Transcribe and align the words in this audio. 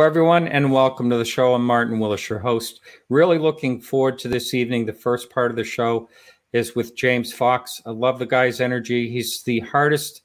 Hello, 0.00 0.08
everyone, 0.08 0.48
and 0.48 0.72
welcome 0.72 1.10
to 1.10 1.18
the 1.18 1.26
show. 1.26 1.52
I'm 1.52 1.66
Martin 1.66 1.98
Willis, 1.98 2.30
your 2.30 2.38
host. 2.38 2.80
Really 3.10 3.36
looking 3.36 3.82
forward 3.82 4.18
to 4.20 4.28
this 4.28 4.54
evening. 4.54 4.86
The 4.86 4.94
first 4.94 5.28
part 5.28 5.50
of 5.50 5.58
the 5.58 5.62
show 5.62 6.08
is 6.54 6.74
with 6.74 6.96
James 6.96 7.34
Fox. 7.34 7.82
I 7.84 7.90
love 7.90 8.18
the 8.18 8.24
guy's 8.24 8.62
energy. 8.62 9.10
He's 9.10 9.42
the 9.42 9.60
hardest, 9.60 10.22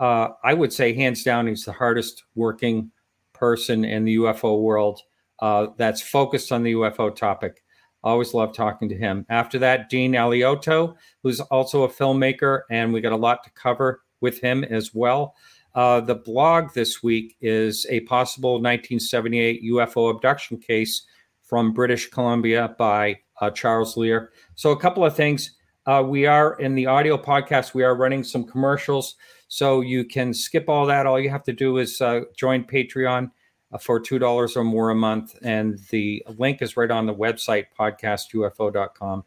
uh, 0.00 0.30
I 0.42 0.52
would 0.52 0.72
say, 0.72 0.94
hands 0.94 1.22
down, 1.22 1.46
he's 1.46 1.64
the 1.64 1.70
hardest 1.70 2.24
working 2.34 2.90
person 3.32 3.84
in 3.84 4.04
the 4.04 4.16
UFO 4.16 4.60
world 4.60 5.00
uh, 5.38 5.68
that's 5.76 6.02
focused 6.02 6.50
on 6.50 6.64
the 6.64 6.72
UFO 6.72 7.14
topic. 7.14 7.62
Always 8.02 8.34
love 8.34 8.52
talking 8.52 8.88
to 8.88 8.98
him. 8.98 9.26
After 9.28 9.60
that, 9.60 9.90
Dean 9.90 10.14
Alioto, 10.14 10.96
who's 11.22 11.38
also 11.38 11.84
a 11.84 11.88
filmmaker, 11.88 12.62
and 12.68 12.92
we 12.92 13.00
got 13.00 13.12
a 13.12 13.16
lot 13.16 13.44
to 13.44 13.50
cover 13.50 14.02
with 14.20 14.40
him 14.40 14.64
as 14.64 14.92
well. 14.92 15.36
Uh, 15.74 16.00
the 16.00 16.14
blog 16.14 16.72
this 16.72 17.02
week 17.02 17.36
is 17.40 17.86
a 17.90 18.00
possible 18.00 18.54
1978 18.54 19.62
UFO 19.64 20.10
abduction 20.14 20.56
case 20.58 21.06
from 21.42 21.72
British 21.72 22.10
Columbia 22.10 22.74
by 22.78 23.18
uh, 23.40 23.50
Charles 23.50 23.96
Lear. 23.96 24.32
So, 24.54 24.70
a 24.70 24.78
couple 24.78 25.04
of 25.04 25.16
things. 25.16 25.56
Uh, 25.86 26.02
we 26.06 26.24
are 26.26 26.58
in 26.60 26.74
the 26.74 26.86
audio 26.86 27.18
podcast, 27.18 27.74
we 27.74 27.82
are 27.82 27.94
running 27.94 28.24
some 28.24 28.44
commercials. 28.44 29.16
So, 29.48 29.80
you 29.80 30.04
can 30.04 30.32
skip 30.32 30.68
all 30.68 30.86
that. 30.86 31.06
All 31.06 31.18
you 31.18 31.30
have 31.30 31.44
to 31.44 31.52
do 31.52 31.78
is 31.78 32.00
uh, 32.00 32.20
join 32.36 32.64
Patreon 32.64 33.30
uh, 33.72 33.78
for 33.78 34.00
$2 34.00 34.56
or 34.56 34.64
more 34.64 34.90
a 34.90 34.94
month. 34.94 35.36
And 35.42 35.78
the 35.90 36.24
link 36.38 36.62
is 36.62 36.76
right 36.76 36.90
on 36.90 37.06
the 37.06 37.14
website, 37.14 37.66
podcastufo.com. 37.78 39.24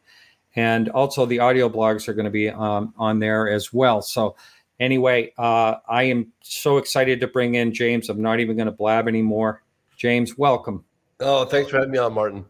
And 0.55 0.89
also, 0.89 1.25
the 1.25 1.39
audio 1.39 1.69
blogs 1.69 2.07
are 2.07 2.13
going 2.13 2.25
to 2.25 2.31
be 2.31 2.49
um, 2.49 2.93
on 2.97 3.19
there 3.19 3.49
as 3.49 3.73
well. 3.73 4.01
So, 4.01 4.37
Anyway, 4.79 5.33
uh, 5.37 5.75
I 5.87 6.03
am 6.03 6.31
so 6.41 6.77
excited 6.77 7.19
to 7.21 7.27
bring 7.27 7.55
in 7.55 7.73
James. 7.73 8.09
I'm 8.09 8.21
not 8.21 8.39
even 8.39 8.55
going 8.55 8.67
to 8.67 8.71
blab 8.71 9.07
anymore. 9.07 9.63
James, 9.97 10.37
welcome. 10.37 10.85
Oh, 11.19 11.45
thanks 11.45 11.71
for 11.71 11.77
having 11.77 11.91
me 11.91 11.97
on, 11.97 12.13
Martin. 12.13 12.45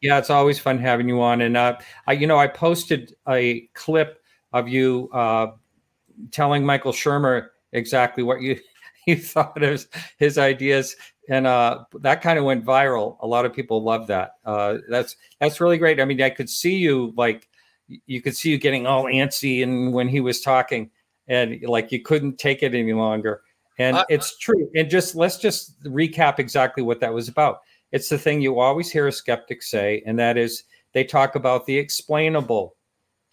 Yeah, 0.00 0.18
it's 0.18 0.30
always 0.30 0.58
fun 0.58 0.78
having 0.78 1.08
you 1.08 1.20
on. 1.20 1.40
And 1.40 1.56
uh, 1.56 1.78
I, 2.06 2.12
you 2.12 2.26
know, 2.26 2.38
I 2.38 2.46
posted 2.46 3.14
a 3.28 3.60
clip 3.74 4.22
of 4.52 4.68
you 4.68 5.08
uh, 5.12 5.48
telling 6.30 6.64
Michael 6.64 6.92
Shermer 6.92 7.48
exactly 7.72 8.22
what 8.22 8.40
you 8.40 8.58
you 9.06 9.16
thought 9.16 9.60
of 9.62 9.86
his, 10.18 10.38
ideas, 10.38 10.94
and 11.28 11.46
uh, 11.46 11.84
that 12.00 12.22
kind 12.22 12.38
of 12.38 12.44
went 12.44 12.64
viral. 12.64 13.16
A 13.20 13.26
lot 13.26 13.44
of 13.44 13.52
people 13.52 13.82
love 13.82 14.06
that. 14.06 14.34
Uh, 14.44 14.78
that's 14.88 15.16
that's 15.40 15.60
really 15.60 15.78
great. 15.78 16.00
I 16.00 16.04
mean, 16.04 16.22
I 16.22 16.30
could 16.30 16.48
see 16.48 16.76
you 16.76 17.12
like 17.16 17.48
you 18.06 18.22
could 18.22 18.36
see 18.36 18.50
you 18.50 18.58
getting 18.58 18.86
all 18.86 19.04
antsy, 19.04 19.62
and 19.62 19.92
when 19.92 20.08
he 20.08 20.20
was 20.20 20.40
talking 20.40 20.90
and 21.28 21.62
like 21.62 21.92
you 21.92 22.02
couldn't 22.02 22.38
take 22.38 22.62
it 22.62 22.74
any 22.74 22.92
longer. 22.92 23.42
And 23.78 23.96
uh, 23.96 24.04
it's 24.08 24.38
true. 24.38 24.70
And 24.74 24.90
just 24.90 25.14
let's 25.14 25.38
just 25.38 25.82
recap 25.84 26.38
exactly 26.38 26.82
what 26.82 27.00
that 27.00 27.12
was 27.12 27.28
about. 27.28 27.60
It's 27.90 28.08
the 28.08 28.18
thing 28.18 28.40
you 28.40 28.58
always 28.58 28.90
hear 28.90 29.06
a 29.06 29.12
skeptic 29.12 29.62
say, 29.62 30.02
and 30.06 30.18
that 30.18 30.36
is 30.36 30.64
they 30.92 31.04
talk 31.04 31.34
about 31.34 31.66
the 31.66 31.76
explainable 31.76 32.76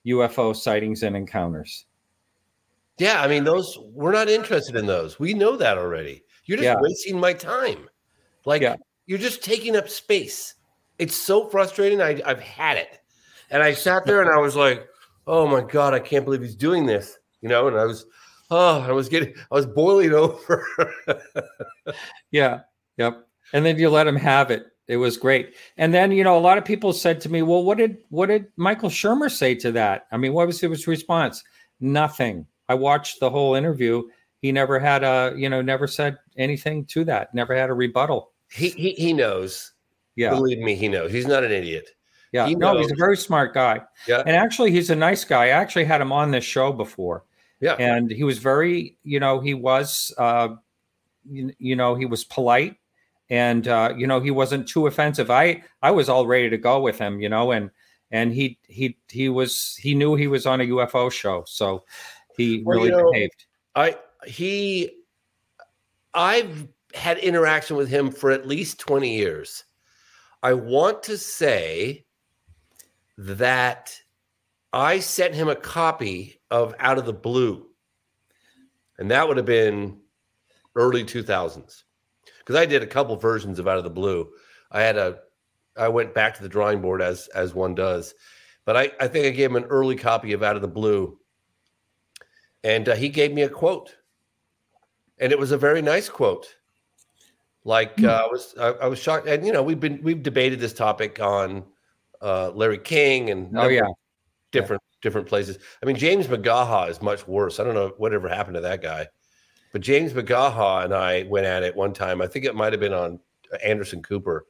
UFO 0.05 0.55
sightings 0.55 1.03
and 1.03 1.15
encounters. 1.15 1.85
Yeah, 2.97 3.21
I 3.21 3.27
mean, 3.27 3.43
those 3.43 3.77
we're 3.93 4.11
not 4.11 4.29
interested 4.29 4.75
in 4.75 4.85
those. 4.85 5.19
We 5.19 5.33
know 5.33 5.55
that 5.55 5.77
already. 5.77 6.23
You're 6.45 6.57
just 6.57 6.65
yeah. 6.65 6.75
wasting 6.79 7.19
my 7.19 7.33
time. 7.33 7.89
Like 8.45 8.61
yeah. 8.61 8.75
you're 9.05 9.19
just 9.19 9.43
taking 9.43 9.75
up 9.75 9.89
space. 9.89 10.55
It's 10.97 11.15
so 11.15 11.47
frustrating. 11.47 12.01
I, 12.01 12.21
I've 12.25 12.41
had 12.41 12.77
it. 12.77 12.99
And 13.51 13.63
I 13.63 13.73
sat 13.73 14.05
there 14.05 14.21
and 14.21 14.29
I 14.29 14.37
was 14.37 14.55
like, 14.55 14.87
oh 15.27 15.47
my 15.47 15.61
God, 15.61 15.93
I 15.93 15.99
can't 15.99 16.25
believe 16.25 16.41
he's 16.41 16.55
doing 16.55 16.85
this 16.85 17.17
you 17.41 17.49
know, 17.49 17.67
and 17.67 17.77
I 17.77 17.85
was, 17.85 18.05
oh, 18.51 18.81
I 18.81 18.91
was 18.91 19.09
getting, 19.09 19.33
I 19.51 19.55
was 19.55 19.65
boiling 19.65 20.13
over. 20.13 20.65
yeah. 22.31 22.61
Yep. 22.97 23.27
And 23.53 23.65
then 23.65 23.79
you 23.79 23.89
let 23.89 24.07
him 24.07 24.15
have 24.15 24.51
it. 24.51 24.67
It 24.87 24.97
was 24.97 25.17
great. 25.17 25.55
And 25.77 25.93
then, 25.93 26.11
you 26.11 26.23
know, 26.23 26.37
a 26.37 26.39
lot 26.39 26.57
of 26.57 26.65
people 26.65 26.93
said 26.93 27.21
to 27.21 27.29
me, 27.29 27.43
well, 27.43 27.63
what 27.63 27.77
did, 27.77 27.97
what 28.09 28.25
did 28.25 28.47
Michael 28.57 28.89
Shermer 28.89 29.29
say 29.29 29.53
to 29.55 29.71
that? 29.73 30.07
I 30.11 30.17
mean, 30.17 30.33
what 30.33 30.47
was 30.47 30.59
his 30.59 30.87
response? 30.87 31.43
Nothing. 31.79 32.47
I 32.67 32.73
watched 32.73 33.19
the 33.19 33.29
whole 33.29 33.53
interview. 33.55 34.03
He 34.41 34.51
never 34.51 34.79
had 34.79 35.03
a, 35.03 35.33
you 35.37 35.49
know, 35.49 35.61
never 35.61 35.85
said 35.85 36.17
anything 36.37 36.85
to 36.85 37.03
that. 37.05 37.33
Never 37.35 37.55
had 37.55 37.69
a 37.69 37.73
rebuttal. 37.73 38.31
He, 38.51 38.69
he, 38.69 38.91
he 38.93 39.13
knows. 39.13 39.73
Yeah. 40.15 40.31
Believe 40.31 40.59
me, 40.59 40.75
he 40.75 40.87
knows. 40.87 41.11
He's 41.11 41.27
not 41.27 41.43
an 41.43 41.51
idiot. 41.51 41.89
Yeah. 42.31 42.47
He 42.47 42.55
no, 42.55 42.77
he's 42.77 42.91
a 42.91 42.95
very 42.95 43.17
smart 43.17 43.53
guy. 43.53 43.81
Yeah. 44.07 44.23
And 44.25 44.35
actually, 44.35 44.71
he's 44.71 44.89
a 44.89 44.95
nice 44.95 45.23
guy. 45.23 45.45
I 45.45 45.49
actually 45.49 45.85
had 45.85 46.01
him 46.01 46.11
on 46.11 46.31
this 46.31 46.43
show 46.43 46.71
before. 46.71 47.23
Yeah. 47.59 47.73
And 47.73 48.09
he 48.09 48.23
was 48.23 48.37
very, 48.37 48.97
you 49.03 49.19
know, 49.19 49.39
he 49.39 49.53
was, 49.53 50.13
uh, 50.17 50.49
you, 51.29 51.53
you 51.59 51.75
know, 51.75 51.95
he 51.95 52.05
was 52.05 52.23
polite 52.23 52.77
and, 53.29 53.67
uh, 53.67 53.93
you 53.97 54.07
know, 54.07 54.19
he 54.19 54.31
wasn't 54.31 54.67
too 54.67 54.87
offensive. 54.87 55.29
I, 55.29 55.63
I 55.81 55.91
was 55.91 56.09
all 56.09 56.25
ready 56.25 56.49
to 56.49 56.57
go 56.57 56.79
with 56.81 56.97
him, 56.97 57.19
you 57.19 57.29
know, 57.29 57.51
and, 57.51 57.69
and 58.11 58.33
he, 58.33 58.57
he, 58.67 58.97
he 59.09 59.29
was, 59.29 59.75
he 59.75 59.93
knew 59.93 60.15
he 60.15 60.27
was 60.27 60.45
on 60.45 60.61
a 60.61 60.65
UFO 60.65 61.11
show. 61.11 61.43
So 61.45 61.83
he 62.37 62.63
well, 62.63 62.77
really 62.77 62.89
you 62.89 62.97
know, 62.97 63.11
behaved. 63.11 63.45
I, 63.75 63.97
he, 64.25 64.91
I've 66.13 66.67
had 66.93 67.17
interaction 67.19 67.75
with 67.75 67.89
him 67.89 68.09
for 68.09 68.31
at 68.31 68.47
least 68.47 68.79
20 68.79 69.15
years. 69.15 69.63
I 70.41 70.53
want 70.53 71.03
to 71.03 71.17
say 71.17 72.05
that 73.17 73.93
I 74.71 74.99
sent 74.99 75.33
him 75.33 75.47
a 75.47 75.55
copy 75.55 76.39
of 76.51 76.75
Out 76.79 76.97
of 76.97 77.05
the 77.05 77.13
Blue. 77.13 77.65
And 78.97 79.09
that 79.11 79.27
would 79.27 79.37
have 79.37 79.45
been 79.45 79.99
early 80.75 81.03
2000s. 81.03 81.83
Because 82.39 82.55
I 82.55 82.65
did 82.65 82.83
a 82.83 82.87
couple 82.87 83.15
versions 83.15 83.59
of 83.59 83.67
Out 83.67 83.77
of 83.77 83.83
the 83.83 83.89
Blue. 83.89 84.29
I 84.71 84.81
had 84.81 84.97
a 84.97 85.19
I 85.77 85.87
went 85.87 86.13
back 86.13 86.35
to 86.35 86.43
the 86.43 86.49
drawing 86.49 86.81
board 86.81 87.01
as 87.01 87.27
as 87.29 87.53
one 87.53 87.73
does. 87.73 88.13
But 88.65 88.75
I, 88.75 88.91
I 88.99 89.07
think 89.07 89.25
I 89.25 89.29
gave 89.29 89.49
him 89.49 89.55
an 89.55 89.63
early 89.65 89.95
copy 89.95 90.33
of 90.33 90.43
Out 90.43 90.55
of 90.55 90.61
the 90.61 90.67
Blue. 90.67 91.17
And 92.63 92.89
uh, 92.89 92.95
he 92.95 93.09
gave 93.09 93.33
me 93.33 93.43
a 93.43 93.49
quote. 93.49 93.95
And 95.19 95.31
it 95.31 95.39
was 95.39 95.51
a 95.51 95.57
very 95.57 95.81
nice 95.81 96.09
quote. 96.09 96.47
Like 97.63 97.95
mm. 97.97 98.07
uh, 98.07 98.25
I 98.25 98.27
was 98.27 98.55
I, 98.59 98.67
I, 98.67 98.87
was 98.87 98.99
shocked. 98.99 99.27
And 99.27 99.45
you 99.45 99.53
know, 99.53 99.63
we've 99.63 99.79
been 99.79 100.01
we've 100.03 100.21
debated 100.21 100.59
this 100.59 100.73
topic 100.73 101.19
on 101.19 101.63
uh, 102.21 102.51
Larry 102.51 102.77
King 102.77 103.29
and 103.29 103.57
oh 103.57 103.67
yeah 103.67 103.87
different 104.51 104.81
different 105.01 105.27
places. 105.27 105.57
I 105.81 105.85
mean, 105.85 105.95
James 105.95 106.27
McGaha 106.27 106.89
is 106.89 107.01
much 107.01 107.27
worse. 107.27 107.59
I 107.59 107.63
don't 107.63 107.75
know 107.75 107.93
whatever 107.97 108.27
happened 108.27 108.55
to 108.55 108.61
that 108.61 108.81
guy, 108.81 109.07
but 109.71 109.81
James 109.81 110.13
McGaha 110.13 110.85
and 110.85 110.93
I 110.93 111.23
went 111.23 111.45
at 111.45 111.63
it 111.63 111.75
one 111.75 111.93
time. 111.93 112.21
I 112.21 112.27
think 112.27 112.45
it 112.45 112.55
might 112.55 112.73
have 112.73 112.79
been 112.79 112.93
on 112.93 113.19
Anderson 113.63 114.01
Cooper, 114.01 114.45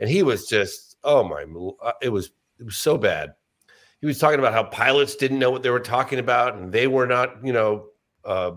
and 0.00 0.08
he 0.08 0.22
was 0.22 0.46
just 0.46 0.96
oh 1.04 1.24
my, 1.24 1.44
uh, 1.82 1.92
it 2.02 2.10
was 2.10 2.30
it 2.58 2.64
was 2.64 2.76
so 2.76 2.98
bad. 2.98 3.34
He 4.00 4.06
was 4.06 4.18
talking 4.18 4.38
about 4.38 4.52
how 4.52 4.64
pilots 4.64 5.16
didn't 5.16 5.38
know 5.38 5.50
what 5.50 5.62
they 5.62 5.70
were 5.70 5.80
talking 5.80 6.18
about, 6.18 6.54
and 6.54 6.72
they 6.72 6.86
were 6.86 7.06
not, 7.06 7.44
you 7.44 7.52
know, 7.52 7.86
uh, 8.24 8.52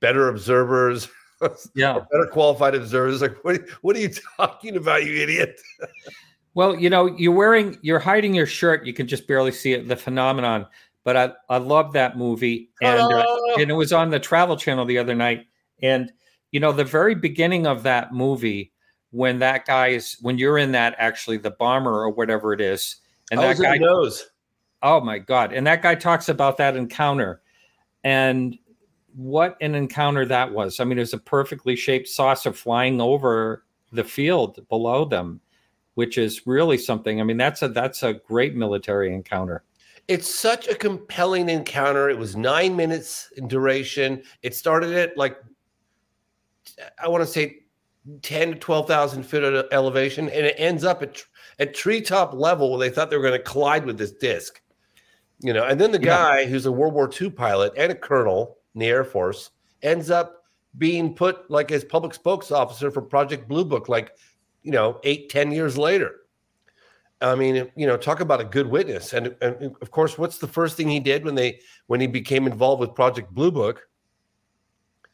better 0.00 0.28
observers. 0.28 1.08
yeah, 1.74 1.98
better 2.10 2.26
qualified 2.26 2.74
observers. 2.74 3.20
Like, 3.20 3.36
what, 3.44 3.60
what 3.82 3.96
are 3.96 4.00
you 4.00 4.10
talking 4.36 4.76
about, 4.76 5.04
you 5.04 5.14
idiot? 5.14 5.60
Well, 6.58 6.74
you 6.74 6.90
know, 6.90 7.06
you're 7.16 7.30
wearing, 7.30 7.78
you're 7.82 8.00
hiding 8.00 8.34
your 8.34 8.44
shirt. 8.44 8.84
You 8.84 8.92
can 8.92 9.06
just 9.06 9.28
barely 9.28 9.52
see 9.52 9.74
it. 9.74 9.86
The 9.86 9.94
phenomenon. 9.94 10.66
But 11.04 11.16
I, 11.16 11.32
I 11.48 11.58
love 11.58 11.92
that 11.92 12.18
movie, 12.18 12.70
and 12.82 13.00
uh, 13.00 13.24
and 13.60 13.70
it 13.70 13.74
was 13.74 13.92
on 13.92 14.10
the 14.10 14.18
Travel 14.18 14.56
Channel 14.56 14.84
the 14.84 14.98
other 14.98 15.14
night. 15.14 15.46
And 15.82 16.10
you 16.50 16.58
know, 16.58 16.72
the 16.72 16.82
very 16.82 17.14
beginning 17.14 17.68
of 17.68 17.84
that 17.84 18.12
movie, 18.12 18.72
when 19.12 19.38
that 19.38 19.66
guy 19.66 19.90
is, 19.90 20.16
when 20.20 20.36
you're 20.36 20.58
in 20.58 20.72
that 20.72 20.96
actually 20.98 21.36
the 21.36 21.52
bomber 21.52 21.92
or 21.92 22.10
whatever 22.10 22.52
it 22.52 22.60
is, 22.60 22.96
and 23.30 23.38
that 23.38 23.56
guy 23.56 23.76
knows. 23.76 24.28
Oh 24.82 25.00
my 25.00 25.20
god! 25.20 25.52
And 25.52 25.64
that 25.68 25.80
guy 25.80 25.94
talks 25.94 26.28
about 26.28 26.56
that 26.56 26.76
encounter, 26.76 27.40
and 28.02 28.58
what 29.14 29.56
an 29.60 29.76
encounter 29.76 30.26
that 30.26 30.52
was. 30.52 30.80
I 30.80 30.84
mean, 30.84 30.98
it 30.98 31.02
was 31.02 31.14
a 31.14 31.18
perfectly 31.18 31.76
shaped 31.76 32.08
saucer 32.08 32.52
flying 32.52 33.00
over 33.00 33.62
the 33.92 34.02
field 34.02 34.68
below 34.68 35.04
them 35.04 35.40
which 35.98 36.16
is 36.16 36.46
really 36.46 36.78
something. 36.78 37.20
I 37.20 37.24
mean, 37.24 37.38
that's 37.38 37.60
a 37.60 37.66
that's 37.66 38.04
a 38.04 38.12
great 38.12 38.54
military 38.54 39.12
encounter. 39.12 39.64
It's 40.06 40.32
such 40.32 40.68
a 40.68 40.76
compelling 40.76 41.48
encounter. 41.48 42.08
It 42.08 42.16
was 42.16 42.36
nine 42.36 42.76
minutes 42.76 43.32
in 43.36 43.48
duration. 43.48 44.22
It 44.44 44.54
started 44.54 44.92
at 44.92 45.16
like 45.16 45.36
I 47.02 47.08
want 47.08 47.24
to 47.24 47.26
say 47.26 47.64
ten 48.22 48.52
to 48.52 48.54
twelve 48.54 48.86
thousand 48.86 49.24
feet 49.24 49.42
of 49.42 49.66
elevation, 49.72 50.28
and 50.28 50.46
it 50.46 50.54
ends 50.56 50.84
up 50.84 51.02
at 51.02 51.20
at 51.58 51.74
treetop 51.74 52.32
level 52.32 52.70
where 52.70 52.78
they 52.78 52.94
thought 52.94 53.10
they 53.10 53.16
were 53.16 53.22
going 53.24 53.36
to 53.36 53.42
collide 53.42 53.84
with 53.84 53.98
this 53.98 54.12
disc. 54.12 54.62
You 55.40 55.52
know, 55.52 55.64
and 55.64 55.80
then 55.80 55.90
the 55.90 55.98
guy 55.98 56.42
yeah. 56.42 56.46
who's 56.46 56.66
a 56.66 56.70
World 56.70 56.94
War 56.94 57.10
II 57.20 57.30
pilot 57.30 57.72
and 57.76 57.90
a 57.90 57.96
colonel 57.96 58.58
in 58.76 58.78
the 58.78 58.86
Air 58.86 59.02
Force 59.02 59.50
ends 59.82 60.10
up 60.12 60.44
being 60.76 61.12
put 61.12 61.50
like 61.50 61.72
as 61.72 61.82
public 61.82 62.14
spokes 62.14 62.52
officer 62.52 62.92
for 62.92 63.02
Project 63.02 63.48
Blue 63.48 63.64
Book, 63.64 63.88
like 63.88 64.12
you 64.62 64.72
know, 64.72 65.00
eight, 65.04 65.28
ten 65.28 65.52
years 65.52 65.76
later. 65.78 66.14
I 67.20 67.34
mean, 67.34 67.68
you 67.74 67.86
know, 67.86 67.96
talk 67.96 68.20
about 68.20 68.40
a 68.40 68.44
good 68.44 68.66
witness. 68.68 69.12
And, 69.12 69.34
and 69.40 69.74
of 69.80 69.90
course, 69.90 70.16
what's 70.16 70.38
the 70.38 70.46
first 70.46 70.76
thing 70.76 70.88
he 70.88 71.00
did 71.00 71.24
when 71.24 71.34
they 71.34 71.60
when 71.88 72.00
he 72.00 72.06
became 72.06 72.46
involved 72.46 72.80
with 72.80 72.94
Project 72.94 73.34
Blue 73.34 73.50
Book? 73.50 73.88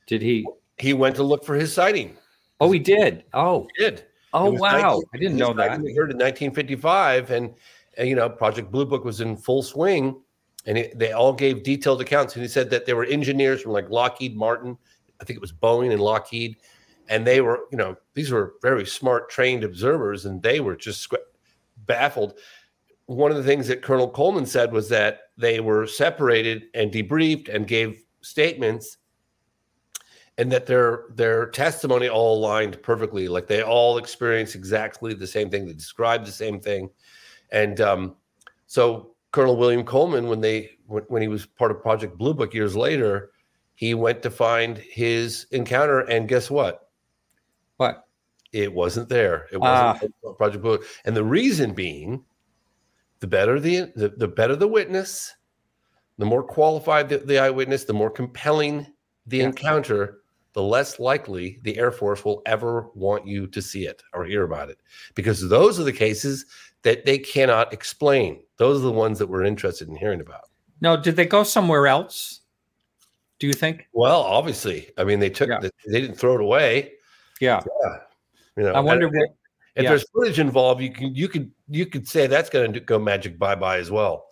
Did 0.07 0.21
he? 0.21 0.47
He 0.79 0.93
went 0.93 1.17
to 1.17 1.23
look 1.23 1.45
for 1.45 1.55
his 1.55 1.73
sighting. 1.73 2.17
Oh, 2.61 2.71
he 2.71 2.79
did. 2.79 3.25
Oh, 3.33 3.67
He 3.77 3.85
did. 3.85 4.05
oh, 4.33 4.51
wow! 4.51 5.01
19 5.01 5.03
I 5.13 5.17
didn't 5.19 5.37
know 5.37 5.53
that. 5.55 5.81
was 5.81 5.97
heard 5.97 6.11
in 6.11 6.19
1955, 6.19 7.31
and, 7.31 7.55
and, 7.97 8.09
you 8.09 8.15
know, 8.15 8.29
Project 8.29 8.71
Blue 8.71 8.85
Book 8.85 9.05
was 9.05 9.21
in 9.21 9.37
full 9.37 9.63
swing, 9.63 10.21
and 10.67 10.79
it, 10.79 10.99
they 10.99 11.13
all 11.13 11.33
gave 11.33 11.63
detailed 11.63 12.01
accounts. 12.01 12.35
And 12.35 12.43
he 12.43 12.49
said 12.49 12.71
that 12.71 12.87
there 12.87 12.97
were 12.97 13.05
engineers 13.05 13.63
from 13.63 13.73
like 13.73 13.89
Lockheed 13.91 14.37
Martin, 14.37 14.77
I 15.21 15.25
think 15.25 15.37
it 15.37 15.41
was 15.41 15.53
Boeing 15.53 15.93
and 15.93 16.01
Lockheed, 16.01 16.57
and 17.09 17.27
they 17.27 17.41
were, 17.41 17.61
you 17.71 17.79
know, 17.79 17.97
these 18.15 18.31
were 18.31 18.55
very 18.63 18.87
smart, 18.87 19.31
trained 19.31 19.65
observers, 19.65 20.25
and 20.25 20.43
they 20.43 20.61
were 20.61 20.77
just 20.77 21.13
baffled. 21.87 22.39
One 23.07 23.31
of 23.31 23.37
the 23.37 23.43
things 23.43 23.69
that 23.69 23.83
Colonel 23.83 24.09
Coleman 24.09 24.47
said 24.47 24.73
was 24.73 24.89
that 24.89 25.21
they 25.37 25.61
were 25.61 25.87
separated 25.87 26.65
and 26.75 26.91
debriefed 26.91 27.55
and 27.55 27.67
gave 27.67 28.03
statements 28.23 28.97
and 30.39 30.51
that 30.51 30.67
their 30.67 31.05
their 31.11 31.47
testimony 31.47 32.09
all 32.09 32.39
aligned 32.39 32.83
perfectly. 32.83 33.29
Like 33.29 33.47
they 33.47 33.63
all 33.63 33.99
experienced 33.99 34.55
exactly 34.55 35.15
the 35.15 35.27
same 35.27 35.51
thing 35.51 35.67
they 35.67 35.75
described 35.75 36.27
the 36.27 36.33
same 36.33 36.59
thing. 36.59 36.89
And 37.53 37.81
um, 37.81 38.17
so 38.67 39.15
colonel 39.35 39.57
william 39.57 39.85
coleman 39.85 40.29
when 40.29 40.41
they 40.41 40.71
when 40.87 41.21
he 41.21 41.27
was 41.27 41.45
part 41.45 41.73
of 41.73 41.83
project 41.83 42.17
blue 42.17 42.33
book 42.33 42.55
years 42.55 42.77
later 42.77 43.31
he 43.75 43.93
went 43.93 44.23
to 44.23 44.31
find 44.31 44.79
his 44.79 45.47
encounter 45.51 46.01
and 46.01 46.29
guess 46.29 46.51
what 46.51 46.84
What? 47.77 48.07
it 48.53 48.73
wasn't 48.73 49.09
there 49.09 49.49
it 49.53 49.59
Ah. 49.61 49.95
wasn't 49.95 50.15
project 50.39 50.63
blue 50.63 50.79
and 51.05 51.17
the 51.17 51.25
reason 51.25 51.75
being 51.75 52.25
the 53.21 53.27
better 53.27 53.59
the 53.59 53.93
the, 53.97 54.11
the 54.11 54.29
better 54.29 54.55
the 54.55 54.69
witness 54.69 55.35
the 56.19 56.25
more 56.25 56.43
qualified 56.45 57.09
the, 57.09 57.19
the 57.19 57.39
eyewitness 57.39 57.83
the 57.85 57.93
more 57.93 58.11
compelling 58.11 58.87
the 59.27 59.39
Yeah. 59.39 59.47
encounter 59.47 60.21
the 60.53 60.63
less 60.63 61.01
likely 61.01 61.59
the 61.65 61.77
air 61.79 61.91
force 61.91 62.25
will 62.25 62.43
ever 62.47 62.91
want 62.95 63.27
you 63.27 63.49
to 63.49 63.61
see 63.61 63.87
it 63.87 64.05
or 64.13 64.25
hear 64.25 64.45
about 64.45 64.71
it 64.71 64.79
because 65.17 65.49
those 65.49 65.81
are 65.81 65.85
the 65.85 65.93
cases 65.93 66.47
that 66.83 67.05
they 67.05 67.19
cannot 67.19 67.73
explain 67.73 68.41
those 68.59 68.79
are 68.79 68.85
the 68.85 68.93
ones 68.93 69.19
that 69.19 69.27
we're 69.27 69.43
interested 69.45 69.89
in 69.89 69.97
hearing 69.97 70.21
about 70.21 70.49
No, 70.81 70.97
did 70.97 71.17
they 71.17 71.27
go 71.27 71.43
somewhere 71.43 71.89
else? 71.89 72.43
Do 73.41 73.49
you 73.49 73.53
think? 73.53 73.89
well 73.93 74.21
obviously 74.21 74.91
i 74.97 75.03
mean 75.03 75.19
they 75.19 75.31
took 75.31 75.49
Yeah. 75.49 75.59
the, 75.59 75.73
they 75.89 76.01
didn't 76.01 76.17
throw 76.17 76.35
it 76.37 76.41
away 76.41 76.93
Yeah. 77.41 77.61
you 78.57 78.63
know 78.63 78.73
I 78.73 78.81
wonder 78.81 79.07
and 79.07 79.17
what. 79.17 79.29
if 79.77 79.83
yeah. 79.85 79.89
there's 79.91 80.09
footage 80.11 80.39
involved 80.39 80.81
you 80.81 80.91
can 80.93 81.15
you 81.15 81.29
could 81.29 81.51
you 81.69 81.87
could 81.87 82.07
say 82.07 82.27
that's 82.27 82.51
going 82.51 82.73
to 82.73 82.81
go 82.81 82.99
magic 82.99 83.39
bye-bye 83.39 83.79
as 83.79 83.91
well 83.91 84.27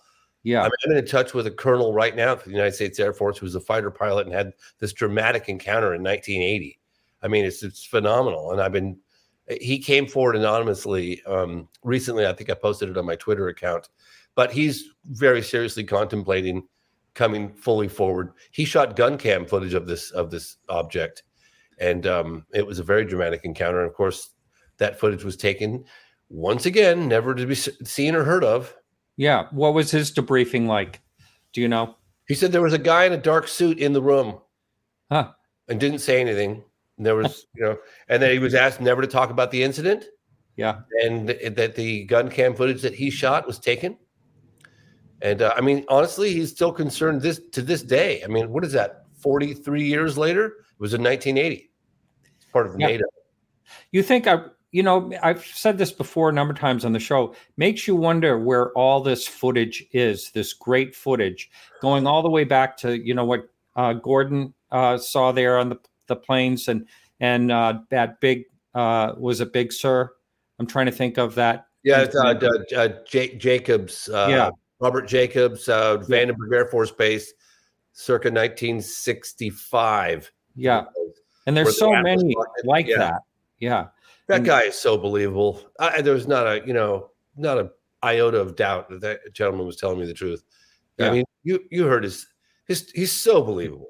Yeah. 0.44 0.62
I'm, 0.62 0.70
I'm 0.86 0.96
in 0.96 1.06
touch 1.06 1.34
with 1.34 1.46
a 1.46 1.50
colonel 1.50 1.92
right 1.92 2.14
now 2.14 2.36
for 2.36 2.44
the 2.48 2.54
United 2.54 2.74
States 2.74 2.98
Air 2.98 3.12
Force 3.12 3.38
who's 3.38 3.54
a 3.54 3.60
fighter 3.60 3.90
pilot 3.90 4.26
and 4.26 4.34
had 4.34 4.52
this 4.78 4.92
dramatic 4.92 5.48
encounter 5.48 5.94
in 5.94 6.02
1980. 6.02 6.78
I 7.22 7.28
mean, 7.28 7.44
it's 7.44 7.62
it's 7.62 7.84
phenomenal. 7.84 8.52
And 8.52 8.60
I've 8.60 8.72
been 8.72 8.98
he 9.60 9.78
came 9.78 10.06
forward 10.06 10.36
anonymously 10.36 11.22
um, 11.24 11.68
recently. 11.82 12.26
I 12.26 12.32
think 12.32 12.50
I 12.50 12.54
posted 12.54 12.88
it 12.88 12.98
on 12.98 13.06
my 13.06 13.16
Twitter 13.16 13.48
account, 13.48 13.88
but 14.34 14.52
he's 14.52 14.90
very 15.06 15.42
seriously 15.42 15.84
contemplating 15.84 16.66
coming 17.14 17.52
fully 17.52 17.88
forward. 17.88 18.32
He 18.50 18.64
shot 18.64 18.96
gun 18.96 19.18
cam 19.18 19.46
footage 19.46 19.74
of 19.74 19.86
this 19.86 20.10
of 20.12 20.30
this 20.30 20.56
object, 20.68 21.24
and 21.78 22.06
um, 22.06 22.46
it 22.54 22.66
was 22.66 22.78
a 22.78 22.82
very 22.84 23.04
dramatic 23.04 23.44
encounter. 23.44 23.80
And 23.80 23.88
of 23.90 23.94
course, 23.96 24.30
that 24.78 24.98
footage 24.98 25.24
was 25.24 25.36
taken 25.36 25.84
once 26.28 26.66
again, 26.66 27.08
never 27.08 27.34
to 27.34 27.46
be 27.46 27.54
seen 27.54 28.14
or 28.14 28.24
heard 28.24 28.44
of. 28.44 28.74
Yeah. 29.16 29.46
What 29.50 29.74
was 29.74 29.90
his 29.90 30.10
debriefing 30.12 30.66
like? 30.66 31.00
Do 31.52 31.60
you 31.60 31.68
know? 31.68 31.96
He 32.28 32.34
said 32.34 32.52
there 32.52 32.62
was 32.62 32.72
a 32.72 32.78
guy 32.78 33.04
in 33.04 33.12
a 33.12 33.18
dark 33.18 33.48
suit 33.48 33.78
in 33.78 33.92
the 33.92 34.00
room 34.02 34.38
Huh. 35.10 35.32
and 35.68 35.78
didn't 35.78 35.98
say 35.98 36.20
anything. 36.20 36.62
And 36.96 37.04
there 37.06 37.16
was, 37.16 37.46
you 37.54 37.62
know, 37.64 37.76
and 38.08 38.22
then 38.22 38.32
he 38.32 38.38
was 38.38 38.54
asked 38.54 38.80
never 38.80 39.02
to 39.02 39.08
talk 39.08 39.30
about 39.30 39.50
the 39.50 39.62
incident 39.62 40.06
Yeah. 40.56 40.80
and 41.02 41.28
that 41.28 41.74
the 41.74 42.04
gun 42.04 42.30
cam 42.30 42.54
footage 42.54 42.80
that 42.82 42.94
he 42.94 43.10
shot 43.10 43.46
was 43.46 43.58
taken. 43.58 43.98
And 45.20 45.42
uh, 45.42 45.52
I 45.56 45.60
mean, 45.60 45.84
honestly, 45.88 46.32
he's 46.32 46.50
still 46.50 46.72
concerned 46.72 47.20
this 47.22 47.40
to 47.52 47.62
this 47.62 47.82
day. 47.82 48.22
I 48.24 48.26
mean, 48.28 48.50
what 48.50 48.64
is 48.64 48.72
that? 48.72 49.04
43 49.18 49.84
years 49.84 50.18
later? 50.18 50.54
Was 50.82 50.94
in 50.94 51.02
1980. 51.02 51.70
It's 52.36 52.44
part 52.52 52.66
of 52.66 52.74
Yeah. 52.76 52.88
NATO. 52.88 53.04
You 53.92 54.02
think 54.02 54.26
I, 54.26 54.40
you 54.72 54.82
know, 54.82 55.12
I've 55.22 55.44
said 55.46 55.78
this 55.78 55.92
before 55.92 56.28
a 56.28 56.32
number 56.32 56.52
of 56.52 56.58
times 56.58 56.84
on 56.84 56.92
the 56.92 56.98
show. 56.98 57.36
Makes 57.56 57.86
you 57.86 57.94
wonder 57.94 58.36
where 58.36 58.72
all 58.72 59.00
this 59.00 59.24
footage 59.26 59.86
is. 59.92 60.32
This 60.32 60.52
great 60.52 60.96
footage 60.96 61.48
going 61.80 62.08
all 62.08 62.20
the 62.22 62.28
way 62.30 62.42
back 62.42 62.76
to 62.78 62.98
you 62.98 63.14
know 63.14 63.24
what 63.24 63.48
uh, 63.76 63.92
Gordon 63.92 64.54
uh, 64.72 64.98
saw 64.98 65.30
there 65.30 65.56
on 65.56 65.68
the 65.68 65.76
the 66.08 66.16
planes 66.16 66.66
and 66.66 66.88
and 67.20 67.52
uh, 67.52 67.78
that 67.90 68.20
big 68.20 68.46
uh, 68.74 69.12
was 69.16 69.40
a 69.40 69.46
Big 69.46 69.72
Sir? 69.72 70.10
I'm 70.58 70.66
trying 70.66 70.86
to 70.86 70.92
think 70.92 71.16
of 71.16 71.36
that. 71.36 71.66
Yeah, 71.84 72.02
it's, 72.02 72.16
uh, 72.16 72.34
uh, 72.76 72.88
J- 73.06 73.36
Jacobs, 73.36 74.08
uh, 74.08 74.26
Yeah. 74.28 74.50
Robert 74.80 75.06
Jacobs, 75.06 75.68
uh, 75.68 75.98
Vandenberg 75.98 76.52
Air 76.52 76.66
Force 76.66 76.90
Base, 76.90 77.32
circa 77.92 78.30
1965. 78.30 80.32
Yeah, 80.56 80.84
and 81.46 81.56
there's 81.56 81.68
the 81.68 81.72
so 81.72 81.92
many 81.92 82.34
like 82.64 82.86
yeah. 82.86 82.98
that. 82.98 83.22
Yeah, 83.58 83.86
That 84.26 84.36
And- 84.38 84.46
guy 84.46 84.62
is 84.62 84.74
so 84.78 84.98
believable. 84.98 85.60
I, 85.78 86.00
there's 86.02 86.26
not 86.26 86.46
a, 86.46 86.62
you 86.66 86.72
know, 86.72 87.10
not 87.36 87.58
a 87.58 87.70
iota 88.02 88.38
of 88.40 88.56
doubt 88.56 88.88
that 88.90 89.00
that 89.00 89.32
gentleman 89.32 89.66
was 89.66 89.76
telling 89.76 90.00
me 90.00 90.06
the 90.06 90.12
truth. 90.14 90.42
Yeah. 90.98 91.06
I 91.08 91.10
mean, 91.12 91.24
you 91.44 91.60
you 91.70 91.86
heard 91.86 92.02
his 92.04 92.26
his 92.66 92.90
he's 92.94 93.12
so 93.12 93.42
believable. 93.42 93.88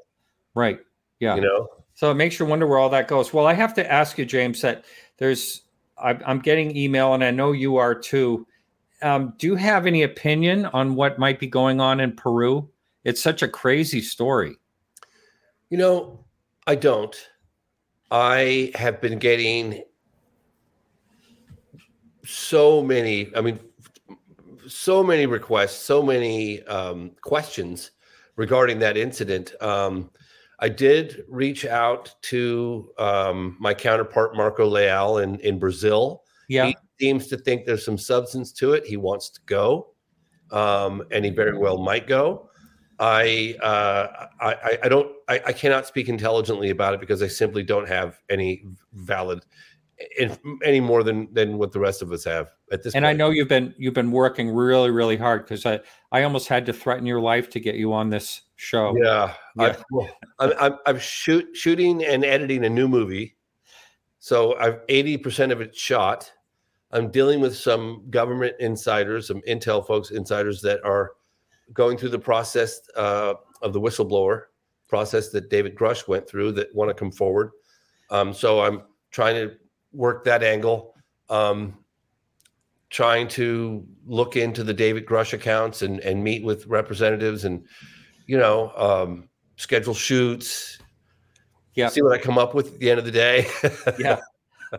right. 0.54 0.78
Yeah. 1.20 1.36
You 1.36 1.40
know, 1.42 1.68
So 1.94 2.10
it 2.10 2.14
makes 2.14 2.38
you 2.40 2.46
wonder 2.46 2.66
where 2.66 2.78
all 2.78 2.90
that 2.90 3.06
goes. 3.08 3.32
Well, 3.32 3.46
I 3.46 3.52
have 3.54 3.74
to 3.74 3.90
ask 3.92 4.18
you, 4.18 4.24
James, 4.24 4.60
that 4.62 4.84
there's, 5.18 5.62
I, 5.96 6.18
I'm 6.26 6.40
getting 6.40 6.76
email, 6.76 7.14
and 7.14 7.22
I 7.22 7.30
know 7.30 7.52
you 7.52 7.76
are 7.76 7.94
too. 7.94 8.44
Um, 9.02 9.32
do 9.38 9.46
you 9.46 9.54
have 9.54 9.86
any 9.86 10.02
opinion 10.02 10.66
on 10.66 10.96
what 10.96 11.18
might 11.20 11.38
be 11.38 11.46
going 11.46 11.80
on 11.80 12.00
in 12.00 12.16
Peru? 12.16 12.68
It's 13.04 13.22
such 13.22 13.42
a 13.42 13.48
crazy 13.48 14.00
story. 14.02 14.56
you 15.70 15.78
know, 15.78 16.24
I 16.66 16.74
don't. 16.74 17.16
I 18.10 18.70
have 18.74 19.00
been 19.00 19.18
getting 19.18 19.82
so 22.24 22.82
many. 22.82 23.34
I 23.34 23.40
mean, 23.40 23.58
so 24.68 25.02
many 25.02 25.26
requests, 25.26 25.80
so 25.82 26.02
many 26.02 26.62
um, 26.64 27.12
questions 27.22 27.90
regarding 28.36 28.78
that 28.80 28.96
incident. 28.96 29.54
Um, 29.60 30.10
I 30.60 30.68
did 30.68 31.24
reach 31.28 31.66
out 31.66 32.14
to 32.22 32.92
um, 32.98 33.56
my 33.58 33.74
counterpart 33.74 34.36
Marco 34.36 34.66
Leal 34.66 35.18
in 35.18 35.40
in 35.40 35.58
Brazil. 35.58 36.22
Yeah. 36.48 36.66
He 36.66 36.76
seems 37.00 37.26
to 37.28 37.36
think 37.36 37.66
there's 37.66 37.84
some 37.84 37.98
substance 37.98 38.52
to 38.52 38.74
it. 38.74 38.86
He 38.86 38.96
wants 38.96 39.30
to 39.30 39.40
go, 39.46 39.94
um, 40.52 41.02
and 41.10 41.24
he 41.24 41.32
very 41.32 41.58
well 41.58 41.78
might 41.78 42.06
go. 42.06 42.50
I, 42.98 43.56
uh, 43.62 44.26
I, 44.40 44.52
I- 44.54 44.78
I 44.84 44.88
don't, 44.88 45.12
I, 45.28 45.40
I 45.46 45.52
cannot 45.52 45.86
speak 45.86 46.08
intelligently 46.08 46.70
about 46.70 46.94
it 46.94 47.00
because 47.00 47.22
I 47.22 47.26
simply 47.28 47.62
don't 47.62 47.88
have 47.88 48.20
any 48.30 48.64
valid, 48.92 49.44
any 50.64 50.80
more 50.80 51.02
than 51.02 51.32
than 51.32 51.58
what 51.58 51.70
the 51.72 51.78
rest 51.78 52.02
of 52.02 52.10
us 52.12 52.24
have 52.24 52.50
at 52.72 52.82
this. 52.82 52.94
and 52.94 53.06
I 53.06 53.12
know 53.12 53.30
you've 53.30 53.48
been 53.48 53.72
you've 53.78 53.94
been 53.94 54.10
working 54.10 54.50
really 54.50 54.90
really 54.90 55.16
hard 55.16 55.44
because 55.44 55.64
I 55.64 55.78
I 56.10 56.24
almost 56.24 56.48
had 56.48 56.66
to 56.66 56.72
threaten 56.72 57.06
your 57.06 57.20
life 57.20 57.48
to 57.50 57.60
get 57.60 57.76
you 57.76 57.92
on 57.92 58.10
this 58.10 58.42
show. 58.56 58.96
Yeah, 59.00 59.32
Yeah. 59.56 59.76
Well, 59.92 60.08
I'm, 60.40 60.52
I'm, 60.60 60.78
I'm 60.86 60.98
shoot, 60.98 61.46
shooting 61.56 62.04
and 62.04 62.24
editing 62.24 62.64
a 62.64 62.68
new 62.68 62.88
movie, 62.88 63.36
so 64.18 64.56
I've 64.58 64.80
eighty 64.88 65.16
percent 65.16 65.52
of 65.52 65.60
it 65.60 65.74
shot. 65.76 66.30
I'm 66.90 67.10
dealing 67.10 67.40
with 67.40 67.56
some 67.56 68.04
government 68.10 68.56
insiders, 68.60 69.28
some 69.28 69.40
intel 69.48 69.86
folks, 69.86 70.10
insiders 70.10 70.60
that 70.62 70.84
are 70.84 71.12
going 71.72 71.96
through 71.96 72.10
the 72.10 72.18
process 72.18 72.80
uh, 72.96 73.34
of 73.62 73.72
the 73.72 73.80
whistleblower 73.80 74.44
process 74.88 75.30
that 75.30 75.48
David 75.48 75.74
Grusch 75.74 76.06
went 76.06 76.28
through 76.28 76.52
that 76.52 76.74
want 76.74 76.90
to 76.90 76.94
come 76.94 77.10
forward. 77.10 77.50
Um, 78.10 78.34
so 78.34 78.60
I'm 78.60 78.82
trying 79.10 79.36
to 79.36 79.54
work 79.92 80.24
that 80.24 80.42
angle. 80.42 80.94
Um, 81.28 81.78
trying 82.90 83.26
to 83.26 83.86
look 84.04 84.36
into 84.36 84.62
the 84.62 84.74
David 84.74 85.06
Grusch 85.06 85.32
accounts 85.32 85.80
and 85.80 85.98
and 86.00 86.22
meet 86.22 86.44
with 86.44 86.66
representatives 86.66 87.44
and 87.44 87.64
you 88.26 88.38
know 88.38 88.70
um, 88.76 89.28
schedule 89.56 89.94
shoots. 89.94 90.78
Yeah. 91.74 91.88
See 91.88 92.02
what 92.02 92.12
I 92.12 92.18
come 92.18 92.36
up 92.36 92.54
with 92.54 92.74
at 92.74 92.80
the 92.80 92.90
end 92.90 92.98
of 92.98 93.06
the 93.06 93.10
day. 93.10 93.46
Yeah. 93.98 94.20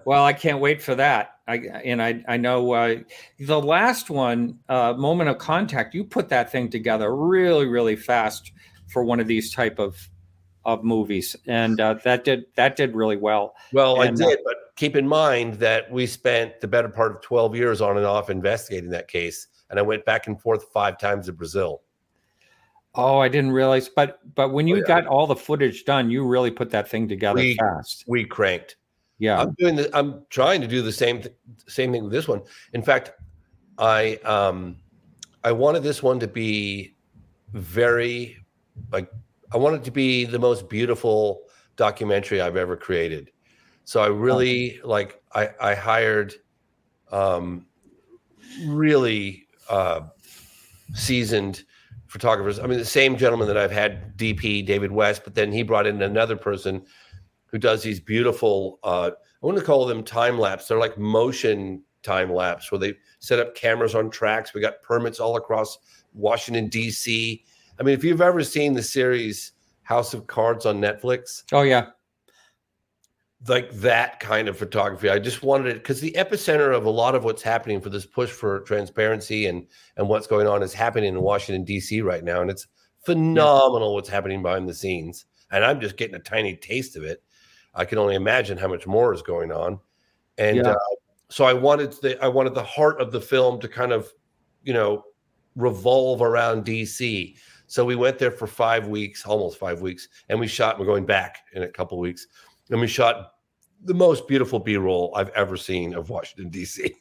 well, 0.05 0.23
I 0.23 0.33
can't 0.33 0.59
wait 0.59 0.81
for 0.81 0.95
that. 0.95 1.32
I 1.47 1.55
and 1.83 2.01
I 2.01 2.23
I 2.27 2.37
know 2.37 2.71
uh, 2.71 2.99
the 3.39 3.59
last 3.59 4.09
one, 4.09 4.59
uh, 4.69 4.93
moment 4.93 5.29
of 5.29 5.37
contact. 5.39 5.93
You 5.93 6.03
put 6.03 6.29
that 6.29 6.51
thing 6.51 6.69
together 6.69 7.13
really 7.15 7.65
really 7.65 7.95
fast 7.95 8.51
for 8.87 9.03
one 9.03 9.19
of 9.19 9.27
these 9.27 9.53
type 9.53 9.79
of 9.79 10.09
of 10.65 10.83
movies, 10.85 11.35
and 11.45 11.81
uh, 11.81 11.95
that 12.05 12.23
did 12.23 12.45
that 12.55 12.77
did 12.77 12.95
really 12.95 13.17
well. 13.17 13.55
Well, 13.73 14.01
And, 14.01 14.21
uh, 14.21 14.25
I 14.25 14.29
did, 14.29 14.39
but 14.45 14.55
keep 14.77 14.95
in 14.95 15.05
mind 15.07 15.55
that 15.55 15.91
we 15.91 16.07
spent 16.07 16.61
the 16.61 16.67
better 16.69 16.87
part 16.87 17.11
of 17.13 17.21
12 17.21 17.55
years 17.55 17.81
on 17.81 17.97
and 17.97 18.05
off 18.05 18.29
investigating 18.29 18.89
that 18.91 19.09
case. 19.09 19.47
And 19.69 19.77
I 19.77 19.81
went 19.81 20.05
back 20.05 20.27
and 20.27 20.39
forth 20.41 20.65
five 20.73 20.97
times 20.97 21.25
to 21.25 21.33
Brazil. 21.33 21.81
Oh, 22.95 23.17
I 23.19 23.27
didn't 23.27 23.51
realize, 23.51 23.89
but 23.89 24.19
but 24.35 24.53
when 24.53 24.67
you 24.67 24.75
Oh, 24.75 24.79
yeah. 24.79 24.85
got 25.01 25.07
all 25.07 25.27
the 25.27 25.35
footage 25.35 25.83
done, 25.83 26.09
you 26.11 26.25
really 26.25 26.51
put 26.51 26.69
that 26.69 26.87
thing 26.87 27.07
together 27.09 27.39
We- 27.41 27.55
fast. 27.57 28.05
We 28.07 28.23
cranked. 28.23 28.77
Yeah. 29.19 29.39
I'm 29.39 29.53
doing 29.53 29.75
the. 29.75 29.89
I'm 29.95 30.25
trying 30.29 30.61
to 30.61 30.67
do 30.67 30.81
the 30.81 30.91
same 30.91 31.21
th- 31.21 31.35
same 31.67 31.91
thing 31.91 32.03
with 32.03 32.11
this 32.11 32.27
one. 32.27 32.41
In 32.73 32.81
fact, 32.81 33.11
I 33.77 34.15
um, 34.17 34.77
I 35.43 35.51
wanted 35.51 35.83
this 35.83 36.01
one 36.01 36.19
to 36.19 36.27
be 36.27 36.95
very 37.53 38.37
like 38.91 39.09
I 39.53 39.57
wanted 39.57 39.83
to 39.83 39.91
be 39.91 40.25
the 40.25 40.39
most 40.39 40.69
beautiful 40.69 41.43
documentary 41.75 42.41
I've 42.41 42.57
ever 42.57 42.75
created. 42.75 43.31
So 43.85 44.01
I 44.01 44.07
really 44.07 44.79
like 44.83 45.21
I 45.33 45.49
I 45.61 45.75
hired 45.75 46.33
um 47.11 47.67
really 48.65 49.47
uh 49.69 50.01
seasoned 50.93 51.63
photographers. 52.07 52.59
I 52.59 52.67
mean 52.67 52.79
the 52.79 52.85
same 52.85 53.17
gentleman 53.17 53.47
that 53.47 53.57
I've 53.57 53.71
had 53.71 54.17
DP 54.17 54.65
David 54.65 54.91
West, 54.91 55.23
but 55.23 55.35
then 55.35 55.51
he 55.51 55.63
brought 55.63 55.85
in 55.85 56.01
another 56.01 56.35
person 56.35 56.85
who 57.53 57.59
does 57.59 57.83
these 57.83 58.01
beautiful 58.01 58.79
uh 58.83 59.11
I 59.41 59.45
want 59.45 59.57
to 59.57 59.63
call 59.63 59.85
them 59.85 60.03
time 60.03 60.39
lapse. 60.39 60.67
They're 60.67 60.79
like 60.79 60.97
motion 60.97 61.83
time 62.01 62.33
lapse 62.33 62.71
where 62.71 62.79
they 62.79 62.95
set 63.19 63.39
up 63.39 63.55
cameras 63.55 63.95
on 63.95 64.09
tracks. 64.09 64.53
We 64.53 64.59
got 64.59 64.81
permits 64.83 65.19
all 65.19 65.37
across 65.37 65.77
Washington 66.13 66.67
D.C. 66.67 67.43
I 67.79 67.83
mean, 67.83 67.93
if 67.93 68.03
you've 68.03 68.21
ever 68.21 68.43
seen 68.43 68.73
the 68.73 68.83
series 68.83 69.51
House 69.83 70.13
of 70.13 70.27
Cards 70.27 70.65
on 70.65 70.81
Netflix, 70.81 71.43
oh 71.51 71.61
yeah, 71.61 71.87
like 73.47 73.71
that 73.71 74.19
kind 74.19 74.47
of 74.47 74.57
photography. 74.57 75.09
I 75.09 75.19
just 75.19 75.43
wanted 75.43 75.67
it 75.67 75.75
because 75.75 76.01
the 76.01 76.13
epicenter 76.13 76.75
of 76.75 76.85
a 76.85 76.89
lot 76.89 77.13
of 77.13 77.23
what's 77.23 77.43
happening 77.43 77.81
for 77.81 77.89
this 77.89 78.05
push 78.05 78.31
for 78.31 78.61
transparency 78.61 79.45
and 79.45 79.67
and 79.97 80.07
what's 80.09 80.27
going 80.27 80.47
on 80.47 80.63
is 80.63 80.73
happening 80.73 81.09
in 81.09 81.21
Washington 81.21 81.63
D.C. 81.63 82.01
right 82.01 82.23
now, 82.23 82.41
and 82.41 82.49
it's 82.49 82.67
phenomenal 83.05 83.93
what's 83.93 84.09
happening 84.09 84.41
behind 84.41 84.67
the 84.67 84.73
scenes. 84.73 85.25
And 85.51 85.63
I'm 85.63 85.79
just 85.79 85.97
getting 85.97 86.15
a 86.15 86.19
tiny 86.19 86.55
taste 86.55 86.95
of 86.95 87.03
it. 87.03 87.22
I 87.73 87.85
can 87.85 87.97
only 87.97 88.15
imagine 88.15 88.57
how 88.57 88.67
much 88.67 88.85
more 88.87 89.13
is 89.13 89.21
going 89.21 89.51
on, 89.51 89.79
and 90.37 90.57
Yeah. 90.57 90.71
uh, 90.71 90.75
so 91.29 91.45
I 91.45 91.53
wanted 91.53 91.93
the 91.93 92.21
I 92.23 92.27
wanted 92.27 92.53
the 92.53 92.63
heart 92.63 93.01
of 93.01 93.11
the 93.11 93.21
film 93.21 93.59
to 93.61 93.67
kind 93.67 93.91
of, 93.91 94.11
you 94.63 94.73
know, 94.73 95.03
revolve 95.55 96.21
around 96.21 96.65
DC. 96.65 97.35
So 97.67 97.83
we 97.83 97.95
went 97.95 98.19
there 98.19 98.29
for 98.31 98.45
five 98.45 98.87
weeks, 98.87 99.25
almost 99.25 99.57
five 99.57 99.81
weeks, 99.81 100.07
and 100.29 100.39
we 100.39 100.47
shot. 100.47 100.79
We're 100.79 100.85
going 100.85 101.05
back 101.05 101.39
in 101.53 101.63
a 101.63 101.67
couple 101.67 101.97
weeks, 101.99 102.27
and 102.69 102.79
we 102.79 102.87
shot 102.87 103.31
the 103.85 103.93
most 103.93 104.27
beautiful 104.27 104.59
B-roll 104.59 105.11
I've 105.15 105.29
ever 105.29 105.57
seen 105.57 105.93
of 105.95 106.09
Washington 106.09 106.49
D.C. 106.49 106.93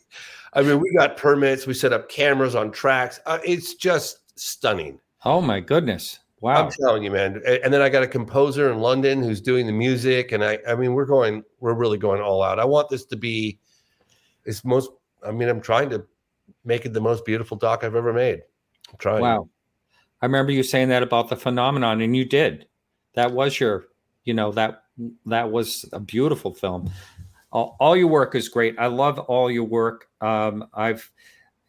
I 0.55 0.63
mean, 0.63 0.81
we 0.81 0.93
got 0.97 1.17
permits, 1.17 1.67
we 1.67 1.75
set 1.75 1.93
up 1.93 2.09
cameras 2.09 2.55
on 2.55 2.71
tracks. 2.73 3.21
Uh, 3.27 3.39
it's 3.45 3.75
just 3.75 4.19
stunning. 4.39 4.99
oh 5.25 5.41
my 5.41 5.61
goodness, 5.61 6.19
wow, 6.43 6.65
I'm 6.65 6.71
telling 6.71 7.03
you, 7.05 7.11
man. 7.11 7.41
And 7.47 7.73
then 7.73 7.81
I 7.81 7.89
got 7.89 8.03
a 8.03 8.09
composer 8.09 8.71
in 8.71 8.81
London 8.81 9.23
who's 9.23 9.41
doing 9.41 9.67
the 9.67 9.73
music, 9.73 10.33
and 10.33 10.45
I, 10.45 10.59
I 10.69 10.75
mean, 10.75 10.93
we're 10.93 11.07
going, 11.07 11.45
we're 11.61 11.75
really 11.75 11.99
going 11.99 12.21
all 12.21 12.43
out. 12.43 12.59
I 12.59 12.65
want 12.65 12.89
this 12.91 13.05
to 13.07 13.17
be, 13.17 13.59
it's 14.45 14.65
most. 14.65 14.91
I 15.25 15.31
mean, 15.31 15.49
I'm 15.49 15.61
trying 15.61 15.89
to 15.91 16.05
make 16.65 16.85
it 16.85 16.93
the 16.93 17.01
most 17.01 17.25
beautiful 17.25 17.57
doc 17.57 17.85
I've 17.85 17.95
ever 17.95 18.13
made. 18.13 18.43
I'm 18.91 18.99
trying. 18.99 19.23
wow. 19.23 19.49
I 20.21 20.27
remember 20.27 20.53
you 20.53 20.63
saying 20.63 20.89
that 20.89 21.03
about 21.03 21.29
the 21.29 21.37
phenomenon, 21.37 22.01
and 22.01 22.15
you 22.17 22.25
did. 22.25 22.67
That 23.15 23.33
was 23.33 23.59
your, 23.59 23.87
you 24.25 24.35
know, 24.35 24.53
that 24.53 24.85
that 25.27 25.51
was 25.51 25.85
a 25.93 26.01
beautiful 26.01 26.53
film. 26.53 26.91
All, 27.51 27.77
all 27.81 27.97
your 27.97 28.09
work 28.09 28.35
is 28.35 28.49
great. 28.49 28.77
I 28.79 28.87
love 28.87 29.19
all 29.19 29.51
your 29.51 29.65
work. 29.65 30.09
Um, 30.21 30.67
I've, 30.73 31.11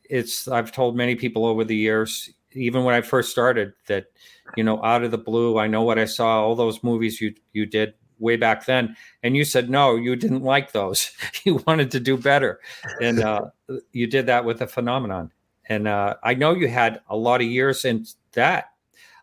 it's 0.03 0.47
I've 0.47 0.71
told 0.71 0.95
many 0.95 1.15
people 1.15 1.45
over 1.45 1.63
the 1.63 1.75
years, 1.75 2.29
even 2.55 2.83
when 2.83 2.95
I 2.95 3.01
first 3.01 3.31
started, 3.31 3.73
that 3.87 4.07
you 4.55 4.63
know, 4.63 4.83
out 4.83 5.03
of 5.03 5.11
the 5.11 5.17
blue, 5.17 5.57
I 5.57 5.67
know 5.67 5.83
what 5.83 5.99
I 5.99 6.05
saw. 6.05 6.41
All 6.41 6.55
those 6.55 6.83
movies 6.83 7.21
you 7.21 7.33
you 7.53 7.65
did 7.65 7.93
way 8.19 8.37
back 8.37 8.65
then, 8.65 8.95
and 9.21 9.35
you 9.35 9.45
said 9.45 9.69
no, 9.69 9.95
you 9.95 10.15
didn't 10.15 10.43
like 10.43 10.71
those. 10.71 11.11
you 11.43 11.63
wanted 11.67 11.91
to 11.91 11.99
do 11.99 12.17
better, 12.17 12.59
and 13.01 13.19
uh, 13.21 13.49
you 13.91 14.07
did 14.07 14.25
that 14.27 14.45
with 14.45 14.59
the 14.59 14.67
phenomenon. 14.67 15.31
And 15.65 15.87
uh, 15.87 16.15
I 16.23 16.33
know 16.33 16.53
you 16.53 16.67
had 16.67 17.01
a 17.09 17.15
lot 17.15 17.41
of 17.41 17.47
years 17.47 17.85
in 17.85 18.05
that. 18.33 18.71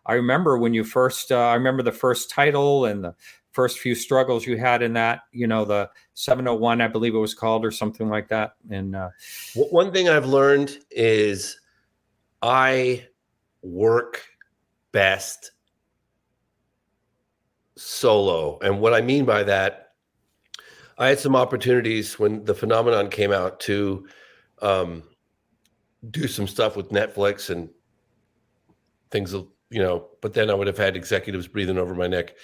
I 0.05 0.13
remember 0.13 0.57
when 0.57 0.73
you 0.73 0.83
first. 0.83 1.31
Uh, 1.31 1.39
I 1.39 1.53
remember 1.55 1.83
the 1.83 1.91
first 1.91 2.29
title 2.29 2.85
and 2.85 3.03
the 3.03 3.15
first 3.51 3.79
few 3.79 3.95
struggles 3.95 4.45
you 4.47 4.57
had 4.57 4.81
in 4.81 4.93
that. 4.93 5.21
You 5.31 5.47
know, 5.47 5.65
the 5.65 5.89
701, 6.13 6.81
I 6.81 6.87
believe 6.87 7.13
it 7.13 7.19
was 7.19 7.33
called, 7.33 7.65
or 7.65 7.71
something 7.71 8.09
like 8.09 8.27
that. 8.29 8.55
And 8.69 8.95
uh, 8.95 9.09
One 9.55 9.91
thing 9.91 10.09
I've 10.09 10.25
learned 10.25 10.79
is 10.89 11.59
I 12.41 13.05
work 13.61 14.23
best 14.91 15.51
solo. 17.75 18.59
And 18.59 18.79
what 18.79 18.93
I 18.93 19.01
mean 19.01 19.25
by 19.25 19.43
that, 19.43 19.93
I 20.97 21.07
had 21.07 21.19
some 21.19 21.35
opportunities 21.35 22.19
when 22.19 22.43
the 22.45 22.53
phenomenon 22.53 23.09
came 23.09 23.31
out 23.31 23.59
to 23.61 24.07
um, 24.61 25.03
do 26.09 26.27
some 26.27 26.47
stuff 26.47 26.75
with 26.75 26.89
Netflix 26.89 27.49
and 27.49 27.69
things, 29.09 29.33
you 29.33 29.81
know, 29.81 30.09
but 30.21 30.33
then 30.33 30.49
I 30.49 30.53
would 30.53 30.67
have 30.67 30.77
had 30.77 30.95
executives 30.95 31.47
breathing 31.47 31.77
over 31.77 31.95
my 31.95 32.07
neck. 32.07 32.35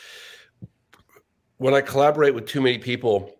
When 1.58 1.74
I 1.74 1.82
collaborate 1.82 2.34
with 2.34 2.48
too 2.48 2.62
many 2.62 2.78
people, 2.78 3.32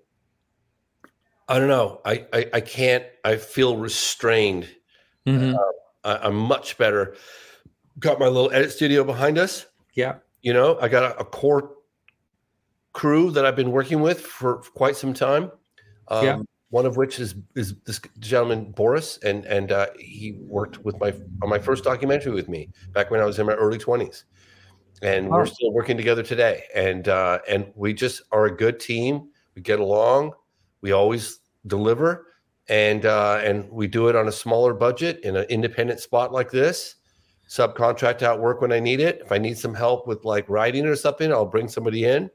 I 1.48 1.60
don't 1.60 1.68
know. 1.70 2.02
I, 2.04 2.26
I, 2.34 2.50
I 2.54 2.62
can't, 2.62 3.06
I 3.24 3.38
feel 3.38 3.78
restrained. 3.78 4.68
mhm. 5.26 5.58
I, 6.04 6.18
I'm 6.18 6.36
much 6.36 6.78
better. 6.78 7.16
Got 8.00 8.20
my 8.20 8.28
little 8.28 8.52
edit 8.52 8.72
studio 8.72 9.04
behind 9.04 9.38
us. 9.38 9.66
yeah, 9.94 10.16
You 10.42 10.54
know, 10.54 10.78
I 10.80 10.88
got 10.88 11.04
a, 11.04 11.20
a 11.20 11.26
core 11.26 11.72
crew 12.94 13.32
that 13.32 13.46
I've 13.46 13.56
been 13.56 13.72
working 13.72 14.02
with 14.02 14.22
for 14.22 14.58
quite 14.76 14.96
some 14.96 15.14
time. 15.14 15.52
Um, 16.10 16.26
Yeah. 16.26 16.40
One 16.70 16.86
of 16.86 16.98
which 16.98 17.18
is 17.18 17.34
is 17.56 17.76
this 17.86 18.02
gentleman 18.20 18.72
Boris, 18.72 19.18
and 19.24 19.46
and 19.46 19.72
uh, 19.72 19.88
he 19.98 20.38
worked 20.42 20.84
with 20.84 21.00
my 21.00 21.14
on 21.42 21.48
my 21.48 21.60
first 21.60 21.86
documentary 21.86 22.34
with 22.34 22.50
me 22.50 22.70
back 22.92 23.10
when 23.10 23.22
I 23.22 23.26
was 23.26 23.40
in 23.40 23.46
my 23.46 23.54
early 23.54 23.78
twenties, 23.78 24.26
and 25.02 25.30
Wow. 25.30 25.38
we're 25.38 25.46
still 25.46 25.72
working 25.72 25.96
together 25.96 26.24
today. 26.24 26.64
And 26.76 27.08
uh, 27.08 27.40
and 27.48 27.72
we 27.74 27.94
just 27.94 28.22
are 28.34 28.48
a 28.48 28.52
good 28.56 28.82
team. 28.82 29.30
We 29.56 29.62
get 29.62 29.80
along. 29.80 30.34
We 30.82 30.92
always 30.92 31.40
deliver, 31.68 32.28
and 32.68 33.06
uh, 33.06 33.40
and 33.42 33.72
we 33.72 33.88
do 33.88 34.10
it 34.10 34.18
on 34.18 34.28
a 34.28 34.32
smaller 34.34 34.74
budget 34.74 35.22
in 35.24 35.38
an 35.38 35.46
independent 35.46 36.02
spot 36.02 36.34
like 36.34 36.52
this 36.52 36.96
subcontract 37.48 38.22
out 38.24 38.40
work 38.40 38.62
when 38.62 38.72
I 38.72 38.80
need 38.80 39.00
it. 39.00 39.22
If 39.24 39.32
I 39.32 39.38
need 39.38 39.58
some 39.58 39.74
help 39.74 40.08
with 40.08 40.26
like 40.26 40.48
writing 40.50 40.86
or 40.86 40.96
something, 40.96 41.32
I'll 41.32 41.46
bring 41.46 41.68
somebody 41.68 42.06
in. 42.06 42.30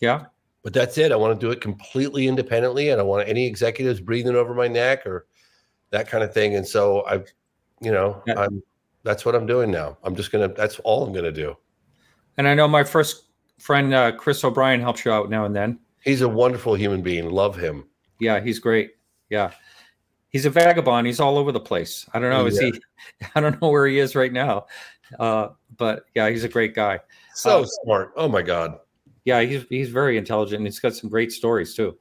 yeah. 0.00 0.26
But 0.62 0.72
that's 0.72 0.98
it. 0.98 1.12
I 1.12 1.16
want 1.16 1.38
to 1.38 1.46
do 1.46 1.52
it 1.52 1.60
completely 1.60 2.26
independently. 2.26 2.88
and 2.88 2.94
I 2.94 3.02
don't 3.02 3.08
want 3.08 3.28
any 3.28 3.46
executives 3.46 4.00
breathing 4.00 4.34
over 4.34 4.52
my 4.52 4.66
neck 4.66 5.06
or 5.06 5.26
that 5.90 6.08
kind 6.08 6.24
of 6.24 6.34
thing. 6.34 6.56
And 6.56 6.66
so 6.66 7.04
I've, 7.06 7.32
you 7.80 7.92
know, 7.92 8.20
Yeah. 8.26 8.40
I'm 8.40 8.62
that's 9.04 9.24
what 9.24 9.36
I'm 9.36 9.46
doing 9.46 9.70
now. 9.70 9.96
I'm 10.02 10.16
just 10.16 10.32
gonna 10.32 10.48
that's 10.48 10.80
all 10.80 11.04
I'm 11.04 11.12
gonna 11.12 11.30
do. 11.30 11.56
And 12.36 12.48
I 12.48 12.54
know 12.54 12.66
my 12.66 12.82
first 12.82 13.26
friend 13.60 13.94
uh, 13.94 14.10
Chris 14.16 14.42
O'Brien 14.42 14.80
helps 14.80 15.04
you 15.04 15.12
out 15.12 15.30
now 15.30 15.44
and 15.44 15.54
then. 15.54 15.78
He's 16.02 16.22
a 16.22 16.28
wonderful 16.28 16.74
human 16.74 17.00
being. 17.00 17.30
Love 17.30 17.56
him. 17.56 17.84
Yeah, 18.18 18.40
he's 18.40 18.58
great. 18.58 18.92
Yeah, 19.30 19.52
he's 20.36 20.44
a 20.44 20.50
vagabond. 20.50 21.06
He's 21.06 21.18
all 21.18 21.38
over 21.38 21.50
the 21.50 21.60
place. 21.60 22.06
I 22.12 22.18
don't 22.18 22.28
know. 22.28 22.44
Is 22.44 22.58
he? 22.58 22.78
I 23.34 23.40
don't 23.40 23.60
know 23.62 23.70
where 23.70 23.86
he 23.86 23.98
is 23.98 24.14
right 24.14 24.30
now. 24.30 24.66
Uh, 25.18 25.48
but 25.78 26.04
yeah, 26.14 26.28
he's 26.28 26.44
a 26.44 26.48
great 26.48 26.74
guy. 26.74 27.00
So 27.34 27.62
Uh, 27.62 27.66
smart. 27.84 28.12
Oh 28.16 28.28
my 28.28 28.42
God. 28.42 28.78
Yeah, 29.24 29.40
he's 29.40 29.64
he's 29.70 29.88
very 29.88 30.18
intelligent. 30.18 30.58
and 30.58 30.66
He's 30.66 30.78
got 30.78 30.94
some 30.94 31.08
great 31.08 31.32
stories 31.32 31.74
too. 31.74 31.96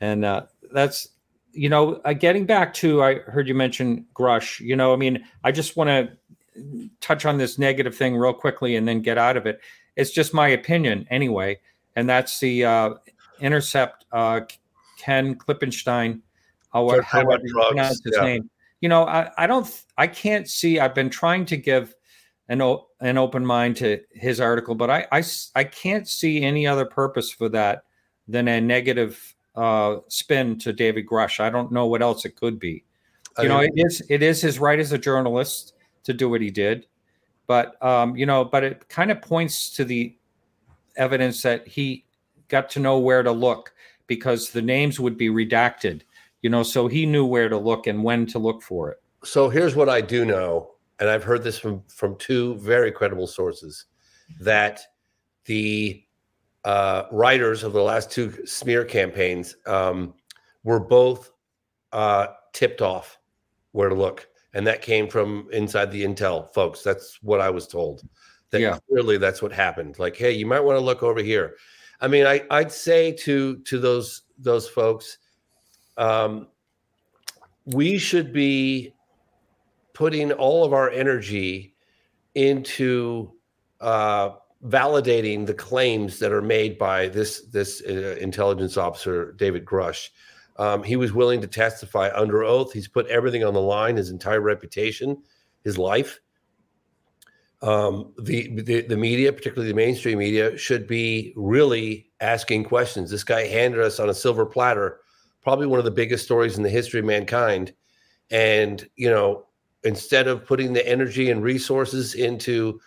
And 0.00 0.24
uh, 0.24 0.46
that's 0.72 1.10
you 1.52 1.68
know, 1.68 2.00
uh, 2.06 2.14
getting 2.14 2.46
back 2.46 2.72
to 2.74 3.02
I 3.02 3.16
heard 3.16 3.46
you 3.46 3.54
mention 3.54 4.06
Grusch. 4.14 4.58
You 4.60 4.74
know, 4.74 4.94
I 4.94 4.96
mean, 4.96 5.22
I 5.44 5.52
just 5.52 5.76
want 5.76 5.88
to 5.88 6.88
touch 7.02 7.26
on 7.26 7.36
this 7.36 7.58
negative 7.58 7.94
thing 7.94 8.16
real 8.16 8.32
quickly 8.32 8.76
and 8.76 8.88
then 8.88 9.02
get 9.02 9.18
out 9.18 9.36
of 9.36 9.44
it. 9.44 9.60
It's 9.96 10.10
just 10.12 10.32
my 10.32 10.48
opinion 10.48 11.06
anyway, 11.10 11.60
and 11.94 12.08
that's 12.08 12.40
the 12.40 12.64
uh, 12.64 12.94
intercept. 13.38 14.06
Uh, 14.10 14.40
Ken 14.98 15.34
Klippenstein, 15.34 16.22
how, 16.74 16.86
Talking 16.88 17.04
how 17.04 17.20
about 17.22 17.40
you 17.42 17.52
drugs, 17.52 18.02
his 18.04 18.14
yeah. 18.16 18.24
name. 18.24 18.50
You 18.80 18.88
know, 18.88 19.06
I, 19.06 19.30
I 19.38 19.46
don't, 19.46 19.66
I 19.96 20.06
can't 20.06 20.48
see. 20.48 20.78
I've 20.78 20.94
been 20.94 21.08
trying 21.08 21.46
to 21.46 21.56
give 21.56 21.94
an 22.48 22.60
an 23.00 23.16
open 23.16 23.46
mind 23.46 23.76
to 23.76 24.00
his 24.12 24.40
article, 24.40 24.74
but 24.74 24.90
I, 24.90 25.06
I, 25.10 25.22
I 25.54 25.64
can't 25.64 26.06
see 26.06 26.42
any 26.42 26.66
other 26.66 26.84
purpose 26.84 27.30
for 27.30 27.48
that 27.50 27.84
than 28.28 28.48
a 28.48 28.60
negative 28.60 29.34
uh, 29.54 29.96
spin 30.08 30.58
to 30.58 30.72
David 30.72 31.06
Grusch. 31.06 31.40
I 31.40 31.50
don't 31.50 31.72
know 31.72 31.86
what 31.86 32.02
else 32.02 32.24
it 32.24 32.36
could 32.36 32.58
be. 32.58 32.84
You 33.38 33.48
know, 33.48 33.58
I 33.58 33.64
it 33.64 33.72
is 33.74 34.02
it 34.08 34.22
is 34.22 34.40
his 34.40 34.58
right 34.60 34.78
as 34.78 34.92
a 34.92 34.98
journalist 34.98 35.74
to 36.04 36.12
do 36.12 36.28
what 36.28 36.40
he 36.40 36.50
did, 36.50 36.86
but 37.48 37.82
um, 37.84 38.16
you 38.16 38.26
know, 38.26 38.44
but 38.44 38.62
it 38.62 38.88
kind 38.88 39.10
of 39.10 39.20
points 39.22 39.70
to 39.70 39.84
the 39.84 40.16
evidence 40.96 41.42
that 41.42 41.66
he 41.66 42.04
got 42.48 42.70
to 42.70 42.80
know 42.80 42.98
where 42.98 43.22
to 43.24 43.32
look 43.32 43.74
because 44.06 44.50
the 44.50 44.62
names 44.62 45.00
would 45.00 45.16
be 45.16 45.28
redacted. 45.30 46.02
You 46.44 46.50
know, 46.50 46.62
so 46.62 46.88
he 46.88 47.06
knew 47.06 47.24
where 47.24 47.48
to 47.48 47.56
look 47.56 47.86
and 47.86 48.04
when 48.04 48.26
to 48.26 48.38
look 48.38 48.60
for 48.60 48.90
it. 48.90 48.98
so 49.24 49.48
here's 49.48 49.74
what 49.74 49.88
I 49.88 50.02
do 50.02 50.26
know, 50.26 50.72
and 51.00 51.08
I've 51.08 51.24
heard 51.24 51.42
this 51.42 51.58
from 51.58 51.82
from 51.88 52.16
two 52.18 52.56
very 52.56 52.92
credible 52.92 53.26
sources, 53.26 53.86
that 54.40 54.82
the 55.46 56.04
uh, 56.66 57.04
writers 57.10 57.62
of 57.62 57.72
the 57.72 57.80
last 57.80 58.10
two 58.10 58.44
smear 58.44 58.84
campaigns 58.84 59.56
um, 59.64 60.12
were 60.64 60.80
both 60.80 61.30
uh, 61.92 62.26
tipped 62.52 62.82
off 62.82 63.18
where 63.72 63.88
to 63.88 63.94
look, 63.94 64.28
and 64.52 64.66
that 64.66 64.82
came 64.82 65.08
from 65.08 65.48
inside 65.50 65.90
the 65.90 66.04
intel 66.04 66.52
folks. 66.52 66.82
That's 66.82 67.22
what 67.22 67.40
I 67.40 67.48
was 67.48 67.66
told. 67.66 68.02
That 68.50 68.60
yeah. 68.60 68.78
clearly 68.90 69.16
that's 69.16 69.40
what 69.40 69.50
happened. 69.50 69.98
Like, 69.98 70.14
hey, 70.14 70.32
you 70.32 70.44
might 70.44 70.60
want 70.60 70.76
to 70.76 70.84
look 70.84 71.02
over 71.02 71.22
here. 71.22 71.56
I 72.02 72.08
mean, 72.08 72.26
I, 72.26 72.42
I'd 72.50 72.70
say 72.70 73.12
to 73.12 73.56
to 73.60 73.78
those 73.78 74.24
those 74.38 74.68
folks, 74.68 75.16
um, 75.96 76.48
we 77.66 77.98
should 77.98 78.32
be 78.32 78.94
putting 79.92 80.32
all 80.32 80.64
of 80.64 80.72
our 80.72 80.90
energy 80.90 81.74
into 82.34 83.32
uh, 83.80 84.30
validating 84.66 85.46
the 85.46 85.54
claims 85.54 86.18
that 86.18 86.32
are 86.32 86.42
made 86.42 86.78
by 86.78 87.08
this 87.08 87.42
this 87.52 87.82
uh, 87.88 88.16
intelligence 88.20 88.76
officer 88.76 89.32
David 89.32 89.64
Grusch. 89.64 90.10
Um, 90.56 90.82
he 90.82 90.96
was 90.96 91.12
willing 91.12 91.40
to 91.40 91.46
testify 91.46 92.10
under 92.14 92.44
oath. 92.44 92.72
He's 92.72 92.88
put 92.88 93.06
everything 93.08 93.44
on 93.44 93.54
the 93.54 93.60
line, 93.60 93.96
his 93.96 94.10
entire 94.10 94.40
reputation, 94.40 95.22
his 95.64 95.76
life. 95.78 96.20
Um, 97.60 98.12
the, 98.20 98.60
the 98.60 98.82
the 98.82 98.96
media, 98.96 99.32
particularly 99.32 99.70
the 99.70 99.76
mainstream 99.76 100.18
media, 100.18 100.56
should 100.56 100.86
be 100.86 101.32
really 101.36 102.10
asking 102.20 102.64
questions. 102.64 103.10
This 103.10 103.24
guy 103.24 103.46
handed 103.46 103.80
us 103.80 103.98
on 103.98 104.10
a 104.10 104.14
silver 104.14 104.46
platter, 104.46 105.00
probably 105.44 105.66
one 105.66 105.78
of 105.78 105.84
the 105.84 105.90
biggest 105.90 106.24
stories 106.24 106.56
in 106.56 106.62
the 106.62 106.70
history 106.70 107.00
of 107.00 107.06
mankind, 107.06 107.72
and 108.30 108.88
you 108.96 109.08
know, 109.08 109.46
instead 109.84 110.26
of 110.26 110.44
putting 110.44 110.72
the 110.72 110.86
energy 110.88 111.30
and 111.30 111.44
resources 111.44 112.14
into 112.14 112.80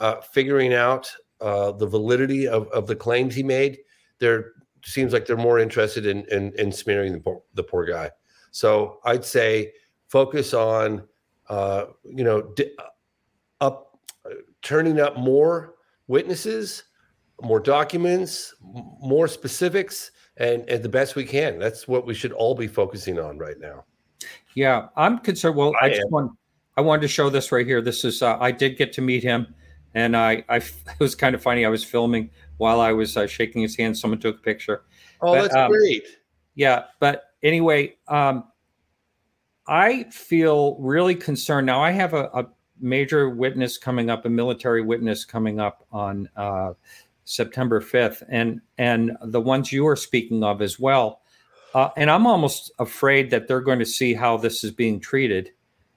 uh, 0.00 0.16
figuring 0.20 0.74
out 0.74 1.10
uh, 1.40 1.72
the 1.72 1.86
validity 1.86 2.46
of, 2.46 2.66
of 2.68 2.86
the 2.86 2.96
claims 2.96 3.34
he 3.34 3.42
made, 3.42 3.78
there 4.18 4.52
seems 4.84 5.12
like 5.12 5.24
they're 5.24 5.36
more 5.36 5.58
interested 5.58 6.04
in 6.04 6.24
in, 6.30 6.52
in 6.58 6.72
smearing 6.72 7.12
the 7.12 7.20
poor, 7.20 7.42
the 7.54 7.62
poor 7.62 7.86
guy. 7.86 8.10
So 8.50 8.98
I'd 9.04 9.24
say 9.24 9.72
focus 10.08 10.52
on 10.52 11.06
uh, 11.48 11.86
you 12.04 12.24
know 12.24 12.42
di- 12.42 12.76
up 13.60 13.98
turning 14.62 15.00
up 15.00 15.16
more 15.16 15.74
witnesses, 16.08 16.84
more 17.40 17.60
documents, 17.60 18.54
more 19.00 19.28
specifics, 19.28 20.10
and 20.40 20.68
and 20.68 20.82
the 20.82 20.88
best 20.88 21.14
we 21.14 21.24
can. 21.24 21.58
That's 21.58 21.86
what 21.86 22.06
we 22.06 22.14
should 22.14 22.32
all 22.32 22.56
be 22.56 22.66
focusing 22.66 23.20
on 23.20 23.38
right 23.38 23.58
now. 23.60 23.84
Yeah, 24.56 24.88
I'm 24.96 25.18
concerned. 25.18 25.54
Well, 25.54 25.72
I, 25.80 25.86
I 25.86 25.88
just 25.90 26.10
want 26.10 26.32
I 26.76 26.80
wanted 26.80 27.02
to 27.02 27.08
show 27.08 27.30
this 27.30 27.52
right 27.52 27.66
here. 27.66 27.80
This 27.80 28.04
is 28.04 28.22
uh, 28.22 28.36
I 28.40 28.50
did 28.50 28.76
get 28.76 28.92
to 28.94 29.00
meet 29.00 29.22
him 29.22 29.54
and 29.94 30.16
I, 30.16 30.44
I, 30.48 30.56
it 30.56 30.98
was 30.98 31.14
kind 31.14 31.34
of 31.34 31.42
funny. 31.42 31.64
I 31.64 31.68
was 31.68 31.84
filming 31.84 32.30
while 32.56 32.80
I 32.80 32.92
was 32.92 33.16
uh, 33.16 33.26
shaking 33.26 33.62
his 33.62 33.76
hand. 33.76 33.96
Someone 33.96 34.20
took 34.20 34.38
a 34.38 34.42
picture. 34.42 34.84
Oh, 35.20 35.34
but, 35.34 35.42
that's 35.42 35.54
um, 35.54 35.70
great. 35.70 36.04
Yeah, 36.54 36.84
but 36.98 37.24
anyway, 37.42 37.96
um, 38.08 38.44
I 39.66 40.04
feel 40.04 40.76
really 40.80 41.14
concerned 41.14 41.66
now. 41.66 41.82
I 41.82 41.90
have 41.92 42.14
a, 42.14 42.24
a, 42.34 42.46
major 42.82 43.28
witness 43.28 43.76
coming 43.76 44.08
up, 44.08 44.24
a 44.24 44.28
military 44.30 44.80
witness 44.80 45.22
coming 45.26 45.60
up 45.60 45.86
on 45.92 46.26
uh, 46.34 46.72
September 47.30 47.80
fifth, 47.80 48.22
and 48.28 48.60
and 48.78 49.16
the 49.22 49.40
ones 49.40 49.72
you 49.72 49.86
are 49.86 49.96
speaking 49.96 50.42
of 50.42 50.60
as 50.62 50.78
well. 50.78 51.20
Uh, 51.74 51.90
and 51.96 52.10
I'm 52.10 52.26
almost 52.26 52.72
afraid 52.78 53.30
that 53.30 53.46
they're 53.46 53.60
going 53.60 53.78
to 53.78 53.86
see 53.86 54.14
how 54.14 54.36
this 54.36 54.64
is 54.64 54.72
being 54.72 55.00
treated 55.00 55.50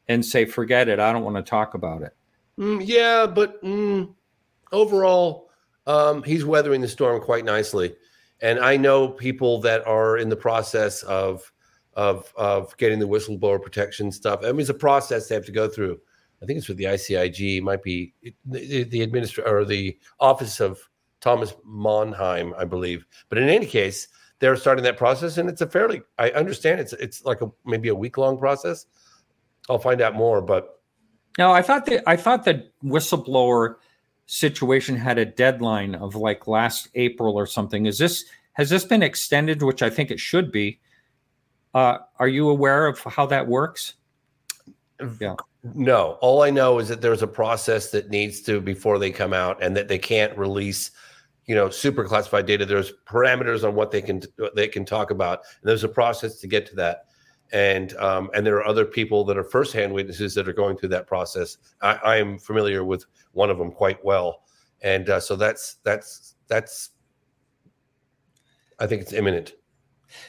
and 0.07 0.25
say, 0.25 0.45
"Forget 0.45 0.89
it. 0.89 0.99
I 0.99 1.11
don't 1.11 1.23
want 1.23 1.37
to 1.37 1.49
talk 1.49 1.73
about 1.73 2.03
it." 2.03 2.15
Mm, 2.59 2.81
yeah, 2.85 3.25
but 3.25 3.61
mm, 3.63 4.13
overall, 4.71 5.49
um, 5.87 6.23
he's 6.23 6.45
weathering 6.45 6.81
the 6.81 6.87
storm 6.87 7.21
quite 7.21 7.45
nicely. 7.45 7.95
And 8.41 8.59
I 8.59 8.77
know 8.77 9.07
people 9.07 9.61
that 9.61 9.85
are 9.87 10.17
in 10.17 10.29
the 10.29 10.35
process 10.35 11.03
of 11.03 11.51
of 11.93 12.33
of 12.35 12.75
getting 12.77 12.99
the 12.99 13.07
whistleblower 13.07 13.61
protection 13.61 14.11
stuff. 14.11 14.41
I 14.43 14.51
mean, 14.51 14.61
it's 14.61 14.69
a 14.69 14.73
process 14.73 15.27
they 15.27 15.35
have 15.35 15.45
to 15.45 15.51
go 15.51 15.67
through. 15.67 15.99
I 16.41 16.45
think 16.45 16.57
it's 16.57 16.67
with 16.67 16.77
the 16.77 16.85
ICIG. 16.85 17.57
It 17.57 17.63
might 17.63 17.83
be 17.83 18.13
the, 18.45 18.83
the 18.83 19.01
administrator 19.01 19.59
or 19.59 19.63
the 19.63 19.97
office 20.19 20.59
of 20.59 20.89
Thomas 21.23 21.53
Monheim, 21.65 22.53
I 22.57 22.65
believe. 22.65 23.05
But 23.29 23.37
in 23.37 23.47
any 23.47 23.65
case, 23.65 24.09
they're 24.39 24.57
starting 24.57 24.83
that 24.83 24.97
process, 24.97 25.37
and 25.37 25.49
it's 25.49 25.61
a 25.61 25.67
fairly. 25.67 26.01
I 26.19 26.31
understand 26.31 26.81
it's 26.81 26.91
it's 26.93 27.23
like 27.23 27.41
a 27.41 27.49
maybe 27.65 27.87
a 27.87 27.95
week 27.95 28.17
long 28.17 28.37
process. 28.37 28.85
I'll 29.69 29.79
find 29.79 30.01
out 30.01 30.15
more, 30.15 30.41
but 30.41 30.81
no, 31.37 31.53
I 31.53 31.61
thought 31.61 31.85
that 31.85 32.03
I 32.05 32.17
thought 32.17 32.43
the 32.43 32.69
whistleblower 32.83 33.75
situation 34.25 34.97
had 34.97 35.17
a 35.17 35.25
deadline 35.25 35.95
of 35.95 36.15
like 36.15 36.45
last 36.45 36.89
April 36.95 37.37
or 37.37 37.45
something. 37.45 37.85
Is 37.85 37.97
this 37.97 38.25
has 38.53 38.69
this 38.69 38.83
been 38.83 39.01
extended? 39.01 39.63
Which 39.63 39.81
I 39.81 39.89
think 39.89 40.11
it 40.11 40.19
should 40.19 40.51
be. 40.51 40.81
Uh, 41.73 41.99
are 42.19 42.27
you 42.27 42.49
aware 42.49 42.85
of 42.85 42.99
how 42.99 43.25
that 43.27 43.47
works? 43.47 43.93
Yeah. 45.21 45.35
No. 45.63 46.17
All 46.19 46.43
I 46.43 46.49
know 46.49 46.79
is 46.79 46.89
that 46.89 47.01
there's 47.01 47.23
a 47.23 47.27
process 47.27 47.91
that 47.91 48.09
needs 48.09 48.41
to 48.41 48.59
before 48.59 48.99
they 48.99 49.09
come 49.09 49.31
out, 49.33 49.63
and 49.63 49.77
that 49.77 49.87
they 49.87 49.97
can't 49.97 50.37
release, 50.37 50.91
you 51.45 51.55
know, 51.55 51.69
super 51.69 52.05
classified 52.05 52.45
data. 52.45 52.65
There's 52.65 52.93
parameters 53.05 53.67
on 53.67 53.75
what 53.75 53.91
they 53.91 54.01
can 54.01 54.21
they 54.55 54.67
can 54.67 54.85
talk 54.85 55.11
about, 55.11 55.39
and 55.61 55.69
there's 55.69 55.83
a 55.83 55.89
process 55.89 56.39
to 56.39 56.47
get 56.47 56.65
to 56.67 56.75
that 56.75 57.05
and 57.53 57.95
um, 57.97 58.31
and 58.33 58.45
there 58.45 58.55
are 58.55 58.65
other 58.65 58.83
people 58.83 59.23
that 59.25 59.37
are 59.37 59.43
firsthand 59.43 59.93
witnesses 59.93 60.33
that 60.33 60.47
are 60.47 60.53
going 60.53 60.75
through 60.75 60.89
that 60.89 61.07
process. 61.07 61.57
I, 61.81 61.93
I 62.03 62.17
am 62.17 62.39
familiar 62.39 62.83
with 62.83 63.05
one 63.31 63.49
of 63.49 63.59
them 63.59 63.71
quite 63.71 64.03
well, 64.03 64.43
and 64.81 65.09
uh, 65.09 65.19
so 65.19 65.35
that's 65.35 65.75
that's 65.83 66.35
that's. 66.47 66.89
I 68.79 68.87
think 68.87 69.03
it's 69.03 69.13
imminent. 69.13 69.53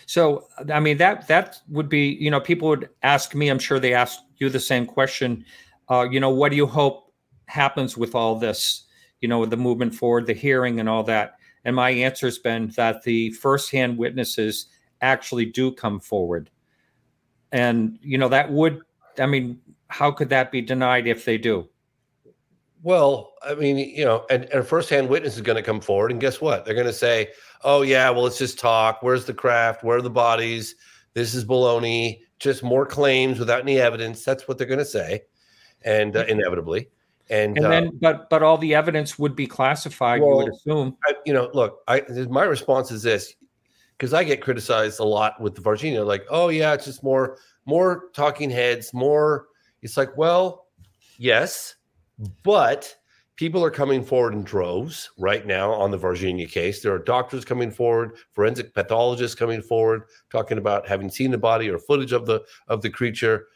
So 0.07 0.49
I 0.73 0.81
mean 0.81 0.99
that 0.99 1.27
that 1.29 1.61
would 1.69 1.89
be 1.89 2.17
you 2.21 2.31
know 2.31 2.41
people 2.41 2.69
would 2.69 2.91
ask 3.03 3.35
me. 3.35 3.49
I'm 3.49 3.59
sure 3.59 3.81
they 3.81 3.95
asked 3.95 4.21
you 4.37 4.51
the 4.51 4.61
same 4.61 4.85
question. 4.85 5.45
Uh, 5.91 6.07
you 6.11 6.21
know, 6.21 6.31
what 6.31 6.51
do 6.51 6.57
you 6.57 6.67
hope 6.67 7.13
happens 7.47 7.97
with 7.97 8.15
all 8.15 8.39
this? 8.39 8.84
You 9.25 9.29
know, 9.29 9.47
the 9.47 9.57
movement 9.57 9.95
forward, 9.95 10.27
the 10.27 10.35
hearing, 10.35 10.81
and 10.81 10.87
all 10.87 11.03
that. 11.05 11.37
And 11.65 11.75
my 11.75 11.89
answer 11.89 12.27
has 12.27 12.37
been 12.37 12.69
that 12.77 13.05
the 13.05 13.31
firsthand 13.31 13.97
witnesses 13.97 14.67
actually 15.01 15.47
do 15.47 15.73
come 15.73 15.99
forward. 15.99 16.51
And 17.51 17.99
you 18.03 18.19
know 18.19 18.29
that 18.29 18.53
would 18.53 18.83
i 19.19 19.25
mean 19.25 19.59
how 19.89 20.11
could 20.11 20.29
that 20.29 20.53
be 20.53 20.61
denied 20.61 21.07
if 21.07 21.25
they 21.25 21.39
do? 21.39 21.67
Well 22.83 23.33
i 23.43 23.55
mean 23.55 23.79
you 23.79 24.05
know 24.05 24.27
and, 24.29 24.45
and 24.45 24.61
a 24.61 24.63
firsthand 24.63 25.09
witness 25.09 25.37
is 25.37 25.41
going 25.41 25.57
to 25.57 25.63
come 25.63 25.81
forward 25.81 26.11
and 26.11 26.21
guess 26.21 26.39
what? 26.39 26.67
They're 26.67 26.75
going 26.75 26.87
to 26.87 26.93
say 26.93 27.31
oh 27.63 27.81
yeah 27.81 28.11
well 28.11 28.25
let's 28.25 28.37
just 28.37 28.59
talk. 28.59 29.03
Where's 29.03 29.25
the 29.25 29.33
craft? 29.33 29.83
Where 29.83 29.97
are 29.97 30.03
the 30.03 30.11
bodies? 30.11 30.75
This 31.15 31.35
is 31.35 31.47
baloney. 31.47 32.19
Just 32.41 32.63
more 32.63 32.85
claims 32.85 33.39
without 33.39 33.63
any 33.63 33.81
evidence 33.81 34.23
that's 34.23 34.47
what 34.47 34.59
they're 34.59 34.67
going 34.67 34.79
to 34.81 34.85
say 34.85 35.23
and 35.81 36.15
uh, 36.15 36.27
inevitably 36.29 36.91
and, 37.31 37.57
and 37.57 37.67
then 37.67 37.87
uh, 37.87 37.91
but 38.01 38.31
but 38.31 38.43
all 38.43 38.59
the 38.59 38.75
evidence 38.75 39.19
would 39.19 39.35
be 39.35 39.47
classified 39.47 40.21
well, 40.21 40.31
you 40.31 40.37
would 40.37 40.53
assume 40.53 40.97
I, 41.07 41.15
you 41.25 41.33
know 41.33 41.51
look 41.55 41.81
i 41.89 42.03
my 42.29 42.45
response 42.45 42.91
is 42.91 43.03
this 43.03 43.35
because 43.97 44.13
I 44.13 44.25
get 44.25 44.41
criticized 44.41 45.01
a 45.01 45.05
lot 45.05 45.41
with 45.41 45.55
the 45.55 45.61
Varginha, 45.61 46.05
like, 46.05 46.27
oh 46.31 46.49
yeah, 46.49 46.75
it's 46.75 46.85
just 46.85 47.03
more 47.03 47.39
more 47.67 48.11
talking 48.13 48.51
heads, 48.51 48.93
more. 48.93 49.47
It's 49.83 49.97
like, 49.97 50.17
well, 50.17 50.67
yes, 51.17 51.77
but 52.43 52.95
people 53.37 53.65
are 53.65 53.71
coming 53.71 54.05
forward 54.05 54.35
in 54.35 54.43
droves 54.43 55.11
right 55.19 55.47
now 55.47 55.73
on 55.73 55.91
the 55.91 55.99
Varginha 55.99 56.51
case. 56.51 56.83
There 56.83 56.93
are 56.93 56.99
doctors 56.99 57.45
coming 57.45 57.71
forward, 57.71 58.17
forensic 58.33 58.75
pathologists 58.75 59.35
coming 59.35 59.63
forward, 59.63 60.05
talking 60.31 60.59
about 60.59 60.89
having 60.89 61.11
seen 61.11 61.31
the 61.31 61.39
body 61.39 61.71
or 61.71 61.79
footage 61.79 62.13
of 62.13 62.27
the 62.27 62.43
of 62.69 62.83
the 62.83 62.91
creature, 62.91 63.47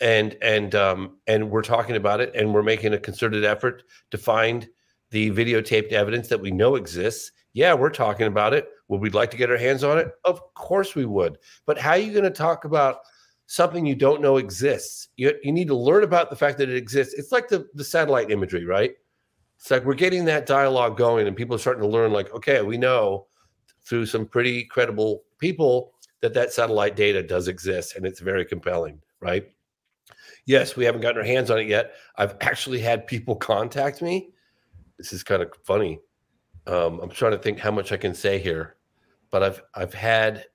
and 0.00 0.36
and 0.42 0.74
um, 0.74 1.16
and 1.26 1.50
we're 1.50 1.62
talking 1.62 1.96
about 1.96 2.20
it, 2.20 2.34
and 2.34 2.52
we're 2.52 2.62
making 2.62 2.94
a 2.94 2.98
concerted 2.98 3.44
effort 3.44 3.82
to 4.10 4.18
find 4.18 4.68
the 5.10 5.30
videotaped 5.30 5.92
evidence 5.92 6.28
that 6.28 6.40
we 6.40 6.50
know 6.50 6.76
exists. 6.76 7.32
Yeah, 7.54 7.74
we're 7.74 7.90
talking 7.90 8.26
about 8.26 8.54
it. 8.54 8.68
Would 8.88 9.00
we 9.00 9.10
like 9.10 9.30
to 9.32 9.36
get 9.36 9.50
our 9.50 9.56
hands 9.56 9.82
on 9.82 9.98
it? 9.98 10.08
Of 10.24 10.54
course 10.54 10.94
we 10.94 11.06
would. 11.06 11.38
But 11.66 11.78
how 11.78 11.92
are 11.92 11.98
you 11.98 12.12
going 12.12 12.24
to 12.24 12.30
talk 12.30 12.64
about 12.64 13.00
something 13.46 13.86
you 13.86 13.94
don't 13.94 14.20
know 14.20 14.36
exists? 14.36 15.08
You, 15.16 15.34
you 15.42 15.52
need 15.52 15.68
to 15.68 15.74
learn 15.74 16.04
about 16.04 16.30
the 16.30 16.36
fact 16.36 16.58
that 16.58 16.68
it 16.68 16.76
exists. 16.76 17.14
It's 17.14 17.32
like 17.32 17.48
the, 17.48 17.66
the 17.74 17.84
satellite 17.84 18.30
imagery, 18.30 18.64
right? 18.64 18.92
It's 19.58 19.70
like 19.70 19.84
we're 19.84 19.94
getting 19.94 20.24
that 20.26 20.46
dialogue 20.46 20.96
going 20.96 21.26
and 21.26 21.36
people 21.36 21.56
are 21.56 21.58
starting 21.58 21.82
to 21.82 21.88
learn, 21.88 22.12
like, 22.12 22.32
okay, 22.32 22.62
we 22.62 22.78
know 22.78 23.26
through 23.84 24.06
some 24.06 24.26
pretty 24.26 24.64
credible 24.64 25.24
people 25.38 25.94
that 26.20 26.34
that 26.34 26.52
satellite 26.52 26.96
data 26.96 27.22
does 27.22 27.48
exist 27.48 27.96
and 27.96 28.06
it's 28.06 28.20
very 28.20 28.44
compelling, 28.44 29.00
right? 29.20 29.50
Yes, 30.48 30.76
we 30.76 30.84
haven't 30.84 31.02
gotten 31.02 31.18
our 31.18 31.26
hands 31.26 31.50
on 31.50 31.58
it 31.58 31.68
yet. 31.68 31.92
I've 32.16 32.36
actually 32.40 32.80
had 32.80 33.06
people 33.06 33.36
contact 33.52 34.02
me. 34.02 34.30
This 34.96 35.12
is 35.12 35.22
kind 35.22 35.42
of 35.42 35.52
funny. 35.64 36.00
Um, 36.66 37.00
I'm 37.00 37.10
trying 37.10 37.32
to 37.32 37.38
think 37.38 37.58
how 37.58 37.70
much 37.70 37.92
I 37.92 37.96
can 37.96 38.14
say 38.14 38.38
here 38.38 38.78
but 39.30 39.42
I've 39.42 39.62
I've 39.74 39.94
had 39.94 40.46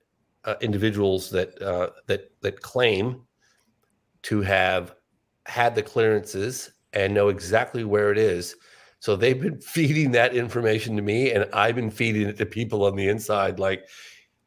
uh, 0.44 0.54
individuals 0.60 1.30
that 1.30 1.60
uh, 1.62 1.90
that 2.06 2.30
that 2.40 2.60
claim 2.60 3.22
to 4.22 4.40
have 4.42 4.94
had 5.46 5.74
the 5.74 5.82
clearances 5.82 6.72
and 6.92 7.12
know 7.12 7.28
exactly 7.28 7.84
where 7.84 8.10
it 8.10 8.18
is. 8.18 8.56
So 9.00 9.16
they've 9.16 9.40
been 9.40 9.60
feeding 9.60 10.12
that 10.12 10.34
information 10.34 10.96
to 10.96 11.02
me, 11.02 11.32
and 11.32 11.46
I've 11.52 11.74
been 11.74 11.90
feeding 11.90 12.28
it 12.28 12.38
to 12.38 12.46
people 12.46 12.84
on 12.84 12.96
the 12.96 13.08
inside. 13.08 13.58
Like, 13.58 13.86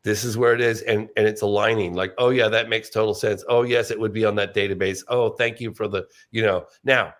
this 0.03 0.23
is 0.23 0.37
where 0.37 0.53
it 0.53 0.61
is, 0.61 0.81
and 0.83 1.09
and 1.17 1.27
it's 1.27 1.41
aligning. 1.41 1.93
Like, 1.93 2.13
oh 2.17 2.29
yeah, 2.29 2.47
that 2.47 2.69
makes 2.69 2.89
total 2.89 3.13
sense. 3.13 3.43
Oh 3.49 3.63
yes, 3.63 3.91
it 3.91 3.99
would 3.99 4.13
be 4.13 4.25
on 4.25 4.35
that 4.35 4.55
database. 4.55 5.03
Oh, 5.09 5.31
thank 5.31 5.59
you 5.59 5.73
for 5.73 5.87
the, 5.87 6.05
you 6.31 6.41
know. 6.41 6.65
Now, 6.83 7.13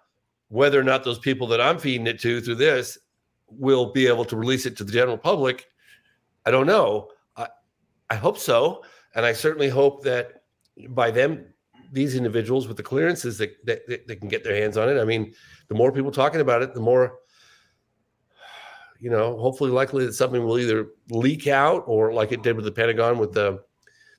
whether 0.50 0.80
or 0.80 0.84
not 0.84 1.04
those 1.04 1.20
people 1.20 1.48
that 1.48 1.62
I'm 1.62 1.80
feeding 1.80 2.08
it 2.08 2.20
to 2.22 2.42
through 2.42 2.56
this 2.56 2.98
will 3.50 3.92
be 3.92 4.08
able 4.08 4.26
to 4.26 4.38
release 4.38 4.66
it 4.66 4.78
to 4.78 4.84
the 4.84 4.92
general 4.92 5.18
public, 5.18 5.66
I 6.46 6.52
don't 6.52 6.68
know. 6.68 7.10
I 7.36 7.48
I 8.10 8.16
hope 8.16 8.38
so, 8.38 8.84
and 9.16 9.26
I 9.26 9.34
certainly 9.34 9.70
hope 9.70 10.04
that 10.04 10.44
by 10.90 11.12
them 11.12 11.46
these 11.92 12.16
individuals 12.16 12.68
with 12.68 12.78
the 12.78 12.84
clearances 12.84 13.38
that, 13.38 13.66
that, 13.66 13.88
that, 13.88 14.08
they 14.08 14.16
can 14.16 14.28
get 14.28 14.44
their 14.44 14.56
hands 14.56 14.78
on 14.78 14.90
it. 14.90 15.00
I 15.00 15.06
mean, 15.06 15.34
the 15.68 15.76
more 15.76 15.92
people 15.92 16.12
talking 16.12 16.42
about 16.42 16.62
it, 16.62 16.74
the 16.74 16.82
more 16.82 17.20
you 19.00 19.10
know, 19.10 19.38
hopefully 19.38 19.72
likely 19.72 20.06
that 20.06 20.14
something 20.14 20.44
will 20.44 20.60
either 20.60 20.88
leak 21.10 21.48
out 21.48 21.84
or 21.88 22.14
like 22.14 22.32
it 22.32 22.44
did 22.44 22.56
with 22.56 22.66
the 22.66 22.72
Pentagon 22.72 23.18
with 23.18 23.34
the 23.34 23.64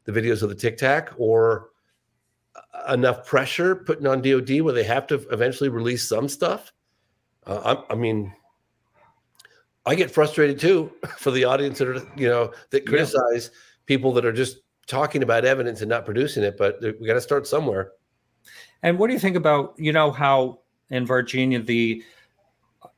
the 0.05 0.13
videos 0.13 0.43
of 0.43 0.49
the 0.49 0.55
Tic 0.55 0.79
Tac 0.79 1.13
or 1.19 1.71
enough 2.89 3.27
pressure 3.27 3.77
putting 3.77 4.07
on 4.07 4.23
DOD 4.23 4.61
where 4.63 4.73
they 4.73 4.85
have 4.85 5.07
to 5.09 5.17
eventually 5.31 5.69
release 5.69 6.09
some 6.09 6.29
stuff. 6.29 6.73
Uh, 7.47 7.77
I, 7.89 7.93
I, 7.93 7.97
mean, 7.97 8.33
I 9.85 9.95
get 9.95 10.11
frustrated 10.11 10.59
too 10.59 10.93
for 11.19 11.31
the 11.31 11.45
audience 11.45 11.79
that 11.79 11.89
are 11.89 12.07
you 12.17 12.29
know 12.29 12.53
that 12.71 12.87
criticize 12.87 13.51
yeah. 13.53 13.59
people 13.87 14.13
that 14.15 14.25
are 14.25 14.33
just 14.33 14.59
talking 14.87 15.23
about 15.23 15.45
evidence 15.45 15.81
and 15.81 15.89
not 15.89 16.05
producing 16.05 16.43
it. 16.43 16.57
But 16.57 16.81
we 16.81 17.07
got 17.07 17.15
to 17.15 17.21
start 17.21 17.47
somewhere. 17.47 17.93
And 18.83 18.99
what 18.99 19.09
do 19.09 19.13
you 19.13 19.19
think 19.19 19.37
about 19.37 19.75
you 19.77 19.93
know 19.93 20.11
how 20.11 20.61
in 20.91 21.07
Varginha 21.07 21.65
the 21.65 22.03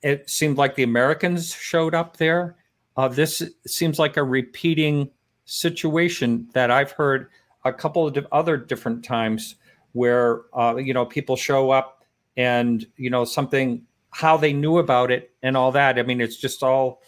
it 0.03 0.29
seemed 0.29 0.59
like 0.59 0.75
the 0.75 0.83
Americans 0.83 1.53
showed 1.53 1.95
up 1.95 2.17
there. 2.17 2.57
Uh, 2.97 3.09
this 3.09 3.43
seems 3.67 3.99
like 3.99 4.17
a 4.17 4.25
repeating 4.25 5.11
situation 5.45 6.49
that 6.55 6.71
I've 6.71 6.93
heard 6.93 7.29
a 7.65 7.73
couple 7.73 8.07
of 8.07 8.27
other 8.33 8.57
different 8.57 9.05
times 9.05 9.57
where 9.93 10.43
uh, 10.55 10.77
you 10.77 10.95
know 10.95 11.05
people 11.05 11.37
show 11.37 11.71
up 11.71 12.05
and 12.37 12.87
you 12.97 13.11
know 13.11 13.25
something 13.25 13.83
how 14.11 14.37
they 14.37 14.53
knew 14.53 14.79
about 14.79 15.11
it 15.11 15.33
and 15.43 15.57
all 15.57 15.73
that. 15.73 15.99
I 15.99 16.03
mean, 16.03 16.21
it's 16.21 16.37
just 16.37 16.63
all 16.63 17.03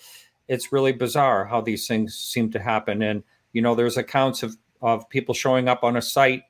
it's 0.48 0.72
really 0.72 0.92
bizarre 0.92 1.44
how 1.44 1.60
these 1.60 1.86
things 1.86 2.14
seem 2.14 2.50
to 2.52 2.58
happen. 2.58 3.02
And 3.02 3.22
you 3.52 3.62
know, 3.62 3.74
there's 3.74 3.96
accounts 3.96 4.42
of 4.42 4.56
of 4.80 5.08
people 5.08 5.34
showing 5.34 5.68
up 5.68 5.84
on 5.84 5.96
a 5.96 6.02
site, 6.02 6.42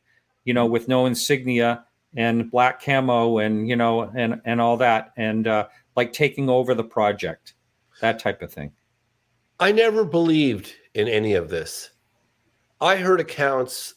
you 0.45 0.55
know, 0.55 0.67
with 0.67 0.89
no 0.89 1.07
insignia 1.07 1.85
and 2.15 2.51
black 2.51 2.83
camo 2.83 3.39
and 3.39 3.69
you 3.69 3.77
know 3.77 4.03
and 4.03 4.41
and 4.45 4.61
all 4.61 4.77
that 4.79 5.13
and 5.17 5.47
uh, 5.47 5.67
like 5.97 6.13
taking 6.13 6.49
over 6.49 6.75
the 6.75 6.85
project, 6.85 7.55
that 8.01 8.19
type 8.19 8.43
of 8.43 8.53
thing. 8.53 8.73
I 9.61 9.73
never 9.73 10.05
believed 10.05 10.75
in 10.95 11.09
any 11.09 11.35
of 11.35 11.49
this. 11.49 11.91
I 12.81 12.97
heard 12.97 13.21
accounts 13.21 13.95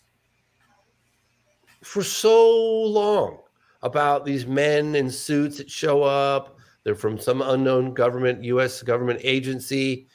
for 1.84 2.04
so 2.04 2.84
long 2.84 3.40
about 3.82 4.26
these 4.26 4.46
men 4.46 4.96
in 4.96 5.10
suits 5.10 5.58
that 5.58 5.70
show 5.70 6.04
up. 6.04 6.58
They're 6.84 6.96
from 6.96 7.18
some 7.18 7.42
unknown 7.42 7.94
government, 7.94 8.44
US 8.44 8.84
government 8.84 9.20
agency. 9.24 10.08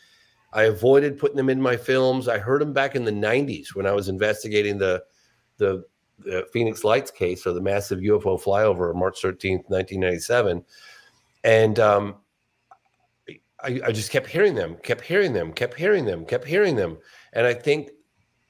I 0.53 0.65
avoided 0.65 1.19
putting 1.19 1.37
them 1.37 1.51
in 1.51 1.61
my 1.61 1.77
films. 1.77 2.29
I 2.29 2.39
heard 2.39 2.61
them 2.61 2.73
back 2.73 2.95
in 2.95 3.05
the 3.05 3.13
90s 3.13 3.75
when 3.75 3.87
I 3.87 3.93
was 3.93 4.09
investigating 4.09 4.79
the 4.79 5.03
the, 5.59 5.85
the 6.19 6.47
Phoenix 6.53 6.85
Lights 6.85 7.11
case 7.11 7.47
or 7.47 7.53
the 7.53 7.61
massive 7.61 7.99
UFO 8.01 8.43
flyover 8.43 8.91
on 8.91 8.99
March 8.99 9.21
13th, 9.21 9.69
1997 9.69 10.65
and 11.45 11.79
um, 11.79 12.17
I, 13.63 13.81
I 13.87 13.93
just 13.93 14.11
kept 14.11 14.27
hearing 14.27 14.55
them, 14.55 14.77
kept 14.83 15.03
hearing 15.03 15.33
them, 15.33 15.53
kept 15.53 15.79
hearing 15.79 16.05
them, 16.05 16.25
kept 16.25 16.47
hearing 16.47 16.77
them, 16.77 16.99
and 17.33 17.47
I 17.47 17.55
think 17.55 17.91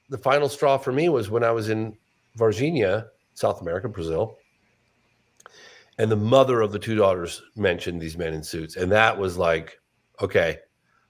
the 0.09 0.17
final 0.17 0.49
straw 0.49 0.77
for 0.77 0.91
me 0.91 1.09
was 1.09 1.29
when 1.29 1.43
I 1.43 1.51
was 1.51 1.69
in 1.69 1.97
Varginha, 2.37 3.07
South 3.33 3.61
America, 3.61 3.87
Brazil, 3.87 4.37
and 5.97 6.11
the 6.11 6.17
mother 6.17 6.61
of 6.61 6.71
the 6.71 6.79
two 6.79 6.95
daughters 6.95 7.41
mentioned 7.55 8.01
these 8.01 8.17
men 8.17 8.33
in 8.33 8.43
suits, 8.43 8.75
and 8.75 8.91
that 8.91 9.17
was 9.17 9.37
like, 9.37 9.79
okay, 10.21 10.57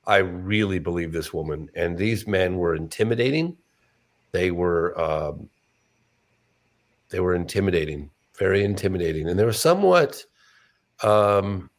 I 0.05 0.17
really 0.17 0.79
believe 0.79 1.11
this 1.11 1.33
woman, 1.33 1.69
and 1.75 1.97
these 1.97 2.27
men 2.27 2.57
were 2.57 2.75
intimidating. 2.75 3.57
They 4.31 4.51
were 4.51 4.99
um, 4.99 5.49
they 7.09 7.19
were 7.19 7.35
intimidating, 7.35 8.09
very 8.37 8.63
intimidating, 8.63 9.29
and 9.29 9.37
they 9.37 9.45
were 9.45 9.51
somewhat 9.51 10.23
um, 11.03 11.69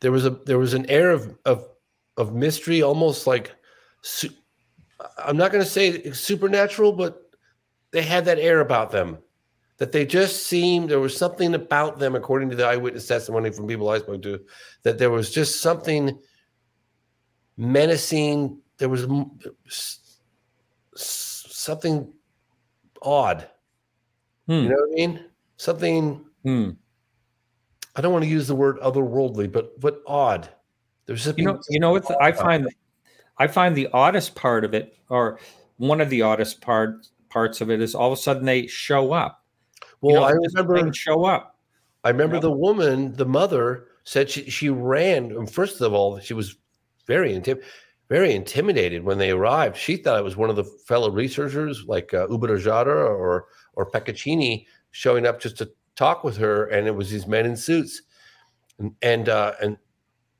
there 0.00 0.12
was 0.12 0.26
a 0.26 0.30
there 0.30 0.58
was 0.58 0.74
an 0.74 0.86
air 0.90 1.10
of 1.10 1.36
of 1.44 1.66
of 2.16 2.34
mystery, 2.34 2.82
almost 2.82 3.26
like 3.26 3.54
su- 4.02 4.30
I'm 5.18 5.36
not 5.36 5.52
going 5.52 5.62
to 5.64 5.70
say 5.70 6.10
supernatural, 6.12 6.92
but 6.92 7.30
they 7.90 8.02
had 8.02 8.24
that 8.24 8.38
air 8.38 8.60
about 8.60 8.90
them 8.90 9.18
that 9.78 9.92
they 9.92 10.06
just 10.06 10.44
seemed 10.46 10.88
there 10.88 11.00
was 11.00 11.16
something 11.16 11.54
about 11.54 11.98
them, 11.98 12.14
according 12.14 12.48
to 12.50 12.56
the 12.56 12.66
eyewitness 12.66 13.06
testimony 13.06 13.50
from 13.50 13.66
people 13.66 13.88
I 13.90 13.98
spoke 13.98 14.22
to, 14.22 14.40
that 14.84 14.98
there 14.98 15.10
was 15.10 15.30
just 15.30 15.60
something 15.60 16.18
menacing. 17.56 18.58
There 18.78 18.88
was 18.88 19.06
something 20.94 22.12
odd. 23.02 23.48
Hmm. 24.46 24.52
You 24.52 24.68
know 24.68 24.76
what 24.76 24.90
I 24.90 24.94
mean? 24.94 25.24
Something. 25.58 26.24
Hmm. 26.42 26.70
I 27.96 28.02
don't 28.02 28.12
want 28.12 28.24
to 28.24 28.30
use 28.30 28.46
the 28.46 28.54
word 28.54 28.78
otherworldly, 28.80 29.50
but 29.50 29.80
but 29.80 30.02
odd. 30.06 30.50
There's 31.06 31.26
you 31.36 31.44
know, 31.44 31.60
you 31.70 31.80
know 31.80 31.92
what 31.92 32.22
I 32.22 32.30
find 32.30 32.68
I 33.38 33.46
find 33.46 33.74
the 33.74 33.88
oddest 33.92 34.34
part 34.34 34.64
of 34.64 34.74
it, 34.74 34.98
or 35.08 35.40
one 35.78 36.00
of 36.00 36.10
the 36.10 36.22
oddest 36.22 36.60
part 36.60 37.06
parts 37.30 37.60
of 37.60 37.70
it, 37.70 37.80
is 37.80 37.94
all 37.94 38.12
of 38.12 38.18
a 38.18 38.20
sudden 38.20 38.44
they 38.44 38.66
show 38.66 39.12
up. 39.12 39.42
Well, 40.02 40.14
you 40.14 40.20
know, 40.20 40.26
I 40.26 40.30
remember 40.32 40.92
show 40.92 41.24
up. 41.24 41.56
I 42.04 42.10
remember 42.10 42.36
you 42.36 42.42
know? 42.42 42.48
the 42.48 42.56
woman, 42.56 43.14
the 43.14 43.26
mother, 43.26 43.86
said 44.04 44.28
she 44.28 44.50
she 44.50 44.68
ran. 44.68 45.46
First 45.46 45.80
of 45.80 45.94
all, 45.94 46.18
she 46.20 46.34
was 46.34 46.56
very 47.06 47.32
intim- 47.32 47.62
very 48.08 48.34
intimidated 48.34 49.04
when 49.04 49.18
they 49.18 49.30
arrived. 49.30 49.76
She 49.76 49.96
thought 49.96 50.18
it 50.18 50.24
was 50.24 50.36
one 50.36 50.50
of 50.50 50.56
the 50.56 50.64
fellow 50.64 51.10
researchers, 51.10 51.84
like 51.86 52.12
uh, 52.12 52.28
Uber 52.28 52.60
or 52.68 53.46
or 53.72 53.90
Pacaccini, 53.90 54.66
showing 54.90 55.26
up 55.26 55.40
just 55.40 55.58
to 55.58 55.70
talk 55.96 56.22
with 56.22 56.36
her, 56.36 56.66
and 56.66 56.86
it 56.86 56.94
was 56.94 57.10
these 57.10 57.26
men 57.26 57.46
in 57.46 57.56
suits, 57.56 58.02
and 58.78 58.94
and 59.02 59.28
uh, 59.28 59.54
and 59.60 59.76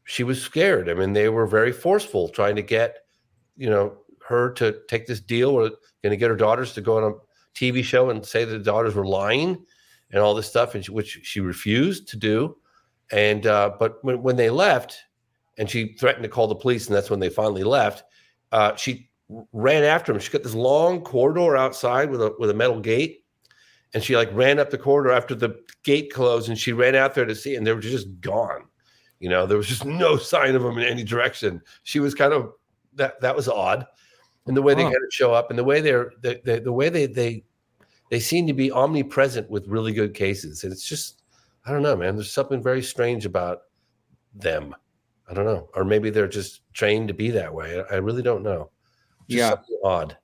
she 0.04 0.22
was 0.22 0.40
scared. 0.40 0.88
I 0.88 0.94
mean, 0.94 1.12
they 1.12 1.28
were 1.28 1.46
very 1.46 1.72
forceful, 1.72 2.28
trying 2.28 2.56
to 2.56 2.62
get 2.62 2.98
you 3.56 3.68
know 3.68 3.98
her 4.28 4.52
to 4.52 4.80
take 4.88 5.06
this 5.06 5.20
deal. 5.20 5.50
Or 5.50 5.70
going 6.02 6.10
to 6.10 6.16
get 6.16 6.30
her 6.30 6.36
daughters 6.36 6.72
to 6.74 6.80
go 6.80 6.98
on 6.98 7.12
a 7.12 7.14
TV 7.58 7.82
show 7.82 8.10
and 8.10 8.24
say 8.24 8.44
that 8.44 8.52
the 8.52 8.64
daughters 8.64 8.94
were 8.94 9.06
lying 9.06 9.64
and 10.10 10.22
all 10.22 10.34
this 10.34 10.46
stuff, 10.46 10.74
and 10.74 10.84
she, 10.84 10.92
which 10.92 11.20
she 11.22 11.40
refused 11.40 12.08
to 12.08 12.16
do. 12.16 12.56
And 13.10 13.46
uh, 13.46 13.72
but 13.78 14.02
when 14.02 14.22
when 14.22 14.36
they 14.36 14.50
left, 14.50 14.98
and 15.58 15.68
she 15.68 15.94
threatened 15.94 16.22
to 16.24 16.28
call 16.28 16.46
the 16.46 16.54
police, 16.54 16.86
and 16.86 16.96
that's 16.96 17.10
when 17.10 17.20
they 17.20 17.28
finally 17.28 17.64
left. 17.64 18.04
Uh, 18.52 18.74
she 18.76 19.10
ran 19.52 19.84
after 19.84 20.12
him. 20.12 20.18
She 20.18 20.30
got 20.30 20.42
this 20.42 20.54
long 20.54 21.02
corridor 21.02 21.56
outside 21.56 22.10
with 22.10 22.22
a 22.22 22.34
with 22.38 22.50
a 22.50 22.54
metal 22.54 22.80
gate, 22.80 23.24
and 23.96 24.04
she 24.04 24.14
like 24.14 24.28
ran 24.34 24.58
up 24.58 24.68
the 24.68 24.76
corridor 24.76 25.10
after 25.10 25.34
the 25.34 25.58
gate 25.82 26.12
closed 26.12 26.50
and 26.50 26.58
she 26.58 26.74
ran 26.74 26.94
out 26.94 27.14
there 27.14 27.24
to 27.24 27.34
see 27.34 27.56
and 27.56 27.66
they 27.66 27.72
were 27.72 27.80
just 27.80 28.20
gone. 28.20 28.66
You 29.20 29.30
know 29.30 29.46
there 29.46 29.56
was 29.56 29.68
just 29.68 29.86
no 29.86 30.18
sign 30.18 30.54
of 30.54 30.62
them 30.62 30.76
in 30.76 30.84
any 30.84 31.02
direction. 31.02 31.62
She 31.82 31.98
was 31.98 32.14
kind 32.14 32.34
of 32.34 32.52
that 32.92 33.18
that 33.22 33.34
was 33.34 33.48
odd. 33.48 33.86
And 34.46 34.54
the 34.54 34.60
way 34.60 34.74
they 34.74 34.82
kind 34.82 34.94
of 34.94 35.12
show 35.12 35.32
up 35.32 35.48
and 35.48 35.58
the 35.58 35.64
way 35.64 35.80
they're 35.80 36.12
the, 36.20 36.38
the, 36.44 36.60
the 36.60 36.72
way 36.74 36.90
they 36.90 37.06
they 37.06 37.44
they 38.10 38.20
seem 38.20 38.46
to 38.48 38.52
be 38.52 38.70
omnipresent 38.70 39.48
with 39.48 39.66
really 39.66 39.94
good 39.94 40.12
cases. 40.12 40.62
And 40.62 40.74
it's 40.74 40.86
just 40.86 41.22
i 41.64 41.72
don't 41.72 41.82
know 41.82 41.96
man 41.96 42.16
there's 42.16 42.30
something 42.30 42.62
very 42.62 42.82
strange 42.82 43.24
about 43.24 43.60
them. 44.34 44.76
I 45.26 45.32
don't 45.32 45.46
know. 45.46 45.70
Or 45.74 45.84
maybe 45.84 46.10
they're 46.10 46.28
just 46.28 46.70
trained 46.74 47.08
to 47.08 47.14
be 47.14 47.30
that 47.30 47.54
way. 47.54 47.82
I 47.90 47.94
really 47.94 48.22
don't 48.22 48.42
know. 48.42 48.68
Just 49.26 49.58
yeah. 49.70 49.78
odd. 49.82 50.18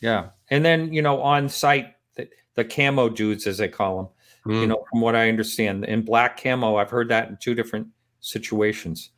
Yeah. 0.00 0.30
And 0.50 0.64
then 0.64 0.92
you 0.92 1.00
know 1.00 1.22
on 1.22 1.48
site 1.48 1.94
the 2.54 2.64
camo 2.64 3.08
dudes, 3.08 3.46
as 3.46 3.58
they 3.58 3.68
call 3.68 3.96
them. 3.96 4.08
Mm. 4.46 4.54
You 4.54 4.62
hmm. 4.62 4.68
know, 4.68 4.84
from 4.90 5.00
what 5.00 5.16
I 5.16 5.28
understand, 5.28 5.84
in 5.84 6.02
black 6.02 6.42
camo, 6.42 6.76
I've 6.76 6.90
heard 6.90 7.08
that 7.08 7.28
in 7.28 7.36
two 7.40 7.54
different 7.54 7.88
situations. 8.20 9.10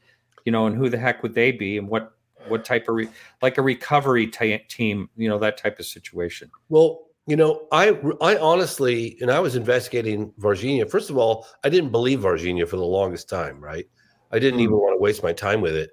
You 0.44 0.52
know, 0.52 0.66
and 0.66 0.76
who 0.76 0.88
the 0.88 0.98
heck 0.98 1.22
would 1.22 1.34
they 1.34 1.50
be, 1.52 1.78
and 1.78 1.88
what 1.88 2.12
what 2.48 2.64
type 2.64 2.88
of 2.88 2.94
re- 2.94 3.08
like 3.42 3.58
a 3.58 3.62
recovery 3.62 4.28
t- 4.28 4.58
team? 4.68 5.10
You 5.16 5.28
know, 5.28 5.38
that 5.40 5.56
type 5.56 5.80
of 5.80 5.86
situation. 5.86 6.50
Well, 6.68 7.06
you 7.26 7.34
know, 7.34 7.66
I 7.72 7.98
I 8.20 8.36
honestly, 8.36 9.18
and 9.20 9.30
I 9.30 9.40
was 9.40 9.56
investigating 9.56 10.32
Varginha. 10.38 10.88
First 10.88 11.10
of 11.10 11.16
all, 11.16 11.46
I 11.64 11.68
didn't 11.68 11.90
believe 11.90 12.20
Varginha 12.20 12.68
for 12.68 12.76
the 12.76 12.84
longest 12.84 13.28
time. 13.28 13.60
Right, 13.60 13.86
I 14.30 14.38
didn't 14.38 14.60
mm. 14.60 14.64
even 14.64 14.76
want 14.76 14.96
to 14.96 15.02
waste 15.02 15.24
my 15.24 15.32
time 15.32 15.60
with 15.60 15.74
it. 15.74 15.90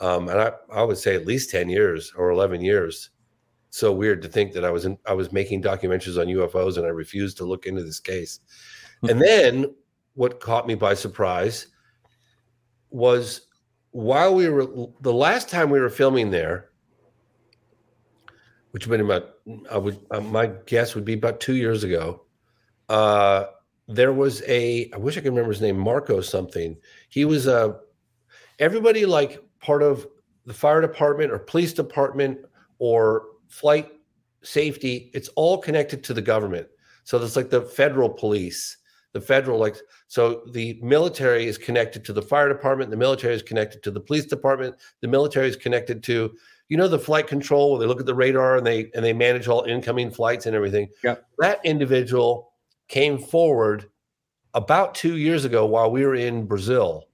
Um, 0.00 0.28
and 0.28 0.40
I, 0.40 0.52
I 0.72 0.82
would 0.82 0.98
say 0.98 1.14
at 1.14 1.26
least 1.26 1.50
10 1.50 1.68
years 1.68 2.12
or 2.16 2.30
11 2.30 2.60
years 2.60 3.10
so 3.72 3.90
weird 3.90 4.20
to 4.20 4.28
think 4.28 4.52
that 4.52 4.66
I 4.66 4.70
was 4.70 4.84
in, 4.84 4.98
I 5.06 5.14
was 5.14 5.32
making 5.32 5.62
documentaries 5.62 6.20
on 6.20 6.26
UFOs 6.26 6.76
and 6.76 6.84
I 6.84 6.90
refused 6.90 7.38
to 7.38 7.44
look 7.44 7.64
into 7.64 7.82
this 7.82 7.98
case. 7.98 8.40
and 9.08 9.20
then 9.20 9.74
what 10.12 10.40
caught 10.40 10.66
me 10.66 10.74
by 10.74 10.92
surprise 10.92 11.68
was 12.90 13.46
while 13.92 14.34
we 14.34 14.50
were 14.50 14.66
the 15.00 15.12
last 15.12 15.48
time 15.48 15.70
we 15.70 15.80
were 15.80 15.88
filming 15.88 16.30
there, 16.30 16.68
which 18.72 18.86
would 18.86 18.98
been 18.98 19.06
about 19.06 19.36
I 19.70 19.78
would 19.78 19.98
uh, 20.10 20.20
my 20.20 20.48
guess 20.66 20.94
would 20.94 21.06
be 21.06 21.14
about 21.14 21.40
two 21.40 21.56
years 21.56 21.82
ago. 21.82 22.24
Uh, 22.90 23.46
there 23.88 24.12
was 24.12 24.42
a 24.46 24.90
I 24.92 24.98
wish 24.98 25.16
I 25.16 25.22
could 25.22 25.30
remember 25.30 25.52
his 25.52 25.62
name 25.62 25.78
Marco 25.78 26.20
something. 26.20 26.76
He 27.08 27.24
was 27.24 27.46
a 27.46 27.80
everybody 28.58 29.06
like 29.06 29.42
part 29.60 29.82
of 29.82 30.06
the 30.44 30.52
fire 30.52 30.82
department 30.82 31.32
or 31.32 31.38
police 31.38 31.72
department 31.72 32.38
or 32.78 33.31
flight 33.52 33.92
safety. 34.42 35.10
It's 35.12 35.28
all 35.36 35.58
connected 35.58 36.02
to 36.04 36.14
the 36.14 36.22
government. 36.22 36.66
So 37.04 37.18
there's 37.18 37.36
like 37.36 37.50
the 37.50 37.60
federal 37.60 38.08
police, 38.08 38.78
the 39.12 39.20
federal 39.20 39.58
like 39.58 39.76
so 40.08 40.42
the 40.52 40.78
military 40.82 41.46
is 41.46 41.58
connected 41.58 42.04
to 42.06 42.12
the 42.14 42.22
fire 42.22 42.48
department, 42.48 42.90
the 42.90 42.96
military 42.96 43.34
is 43.34 43.42
connected 43.42 43.82
to 43.82 43.90
the 43.90 44.00
police 44.00 44.24
department, 44.24 44.76
the 45.02 45.08
military 45.08 45.48
is 45.48 45.56
connected 45.56 46.02
to 46.04 46.34
you 46.68 46.78
know 46.78 46.88
the 46.88 46.98
flight 46.98 47.26
control 47.26 47.72
where 47.72 47.80
they 47.80 47.86
look 47.86 48.00
at 48.00 48.06
the 48.06 48.14
radar 48.14 48.56
and 48.56 48.66
they 48.66 48.90
and 48.94 49.04
they 49.04 49.12
manage 49.12 49.48
all 49.48 49.64
incoming 49.64 50.10
flights 50.10 50.46
and 50.46 50.56
everything. 50.56 50.88
Yeah. 51.04 51.16
That 51.38 51.60
individual 51.64 52.52
came 52.88 53.18
forward 53.18 53.90
about 54.54 54.94
2 54.94 55.16
years 55.16 55.44
ago 55.44 55.66
while 55.66 55.90
we 55.90 56.06
were 56.06 56.14
in 56.14 56.46
Brazil. 56.46 57.08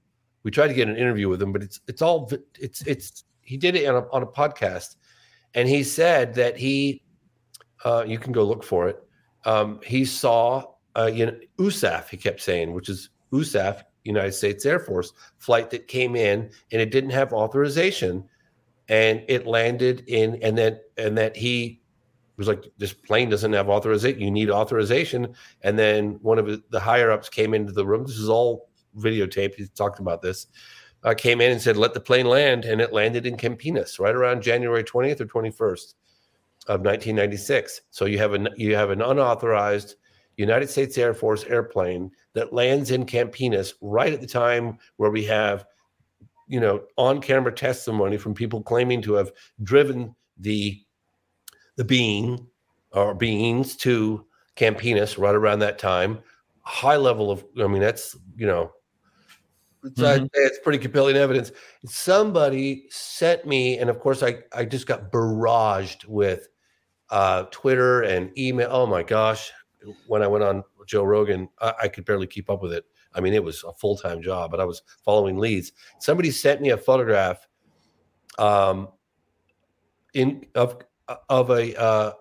We 0.44 0.52
tried 0.52 0.68
to 0.68 0.74
get 0.74 0.88
an 0.88 0.96
interview 0.96 1.28
with 1.28 1.42
him, 1.42 1.52
but 1.52 1.64
it's 1.64 1.80
it's 1.88 2.00
all 2.00 2.30
it's 2.60 2.82
it's 2.82 3.24
he 3.40 3.56
did 3.56 3.74
it 3.74 3.86
on 3.86 4.04
a, 4.04 4.06
on 4.12 4.22
a 4.22 4.26
podcast 4.26 4.96
and 5.54 5.68
he 5.68 5.82
said 5.82 6.34
that 6.34 6.56
he 6.56 7.02
uh, 7.84 8.04
you 8.06 8.18
can 8.18 8.32
go 8.32 8.44
look 8.44 8.64
for 8.64 8.88
it. 8.88 9.02
Um, 9.44 9.80
he 9.84 10.04
saw 10.04 10.64
uh, 10.96 11.06
you 11.06 11.26
know, 11.26 11.36
USAF, 11.58 12.08
he 12.08 12.16
kept 12.16 12.40
saying, 12.40 12.72
which 12.72 12.88
is 12.88 13.10
USAF, 13.32 13.82
United 14.04 14.32
States 14.32 14.64
Air 14.66 14.80
Force 14.80 15.12
flight 15.38 15.70
that 15.70 15.86
came 15.86 16.16
in 16.16 16.50
and 16.72 16.82
it 16.82 16.90
didn't 16.90 17.10
have 17.10 17.32
authorization. 17.32 18.24
And 18.88 19.22
it 19.28 19.46
landed 19.46 20.04
in 20.06 20.42
and 20.42 20.56
then 20.56 20.80
and 20.96 21.16
that 21.18 21.36
he 21.36 21.82
was 22.38 22.48
like 22.48 22.64
this 22.78 22.94
plane 22.94 23.28
doesn't 23.28 23.52
have 23.52 23.68
authorization 23.68 24.20
you 24.20 24.30
need 24.30 24.50
authorization. 24.50 25.34
And 25.62 25.78
then 25.78 26.18
one 26.22 26.38
of 26.38 26.62
the 26.70 26.80
higher 26.80 27.10
ups 27.10 27.28
came 27.28 27.52
into 27.52 27.72
the 27.72 27.86
room. 27.86 28.06
This 28.06 28.16
is 28.16 28.30
all 28.30 28.70
videotaped 28.96 29.54
he 29.56 29.66
talked 29.68 30.00
about 30.00 30.22
this 30.22 30.46
uh, 31.04 31.14
came 31.14 31.40
in 31.40 31.52
and 31.52 31.60
said 31.60 31.76
let 31.76 31.94
the 31.94 32.00
plane 32.00 32.26
land 32.26 32.64
and 32.64 32.80
it 32.80 32.92
landed 32.92 33.26
in 33.26 33.36
campinas 33.36 33.98
right 34.00 34.14
around 34.14 34.42
january 34.42 34.82
20th 34.82 35.20
or 35.20 35.26
21st 35.26 35.94
of 36.68 36.80
1996. 36.80 37.80
So 37.90 38.04
you 38.04 38.18
have 38.18 38.34
an 38.34 38.48
you 38.56 38.74
have 38.74 38.90
an 38.90 39.00
unauthorized 39.00 39.96
United 40.36 40.68
States 40.68 40.98
Air 40.98 41.14
Force 41.14 41.44
airplane 41.44 42.10
that 42.34 42.52
lands 42.52 42.90
in 42.90 43.06
Campinas 43.06 43.72
right 43.80 44.12
at 44.12 44.20
the 44.20 44.26
time 44.26 44.78
where 44.96 45.10
we 45.10 45.24
have 45.24 45.64
you 46.46 46.60
know 46.60 46.82
on-camera 46.96 47.52
testimony 47.52 48.18
from 48.18 48.34
people 48.34 48.62
claiming 48.62 49.00
to 49.02 49.14
have 49.14 49.32
driven 49.62 50.14
the 50.38 50.78
the 51.76 51.84
being 51.84 52.46
or 52.92 53.14
beings 53.14 53.74
to 53.76 54.26
Campinas 54.54 55.16
right 55.18 55.34
around 55.34 55.60
that 55.60 55.78
time. 55.78 56.18
High 56.60 56.96
level 56.96 57.30
of 57.30 57.44
I 57.58 57.66
mean 57.66 57.80
that's 57.80 58.14
you 58.36 58.46
know 58.46 58.72
it's, 59.84 60.00
mm-hmm. 60.00 60.26
it's 60.34 60.58
pretty 60.60 60.78
compelling 60.78 61.16
evidence. 61.16 61.52
Somebody 61.86 62.86
sent 62.90 63.46
me, 63.46 63.78
and 63.78 63.88
of 63.90 64.00
course, 64.00 64.22
I, 64.22 64.38
I 64.52 64.64
just 64.64 64.86
got 64.86 65.12
barraged 65.12 66.06
with 66.06 66.48
uh, 67.10 67.44
Twitter 67.50 68.02
and 68.02 68.36
email. 68.38 68.68
Oh 68.70 68.86
my 68.86 69.02
gosh, 69.02 69.50
when 70.06 70.22
I 70.22 70.26
went 70.26 70.44
on 70.44 70.64
Joe 70.86 71.04
Rogan, 71.04 71.48
I, 71.60 71.74
I 71.82 71.88
could 71.88 72.04
barely 72.04 72.26
keep 72.26 72.50
up 72.50 72.62
with 72.62 72.72
it. 72.72 72.84
I 73.14 73.20
mean, 73.20 73.34
it 73.34 73.42
was 73.42 73.64
a 73.64 73.72
full 73.72 73.96
time 73.96 74.22
job, 74.22 74.50
but 74.50 74.60
I 74.60 74.64
was 74.64 74.82
following 75.04 75.38
leads. 75.38 75.72
Somebody 75.98 76.30
sent 76.30 76.60
me 76.60 76.70
a 76.70 76.76
photograph, 76.76 77.46
um, 78.38 78.88
in 80.14 80.46
of 80.54 80.78
of 81.28 81.50
a 81.50 81.78
uh, 81.80 82.12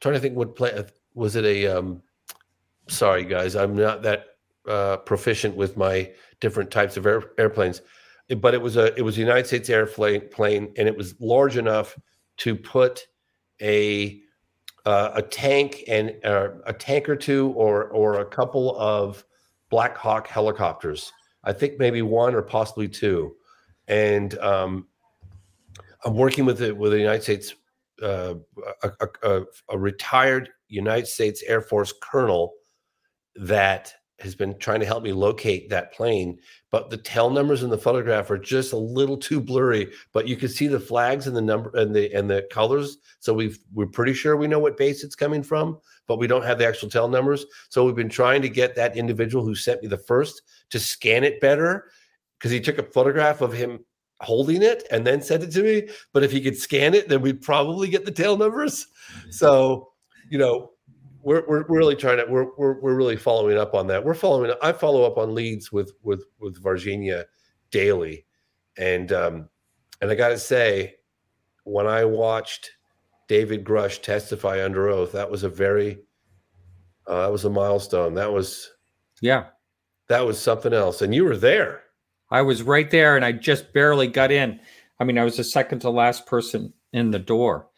trying 0.00 0.14
to 0.14 0.20
think 0.20 0.36
what 0.36 0.56
play 0.56 0.84
was 1.14 1.36
it 1.36 1.44
a 1.44 1.66
um, 1.66 2.02
sorry 2.88 3.24
guys, 3.24 3.56
I'm 3.56 3.74
not 3.74 4.02
that 4.02 4.26
uh, 4.66 4.98
proficient 4.98 5.56
with 5.56 5.76
my 5.76 6.12
different 6.40 6.70
types 6.70 6.96
of 6.96 7.06
air, 7.06 7.22
airplanes, 7.38 7.82
but 8.38 8.54
it 8.54 8.60
was 8.60 8.76
a 8.76 8.94
it 8.96 9.02
was 9.02 9.16
a 9.16 9.20
United 9.20 9.46
States 9.46 9.70
airplane 9.70 10.28
plane, 10.28 10.72
and 10.76 10.88
it 10.88 10.96
was 10.96 11.14
large 11.20 11.56
enough 11.56 11.98
to 12.38 12.54
put 12.54 13.06
a 13.60 14.20
uh, 14.86 15.12
a 15.14 15.22
tank 15.22 15.84
and 15.88 16.14
uh, 16.24 16.50
a 16.66 16.72
tank 16.72 17.08
or 17.08 17.16
two, 17.16 17.52
or 17.56 17.84
or 17.88 18.20
a 18.20 18.24
couple 18.24 18.78
of 18.78 19.24
Black 19.70 19.96
Hawk 19.96 20.26
helicopters. 20.26 21.12
I 21.44 21.52
think 21.52 21.78
maybe 21.78 22.02
one 22.02 22.34
or 22.34 22.42
possibly 22.42 22.88
two. 22.88 23.34
And 23.86 24.38
um, 24.38 24.86
I'm 26.04 26.14
working 26.14 26.44
with 26.44 26.60
it 26.62 26.76
with 26.76 26.92
the 26.92 26.98
United 26.98 27.22
States, 27.22 27.54
uh, 28.02 28.34
a, 28.82 29.08
a, 29.22 29.42
a 29.70 29.78
retired 29.78 30.50
United 30.68 31.06
States 31.06 31.42
Air 31.46 31.62
Force 31.62 31.92
colonel 32.02 32.52
that 33.36 33.94
has 34.20 34.34
been 34.34 34.58
trying 34.58 34.80
to 34.80 34.86
help 34.86 35.04
me 35.04 35.12
locate 35.12 35.68
that 35.68 35.92
plane, 35.92 36.38
but 36.70 36.90
the 36.90 36.96
tail 36.96 37.30
numbers 37.30 37.62
in 37.62 37.70
the 37.70 37.78
photograph 37.78 38.30
are 38.30 38.38
just 38.38 38.72
a 38.72 38.76
little 38.76 39.16
too 39.16 39.40
blurry. 39.40 39.90
But 40.12 40.26
you 40.26 40.36
can 40.36 40.48
see 40.48 40.66
the 40.66 40.80
flags 40.80 41.26
and 41.26 41.36
the 41.36 41.40
number 41.40 41.70
and 41.74 41.94
the 41.94 42.12
and 42.12 42.28
the 42.28 42.46
colors. 42.50 42.98
So 43.20 43.32
we've 43.32 43.58
we're 43.72 43.86
pretty 43.86 44.14
sure 44.14 44.36
we 44.36 44.48
know 44.48 44.58
what 44.58 44.76
base 44.76 45.04
it's 45.04 45.14
coming 45.14 45.42
from, 45.42 45.78
but 46.06 46.18
we 46.18 46.26
don't 46.26 46.44
have 46.44 46.58
the 46.58 46.66
actual 46.66 46.88
tail 46.88 47.08
numbers. 47.08 47.46
So 47.68 47.84
we've 47.84 47.94
been 47.94 48.08
trying 48.08 48.42
to 48.42 48.48
get 48.48 48.74
that 48.74 48.96
individual 48.96 49.44
who 49.44 49.54
sent 49.54 49.82
me 49.82 49.88
the 49.88 49.98
first 49.98 50.42
to 50.70 50.80
scan 50.80 51.22
it 51.22 51.40
better 51.40 51.90
because 52.38 52.50
he 52.50 52.60
took 52.60 52.78
a 52.78 52.82
photograph 52.82 53.40
of 53.40 53.52
him 53.52 53.84
holding 54.20 54.62
it 54.62 54.84
and 54.90 55.06
then 55.06 55.22
sent 55.22 55.44
it 55.44 55.52
to 55.52 55.62
me. 55.62 55.88
But 56.12 56.24
if 56.24 56.32
he 56.32 56.40
could 56.40 56.56
scan 56.56 56.94
it, 56.94 57.08
then 57.08 57.22
we'd 57.22 57.42
probably 57.42 57.88
get 57.88 58.04
the 58.04 58.10
tail 58.10 58.36
numbers. 58.36 58.88
Mm-hmm. 59.12 59.30
So, 59.30 59.92
you 60.28 60.38
know, 60.38 60.72
we're, 61.28 61.44
we're 61.46 61.64
really 61.68 61.94
trying 61.94 62.16
to 62.16 62.24
we're, 62.24 62.46
we're 62.56 62.80
we're 62.80 62.94
really 62.94 63.16
following 63.16 63.58
up 63.58 63.74
on 63.74 63.86
that. 63.88 64.02
We're 64.02 64.14
following. 64.14 64.50
I 64.62 64.72
follow 64.72 65.04
up 65.04 65.18
on 65.18 65.34
leads 65.34 65.70
with 65.70 65.92
with 66.02 66.24
with 66.40 66.62
Varginha 66.62 67.24
daily, 67.70 68.24
and 68.78 69.12
um, 69.12 69.48
and 70.00 70.10
I 70.10 70.14
got 70.14 70.30
to 70.30 70.38
say, 70.38 70.94
when 71.64 71.86
I 71.86 72.06
watched 72.06 72.70
David 73.28 73.62
Grusch 73.62 74.00
testify 74.00 74.64
under 74.64 74.88
oath, 74.88 75.12
that 75.12 75.30
was 75.30 75.42
a 75.42 75.50
very 75.50 75.98
uh, 77.06 77.24
that 77.24 77.32
was 77.32 77.44
a 77.44 77.50
milestone. 77.50 78.14
That 78.14 78.32
was 78.32 78.70
yeah, 79.20 79.48
that 80.08 80.24
was 80.24 80.40
something 80.40 80.72
else. 80.72 81.02
And 81.02 81.14
you 81.14 81.24
were 81.24 81.36
there. 81.36 81.82
I 82.30 82.40
was 82.40 82.62
right 82.62 82.90
there, 82.90 83.16
and 83.16 83.24
I 83.24 83.32
just 83.32 83.74
barely 83.74 84.06
got 84.06 84.32
in. 84.32 84.60
I 84.98 85.04
mean, 85.04 85.18
I 85.18 85.24
was 85.24 85.36
the 85.36 85.44
second 85.44 85.80
to 85.80 85.90
last 85.90 86.24
person 86.26 86.72
in 86.94 87.10
the 87.10 87.18
door. 87.18 87.68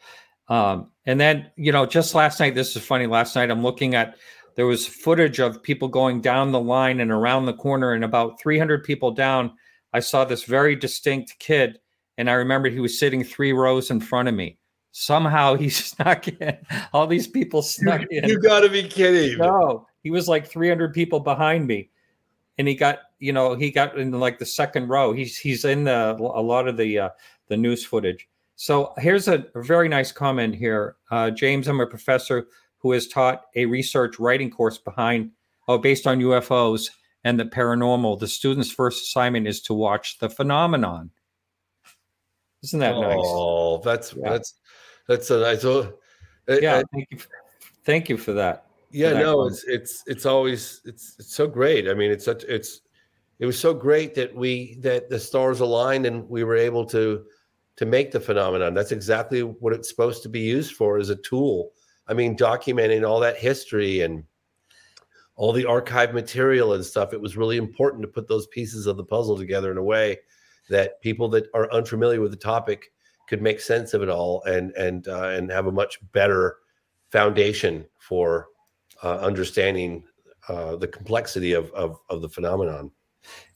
Um, 0.46 0.89
and 1.06 1.20
then, 1.20 1.50
you 1.56 1.72
know, 1.72 1.86
just 1.86 2.14
last 2.14 2.40
night, 2.40 2.54
this 2.54 2.76
is 2.76 2.84
funny. 2.84 3.06
Last 3.06 3.34
night, 3.34 3.50
I'm 3.50 3.62
looking 3.62 3.94
at 3.94 4.16
there 4.56 4.66
was 4.66 4.86
footage 4.86 5.38
of 5.38 5.62
people 5.62 5.88
going 5.88 6.20
down 6.20 6.52
the 6.52 6.60
line 6.60 7.00
and 7.00 7.10
around 7.10 7.46
the 7.46 7.54
corner, 7.54 7.92
and 7.92 8.04
about 8.04 8.40
300 8.40 8.84
people 8.84 9.10
down. 9.10 9.52
I 9.92 10.00
saw 10.00 10.24
this 10.24 10.44
very 10.44 10.76
distinct 10.76 11.38
kid, 11.38 11.78
and 12.18 12.28
I 12.28 12.34
remember 12.34 12.68
he 12.68 12.80
was 12.80 12.98
sitting 12.98 13.24
three 13.24 13.52
rows 13.52 13.90
in 13.90 14.00
front 14.00 14.28
of 14.28 14.34
me. 14.34 14.58
Somehow 14.92 15.54
he 15.56 15.70
snuck 15.70 16.28
in. 16.28 16.58
All 16.92 17.06
these 17.06 17.26
people 17.26 17.62
snuck 17.62 18.02
you, 18.10 18.20
in. 18.20 18.28
You 18.28 18.38
got 18.38 18.60
to 18.60 18.68
be 18.68 18.82
kidding! 18.82 19.38
No, 19.38 19.86
he 20.02 20.10
was 20.10 20.28
like 20.28 20.46
300 20.46 20.92
people 20.92 21.20
behind 21.20 21.66
me, 21.66 21.90
and 22.58 22.68
he 22.68 22.74
got, 22.74 22.98
you 23.18 23.32
know, 23.32 23.54
he 23.54 23.70
got 23.70 23.98
in 23.98 24.12
like 24.12 24.38
the 24.38 24.46
second 24.46 24.88
row. 24.88 25.12
He's 25.12 25.38
he's 25.38 25.64
in 25.64 25.84
the 25.84 26.16
a 26.18 26.42
lot 26.42 26.68
of 26.68 26.76
the 26.76 26.98
uh, 26.98 27.08
the 27.48 27.56
news 27.56 27.84
footage. 27.84 28.28
So 28.60 28.92
here's 28.98 29.26
a, 29.26 29.46
a 29.54 29.62
very 29.62 29.88
nice 29.88 30.12
comment 30.12 30.54
here. 30.54 30.96
Uh, 31.10 31.30
James, 31.30 31.66
I'm 31.66 31.80
a 31.80 31.86
professor 31.86 32.46
who 32.76 32.92
has 32.92 33.08
taught 33.08 33.44
a 33.56 33.64
research 33.64 34.18
writing 34.20 34.50
course 34.50 34.76
behind, 34.76 35.30
oh, 35.66 35.78
based 35.78 36.06
on 36.06 36.18
UFOs 36.18 36.90
and 37.24 37.40
the 37.40 37.46
paranormal. 37.46 38.20
The 38.20 38.28
student's 38.28 38.70
first 38.70 39.04
assignment 39.04 39.48
is 39.48 39.62
to 39.62 39.72
watch 39.72 40.18
the 40.18 40.28
phenomenon. 40.28 41.10
Isn't 42.62 42.80
that 42.80 42.96
oh, 42.96 43.00
nice? 43.00 43.16
Oh, 43.18 43.78
that's 43.78 44.12
yeah. 44.12 44.28
that's 44.28 44.54
that's 45.08 45.30
a 45.30 45.40
nice. 45.40 45.64
Uh, 45.64 45.90
yeah, 46.46 46.82
thank 46.92 47.08
you. 47.12 47.18
For, 47.18 47.28
thank 47.86 48.10
you 48.10 48.18
for 48.18 48.34
that. 48.34 48.66
Yeah, 48.90 49.08
for 49.08 49.14
that 49.14 49.20
no, 49.22 49.46
it's 49.46 49.64
it's 49.64 50.04
it's 50.06 50.26
always 50.26 50.82
it's 50.84 51.16
it's 51.18 51.34
so 51.34 51.46
great. 51.46 51.88
I 51.88 51.94
mean, 51.94 52.10
it's 52.10 52.26
such 52.26 52.44
it's 52.44 52.82
it 53.38 53.46
was 53.46 53.58
so 53.58 53.72
great 53.72 54.14
that 54.16 54.34
we 54.34 54.74
that 54.80 55.08
the 55.08 55.18
stars 55.18 55.60
aligned 55.60 56.04
and 56.04 56.28
we 56.28 56.44
were 56.44 56.56
able 56.56 56.84
to 56.88 57.24
to 57.80 57.86
make 57.86 58.10
the 58.10 58.20
phenomenon. 58.20 58.74
That's 58.74 58.92
exactly 58.92 59.40
what 59.40 59.72
it's 59.72 59.88
supposed 59.88 60.22
to 60.24 60.28
be 60.28 60.40
used 60.40 60.74
for 60.74 60.98
as 60.98 61.08
a 61.08 61.16
tool. 61.16 61.70
I 62.06 62.12
mean, 62.12 62.36
documenting 62.36 63.08
all 63.08 63.20
that 63.20 63.38
history 63.38 64.02
and 64.02 64.22
all 65.34 65.50
the 65.50 65.64
archive 65.64 66.12
material 66.12 66.74
and 66.74 66.84
stuff. 66.84 67.14
It 67.14 67.20
was 67.22 67.38
really 67.38 67.56
important 67.56 68.02
to 68.02 68.08
put 68.08 68.28
those 68.28 68.46
pieces 68.48 68.86
of 68.86 68.98
the 68.98 69.04
puzzle 69.04 69.34
together 69.34 69.70
in 69.70 69.78
a 69.78 69.82
way 69.82 70.18
that 70.68 71.00
people 71.00 71.30
that 71.30 71.46
are 71.54 71.72
unfamiliar 71.72 72.20
with 72.20 72.32
the 72.32 72.36
topic 72.36 72.92
could 73.26 73.40
make 73.40 73.60
sense 73.60 73.94
of 73.94 74.02
it 74.02 74.10
all 74.10 74.42
and 74.42 74.72
and 74.72 75.08
uh, 75.08 75.28
and 75.28 75.50
have 75.50 75.66
a 75.66 75.72
much 75.72 75.98
better 76.12 76.58
foundation 77.10 77.86
for 77.96 78.48
uh, 79.02 79.16
understanding 79.20 80.04
uh, 80.50 80.76
the 80.76 80.88
complexity 80.88 81.54
of, 81.54 81.72
of, 81.72 81.96
of 82.10 82.20
the 82.20 82.28
phenomenon. 82.28 82.90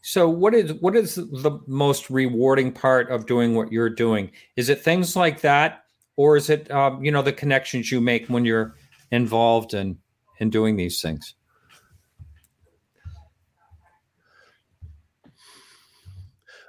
So 0.03 0.29
what 0.29 0.55
is 0.55 0.73
what 0.75 0.95
is 0.97 1.15
the 1.15 1.59
most 1.67 2.11
rewarding 2.11 2.73
part 2.73 3.11
of 3.11 3.27
doing 3.27 3.55
what 3.55 3.73
you're 3.73 3.89
doing? 3.89 4.31
Is 4.57 4.69
it 4.69 4.83
things 4.83 5.17
like 5.17 5.41
that, 5.41 5.85
or 6.17 6.37
is 6.37 6.51
it 6.51 6.71
um, 6.71 7.03
you 7.03 7.11
know 7.11 7.23
the 7.23 7.33
connections 7.33 7.91
you 7.91 8.01
make 8.01 8.27
when 8.27 8.45
you're 8.45 8.77
involved 9.11 9.73
in 9.73 9.99
in 10.41 10.51
doing 10.51 10.77
these 10.77 11.01
things? 11.01 11.35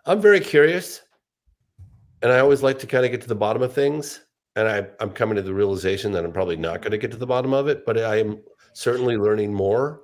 I'm 0.05 0.21
very 0.21 0.39
curious, 0.39 1.01
and 2.21 2.31
I 2.31 2.39
always 2.39 2.63
like 2.63 2.79
to 2.79 2.88
kind 2.88 3.03
of 3.03 3.12
get 3.12 3.21
to 3.21 3.27
the 3.27 3.36
bottom 3.36 3.62
of 3.62 3.73
things. 3.73 4.21
And 4.55 4.69
I, 4.69 4.88
I'm 5.01 5.10
coming 5.10 5.36
to 5.36 5.41
the 5.41 5.53
realization 5.53 6.13
that 6.13 6.23
I'm 6.23 6.31
probably 6.31 6.55
not 6.55 6.81
going 6.81 6.91
to 6.91 6.97
get 6.97 7.12
to 7.12 7.17
the 7.17 7.27
bottom 7.27 7.53
of 7.53 7.67
it, 7.67 7.86
but 7.86 7.97
I 7.97 8.19
am 8.19 8.39
certainly 8.71 9.17
learning 9.17 9.53
more. 9.53 10.03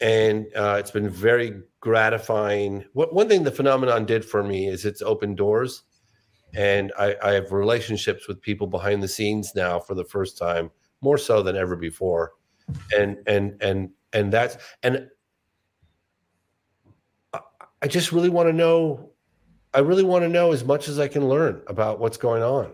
And 0.00 0.46
uh, 0.56 0.76
it's 0.80 0.90
been 0.90 1.08
very 1.08 1.62
gratifying. 1.84 2.82
What, 2.94 3.12
one 3.12 3.28
thing 3.28 3.44
the 3.44 3.50
phenomenon 3.50 4.06
did 4.06 4.24
for 4.24 4.42
me 4.42 4.68
is 4.68 4.86
it's 4.86 5.02
opened 5.02 5.36
doors, 5.36 5.82
and 6.54 6.90
I, 6.98 7.14
I 7.22 7.32
have 7.32 7.52
relationships 7.52 8.26
with 8.26 8.40
people 8.40 8.66
behind 8.66 9.02
the 9.02 9.08
scenes 9.08 9.52
now 9.54 9.78
for 9.78 9.94
the 9.94 10.04
first 10.04 10.38
time, 10.38 10.70
more 11.02 11.18
so 11.18 11.42
than 11.42 11.56
ever 11.56 11.76
before. 11.76 12.32
And 12.96 13.18
and 13.26 13.60
and 13.60 13.90
and 14.14 14.32
that's 14.32 14.56
and 14.82 15.10
I 17.82 17.86
just 17.86 18.12
really 18.12 18.30
want 18.30 18.48
to 18.48 18.54
know. 18.54 19.10
I 19.74 19.80
really 19.80 20.04
want 20.04 20.22
to 20.22 20.28
know 20.28 20.52
as 20.52 20.64
much 20.64 20.88
as 20.88 20.98
I 20.98 21.08
can 21.08 21.28
learn 21.28 21.60
about 21.66 22.00
what's 22.00 22.16
going 22.16 22.42
on, 22.42 22.72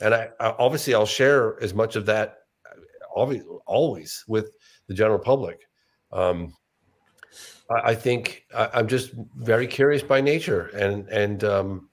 and 0.00 0.14
I, 0.14 0.30
I 0.40 0.54
obviously 0.58 0.94
I'll 0.94 1.04
share 1.04 1.62
as 1.62 1.74
much 1.74 1.94
of 1.94 2.06
that, 2.06 2.38
obviously, 3.14 3.46
always 3.66 4.24
with 4.26 4.56
the 4.86 4.94
general 4.94 5.18
public. 5.18 5.68
Um, 6.10 6.54
I, 7.70 7.90
I 7.90 7.94
think 7.94 8.46
I, 8.54 8.80
am 8.80 8.88
just 8.88 9.12
very 9.36 9.66
curious 9.66 10.02
by 10.02 10.20
nature, 10.20 10.66
and 10.68 11.08
and 11.08 11.44
um, 11.44 11.88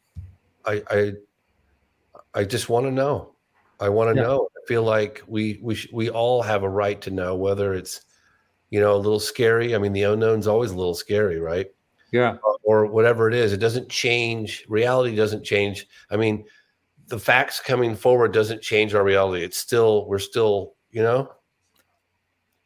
I, 0.65 0.83
I 0.89 1.13
I 2.33 2.43
just 2.43 2.69
want 2.69 2.85
to 2.85 2.91
know. 2.91 3.33
I 3.79 3.89
want 3.89 4.15
to 4.15 4.21
yeah. 4.21 4.27
know. 4.27 4.47
I 4.57 4.67
feel 4.67 4.83
like 4.83 5.23
we 5.27 5.59
we 5.61 5.75
sh- 5.75 5.89
we 5.91 6.09
all 6.09 6.41
have 6.41 6.63
a 6.63 6.69
right 6.69 7.01
to 7.01 7.11
know 7.11 7.35
whether 7.35 7.73
it's 7.73 8.01
you 8.69 8.79
know 8.79 8.95
a 8.95 8.97
little 8.97 9.19
scary. 9.19 9.75
I 9.75 9.77
mean, 9.77 9.93
the 9.93 10.03
unknown's 10.03 10.47
always 10.47 10.71
a 10.71 10.77
little 10.77 10.95
scary, 10.95 11.39
right? 11.39 11.69
yeah 12.13 12.37
or 12.61 12.85
whatever 12.85 13.27
it 13.27 13.33
is 13.33 13.51
it 13.51 13.57
doesn't 13.57 13.89
change 13.89 14.63
reality 14.69 15.13
doesn't 15.13 15.43
change 15.43 15.87
i 16.11 16.15
mean 16.15 16.45
the 17.07 17.19
facts 17.19 17.59
coming 17.59 17.95
forward 17.95 18.31
doesn't 18.31 18.61
change 18.61 18.93
our 18.93 19.03
reality 19.03 19.43
it's 19.43 19.57
still 19.57 20.07
we're 20.07 20.19
still 20.19 20.75
you 20.91 21.01
know 21.01 21.29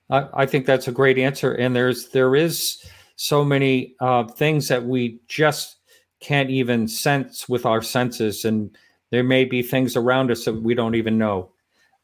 i, 0.09 0.27
I 0.33 0.45
think 0.45 0.65
that's 0.65 0.87
a 0.87 0.91
great 0.91 1.17
answer. 1.17 1.53
And 1.53 1.75
there's 1.75 2.09
there 2.09 2.35
is 2.35 2.83
so 3.15 3.43
many 3.43 3.95
uh, 3.99 4.25
things 4.25 4.67
that 4.67 4.85
we 4.85 5.19
just 5.27 5.77
can't 6.19 6.49
even 6.49 6.87
sense 6.87 7.49
with 7.49 7.65
our 7.65 7.81
senses. 7.81 8.45
And 8.45 8.75
there 9.11 9.23
may 9.23 9.45
be 9.45 9.61
things 9.61 9.95
around 9.95 10.31
us 10.31 10.45
that 10.45 10.53
we 10.53 10.73
don't 10.75 10.95
even 10.95 11.17
know 11.17 11.51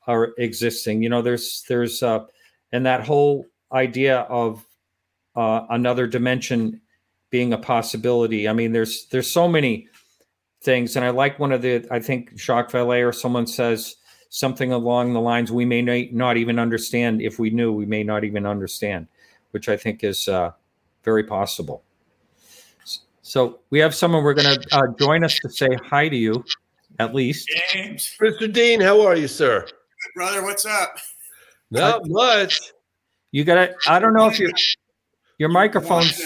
are 0.07 0.33
existing. 0.37 1.01
You 1.01 1.09
know 1.09 1.21
there's 1.21 1.63
there's 1.67 2.03
uh 2.03 2.25
and 2.71 2.85
that 2.85 3.05
whole 3.05 3.45
idea 3.71 4.19
of 4.21 4.65
uh, 5.35 5.65
another 5.69 6.07
dimension 6.07 6.81
being 7.29 7.53
a 7.53 7.57
possibility. 7.57 8.47
I 8.47 8.53
mean, 8.53 8.71
there's 8.71 9.07
there's 9.07 9.31
so 9.31 9.47
many 9.47 9.87
things, 10.61 10.95
and 10.95 11.05
I 11.05 11.09
like 11.09 11.39
one 11.39 11.51
of 11.51 11.61
the 11.61 11.85
I 11.89 11.99
think 11.99 12.37
Jacques 12.37 12.71
Vallée 12.71 13.07
or 13.07 13.13
someone 13.13 13.47
says 13.47 13.95
something 14.33 14.71
along 14.71 15.13
the 15.13 15.21
lines 15.21 15.51
we 15.51 15.63
may 15.63 15.79
not 16.11 16.37
even 16.37 16.57
understand 16.57 17.21
if 17.21 17.37
we 17.37 17.51
knew 17.51 17.71
we 17.71 17.85
may 17.85 18.03
not 18.03 18.23
even 18.23 18.47
understand, 18.47 19.05
which 19.51 19.69
I 19.69 19.77
think 19.77 20.03
is 20.03 20.27
uh, 20.27 20.49
very 21.03 21.23
possible. 21.23 21.83
So 23.21 23.59
we 23.69 23.77
have 23.77 23.93
someone 23.93 24.23
we're 24.23 24.33
going 24.33 24.59
to 24.59 24.75
uh, 24.75 24.87
join 24.99 25.23
us 25.23 25.37
to 25.43 25.49
say 25.49 25.67
hi 25.87 26.09
to 26.09 26.15
you, 26.15 26.43
at 26.97 27.13
least. 27.13 27.47
James, 27.71 28.17
Mr. 28.19 28.51
Dean, 28.51 28.81
how 28.81 29.05
are 29.05 29.15
you, 29.15 29.27
sir? 29.27 29.61
Good 29.65 30.13
Brother, 30.15 30.41
what's 30.41 30.65
up? 30.65 30.97
Not 31.69 32.01
uh, 32.01 32.05
much. 32.05 32.59
You 33.31 33.43
got 33.43 33.55
to. 33.55 33.75
I 33.87 33.99
don't 33.99 34.15
know 34.15 34.27
if 34.27 34.39
you 34.39 34.51
your 35.37 35.49
microphone's 35.49 36.19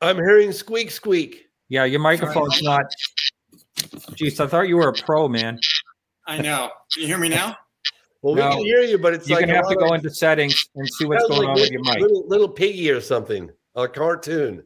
I'm 0.00 0.16
hearing 0.16 0.52
squeak 0.52 0.90
squeak. 0.90 1.44
Yeah, 1.68 1.84
your 1.84 2.00
microphone's 2.00 2.62
not. 2.62 2.86
Jeez, 4.16 4.40
I 4.42 4.46
thought 4.46 4.66
you 4.68 4.78
were 4.78 4.88
a 4.88 4.94
pro, 4.94 5.28
man. 5.28 5.58
I 6.28 6.40
know. 6.40 6.70
Can 6.92 7.02
you 7.02 7.08
hear 7.08 7.18
me 7.18 7.28
now? 7.28 7.56
Well, 8.20 8.34
we 8.34 8.40
can 8.40 8.64
hear 8.64 8.80
you, 8.80 8.98
but 8.98 9.14
it's 9.14 9.28
you're 9.28 9.38
like 9.38 9.46
gonna 9.46 9.58
have 9.58 9.68
to 9.68 9.76
go 9.76 9.94
into 9.94 10.10
settings 10.10 10.68
and 10.74 10.88
see 10.88 11.04
what's 11.04 11.24
going 11.28 11.38
like 11.38 11.48
on 11.50 11.54
little, 11.54 11.62
with 11.62 11.70
your 11.70 11.82
mic. 11.84 12.00
Little, 12.00 12.26
little 12.26 12.48
piggy 12.48 12.90
or 12.90 13.00
something, 13.00 13.48
a 13.76 13.86
cartoon. 13.86 14.64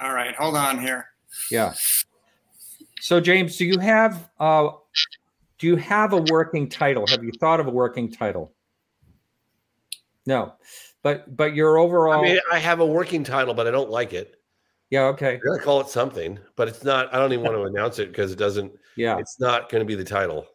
All 0.00 0.12
right, 0.12 0.34
hold 0.34 0.56
on 0.56 0.80
here. 0.80 1.06
Yeah. 1.52 1.72
So, 3.00 3.20
James, 3.20 3.56
do 3.56 3.64
you 3.64 3.78
have 3.78 4.28
uh, 4.40 4.70
do 5.60 5.68
you 5.68 5.76
have 5.76 6.14
a 6.14 6.22
working 6.32 6.68
title? 6.68 7.06
Have 7.06 7.22
you 7.22 7.30
thought 7.38 7.60
of 7.60 7.68
a 7.68 7.70
working 7.70 8.10
title? 8.10 8.52
No, 10.26 10.54
but 11.04 11.36
but 11.36 11.54
your 11.54 11.78
overall. 11.78 12.18
I 12.18 12.22
mean, 12.22 12.40
I 12.52 12.58
have 12.58 12.80
a 12.80 12.86
working 12.86 13.22
title, 13.22 13.54
but 13.54 13.68
I 13.68 13.70
don't 13.70 13.90
like 13.90 14.12
it. 14.14 14.40
Yeah. 14.90 15.04
Okay. 15.04 15.38
You're 15.44 15.54
gonna 15.54 15.64
call 15.64 15.80
it 15.80 15.88
something, 15.88 16.40
but 16.56 16.66
it's 16.66 16.82
not. 16.82 17.14
I 17.14 17.18
don't 17.18 17.32
even 17.32 17.44
want 17.44 17.56
to 17.56 17.62
announce 17.72 18.00
it 18.00 18.08
because 18.08 18.32
it 18.32 18.36
doesn't. 18.36 18.72
Yeah. 18.96 19.16
It's 19.18 19.38
not 19.38 19.70
going 19.70 19.80
to 19.80 19.86
be 19.86 19.94
the 19.94 20.02
title. 20.02 20.46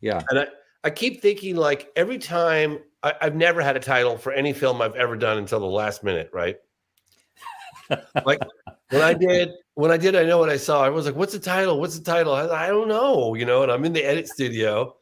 Yeah. 0.00 0.22
And 0.30 0.40
I, 0.40 0.46
I 0.84 0.90
keep 0.90 1.20
thinking 1.20 1.56
like 1.56 1.90
every 1.96 2.18
time 2.18 2.78
I, 3.02 3.14
I've 3.20 3.34
never 3.34 3.60
had 3.62 3.76
a 3.76 3.80
title 3.80 4.16
for 4.16 4.32
any 4.32 4.52
film 4.52 4.80
I've 4.80 4.94
ever 4.94 5.16
done 5.16 5.38
until 5.38 5.60
the 5.60 5.66
last 5.66 6.02
minute, 6.02 6.30
right? 6.32 6.56
like 8.24 8.40
when 8.90 9.02
I 9.02 9.14
did, 9.14 9.50
when 9.74 9.90
I 9.90 9.96
did, 9.96 10.16
I 10.16 10.24
know 10.24 10.38
what 10.38 10.50
I 10.50 10.56
saw. 10.56 10.84
I 10.84 10.90
was 10.90 11.06
like, 11.06 11.16
"What's 11.16 11.32
the 11.32 11.40
title? 11.40 11.80
What's 11.80 11.98
the 11.98 12.04
title?" 12.04 12.32
I, 12.32 12.46
I 12.46 12.68
don't 12.68 12.88
know, 12.88 13.34
you 13.34 13.44
know. 13.44 13.62
And 13.62 13.72
I'm 13.72 13.84
in 13.84 13.92
the 13.92 14.04
edit 14.04 14.28
studio, 14.28 14.96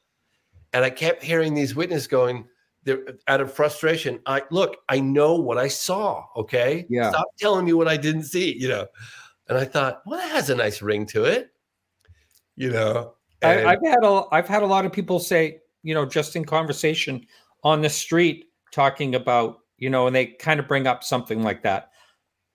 and 0.73 0.85
I 0.85 0.91
kept 0.91 1.23
hearing 1.23 1.53
these 1.55 1.75
witnesses 1.75 2.07
going, 2.07 2.47
there 2.85 3.05
out 3.29 3.41
of 3.41 3.53
frustration. 3.53 4.21
I 4.27 4.43
look, 4.51 4.79
I 4.89 5.01
know 5.01 5.35
what 5.35 5.59
I 5.59 5.69
saw. 5.69 6.25
Okay. 6.37 6.87
Yeah. 6.89 7.11
Stop 7.11 7.27
telling 7.39 7.65
me 7.65 7.73
what 7.73 7.89
I 7.89 7.97
didn't 7.97 8.25
see, 8.25 8.57
you 8.59 8.69
know. 8.69 8.87
And 9.49 9.59
I 9.59 9.65
thought, 9.65 10.03
well, 10.07 10.19
that 10.19 10.31
has 10.33 10.51
a 10.51 10.55
nice 10.55 10.83
ring 10.83 11.07
to 11.07 11.25
it. 11.25 11.51
You 12.57 12.71
know. 12.71 13.15
And- 13.43 13.69
I, 13.69 13.73
I've 13.73 13.83
had 13.85 14.03
a 14.03 14.23
I've 14.33 14.49
had 14.49 14.63
a 14.63 14.67
lot 14.67 14.85
of 14.85 14.93
people 14.93 15.19
say, 15.19 15.61
you 15.83 15.95
know, 15.95 16.05
just 16.05 16.37
in 16.37 16.45
conversation 16.45 17.27
on 17.65 17.83
the 17.83 17.91
street 17.91 18.47
talking 18.73 19.15
about, 19.15 19.61
you 19.79 19.91
know, 19.91 20.07
and 20.07 20.15
they 20.15 20.27
kind 20.27 20.61
of 20.61 20.69
bring 20.69 20.87
up 20.87 21.05
something 21.05 21.43
like 21.43 21.63
that. 21.63 21.91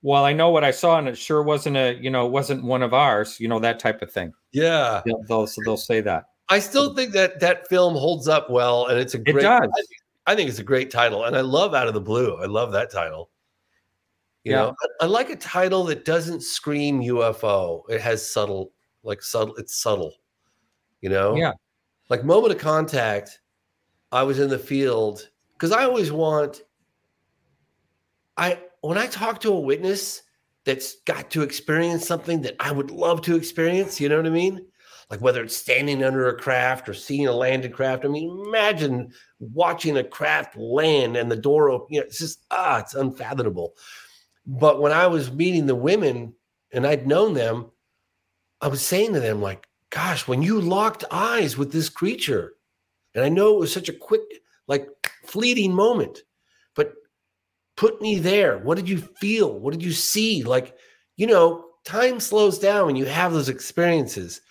Well, 0.01 0.25
I 0.25 0.33
know 0.33 0.49
what 0.49 0.65
I 0.65 0.71
saw, 0.71 0.97
and 0.97 1.07
it 1.07 1.17
sure 1.17 1.41
wasn't 1.43 1.77
a, 1.77 1.93
you 1.93 2.09
know, 2.09 2.25
wasn't 2.27 2.63
one 2.63 2.83
of 2.83 2.93
ours, 2.93 3.39
you 3.39 3.47
know, 3.47 3.59
that 3.59 3.79
type 3.79 4.01
of 4.01 4.11
thing. 4.11 4.33
Yeah, 4.51 5.01
they'll 5.05 5.23
they'll, 5.29 5.47
they'll 5.65 5.77
say 5.77 6.01
that. 6.01 6.25
I 6.49 6.59
still 6.59 6.93
think 6.93 7.13
that 7.13 7.39
that 7.39 7.67
film 7.69 7.93
holds 7.95 8.27
up 8.27 8.49
well, 8.49 8.87
and 8.87 8.99
it's 8.99 9.13
a 9.13 9.17
great. 9.17 9.37
It 9.37 9.41
does. 9.41 9.69
I 10.25 10.35
think 10.35 10.49
it's 10.49 10.59
a 10.59 10.63
great 10.63 10.91
title, 10.91 11.23
and 11.23 11.35
I 11.35 11.41
love 11.41 11.73
Out 11.73 11.87
of 11.87 11.93
the 11.93 12.01
Blue. 12.01 12.35
I 12.35 12.45
love 12.45 12.71
that 12.73 12.91
title. 12.91 13.29
You 14.43 14.51
yeah. 14.51 14.57
know, 14.57 14.75
I, 15.01 15.05
I, 15.05 15.07
like 15.07 15.29
a 15.29 15.35
title 15.37 15.85
that 15.85 16.03
doesn't 16.03 16.43
scream 16.43 17.01
UFO. 17.01 17.83
It 17.89 18.01
has 18.01 18.29
subtle, 18.29 18.73
like 19.03 19.21
subtle. 19.21 19.55
It's 19.55 19.81
subtle. 19.81 20.13
You 21.04 21.10
know. 21.10 21.36
Yeah. 21.36 21.51
Like 22.10 22.24
moment 22.24 22.54
of 22.54 22.60
contact. 22.60 23.39
I 24.12 24.24
was 24.24 24.39
in 24.39 24.49
the 24.49 24.58
field 24.58 25.30
because 25.54 25.72
I 25.72 25.84
always 25.84 26.12
want. 26.12 26.64
I 28.38 28.60
when 28.82 28.97
I 28.97 29.06
talk 29.06 29.39
to 29.41 29.54
a 29.54 29.60
witness 29.60 30.24
that's 30.66 30.95
got 31.06 31.30
to 31.32 31.43
experience 31.43 32.08
something 32.08 32.41
that 32.41 32.56
I 32.60 32.72
would 32.72 32.89
love 32.89 33.22
to 33.24 33.36
experience. 33.36 34.01
You 34.01 34.10
know 34.10 34.18
what 34.18 34.26
I 34.26 34.32
mean? 34.32 34.66
like 35.14 35.22
whether 35.22 35.43
it's 35.43 35.56
standing 35.56 36.04
under 36.04 36.28
a 36.28 36.36
craft 36.36 36.89
or 36.89 36.93
seeing 36.95 37.28
a 37.28 37.32
landed 37.32 37.72
craft. 37.72 38.04
I 38.04 38.08
mean, 38.08 38.45
imagine 38.47 39.14
watching 39.39 39.97
a 39.97 40.04
craft 40.04 40.58
land 40.58 41.18
and 41.18 41.30
the 41.30 41.36
door 41.36 41.70
open. 41.70 41.93
You 41.93 41.99
know, 41.99 42.08
it's 42.08 42.18
just 42.18 42.43
ah, 42.49 42.80
it's 42.80 42.95
unfathomable. 42.95 43.76
But 44.47 44.82
when 44.82 44.91
I 44.91 45.06
was 45.06 45.32
meeting 45.32 45.68
the 45.68 45.76
women 45.76 46.34
and 46.72 46.88
I'd 46.88 47.06
known 47.06 47.36
them, 47.36 47.70
I 48.60 48.70
was 48.70 48.82
saying 48.82 49.14
to 49.14 49.20
them, 49.20 49.39
like, 49.39 49.68
gosh, 49.93 50.27
when 50.27 50.41
you 50.41 50.59
locked 50.59 51.03
eyes 51.11 51.55
with 51.55 51.71
this 51.71 51.87
creature, 51.87 52.53
and 53.13 53.23
I 53.23 53.29
know 53.29 53.53
it 53.53 53.59
was 53.59 53.71
such 53.71 53.89
a 53.89 53.93
quick, 53.93 54.21
like 54.67 54.89
fleeting 55.25 55.73
moment, 55.73 56.23
but 56.75 56.95
put 57.77 58.01
me 58.01 58.17
there. 58.17 58.57
What 58.57 58.75
did 58.75 58.89
you 58.89 58.97
feel? 58.97 59.59
What 59.59 59.71
did 59.71 59.83
you 59.83 59.91
see? 59.91 60.43
Like, 60.43 60.75
you 61.15 61.27
know, 61.27 61.65
time 61.85 62.19
slows 62.19 62.57
down 62.57 62.87
when 62.87 62.95
you 62.95 63.05
have 63.05 63.33
those 63.33 63.49
experiences. 63.49 64.41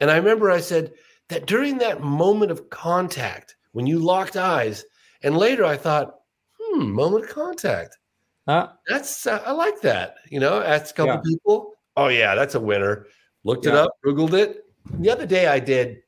And 0.00 0.08
I 0.08 0.16
remember 0.16 0.52
I 0.52 0.60
said 0.60 0.92
that 1.30 1.46
during 1.46 1.78
that 1.78 2.00
moment 2.00 2.52
of 2.52 2.70
contact, 2.70 3.56
when 3.72 3.88
you 3.88 3.98
locked 3.98 4.36
eyes, 4.36 4.84
and 5.24 5.36
later 5.36 5.64
I 5.64 5.76
thought, 5.76 6.14
hmm, 6.60 6.92
moment 6.92 7.24
of 7.24 7.30
contact. 7.30 7.98
Uh, 8.46 8.68
that's 8.88 9.26
uh, 9.26 9.42
I 9.44 9.50
like 9.50 9.80
that. 9.80 10.16
You 10.28 10.38
know, 10.38 10.62
asked 10.62 10.92
a 10.92 10.94
couple 10.94 11.14
yeah. 11.14 11.20
people. 11.24 11.72
Oh 11.96 12.08
yeah, 12.08 12.36
that's 12.36 12.54
a 12.54 12.60
winner. 12.60 13.06
Looked 13.42 13.66
yeah. 13.66 13.72
it 13.72 13.78
up, 13.78 13.90
googled 14.04 14.34
it. 14.34 14.64
The 14.98 15.10
other 15.10 15.26
day 15.26 15.46
I 15.46 15.58
did. 15.58 15.98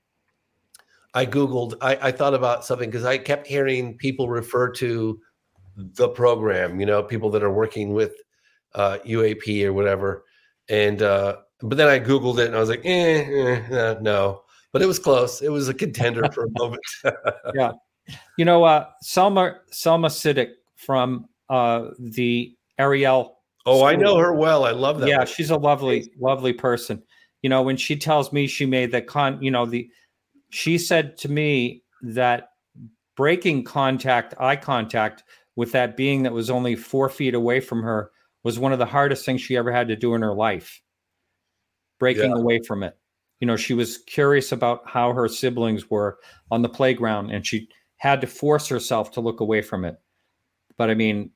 I 1.14 1.26
googled. 1.26 1.74
I, 1.80 1.96
I 2.08 2.12
thought 2.12 2.34
about 2.34 2.64
something 2.64 2.90
because 2.90 3.04
I 3.04 3.18
kept 3.18 3.46
hearing 3.46 3.96
people 3.96 4.28
refer 4.28 4.70
to 4.72 5.20
the 5.76 6.08
program. 6.08 6.80
You 6.80 6.86
know, 6.86 7.02
people 7.02 7.30
that 7.30 7.42
are 7.42 7.52
working 7.52 7.92
with 7.92 8.14
uh, 8.74 8.98
UAP 9.06 9.64
or 9.64 9.72
whatever. 9.72 10.24
And 10.68 11.02
uh, 11.02 11.36
but 11.60 11.78
then 11.78 11.88
I 11.88 12.00
googled 12.00 12.38
it 12.38 12.46
and 12.46 12.56
I 12.56 12.60
was 12.60 12.68
like, 12.68 12.84
eh, 12.84 13.60
eh, 13.70 13.94
no. 14.00 14.42
But 14.72 14.82
it 14.82 14.86
was 14.86 14.98
close. 14.98 15.40
It 15.40 15.50
was 15.50 15.68
a 15.68 15.74
contender 15.74 16.28
for 16.32 16.44
a 16.44 16.50
moment. 16.58 16.82
yeah, 17.54 17.72
you 18.36 18.44
know, 18.44 18.64
uh, 18.64 18.86
Selma 19.02 19.60
Selma 19.70 20.08
Siddick 20.08 20.50
from 20.76 21.26
uh, 21.48 21.90
the 21.98 22.56
Ariel. 22.78 23.38
Oh, 23.66 23.78
school. 23.78 23.86
I 23.86 23.96
know 23.96 24.18
her 24.18 24.34
well. 24.34 24.64
I 24.64 24.72
love 24.72 25.00
that. 25.00 25.08
Yeah, 25.08 25.18
one. 25.18 25.26
she's 25.26 25.50
a 25.50 25.56
lovely, 25.56 26.12
lovely 26.18 26.52
person. 26.52 27.02
You 27.44 27.50
know, 27.50 27.60
when 27.60 27.76
she 27.76 27.96
tells 27.96 28.32
me 28.32 28.46
she 28.46 28.64
made 28.64 28.90
the 28.90 29.02
con, 29.02 29.42
you 29.42 29.50
know, 29.50 29.66
the 29.66 29.90
she 30.48 30.78
said 30.78 31.18
to 31.18 31.30
me 31.30 31.82
that 32.00 32.52
breaking 33.18 33.64
contact, 33.64 34.32
eye 34.40 34.56
contact 34.56 35.24
with 35.54 35.72
that 35.72 35.94
being 35.94 36.22
that 36.22 36.32
was 36.32 36.48
only 36.48 36.74
four 36.74 37.10
feet 37.10 37.34
away 37.34 37.60
from 37.60 37.82
her 37.82 38.10
was 38.44 38.58
one 38.58 38.72
of 38.72 38.78
the 38.78 38.86
hardest 38.86 39.26
things 39.26 39.42
she 39.42 39.58
ever 39.58 39.70
had 39.70 39.88
to 39.88 39.94
do 39.94 40.14
in 40.14 40.22
her 40.22 40.32
life. 40.32 40.80
Breaking 41.98 42.30
yeah. 42.30 42.38
away 42.38 42.62
from 42.66 42.82
it. 42.82 42.96
You 43.40 43.46
know, 43.46 43.56
she 43.56 43.74
was 43.74 43.98
curious 43.98 44.50
about 44.50 44.88
how 44.88 45.12
her 45.12 45.28
siblings 45.28 45.90
were 45.90 46.16
on 46.50 46.62
the 46.62 46.70
playground 46.70 47.30
and 47.30 47.46
she 47.46 47.68
had 47.98 48.22
to 48.22 48.26
force 48.26 48.68
herself 48.68 49.10
to 49.10 49.20
look 49.20 49.40
away 49.40 49.60
from 49.60 49.84
it. 49.84 50.00
But 50.78 50.88
I 50.88 50.94
mean, 50.94 51.30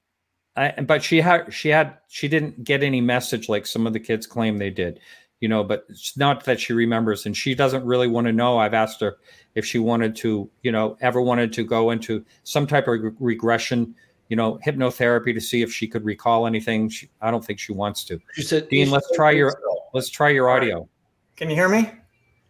I, 0.56 0.70
but 0.70 1.02
she 1.02 1.20
had 1.20 1.52
she 1.52 1.68
had 1.68 1.98
she 2.08 2.28
didn't 2.28 2.64
get 2.64 2.82
any 2.82 3.02
message 3.02 3.50
like 3.50 3.66
some 3.66 3.86
of 3.86 3.92
the 3.92 4.00
kids 4.00 4.26
claim 4.26 4.56
they 4.56 4.70
did 4.70 5.00
you 5.40 5.48
know 5.48 5.62
but 5.62 5.86
it's 5.88 6.16
not 6.16 6.44
that 6.44 6.60
she 6.60 6.72
remembers 6.72 7.26
and 7.26 7.36
she 7.36 7.54
doesn't 7.54 7.84
really 7.84 8.08
want 8.08 8.26
to 8.26 8.32
know. 8.32 8.58
I've 8.58 8.74
asked 8.74 9.00
her 9.00 9.18
if 9.54 9.64
she 9.64 9.78
wanted 9.78 10.16
to 10.16 10.50
you 10.62 10.72
know 10.72 10.96
ever 11.00 11.20
wanted 11.20 11.52
to 11.54 11.64
go 11.64 11.90
into 11.90 12.24
some 12.44 12.66
type 12.66 12.88
of 12.88 13.00
re- 13.00 13.10
regression 13.18 13.94
you 14.28 14.36
know 14.36 14.58
hypnotherapy 14.64 15.32
to 15.34 15.40
see 15.40 15.62
if 15.62 15.72
she 15.72 15.86
could 15.86 16.04
recall 16.04 16.46
anything. 16.46 16.88
She, 16.88 17.08
i 17.20 17.30
don't 17.30 17.44
think 17.44 17.58
she 17.58 17.72
wants 17.72 18.04
to. 18.04 18.20
She 18.34 18.42
said 18.42 18.68
dean 18.68 18.90
let's 18.90 19.10
try 19.14 19.30
your 19.30 19.50
so. 19.50 19.78
let's 19.94 20.10
try 20.10 20.30
your 20.30 20.50
audio. 20.50 20.88
Can 21.36 21.50
you 21.50 21.56
hear 21.56 21.68
me? 21.68 21.90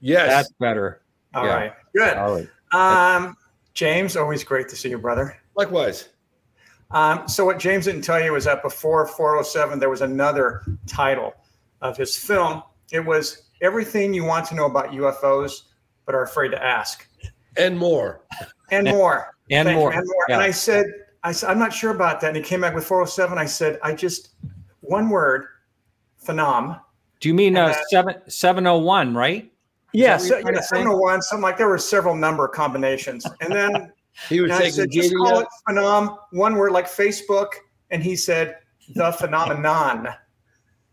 Yes. 0.01 0.29
That's 0.29 0.53
better. 0.59 1.03
All 1.35 1.45
yeah. 1.45 1.55
right, 1.55 1.73
good. 1.95 2.17
All 2.17 2.35
right. 2.35 2.49
Um 3.17 3.37
james 3.75 4.17
always 4.17 4.43
great 4.45 4.69
to 4.69 4.77
see 4.77 4.91
you 4.91 4.99
brother. 4.99 5.37
Likewise. 5.55 6.09
Um, 6.91 7.29
so 7.29 7.45
what 7.45 7.59
james 7.59 7.85
didn't 7.85 8.01
tell 8.01 8.23
you 8.23 8.33
was 8.33 8.45
that 8.45 8.63
before 8.63 9.07
407 9.07 9.79
there 9.79 9.91
was 9.91 10.01
another 10.01 10.63
title 10.87 11.35
of 11.83 11.99
his 11.99 12.17
film 12.17 12.63
it 12.93 13.05
was 13.05 13.49
everything 13.63 14.15
you 14.15 14.25
want 14.25 14.47
to 14.47 14.55
know 14.55 14.67
about 14.67 14.91
UFOs, 14.93 15.63
but 16.07 16.15
are 16.15 16.23
afraid 16.23 16.51
to 16.51 16.65
ask. 16.65 17.07
And 17.57 17.77
more. 17.79 18.23
And 18.71 18.87
more. 18.87 19.35
and, 19.51 19.69
more. 19.75 19.93
and 19.93 20.07
more. 20.07 20.25
Yeah. 20.29 20.37
And 20.37 20.43
I 20.43 20.51
said, 20.51 20.87
I 21.23 21.33
said, 21.33 21.51
I'm 21.51 21.59
not 21.59 21.73
sure 21.73 21.91
about 21.91 22.21
that. 22.21 22.29
And 22.29 22.37
he 22.37 22.43
came 22.43 22.61
back 22.61 22.75
with 22.75 22.85
407. 22.85 23.39
I 23.39 23.45
said, 23.45 23.79
I 23.83 23.95
just, 23.95 24.31
one 24.81 25.09
word, 25.11 25.47
phenom. 26.25 26.81
Do 27.21 27.29
you 27.29 27.35
mean 27.35 27.57
uh, 27.57 27.75
seven, 27.91 28.15
701, 28.29 29.15
right? 29.15 29.53
Yeah, 29.93 30.17
so, 30.19 30.39
yeah 30.39 30.61
701, 30.61 31.23
something 31.23 31.43
like 31.43 31.57
there 31.57 31.69
were 31.69 31.79
several 31.79 32.15
number 32.15 32.47
combinations. 32.47 33.27
And 33.41 33.53
then 33.53 33.93
he 34.29 34.41
was 34.41 34.53
saying, 34.53 34.73
said, 34.73 34.91
just 34.91 35.15
call 35.17 35.41
it 35.41 35.49
phenom, 35.69 36.17
one 36.31 36.57
word 36.57 36.73
like 36.73 36.87
Facebook. 36.87 37.49
And 37.91 38.03
he 38.03 38.15
said, 38.15 38.59
the 38.95 39.13
phenomenon. 39.13 40.09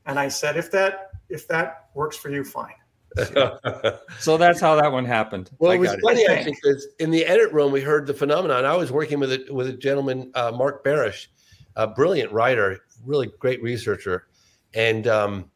And 0.05 0.19
I 0.19 0.27
said, 0.27 0.57
if 0.57 0.71
that 0.71 1.11
if 1.29 1.47
that 1.47 1.89
works 1.93 2.17
for 2.17 2.29
you, 2.29 2.43
fine. 2.43 2.73
so 4.19 4.37
that's 4.37 4.59
how 4.59 4.75
that 4.75 4.91
one 4.91 5.05
happened. 5.05 5.49
Well, 5.59 5.71
it 5.71 5.77
was 5.77 5.95
funny 6.01 6.21
it. 6.21 6.29
actually 6.29 6.57
because 6.61 6.87
in 6.99 7.11
the 7.11 7.25
edit 7.25 7.51
room 7.53 7.71
we 7.71 7.81
heard 7.81 8.07
the 8.07 8.13
phenomenon. 8.13 8.65
I 8.65 8.75
was 8.75 8.91
working 8.91 9.19
with 9.19 9.31
a 9.31 9.45
with 9.51 9.67
a 9.67 9.73
gentleman, 9.73 10.31
uh, 10.35 10.51
Mark 10.51 10.83
Barish, 10.83 11.27
a 11.75 11.87
brilliant 11.87 12.31
writer, 12.31 12.81
really 13.05 13.31
great 13.39 13.63
researcher, 13.63 14.27
and 14.73 15.07
um, 15.07 15.49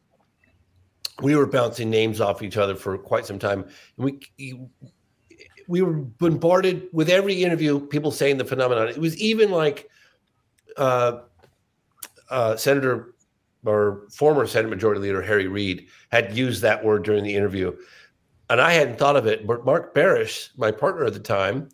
we 1.20 1.36
were 1.36 1.46
bouncing 1.46 1.90
names 1.90 2.20
off 2.20 2.42
each 2.42 2.56
other 2.56 2.74
for 2.74 2.96
quite 2.96 3.26
some 3.26 3.38
time. 3.38 3.66
And 3.98 4.20
we 4.38 4.60
we 5.68 5.82
were 5.82 5.92
bombarded 5.92 6.88
with 6.92 7.10
every 7.10 7.44
interview, 7.44 7.78
people 7.78 8.10
saying 8.10 8.38
the 8.38 8.44
phenomenon. 8.44 8.88
It 8.88 8.98
was 8.98 9.16
even 9.20 9.50
like 9.50 9.88
uh, 10.76 11.20
uh, 12.30 12.56
Senator 12.56 13.14
or 13.64 14.06
former 14.10 14.46
Senate 14.46 14.68
Majority 14.68 15.00
Leader 15.00 15.22
Harry 15.22 15.46
Reid 15.46 15.86
had 16.10 16.36
used 16.36 16.62
that 16.62 16.84
word 16.84 17.04
during 17.04 17.24
the 17.24 17.34
interview. 17.34 17.76
And 18.48 18.60
I 18.60 18.72
hadn't 18.72 18.98
thought 18.98 19.16
of 19.16 19.26
it, 19.26 19.46
but 19.46 19.64
Mark 19.64 19.94
Barish, 19.94 20.50
my 20.56 20.72
partner 20.72 21.04
at 21.04 21.12
the 21.12 21.20
time, 21.20 21.68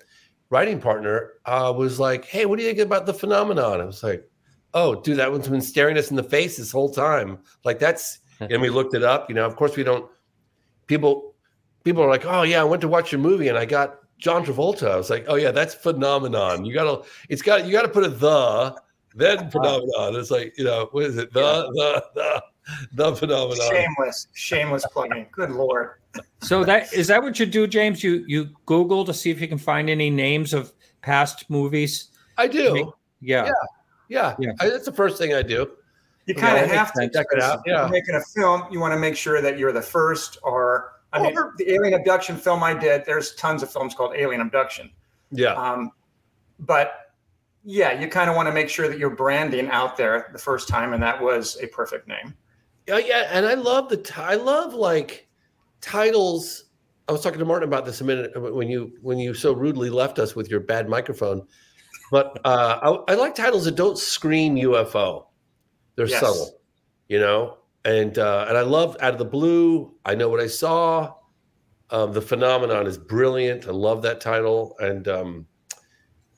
writing 0.50 0.80
partner, 0.80 1.32
uh, 1.46 1.72
was 1.76 1.98
like, 1.98 2.24
Hey, 2.24 2.44
what 2.44 2.58
do 2.58 2.64
you 2.64 2.68
think 2.70 2.80
about 2.80 3.06
the 3.06 3.14
phenomenon? 3.14 3.80
I 3.80 3.84
was 3.84 4.02
like, 4.02 4.28
Oh, 4.74 5.00
dude, 5.00 5.18
that 5.18 5.30
one's 5.32 5.48
been 5.48 5.62
staring 5.62 5.96
us 5.96 6.10
in 6.10 6.16
the 6.16 6.22
face 6.22 6.58
this 6.58 6.72
whole 6.72 6.90
time. 6.90 7.38
Like 7.64 7.78
that's, 7.78 8.18
and 8.40 8.60
we 8.60 8.68
looked 8.68 8.94
it 8.94 9.02
up. 9.02 9.28
You 9.28 9.36
know, 9.36 9.46
of 9.46 9.56
course, 9.56 9.76
we 9.76 9.84
don't, 9.84 10.10
people, 10.86 11.34
people 11.84 12.02
are 12.02 12.10
like, 12.10 12.26
Oh, 12.26 12.42
yeah, 12.42 12.60
I 12.60 12.64
went 12.64 12.82
to 12.82 12.88
watch 12.88 13.10
your 13.10 13.20
movie 13.20 13.48
and 13.48 13.56
I 13.56 13.64
got 13.64 14.00
John 14.18 14.44
Travolta. 14.44 14.90
I 14.90 14.96
was 14.96 15.08
like, 15.08 15.24
Oh, 15.28 15.36
yeah, 15.36 15.52
that's 15.52 15.74
phenomenon. 15.74 16.64
You 16.64 16.74
gotta, 16.74 17.04
it's 17.28 17.42
got, 17.42 17.64
you 17.64 17.72
gotta 17.72 17.88
put 17.88 18.04
a 18.04 18.10
the 18.10 18.76
then 19.16 19.50
phenomenon. 19.50 20.14
It's 20.16 20.30
like, 20.30 20.56
you 20.56 20.64
know, 20.64 20.88
what 20.92 21.04
is 21.04 21.16
it? 21.16 21.32
The, 21.32 21.70
the, 21.74 22.04
the, 22.14 22.42
the 22.92 23.16
phenomenon. 23.16 23.68
Shameless, 23.70 24.28
shameless 24.34 24.86
plugging. 24.92 25.26
Good 25.32 25.50
Lord. 25.50 25.92
So 26.42 26.64
that 26.64 26.92
is 26.92 27.08
that 27.08 27.22
what 27.22 27.38
you 27.38 27.46
do, 27.46 27.66
James? 27.66 28.02
You 28.02 28.24
you 28.26 28.50
Google 28.66 29.04
to 29.04 29.12
see 29.12 29.30
if 29.30 29.40
you 29.40 29.48
can 29.48 29.58
find 29.58 29.90
any 29.90 30.10
names 30.10 30.54
of 30.54 30.72
past 31.02 31.48
movies. 31.50 32.10
I 32.38 32.46
do. 32.46 32.92
Yeah. 33.20 33.46
Yeah. 33.46 33.52
Yeah. 34.08 34.34
yeah. 34.38 34.52
I, 34.60 34.68
that's 34.68 34.84
the 34.84 34.92
first 34.92 35.18
thing 35.18 35.34
I 35.34 35.42
do. 35.42 35.70
You 36.26 36.34
kind 36.34 36.58
of 36.64 36.70
have 36.70 36.92
to 36.94 37.08
check 37.08 37.26
it 37.30 37.40
out. 37.40 37.60
Yeah. 37.66 37.86
making 37.86 38.16
a 38.16 38.20
film, 38.20 38.64
you 38.70 38.80
want 38.80 38.92
to 38.92 38.98
make 38.98 39.16
sure 39.16 39.40
that 39.40 39.58
you're 39.58 39.72
the 39.72 39.82
first 39.82 40.38
or 40.42 40.92
I 41.12 41.22
mean, 41.22 41.34
the 41.56 41.72
alien 41.72 41.94
abduction 41.94 42.36
film 42.36 42.62
I 42.62 42.74
did, 42.74 43.04
there's 43.06 43.34
tons 43.36 43.62
of 43.62 43.70
films 43.70 43.94
called 43.94 44.14
Alien 44.14 44.40
Abduction. 44.40 44.90
Yeah. 45.30 45.54
Um, 45.54 45.92
but 46.58 47.05
yeah, 47.68 48.00
you 48.00 48.06
kind 48.06 48.30
of 48.30 48.36
want 48.36 48.46
to 48.46 48.52
make 48.52 48.68
sure 48.68 48.86
that 48.86 48.96
you're 48.96 49.10
branding 49.10 49.68
out 49.70 49.96
there 49.96 50.30
the 50.32 50.38
first 50.38 50.68
time, 50.68 50.92
and 50.92 51.02
that 51.02 51.20
was 51.20 51.58
a 51.60 51.66
perfect 51.66 52.06
name. 52.06 52.32
Yeah, 52.86 52.98
yeah, 52.98 53.28
and 53.32 53.44
I 53.44 53.54
love 53.54 53.88
the 53.88 53.96
t- 53.96 54.14
I 54.16 54.36
love 54.36 54.72
like 54.72 55.28
titles. 55.80 56.66
I 57.08 57.12
was 57.12 57.22
talking 57.22 57.40
to 57.40 57.44
Martin 57.44 57.68
about 57.68 57.84
this 57.84 58.00
a 58.00 58.04
minute 58.04 58.30
uh, 58.36 58.40
when 58.40 58.68
you 58.68 58.92
when 59.02 59.18
you 59.18 59.34
so 59.34 59.52
rudely 59.52 59.90
left 59.90 60.20
us 60.20 60.36
with 60.36 60.48
your 60.48 60.60
bad 60.60 60.88
microphone. 60.88 61.44
But 62.12 62.40
uh, 62.44 63.02
I, 63.08 63.12
I 63.12 63.16
like 63.16 63.34
titles 63.34 63.64
that 63.64 63.74
don't 63.74 63.98
scream 63.98 64.54
UFO. 64.54 65.26
They're 65.96 66.06
yes. 66.06 66.20
subtle, 66.20 66.60
you 67.08 67.18
know. 67.18 67.58
And 67.84 68.16
uh, 68.16 68.46
and 68.48 68.56
I 68.56 68.62
love 68.62 68.96
out 69.00 69.12
of 69.12 69.18
the 69.18 69.24
blue. 69.24 69.92
I 70.04 70.14
know 70.14 70.28
what 70.28 70.38
I 70.38 70.46
saw. 70.46 71.14
Um, 71.90 72.12
the 72.12 72.22
phenomenon 72.22 72.86
is 72.86 72.96
brilliant. 72.96 73.66
I 73.66 73.72
love 73.72 74.02
that 74.02 74.20
title, 74.20 74.76
and 74.78 75.08
um, 75.08 75.46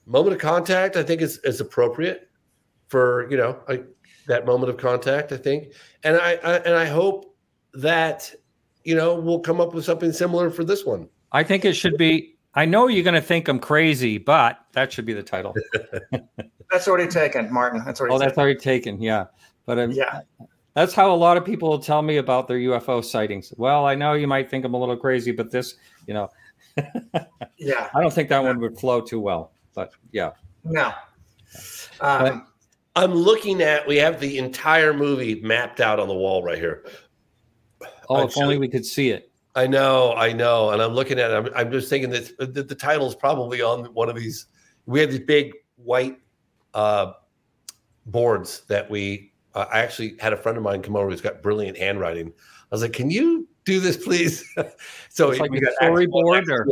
moment 0.09 0.35
of 0.35 0.41
contact, 0.41 0.97
I 0.97 1.03
think 1.03 1.21
is 1.21 1.39
is 1.45 1.61
appropriate 1.61 2.29
for 2.89 3.31
you 3.31 3.37
know 3.37 3.59
I, 3.69 3.83
that 4.27 4.47
moment 4.47 4.71
of 4.71 4.77
contact. 4.79 5.33
I 5.33 5.37
think, 5.37 5.73
and 6.03 6.17
I, 6.17 6.33
I 6.43 6.57
and 6.59 6.75
I 6.75 6.87
hope 6.87 7.37
that 7.75 8.35
you 8.85 8.97
know 8.97 9.15
we'll 9.15 9.41
come 9.41 9.61
up 9.61 9.75
with 9.75 9.85
something 9.85 10.13
similar 10.13 10.51
for 10.51 10.65
this 10.65 10.85
one. 10.85 11.09
I 11.33 11.45
think 11.45 11.65
it 11.65 11.75
should 11.75 11.97
be. 11.97 12.35
I 12.55 12.65
know 12.65 12.89
you're 12.89 13.05
going 13.05 13.15
to 13.15 13.21
think 13.21 13.47
I'm 13.47 13.61
crazy, 13.61 14.19
but 14.19 14.59
that 14.73 14.91
should 14.91 15.05
be 15.05 15.13
the 15.13 15.23
title. 15.23 15.55
that's 16.71 16.89
already 16.89 17.09
taken, 17.09 17.53
Martin. 17.53 17.83
That's 17.85 18.01
already. 18.01 18.15
Oh, 18.15 18.19
taken. 18.19 18.29
that's 18.29 18.39
already 18.39 18.59
taken. 18.59 19.01
Yeah, 19.01 19.27
but 19.67 19.79
um, 19.79 19.91
yeah. 19.93 20.23
That's 20.75 20.95
how 20.95 21.13
a 21.13 21.17
lot 21.17 21.37
of 21.37 21.45
people 21.45 21.71
will 21.71 21.81
tell 21.81 22.03
me 22.03 22.19
about 22.19 22.47
their 22.47 22.59
UFO 22.59 23.05
sightings. 23.05 23.53
Well, 23.57 23.85
I 23.85 23.97
know 23.97 24.13
you 24.13 24.29
might 24.29 24.49
think 24.49 24.65
I'm 24.65 24.75
a 24.75 24.79
little 24.79 24.97
crazy, 24.97 25.33
but 25.33 25.51
this, 25.51 25.75
you 26.07 26.15
know, 26.15 26.31
yeah, 27.59 27.89
I 27.93 28.01
don't 28.01 28.13
think 28.13 28.29
that 28.29 28.45
one 28.45 28.61
would 28.61 28.79
flow 28.79 29.01
too 29.01 29.19
well. 29.19 29.51
But 29.75 29.93
yeah. 30.13 30.33
No. 30.65 30.93
Um, 32.01 32.47
I'm 32.97 33.15
looking 33.15 33.63
at. 33.63 33.87
We 33.87 33.97
have 33.97 34.21
the 34.21 34.39
entire 34.39 34.93
movie 34.93 35.41
mapped 35.41 35.81
out 35.81 36.01
on 36.01 36.09
the 36.09 36.15
wall 36.15 36.43
right 36.43 36.59
here. 36.59 36.85
Oh, 38.09 38.27
if 38.27 38.37
only 38.37 38.59
we 38.59 38.69
could 38.69 38.85
see 38.85 39.11
it. 39.11 39.31
I 39.55 39.67
know, 39.67 40.15
I 40.15 40.33
know, 40.33 40.71
and 40.71 40.81
I'm 40.81 40.93
looking 40.93 41.19
at 41.19 41.31
it. 41.31 41.35
I'm, 41.35 41.49
I'm 41.55 41.71
just 41.73 41.89
thinking 41.89 42.11
that 42.11 42.37
the, 42.39 42.63
the 42.63 42.75
title 42.75 43.07
is 43.09 43.15
probably 43.15 43.61
on 43.61 43.87
one 43.95 44.09
of 44.09 44.17
these. 44.17 44.47
We 44.87 45.01
have 45.01 45.11
these 45.11 45.21
big 45.21 45.53
white 45.77 46.19
uh, 46.75 47.13
boards 48.07 48.63
that 48.69 48.89
we. 48.91 49.33
Uh, 49.55 49.67
I 49.73 49.81
actually 49.81 50.17
had 50.21 50.33
a 50.33 50.37
friend 50.37 50.57
of 50.57 50.63
mine 50.63 50.83
come 50.83 50.97
over 50.97 51.11
who's 51.11 51.21
got 51.21 51.43
brilliant 51.43 51.77
handwriting. 51.77 52.29
I 52.29 52.75
was 52.75 52.83
like, 52.83 52.93
"Can 52.93 53.11
you 53.11 53.49
do 53.65 53.81
this, 53.81 53.97
please?" 53.97 54.45
so 55.09 55.31
it's 55.31 55.41
like 55.41 55.51
we 55.51 55.61
got 55.61 55.73
storyboard 55.81 56.49
or 56.49 56.67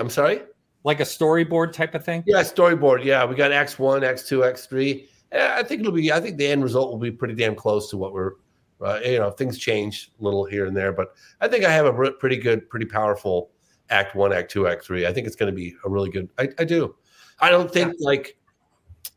I'm 0.00 0.10
sorry 0.10 0.40
like 0.84 1.00
a 1.00 1.04
storyboard 1.04 1.72
type 1.72 1.94
of 1.94 2.04
thing? 2.04 2.24
Yeah, 2.26 2.42
storyboard. 2.42 3.04
Yeah, 3.04 3.24
we 3.24 3.34
got 3.34 3.52
X 3.52 3.78
one, 3.78 4.04
X 4.04 4.28
two, 4.28 4.44
X 4.44 4.66
three. 4.66 5.08
I 5.32 5.62
think 5.62 5.80
it'll 5.80 5.92
be. 5.92 6.12
I 6.12 6.20
think 6.20 6.38
the 6.38 6.46
end 6.46 6.62
result 6.62 6.90
will 6.90 6.98
be 6.98 7.10
pretty 7.10 7.34
damn 7.34 7.54
close 7.54 7.90
to 7.90 7.96
what 7.96 8.12
we're. 8.12 8.32
Uh, 8.80 9.00
you 9.04 9.18
know, 9.18 9.30
things 9.30 9.58
change 9.58 10.12
a 10.20 10.22
little 10.22 10.44
here 10.44 10.66
and 10.66 10.76
there, 10.76 10.92
but 10.92 11.08
I 11.40 11.48
think 11.48 11.64
I 11.64 11.72
have 11.72 11.86
a 11.86 12.12
pretty 12.12 12.36
good, 12.36 12.70
pretty 12.70 12.86
powerful 12.86 13.50
Act 13.90 14.14
One, 14.14 14.32
Act 14.32 14.52
Two, 14.52 14.68
Act 14.68 14.84
Three. 14.84 15.04
I 15.04 15.12
think 15.12 15.26
it's 15.26 15.34
going 15.34 15.52
to 15.52 15.56
be 15.56 15.74
a 15.84 15.90
really 15.90 16.10
good. 16.10 16.28
I, 16.38 16.48
I 16.60 16.64
do. 16.64 16.94
I 17.40 17.50
don't 17.50 17.70
think 17.70 17.94
yeah. 17.98 18.06
like 18.06 18.38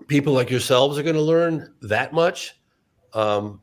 people 0.08 0.34
like 0.34 0.50
yourselves 0.50 0.98
are 0.98 1.04
going 1.04 1.16
to 1.16 1.22
learn 1.22 1.76
that 1.84 2.12
much. 2.12 2.60
Um, 3.14 3.62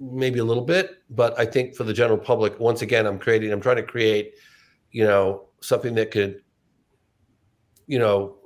maybe 0.00 0.38
a 0.38 0.44
little 0.44 0.64
bit, 0.64 1.02
but 1.10 1.38
I 1.38 1.44
think 1.44 1.74
for 1.74 1.84
the 1.84 1.92
general 1.92 2.18
public, 2.18 2.58
once 2.60 2.82
again, 2.82 3.06
I'm 3.06 3.18
creating, 3.18 3.52
I'm 3.52 3.60
trying 3.60 3.76
to 3.76 3.82
create, 3.82 4.34
you 4.90 5.04
know, 5.04 5.48
something 5.60 5.94
that 5.96 6.10
could, 6.10 6.42
you 7.86 7.98
know, 7.98 8.36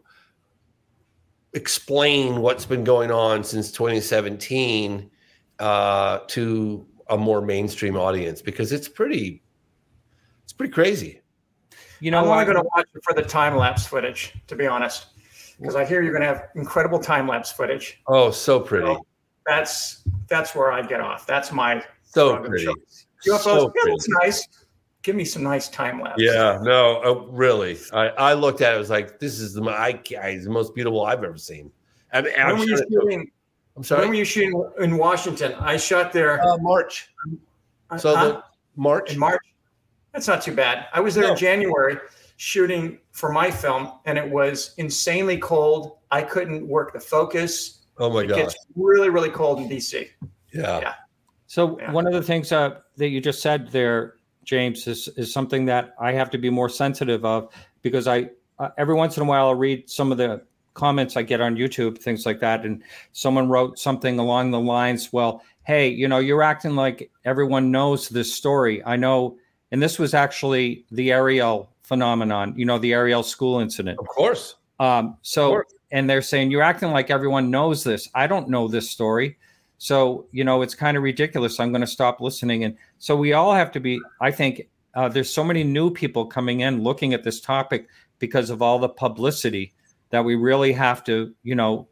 explain 1.53 2.41
what's 2.41 2.66
been 2.66 2.84
going 2.84 3.11
on 3.11 3.43
since 3.43 3.72
2017 3.72 5.11
uh, 5.59 6.18
to 6.28 6.87
a 7.09 7.16
more 7.16 7.41
mainstream 7.41 7.97
audience 7.97 8.43
because 8.43 8.72
it's 8.72 8.89
pretty, 8.89 9.43
it's 10.45 10.53
pretty 10.53 10.72
crazy. 10.72 11.20
You 12.01 12.11
know, 12.11 12.18
I'm 12.18 12.28
only 12.28 12.45
going 12.45 12.59
to 12.59 12.68
watch 12.74 12.87
it 12.95 13.03
for 13.03 13.14
the 13.14 13.22
time 13.22 13.57
lapse 13.57 13.87
footage, 13.87 14.34
to 14.49 14.57
be 14.57 14.66
honest, 14.66 15.07
because 15.59 15.76
I 15.76 15.84
hear 15.84 16.03
you're 16.03 16.12
going 16.12 16.22
to 16.22 16.28
have 16.28 16.49
incredible 16.55 16.99
time 16.99 17.26
lapse 17.26 17.51
footage. 17.51 18.03
Oh, 18.07 18.30
so 18.30 18.61
pretty. 18.61 18.87
So 18.87 19.07
that's 19.47 20.03
that's 20.28 20.55
where 20.55 20.72
I 20.72 20.82
get 20.82 21.01
off. 21.01 21.26
That's 21.26 21.53
my 21.53 21.82
so 22.03 22.37
pretty. 22.39 22.66
UFOs, 22.66 23.41
so 23.41 23.72
yeah, 23.74 23.93
it's 23.95 24.09
nice. 24.09 24.47
Give 25.07 25.15
me 25.15 25.25
some 25.25 25.45
nice 25.45 25.69
time 25.69 26.01
lapse. 26.01 26.21
Yeah, 26.21 26.59
no, 26.63 27.01
uh, 27.01 27.31
really. 27.31 27.79
I, 27.93 28.09
I 28.09 28.33
looked 28.33 28.61
at 28.61 28.73
it. 28.73 28.75
I 28.75 28.79
was 28.79 28.91
like, 28.91 29.21
this 29.21 29.39
is 29.39 29.55
the 29.55 29.63
I, 29.63 30.01
I, 30.21 30.39
the 30.39 30.51
most 30.51 30.75
beautiful 30.75 31.07
I've 31.07 31.23
ever 31.23 31.39
seen. 31.39 31.71
I 32.13 32.23
mean, 32.23 32.33
when 32.37 32.59
were 32.59 32.65
you 32.65 32.77
shooting? 32.77 33.31
I'm 33.77 33.85
sorry. 33.85 34.01
When 34.01 34.09
were 34.09 34.15
you 34.17 34.25
shooting 34.25 34.69
in 34.81 34.97
Washington? 34.97 35.55
I 35.61 35.77
shot 35.77 36.13
there 36.13 36.43
uh, 36.43 36.59
March. 36.59 37.15
So 37.99 38.17
uh, 38.17 38.25
the 38.25 38.43
March. 38.75 39.13
In 39.13 39.21
March. 39.21 39.41
That's 40.13 40.27
not 40.27 40.43
too 40.43 40.57
bad. 40.57 40.87
I 40.93 40.99
was 40.99 41.15
there 41.15 41.23
no. 41.23 41.31
in 41.35 41.37
January 41.37 41.99
shooting 42.37 42.99
for 43.13 43.31
my 43.31 43.49
film, 43.49 43.93
and 44.07 44.19
it 44.19 44.29
was 44.29 44.75
insanely 44.77 45.39
cold. 45.39 45.99
I 46.11 46.23
couldn't 46.23 46.67
work 46.67 46.95
the 46.95 46.99
focus. 46.99 47.85
Oh 47.99 48.11
my 48.11 48.27
god! 48.27 48.41
It's 48.41 48.57
really, 48.75 49.09
really 49.09 49.31
cold 49.31 49.61
in 49.61 49.69
DC. 49.69 50.09
Yeah. 50.53 50.81
Yeah. 50.81 50.95
So 51.47 51.79
yeah. 51.79 51.93
one 51.93 52.09
of 52.09 52.13
the 52.13 52.23
things 52.25 52.51
uh, 52.51 52.81
that 52.97 53.11
you 53.11 53.21
just 53.21 53.41
said 53.41 53.71
there, 53.71 54.16
James, 54.47 54.86
is 54.86 55.09
is 55.16 55.30
something 55.30 55.66
that 55.66 55.94
I 56.01 56.12
have 56.12 56.30
to 56.30 56.38
be 56.38 56.49
more 56.49 56.70
sensitive 56.70 57.24
of 57.26 57.53
because 57.82 58.07
I 58.07 58.30
uh, 58.59 58.70
every 58.78 58.94
once 58.94 59.18
in 59.18 59.22
a 59.22 59.26
while 59.26 59.49
I'll 59.49 59.55
read 59.55 59.90
some 59.90 60.11
of 60.11 60.16
the 60.16 60.42
comments 60.72 61.16
I 61.16 61.22
get 61.22 61.40
on 61.42 61.57
YouTube, 61.57 61.99
things 61.99 62.24
like 62.24 62.40
that, 62.40 62.64
and 62.64 62.82
someone 63.12 63.49
wrote 63.49 63.78
something 63.78 64.18
along 64.18 64.53
the 64.53 64.61
lines, 64.61 65.12
"Well, 65.12 65.42
hey, 65.64 65.88
you 65.88 66.09
know, 66.09 66.18
you're 66.18 66.42
acting 66.42 66.74
like 66.74 67.11
everyone 67.26 67.70
knows 67.70 68.09
this 68.09 68.32
story. 68.32 68.82
I 68.86 68.97
know." 68.97 69.36
And 69.72 69.82
this 69.82 69.99
was 69.99 70.14
actually 70.14 70.86
the 70.92 71.11
Ariel 71.12 71.68
phenomenon, 71.86 72.53
you 72.57 72.66
know, 72.66 72.78
the 72.78 72.92
Ariel 72.92 73.22
school 73.22 73.61
incident. 73.61 73.99
Of 74.01 74.09
course. 74.09 74.57
Um, 74.80 75.16
so, 75.22 75.51
course. 75.51 75.74
and 75.92 76.11
they're 76.11 76.20
saying, 76.20 76.51
you're 76.51 76.62
acting 76.62 76.90
like 76.90 77.11
everyone 77.11 77.51
knows 77.51 77.84
this. 77.84 78.09
I 78.14 78.26
don't 78.26 78.49
know 78.49 78.66
this 78.66 78.90
story. 78.90 79.38
So, 79.79 80.27
you 80.33 80.45
know, 80.45 80.62
it's 80.62 80.74
kind 80.74 80.97
of 80.97 81.03
ridiculous. 81.03 81.61
I'm 81.61 81.70
going 81.70 81.83
to 81.83 81.87
stop 81.87 82.20
listening. 82.20 82.64
And 82.64 82.77
so 82.99 83.16
we 83.16 83.33
all 83.33 83.53
have 83.53 83.70
to 83.72 83.81
be, 83.81 84.01
I 84.20 84.31
think, 84.31 84.68
uh, 84.95 85.09
there's 85.09 85.29
so 85.29 85.45
many 85.45 85.62
new 85.62 85.91
people 85.91 86.24
coming 86.24 86.61
in 86.61 86.83
looking 86.83 87.12
at 87.12 87.22
this 87.22 87.41
topic 87.41 87.89
because 88.18 88.49
of 88.49 88.62
all 88.62 88.79
the 88.79 88.89
publicity 88.89 89.74
that 90.11 90.24
we 90.24 90.35
really 90.35 90.72
have 90.72 91.05
to, 91.05 91.35
you 91.43 91.55
know, 91.55 91.87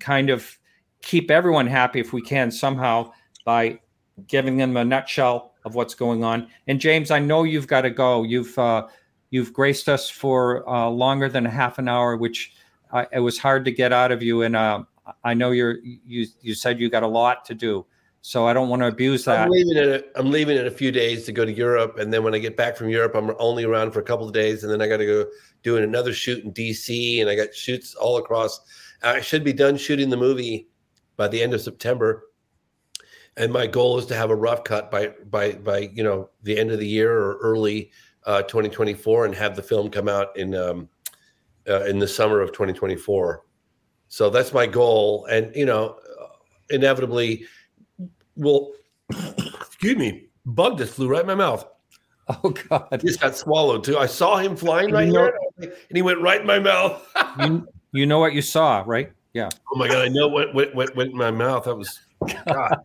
kind 0.00 0.30
of 0.30 0.58
keep 1.02 1.30
everyone 1.30 1.66
happy 1.66 2.00
if 2.00 2.12
we 2.12 2.20
can 2.20 2.50
somehow 2.50 3.10
by 3.44 3.78
giving 4.26 4.56
them 4.56 4.76
a 4.76 4.84
nutshell 4.84 5.54
of 5.64 5.74
what's 5.74 5.94
going 5.94 6.24
on. 6.24 6.48
And 6.66 6.80
James, 6.80 7.10
I 7.10 7.18
know 7.18 7.44
you've 7.44 7.68
got 7.68 7.82
to 7.82 7.90
go. 7.90 8.24
You've 8.24 8.58
uh, 8.58 8.86
you've 9.30 9.52
graced 9.52 9.88
us 9.88 10.10
for 10.10 10.68
uh, 10.68 10.88
longer 10.88 11.28
than 11.28 11.44
half 11.44 11.78
an 11.78 11.88
hour, 11.88 12.16
which 12.16 12.52
uh, 12.92 13.04
it 13.12 13.20
was 13.20 13.38
hard 13.38 13.64
to 13.66 13.70
get 13.70 13.92
out 13.92 14.10
of 14.10 14.22
you. 14.22 14.42
And 14.42 14.56
uh, 14.56 14.82
I 15.24 15.34
know 15.34 15.50
you're 15.50 15.78
you 15.82 16.26
you 16.40 16.54
said 16.54 16.80
you 16.80 16.88
got 16.88 17.02
a 17.02 17.08
lot 17.08 17.44
to 17.46 17.54
do, 17.54 17.86
so 18.20 18.46
I 18.46 18.52
don't 18.52 18.68
want 18.68 18.82
to 18.82 18.88
abuse 18.88 19.24
that. 19.24 19.40
I'm 19.40 19.50
leaving 19.50 19.76
in 19.76 19.90
a, 19.90 20.02
I'm 20.16 20.30
leaving 20.30 20.56
in 20.56 20.66
a 20.66 20.70
few 20.70 20.92
days 20.92 21.24
to 21.26 21.32
go 21.32 21.44
to 21.44 21.52
Europe, 21.52 21.98
and 21.98 22.12
then 22.12 22.22
when 22.22 22.34
I 22.34 22.38
get 22.38 22.56
back 22.56 22.76
from 22.76 22.88
Europe, 22.88 23.14
I'm 23.14 23.32
only 23.38 23.64
around 23.64 23.92
for 23.92 24.00
a 24.00 24.04
couple 24.04 24.26
of 24.26 24.32
days, 24.32 24.64
and 24.64 24.72
then 24.72 24.82
I 24.82 24.88
got 24.88 24.98
to 24.98 25.06
go 25.06 25.26
doing 25.62 25.84
another 25.84 26.12
shoot 26.12 26.44
in 26.44 26.52
DC, 26.52 27.20
and 27.20 27.28
I 27.28 27.34
got 27.34 27.54
shoots 27.54 27.94
all 27.94 28.18
across. 28.18 28.60
I 29.02 29.20
should 29.20 29.44
be 29.44 29.52
done 29.52 29.76
shooting 29.76 30.10
the 30.10 30.16
movie 30.16 30.68
by 31.16 31.28
the 31.28 31.42
end 31.42 31.54
of 31.54 31.60
September 31.60 32.28
and 33.38 33.52
my 33.52 33.66
goal 33.66 33.98
is 33.98 34.06
to 34.06 34.16
have 34.16 34.30
a 34.30 34.36
rough 34.36 34.64
cut 34.64 34.90
by 34.90 35.08
by 35.30 35.52
by 35.52 35.90
you 35.94 36.02
know 36.02 36.28
the 36.42 36.58
end 36.58 36.70
of 36.70 36.78
the 36.78 36.86
year 36.86 37.16
or 37.16 37.38
early 37.38 37.90
uh, 38.26 38.42
2024 38.42 39.24
and 39.24 39.34
have 39.34 39.56
the 39.56 39.62
film 39.62 39.88
come 39.88 40.08
out 40.08 40.36
in 40.36 40.54
um, 40.54 40.88
uh, 41.68 41.84
in 41.84 41.98
the 41.98 42.08
summer 42.08 42.40
of 42.40 42.50
2024 42.50 43.44
so 44.08 44.30
that's 44.30 44.52
my 44.52 44.66
goal. 44.66 45.26
And 45.26 45.54
you 45.54 45.66
know 45.66 45.96
inevitably 46.70 47.44
will 48.36 48.72
excuse 49.60 49.96
me 49.96 50.28
bug 50.46 50.78
just 50.78 50.94
flew 50.94 51.08
right 51.08 51.22
in 51.22 51.26
my 51.26 51.34
mouth. 51.34 51.66
Oh 52.28 52.50
god. 52.68 52.88
He 53.00 53.06
just 53.06 53.20
got 53.20 53.36
swallowed 53.36 53.84
too. 53.84 53.98
I 53.98 54.06
saw 54.06 54.36
him 54.36 54.56
flying 54.56 54.92
right 54.92 55.08
here 55.08 55.38
and 55.58 55.72
he 55.92 56.02
went 56.02 56.20
right 56.20 56.40
in 56.40 56.46
my 56.46 56.58
mouth. 56.58 57.04
You, 57.38 57.68
you 57.92 58.06
know 58.06 58.18
what 58.18 58.32
you 58.32 58.42
saw 58.42 58.82
right? 58.84 59.12
Yeah. 59.32 59.48
Oh 59.72 59.78
my 59.78 59.86
god. 59.86 60.04
I 60.04 60.08
know 60.08 60.26
what 60.26 60.52
went, 60.54 60.74
went, 60.74 60.96
went 60.96 61.12
in 61.12 61.16
my 61.16 61.30
mouth. 61.30 61.64
That 61.64 61.76
was 61.76 62.00
God. 62.46 62.76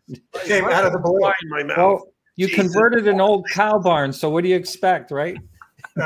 Came 0.45 0.65
out 0.65 0.86
of 0.86 0.93
the 0.93 0.99
blue. 0.99 1.17
In 1.17 1.49
my 1.49 1.63
mouth. 1.63 1.78
Well, 1.78 2.07
you 2.36 2.47
Jesus. 2.47 2.61
converted 2.61 3.07
an 3.07 3.21
old 3.21 3.47
cow 3.49 3.80
barn, 3.80 4.13
so 4.13 4.30
what 4.30 4.43
do 4.43 4.49
you 4.49 4.55
expect, 4.55 5.11
right? 5.11 5.38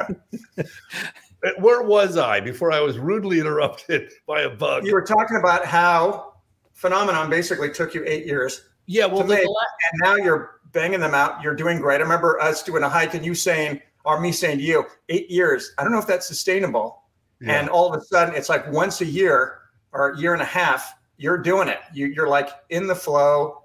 Where 1.60 1.84
was 1.84 2.18
I 2.18 2.40
before 2.40 2.72
I 2.72 2.80
was 2.80 2.98
rudely 2.98 3.40
interrupted 3.40 4.12
by 4.28 4.42
a 4.42 4.50
bug? 4.50 4.86
You 4.86 4.94
were 4.94 5.04
talking 5.04 5.38
about 5.38 5.66
how 5.66 6.34
phenomenon 6.74 7.30
basically 7.30 7.72
took 7.72 7.94
you 7.94 8.04
eight 8.06 8.26
years. 8.26 8.70
Yeah, 8.86 9.06
well, 9.06 9.26
make, 9.26 9.40
and 9.44 10.02
now 10.02 10.16
you're 10.16 10.62
banging 10.72 11.00
them 11.00 11.14
out. 11.14 11.42
You're 11.42 11.56
doing 11.56 11.80
great. 11.80 12.00
I 12.00 12.04
remember 12.04 12.40
us 12.40 12.64
doing 12.64 12.84
a 12.84 12.90
hike 12.90 13.14
and 13.14 13.26
you 13.26 13.36
saying, 13.36 13.82
or 14.06 14.20
me 14.20 14.32
saying 14.32 14.60
to 14.60 14.64
you, 14.64 14.86
eight 15.10 15.30
years. 15.30 15.74
I 15.78 15.84
don't 15.84 15.92
know 15.92 16.00
if 16.00 16.08
that's 16.08 16.26
sustainable. 16.26 17.04
Yeah. 17.42 17.60
And 17.60 17.70
all 17.70 17.94
of 17.94 18.00
a 18.00 18.04
sudden, 18.06 18.34
it's 18.34 18.50
like 18.50 18.72
once 18.72 19.02
a 19.02 19.06
year 19.06 19.60
or 19.92 20.12
a 20.12 20.18
year 20.18 20.34
and 20.34 20.42
a 20.42 20.46
half, 20.46 20.94
you're 21.18 21.38
doing 21.38 21.68
it. 21.68 21.80
You, 21.94 22.08
you're 22.08 22.30
like 22.30 22.50
in 22.70 22.88
the 22.88 22.96
flow, 22.96 23.64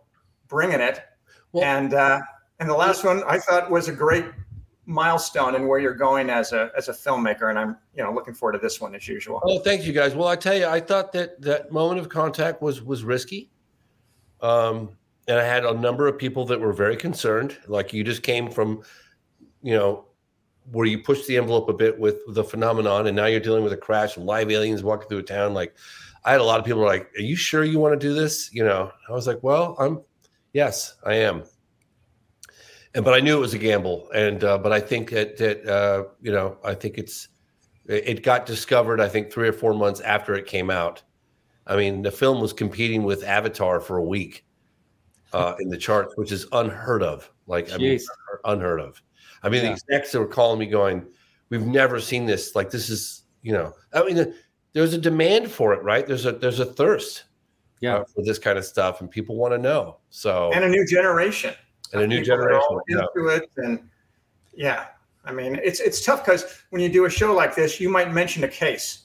bringing 0.49 0.81
it. 0.81 1.01
Well, 1.53 1.65
and 1.65 1.95
uh, 1.95 2.21
and 2.61 2.69
the 2.69 2.75
last 2.75 3.05
one 3.05 3.23
I 3.25 3.39
thought 3.39 3.71
was 3.71 3.89
a 3.89 3.93
great 3.93 4.25
milestone 4.87 5.55
and 5.55 5.69
where 5.69 5.79
you're 5.79 5.95
going 5.95 6.29
as 6.29 6.53
a 6.53 6.71
as 6.77 6.89
a 6.89 6.93
filmmaker, 6.93 7.51
and 7.51 7.59
I'm 7.59 7.77
you 7.95 8.03
know 8.03 8.13
looking 8.13 8.35
forward 8.35 8.53
to 8.53 8.59
this 8.59 8.81
one 8.81 8.95
as 8.95 9.07
usual. 9.07 9.41
Oh, 9.45 9.59
thank 9.61 9.85
you 9.85 9.93
guys. 9.93 10.15
Well, 10.15 10.29
I 10.29 10.37
tell 10.37 10.57
you, 10.57 10.67
I 10.67 10.81
thought 10.81 11.13
that 11.13 11.41
that 11.43 11.73
moment 11.73 12.01
of 12.01 12.09
contact 12.09 12.63
was 12.63 12.83
was 12.83 13.05
risky. 13.05 13.51
Um, 14.41 14.91
and 15.29 15.39
I 15.39 15.45
had 15.45 15.65
a 15.65 15.75
number 15.75 16.09
of 16.09 16.19
people 16.19 16.45
that 16.47 16.61
were 16.61 16.73
very 16.73 16.97
concerned. 16.97 17.57
Like 17.69 17.93
you 17.93 18.03
just 18.03 18.23
came 18.23 18.51
from, 18.51 18.83
you 19.63 19.75
know, 19.75 20.07
where 20.73 20.87
you 20.87 20.99
pushed 20.99 21.27
the 21.29 21.37
envelope 21.37 21.69
a 21.69 21.73
bit 21.73 21.99
with 21.99 22.19
the 22.29 22.43
phenomenon, 22.43 23.07
and 23.07 23.17
now 23.17 23.27
you're 23.27 23.41
dealing 23.41 23.65
with 23.65 23.73
a 23.73 23.77
crash, 23.77 24.17
live 24.17 24.51
aliens 24.51 24.83
walking 24.83 25.09
through 25.09 25.19
a 25.19 25.23
town. 25.23 25.55
Like 25.55 25.75
I 26.25 26.33
had 26.33 26.41
a 26.41 26.45
lot 26.45 26.59
of 26.59 26.67
people 26.67 26.83
like, 26.83 27.11
"Are 27.17 27.23
you 27.23 27.37
sure 27.37 27.65
you 27.65 27.79
want 27.79 27.99
to 27.99 28.07
do 28.07 28.15
this?" 28.15 28.53
You 28.53 28.65
know, 28.65 28.91
I 29.09 29.13
was 29.13 29.27
like, 29.27 29.43
"Well, 29.43 29.77
I'm, 29.79 30.01
yes, 30.53 30.97
I 31.05 31.15
am." 31.15 31.45
And 32.95 33.05
but 33.05 33.15
I 33.15 33.21
knew 33.21 33.37
it 33.37 33.41
was 33.41 33.55
a 33.55 33.59
gamble, 33.59 34.11
and 34.15 34.45
uh, 34.45 34.59
but 34.59 34.73
I 34.73 34.81
think 34.81 35.11
that 35.11 35.37
that 35.39 35.67
uh, 35.67 36.05
you 36.21 36.33
know, 36.33 36.59
I 36.63 36.75
think 36.75 36.99
it's 36.99 37.29
it 37.87 38.23
got 38.23 38.47
discovered. 38.47 39.01
I 39.01 39.09
think 39.09 39.33
three 39.33 39.49
or 39.49 39.53
four 39.53 39.75
months 39.75 40.01
after 40.01 40.35
it 40.35 40.47
came 40.47 40.71
out. 40.71 41.03
I 41.67 41.77
mean, 41.77 42.03
the 42.03 42.11
film 42.11 42.41
was 42.41 42.53
competing 42.53 43.03
with 43.05 43.25
Avatar 43.25 43.81
for 43.81 43.97
a 43.97 44.03
week 44.03 44.45
uh, 45.33 45.55
in 45.61 45.69
the 45.69 45.77
charts, 45.77 46.15
which 46.17 46.33
is 46.33 46.47
unheard 46.53 47.03
of. 47.03 47.31
Like, 47.47 47.69
Jeez. 47.69 47.75
I 47.75 47.79
mean, 47.79 48.01
unheard 48.45 48.81
of. 48.81 49.01
I 49.43 49.49
mean, 49.49 49.65
yeah. 49.65 49.75
the 49.75 49.95
execs 49.95 50.15
were 50.15 50.27
calling 50.27 50.59
me, 50.59 50.67
going, 50.67 51.07
"We've 51.49 51.67
never 51.67 51.99
seen 52.01 52.27
this. 52.27 52.55
Like, 52.55 52.71
this 52.71 52.91
is, 52.91 53.23
you 53.43 53.53
know, 53.53 53.73
I 53.93 54.05
mean." 54.05 54.35
there's 54.73 54.95
a 54.95 54.99
demand 54.99 55.51
for 55.51 55.75
it, 55.75 55.83
right? 55.83 56.07
There's 56.07 56.27
a 56.27 56.33
there's 56.33 56.61
a 56.61 56.65
thirst, 56.65 57.25
yeah, 57.81 57.97
uh, 57.97 58.05
for 58.05 58.23
this 58.25 58.39
kind 58.39 58.59
of 58.59 58.65
stuff, 58.65 59.01
and 59.01 59.11
people 59.11 59.37
want 59.37 59.53
to 59.53 59.59
know. 59.59 59.99
So 60.11 60.51
and 60.53 60.65
a 60.65 60.69
new 60.69 60.87
generation, 60.87 61.55
and 61.93 62.03
a 62.03 62.07
new 62.07 62.23
generation 62.23 62.81
into 62.89 63.09
yeah. 63.17 63.37
it, 63.37 63.51
and 63.57 63.89
yeah, 64.55 64.87
I 65.25 65.33
mean 65.33 65.59
it's 65.63 65.81
it's 65.81 66.05
tough 66.05 66.25
because 66.25 66.63
when 66.71 66.83
you 66.83 66.89
do 66.89 67.05
a 67.05 67.11
show 67.11 67.35
like 67.35 67.55
this, 67.55 67.81
you 67.81 67.89
might 67.89 68.13
mention 68.13 68.45
a 68.45 68.49
case. 68.49 69.05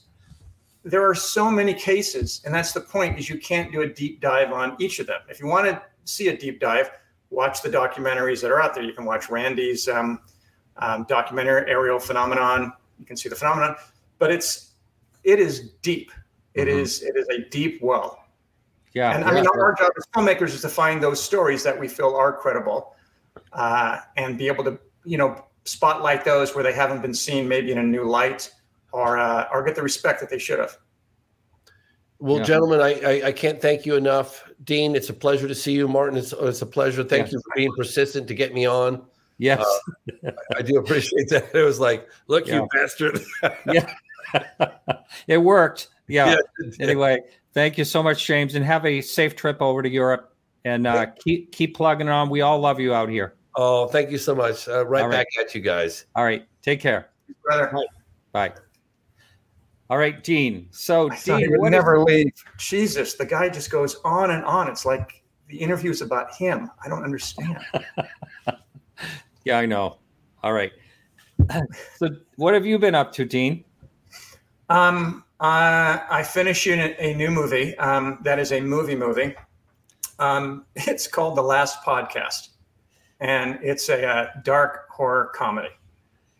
There 0.84 1.08
are 1.08 1.16
so 1.16 1.52
many 1.52 1.74
cases, 1.74 2.42
and 2.46 2.54
that's 2.54 2.72
the 2.72 2.82
point: 2.82 3.20
is 3.20 3.30
you 3.30 3.40
can't 3.40 3.72
do 3.72 3.82
a 3.82 3.88
deep 3.88 4.22
dive 4.22 4.52
on 4.52 4.76
each 4.80 5.00
of 5.00 5.08
them. 5.08 5.22
If 5.30 5.40
you 5.40 5.48
want 5.48 5.68
to 5.68 5.82
see 6.06 6.30
a 6.30 6.38
deep 6.38 6.60
dive, 6.60 6.92
watch 7.30 7.62
the 7.62 7.70
documentaries 7.70 8.42
that 8.42 8.52
are 8.52 8.62
out 8.62 8.74
there. 8.74 8.84
You 8.84 8.94
can 8.94 9.06
watch 9.06 9.30
Randy's 9.30 9.88
um, 9.88 10.20
um, 10.78 11.06
documentary, 11.10 11.70
Ariel 11.70 12.00
Phenomenon. 12.00 12.74
You 13.00 13.06
can 13.06 13.18
see 13.18 13.30
the 13.30 13.36
phenomenon, 13.36 13.76
but 14.18 14.32
it's 14.32 14.72
it 15.24 15.40
is 15.40 15.72
deep. 15.82 16.12
It 16.54 16.68
mm-hmm. 16.68 16.80
is 16.80 17.04
it 17.04 17.16
is 17.16 17.28
a 17.30 17.50
deep 17.50 17.82
well. 17.82 18.27
Yeah. 18.98 19.12
And 19.16 19.24
yeah, 19.24 19.30
I 19.30 19.34
mean, 19.36 19.48
our, 19.48 19.66
our 19.66 19.76
job 19.76 19.92
as 19.96 20.06
filmmakers 20.16 20.56
is 20.56 20.62
to 20.62 20.70
find 20.70 21.02
those 21.02 21.24
stories 21.24 21.62
that 21.64 21.80
we 21.80 21.88
feel 21.88 22.16
are 22.16 22.34
credible, 22.34 22.96
uh, 23.54 24.00
and 24.18 24.38
be 24.38 24.48
able 24.48 24.64
to 24.64 24.80
you 25.06 25.20
know 25.20 25.46
spotlight 25.66 26.26
those 26.26 26.56
where 26.56 26.64
they 26.64 26.74
haven't 26.74 27.04
been 27.04 27.14
seen, 27.14 27.48
maybe 27.48 27.72
in 27.72 27.78
a 27.78 27.84
new 27.84 28.04
light, 28.04 28.52
or 28.92 29.20
uh, 29.20 29.48
or 29.52 29.64
get 29.64 29.76
the 29.76 29.84
respect 29.84 30.20
that 30.22 30.32
they 30.32 30.40
should 30.40 30.58
have. 30.58 30.78
Well, 32.20 32.40
yeah. 32.40 32.44
gentlemen, 32.46 32.82
I, 32.82 32.94
I, 33.02 33.28
I 33.28 33.32
can't 33.32 33.62
thank 33.62 33.86
you 33.86 33.96
enough. 33.96 34.50
Dean, 34.64 34.96
it's 34.96 35.10
a 35.10 35.14
pleasure 35.14 35.48
to 35.48 35.54
see 35.54 35.74
you. 35.74 35.88
Martin, 35.88 36.18
it's, 36.18 36.34
it's 36.34 36.64
a 36.64 36.66
pleasure. 36.66 37.04
Thank 37.04 37.26
Yes. 37.26 37.34
you 37.34 37.40
for 37.42 37.52
being 37.56 37.72
persistent 37.78 38.28
to 38.28 38.34
get 38.34 38.56
me 38.56 38.66
on. 38.66 39.06
Yes. 39.38 39.64
I 40.56 40.64
do 40.64 40.80
appreciate 40.80 41.30
that. 41.30 41.54
It 41.54 41.62
was 41.62 41.80
like, 41.80 42.10
look, 42.26 42.48
Yeah. 42.48 42.62
you 42.62 42.68
bastard. 42.74 43.22
Yeah. 43.72 43.94
it 45.28 45.38
worked. 45.38 45.90
Yeah. 46.08 46.36
Yeah. 46.62 46.70
Anyway, 46.80 47.20
thank 47.54 47.78
you 47.78 47.84
so 47.84 48.02
much, 48.02 48.26
James, 48.26 48.56
and 48.56 48.64
have 48.66 48.86
a 48.86 49.02
safe 49.02 49.36
trip 49.36 49.62
over 49.62 49.82
to 49.82 49.90
Europe. 49.90 50.34
And 50.66 50.86
uh, 50.88 51.08
keep 51.24 51.52
keep 51.52 51.76
plugging 51.76 52.10
on. 52.10 52.30
We 52.30 52.42
all 52.42 52.60
love 52.60 52.80
you 52.80 52.94
out 52.94 53.10
here. 53.10 53.36
Oh, 53.56 53.88
thank 53.88 54.12
you 54.12 54.18
so 54.18 54.36
much. 54.36 54.68
Uh, 54.68 54.86
right 54.86 55.04
All 55.04 55.10
back 55.10 55.28
at 55.40 55.56
you 55.56 55.62
guys. 55.62 56.06
All 56.16 56.24
right. 56.24 56.46
Take 56.62 56.80
care. 56.80 57.10
Brother, 57.44 57.74
Bye. 58.32 58.54
All 59.90 59.98
right, 59.98 60.22
Dean. 60.22 60.68
So, 60.72 61.10
I 61.10 61.16
thought 61.16 61.38
he 61.40 61.44
Dean, 61.46 61.52
would 61.52 61.60
what 61.62 61.68
is- 61.68 61.72
never 61.72 62.04
leave. 62.04 62.32
Jesus, 62.58 63.14
the 63.14 63.26
guy 63.26 63.48
just 63.48 63.72
goes 63.72 63.96
on 64.04 64.32
and 64.32 64.44
on. 64.44 64.68
It's 64.70 64.86
like 64.86 65.24
the 65.48 65.58
interview 65.58 65.90
is 65.92 66.02
about 66.02 66.36
him. 66.36 66.70
I 66.84 66.90
don't 66.90 67.04
understand. 67.04 67.58
yeah, 69.46 69.58
I 69.58 69.66
know. 69.66 69.98
All 70.44 70.54
right. 70.54 70.72
So, 71.98 72.10
what 72.36 72.54
have 72.54 72.66
you 72.66 72.78
been 72.78 72.96
up 72.96 73.14
to, 73.14 73.24
Dean? 73.26 73.64
Um, 74.70 75.24
uh, 75.40 76.00
I 76.10 76.24
finished 76.24 76.62
shooting 76.62 76.96
a 77.00 77.14
new 77.14 77.30
movie. 77.30 77.78
Um, 77.78 78.20
that 78.24 78.40
is 78.40 78.52
a 78.52 78.60
movie 78.62 78.96
movie. 78.96 79.36
Um, 80.20 80.66
it's 80.76 81.08
called 81.08 81.38
The 81.38 81.44
Last 81.44 81.84
Podcast, 81.84 82.50
and 83.20 83.60
it's 83.62 83.90
a, 83.90 84.06
uh 84.06 84.28
dark 84.44 84.88
horror 84.90 85.32
comedy. 85.36 85.70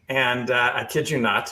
And 0.10 0.52
uh, 0.52 0.72
I 0.74 0.86
kid 0.86 1.10
you 1.10 1.20
not, 1.20 1.52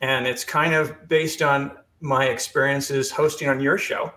and 0.00 0.26
it's 0.26 0.44
kind 0.44 0.74
of 0.74 1.08
based 1.08 1.40
on 1.42 1.72
my 2.00 2.26
experiences 2.26 3.10
hosting 3.10 3.48
on 3.48 3.58
your 3.60 3.78
show, 3.78 4.12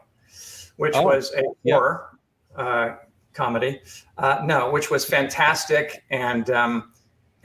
which 0.75 0.95
Oh, 0.95 1.03
was 1.03 1.33
a 1.33 1.43
yeah. 1.63 1.75
horror 1.75 2.09
uh, 2.57 2.95
comedy. 3.33 3.81
Uh, 4.17 4.41
no, 4.43 4.69
which 4.69 4.91
was 4.91 5.05
fantastic 5.05 6.03
and 6.09 6.49
um, 6.49 6.91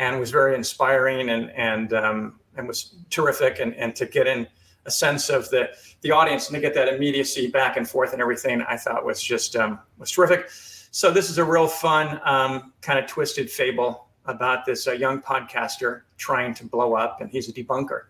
and 0.01 0.19
was 0.19 0.31
very 0.33 0.55
inspiring 0.57 1.31
and 1.31 1.51
and 1.53 1.93
um, 1.93 2.41
and 2.57 2.67
was 2.67 2.97
terrific. 3.11 3.61
And 3.61 3.75
and 3.77 3.95
to 3.97 4.07
get 4.07 4.27
in 4.27 4.47
a 4.87 4.91
sense 4.91 5.29
of 5.29 5.49
the 5.51 5.71
the 6.03 6.11
audience 6.11 6.49
and 6.49 6.55
to 6.55 6.61
get 6.61 6.75
that 6.75 6.89
immediacy 6.89 7.49
back 7.49 7.77
and 7.77 7.89
forth 7.89 8.13
and 8.13 8.21
everything, 8.21 8.63
I 8.63 8.77
thought 8.77 9.05
was 9.05 9.23
just 9.23 9.57
um, 9.57 9.79
was 9.99 10.11
terrific. 10.11 10.51
So 10.91 11.11
this 11.11 11.31
is 11.31 11.39
a 11.39 11.45
real 11.45 11.67
fun 11.67 12.21
um, 12.25 12.73
kind 12.81 12.99
of 12.99 13.07
twisted 13.07 13.51
fable 13.51 14.09
about 14.27 14.65
this 14.65 14.87
uh, 14.87 14.93
young 14.93 15.21
podcaster 15.21 16.03
trying 16.17 16.55
to 16.55 16.65
blow 16.65 16.95
up, 16.95 17.21
and 17.21 17.31
he's 17.31 17.49
a 17.49 17.53
debunker, 17.53 18.03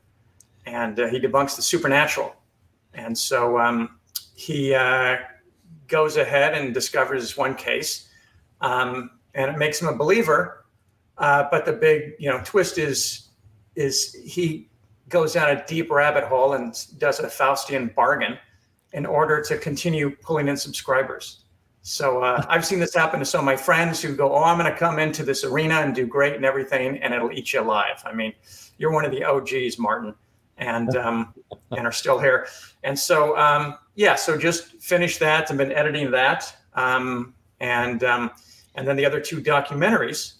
and 0.66 0.98
uh, 0.98 1.08
he 1.08 1.18
debunks 1.18 1.56
the 1.56 1.62
supernatural, 1.62 2.34
and 2.92 3.16
so 3.16 3.58
um, 3.58 3.98
he 4.34 4.74
uh, 4.74 5.16
goes 5.88 6.16
ahead 6.16 6.54
and 6.54 6.74
discovers 6.74 7.36
one 7.36 7.54
case, 7.54 8.08
um, 8.60 9.10
and 9.34 9.50
it 9.50 9.58
makes 9.58 9.80
him 9.80 9.88
a 9.88 9.96
believer. 9.96 10.64
Uh, 11.16 11.46
but 11.50 11.64
the 11.64 11.72
big, 11.72 12.14
you 12.18 12.28
know, 12.28 12.40
twist 12.44 12.76
is 12.76 13.28
is 13.76 14.14
he 14.14 14.68
goes 15.08 15.34
down 15.34 15.50
a 15.50 15.64
deep 15.66 15.90
rabbit 15.90 16.24
hole 16.24 16.54
and 16.54 16.74
does 16.98 17.20
a 17.20 17.24
Faustian 17.24 17.94
bargain 17.94 18.38
in 18.92 19.04
order 19.04 19.42
to 19.42 19.58
continue 19.58 20.10
pulling 20.22 20.48
in 20.48 20.56
subscribers. 20.56 21.44
So 21.82 22.22
uh, 22.22 22.44
I've 22.48 22.64
seen 22.64 22.80
this 22.80 22.94
happen 22.94 23.20
to 23.20 23.26
some 23.26 23.40
of 23.40 23.44
my 23.44 23.56
friends 23.56 24.00
who 24.00 24.16
go, 24.16 24.34
"Oh, 24.34 24.44
I'm 24.44 24.58
going 24.58 24.70
to 24.70 24.78
come 24.78 24.98
into 24.98 25.22
this 25.22 25.44
arena 25.44 25.74
and 25.74 25.94
do 25.94 26.06
great 26.06 26.34
and 26.34 26.44
everything, 26.44 26.98
and 26.98 27.12
it'll 27.12 27.32
eat 27.32 27.52
you 27.52 27.60
alive." 27.60 28.02
I 28.04 28.12
mean, 28.12 28.32
you're 28.78 28.92
one 28.92 29.04
of 29.04 29.10
the 29.10 29.24
OGs, 29.24 29.78
Martin, 29.78 30.14
and 30.56 30.96
um, 30.96 31.34
and 31.70 31.86
are 31.86 31.92
still 31.92 32.18
here. 32.18 32.46
And 32.82 32.98
so, 32.98 33.36
um, 33.38 33.78
yeah, 33.94 34.14
so 34.14 34.36
just 34.36 34.80
finished 34.82 35.20
that 35.20 35.50
and 35.50 35.58
been 35.58 35.72
editing 35.72 36.10
that, 36.10 36.54
um, 36.74 37.34
and 37.60 38.02
um, 38.04 38.30
and 38.74 38.88
then 38.88 38.96
the 38.96 39.06
other 39.06 39.20
two 39.20 39.40
documentaries 39.40 40.34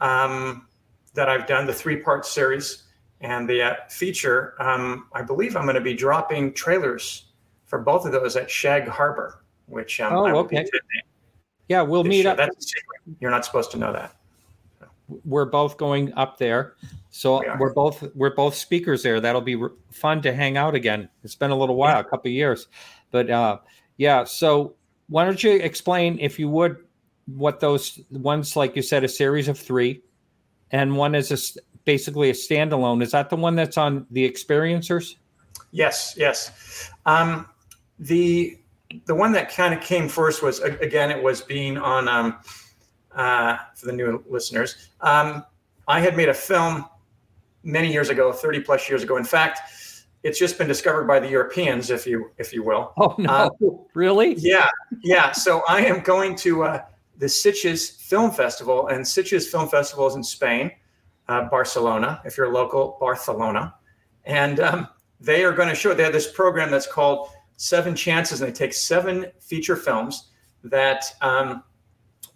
um, 0.00 0.66
that 1.14 1.28
I've 1.28 1.46
done, 1.46 1.66
the 1.66 1.72
three-part 1.72 2.26
series 2.26 2.83
and 3.24 3.48
the 3.48 3.62
uh, 3.62 3.74
feature. 3.88 4.54
Um, 4.60 5.06
I 5.14 5.22
believe 5.22 5.56
I'm 5.56 5.64
going 5.64 5.74
to 5.74 5.80
be 5.80 5.94
dropping 5.94 6.52
trailers 6.52 7.24
for 7.64 7.78
both 7.80 8.04
of 8.04 8.12
those 8.12 8.36
at 8.36 8.50
Shag 8.50 8.86
Harbor, 8.86 9.42
which 9.66 10.00
um, 10.00 10.12
Oh, 10.12 10.24
I 10.26 10.32
will 10.32 10.44
be 10.44 10.58
okay. 10.58 10.68
Yeah, 11.68 11.80
we'll 11.82 12.04
meet 12.04 12.22
year. 12.24 12.28
up. 12.32 12.36
That's. 12.36 12.72
You're 13.20 13.30
not 13.30 13.44
supposed 13.44 13.70
to 13.72 13.78
know 13.78 13.92
that. 13.92 14.14
We're 15.24 15.46
both 15.46 15.76
going 15.76 16.12
up 16.14 16.38
there, 16.38 16.74
so 17.10 17.40
We 17.40 17.46
are. 17.46 17.58
we're 17.58 17.72
both 17.72 18.02
we're 18.14 18.34
both 18.34 18.54
speakers 18.54 19.02
there. 19.02 19.20
That'll 19.20 19.40
be 19.40 19.54
r- 19.54 19.72
fun 19.90 20.22
to 20.22 20.32
hang 20.34 20.56
out 20.56 20.74
again. 20.74 21.08
It's 21.22 21.34
been 21.34 21.50
a 21.50 21.56
little 21.56 21.76
while, 21.76 22.00
a 22.00 22.04
couple 22.04 22.28
of 22.28 22.32
years, 22.34 22.68
but 23.10 23.28
uh, 23.30 23.58
yeah. 23.96 24.24
So 24.24 24.74
why 25.08 25.24
don't 25.26 25.42
you 25.42 25.52
explain, 25.56 26.18
if 26.20 26.38
you 26.38 26.48
would, 26.48 26.78
what 27.26 27.60
those 27.60 28.00
ones 28.10 28.56
like 28.56 28.76
you 28.76 28.82
said, 28.82 29.04
a 29.04 29.08
series 29.08 29.48
of 29.48 29.58
three, 29.58 30.02
and 30.70 30.96
one 30.96 31.14
is 31.14 31.30
a, 31.30 31.60
basically 31.84 32.30
a 32.30 32.32
standalone. 32.32 33.02
Is 33.02 33.10
that 33.12 33.30
the 33.30 33.36
one 33.36 33.54
that's 33.54 33.76
on 33.76 34.06
the 34.10 34.28
experiencers? 34.28 35.16
Yes, 35.70 36.14
yes. 36.16 36.90
Um, 37.06 37.48
the 37.98 38.58
the 39.06 39.14
one 39.14 39.32
that 39.32 39.50
kind 39.52 39.74
of 39.74 39.80
came 39.80 40.08
first 40.08 40.42
was 40.42 40.60
again 40.60 41.10
it 41.10 41.22
was 41.22 41.40
being 41.40 41.76
on 41.76 42.08
um, 42.08 42.38
uh, 43.14 43.56
for 43.74 43.86
the 43.86 43.92
new 43.92 44.22
listeners. 44.28 44.90
Um, 45.00 45.44
I 45.88 46.00
had 46.00 46.16
made 46.16 46.28
a 46.28 46.34
film 46.34 46.86
many 47.62 47.92
years 47.92 48.08
ago, 48.08 48.32
thirty 48.32 48.60
plus 48.60 48.88
years 48.88 49.02
ago. 49.02 49.16
In 49.16 49.24
fact, 49.24 49.60
it's 50.22 50.38
just 50.38 50.58
been 50.58 50.68
discovered 50.68 51.04
by 51.04 51.20
the 51.20 51.28
Europeans, 51.28 51.90
if 51.90 52.06
you 52.06 52.30
if 52.38 52.52
you 52.52 52.62
will. 52.62 52.92
Oh 52.96 53.14
no, 53.18 53.30
Uh, 53.30 53.50
really? 53.94 54.34
Yeah, 54.34 54.68
yeah. 55.02 55.32
So 55.32 55.62
I 55.68 55.84
am 55.84 56.00
going 56.00 56.36
to 56.36 56.64
uh, 56.64 56.82
the 57.18 57.26
Sitges 57.26 58.00
Film 58.00 58.30
Festival, 58.30 58.88
and 58.88 59.04
Sitges 59.04 59.48
Film 59.48 59.68
Festival 59.68 60.06
is 60.06 60.14
in 60.14 60.22
Spain, 60.22 60.70
uh, 61.28 61.48
Barcelona. 61.48 62.20
If 62.24 62.36
you're 62.36 62.52
local, 62.52 62.96
Barcelona, 63.00 63.74
and 64.24 64.60
um, 64.60 64.88
they 65.20 65.44
are 65.44 65.52
going 65.52 65.68
to 65.68 65.74
show. 65.74 65.94
They 65.94 66.02
have 66.02 66.12
this 66.12 66.30
program 66.30 66.70
that's 66.70 66.86
called 66.86 67.28
Seven 67.56 67.94
Chances, 67.94 68.40
and 68.40 68.48
they 68.48 68.56
take 68.56 68.72
seven 68.72 69.26
feature 69.40 69.76
films 69.76 70.30
that 70.64 71.04
um, 71.20 71.62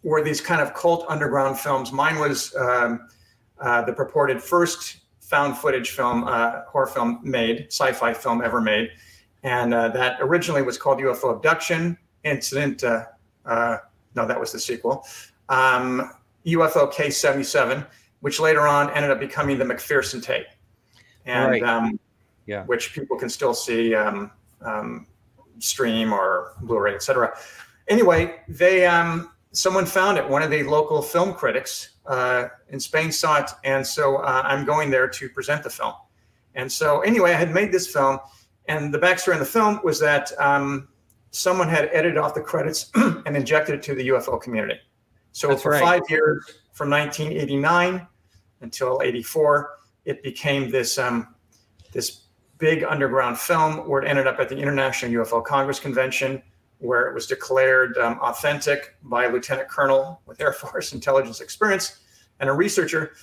were 0.03 0.23
these 0.23 0.41
kind 0.41 0.61
of 0.61 0.75
cult 0.75 1.05
underground 1.09 1.59
films. 1.59 1.93
Mine 1.93 2.19
was 2.19 2.55
um, 2.57 3.09
uh, 3.61 3.83
the 3.83 3.93
purported 3.93 4.43
first 4.43 4.99
found 5.21 5.57
footage 5.57 5.91
film, 5.91 6.25
uh, 6.25 6.63
horror 6.69 6.87
film 6.87 7.21
made, 7.23 7.67
sci-fi 7.69 8.15
film 8.15 8.43
ever 8.43 8.61
made 8.61 8.91
and 9.43 9.73
uh, 9.73 9.89
that 9.89 10.19
originally 10.21 10.63
was 10.63 10.79
called 10.79 10.99
UFO 10.99 11.35
Abduction 11.35 11.97
Incident. 12.25 12.83
Uh, 12.83 13.05
no, 14.15 14.27
that 14.27 14.39
was 14.39 14.53
the 14.53 14.59
sequel. 14.59 15.07
Um, 15.49 16.13
UFO 16.47 16.93
Case 16.93 17.17
77, 17.19 17.85
which 18.21 18.41
later 18.41 18.67
on 18.67 18.91
ended 18.91 19.11
up 19.11 19.21
becoming 19.21 19.59
the 19.59 19.65
McPherson 19.65 20.23
tape, 20.23 20.47
and 21.27 21.51
Right. 21.51 21.63
um, 21.63 21.99
Yeah. 22.47 22.65
which 22.65 22.93
people 22.93 23.17
can 23.19 23.29
still 23.29 23.55
see 23.55 23.95
um, 23.95 24.31
um, 24.63 25.07
stream 25.59 26.13
or 26.13 26.53
Blu-ray, 26.63 26.95
etc. 26.95 27.37
Anyway, 27.89 28.41
they 28.49 28.87
um, 28.87 29.33
someone 29.53 29.87
found 29.87 30.19
it. 30.19 30.29
One 30.29 30.43
of 30.43 30.51
the 30.51 30.63
local 30.63 31.03
film 31.03 31.35
critics 31.35 31.91
uh, 32.07 32.49
in 32.71 32.81
Spain 32.81 33.13
saw 33.13 33.39
it, 33.41 33.51
and 33.65 33.87
so 33.87 34.17
uh, 34.17 34.43
I'm 34.45 34.65
going 34.65 34.91
there 34.91 35.09
to 35.09 35.29
present 35.29 35.63
the 35.63 35.71
film. 35.71 35.95
And 36.55 36.71
so, 36.71 37.01
anyway, 37.01 37.33
I 37.33 37.37
had 37.37 37.53
made 37.53 37.71
this 37.73 37.87
film, 37.87 38.19
and 38.67 38.93
the 38.93 38.99
backstory 38.99 39.35
in 39.35 39.39
the 39.39 39.45
film 39.45 39.81
was 39.85 40.01
that 40.01 40.33
um, 40.41 40.89
someone 41.31 41.69
had 41.69 41.89
edited 41.93 42.17
off 42.19 42.35
the 42.35 42.41
credits 42.41 42.91
and 42.95 43.37
injected 43.37 43.77
it 43.77 43.83
to 43.85 43.95
the 43.95 44.09
UFO 44.09 44.41
community. 44.41 44.81
So 45.33 45.49
That's 45.49 45.63
for 45.63 45.73
right. 45.73 45.83
five 45.83 46.03
years, 46.09 46.45
from 46.79 46.91
1989 46.91 48.07
until 48.61 49.01
84, 49.03 49.79
it 50.05 50.23
became 50.23 50.71
this 50.71 50.97
um, 50.97 51.35
this 51.93 52.23
big 52.59 52.85
underground 52.85 53.37
film 53.37 53.89
where 53.89 54.01
it 54.01 54.09
ended 54.09 54.29
up 54.29 54.39
at 54.39 54.49
the 54.49 54.57
International 54.57 55.25
UFO 55.25 55.45
Congress 55.45 55.81
Convention, 55.81 56.41
where 56.79 57.09
it 57.09 57.15
was 57.15 57.27
declared 57.27 57.99
um, 57.99 58.21
authentic 58.21 58.95
by 59.03 59.25
a 59.25 59.33
lieutenant 59.33 59.69
colonel 59.69 60.23
with 60.25 60.41
Air 60.41 60.53
Force 60.53 60.93
intelligence 60.99 61.41
experience 61.41 61.99
and 62.39 62.49
a 62.49 62.53
researcher. 62.53 63.15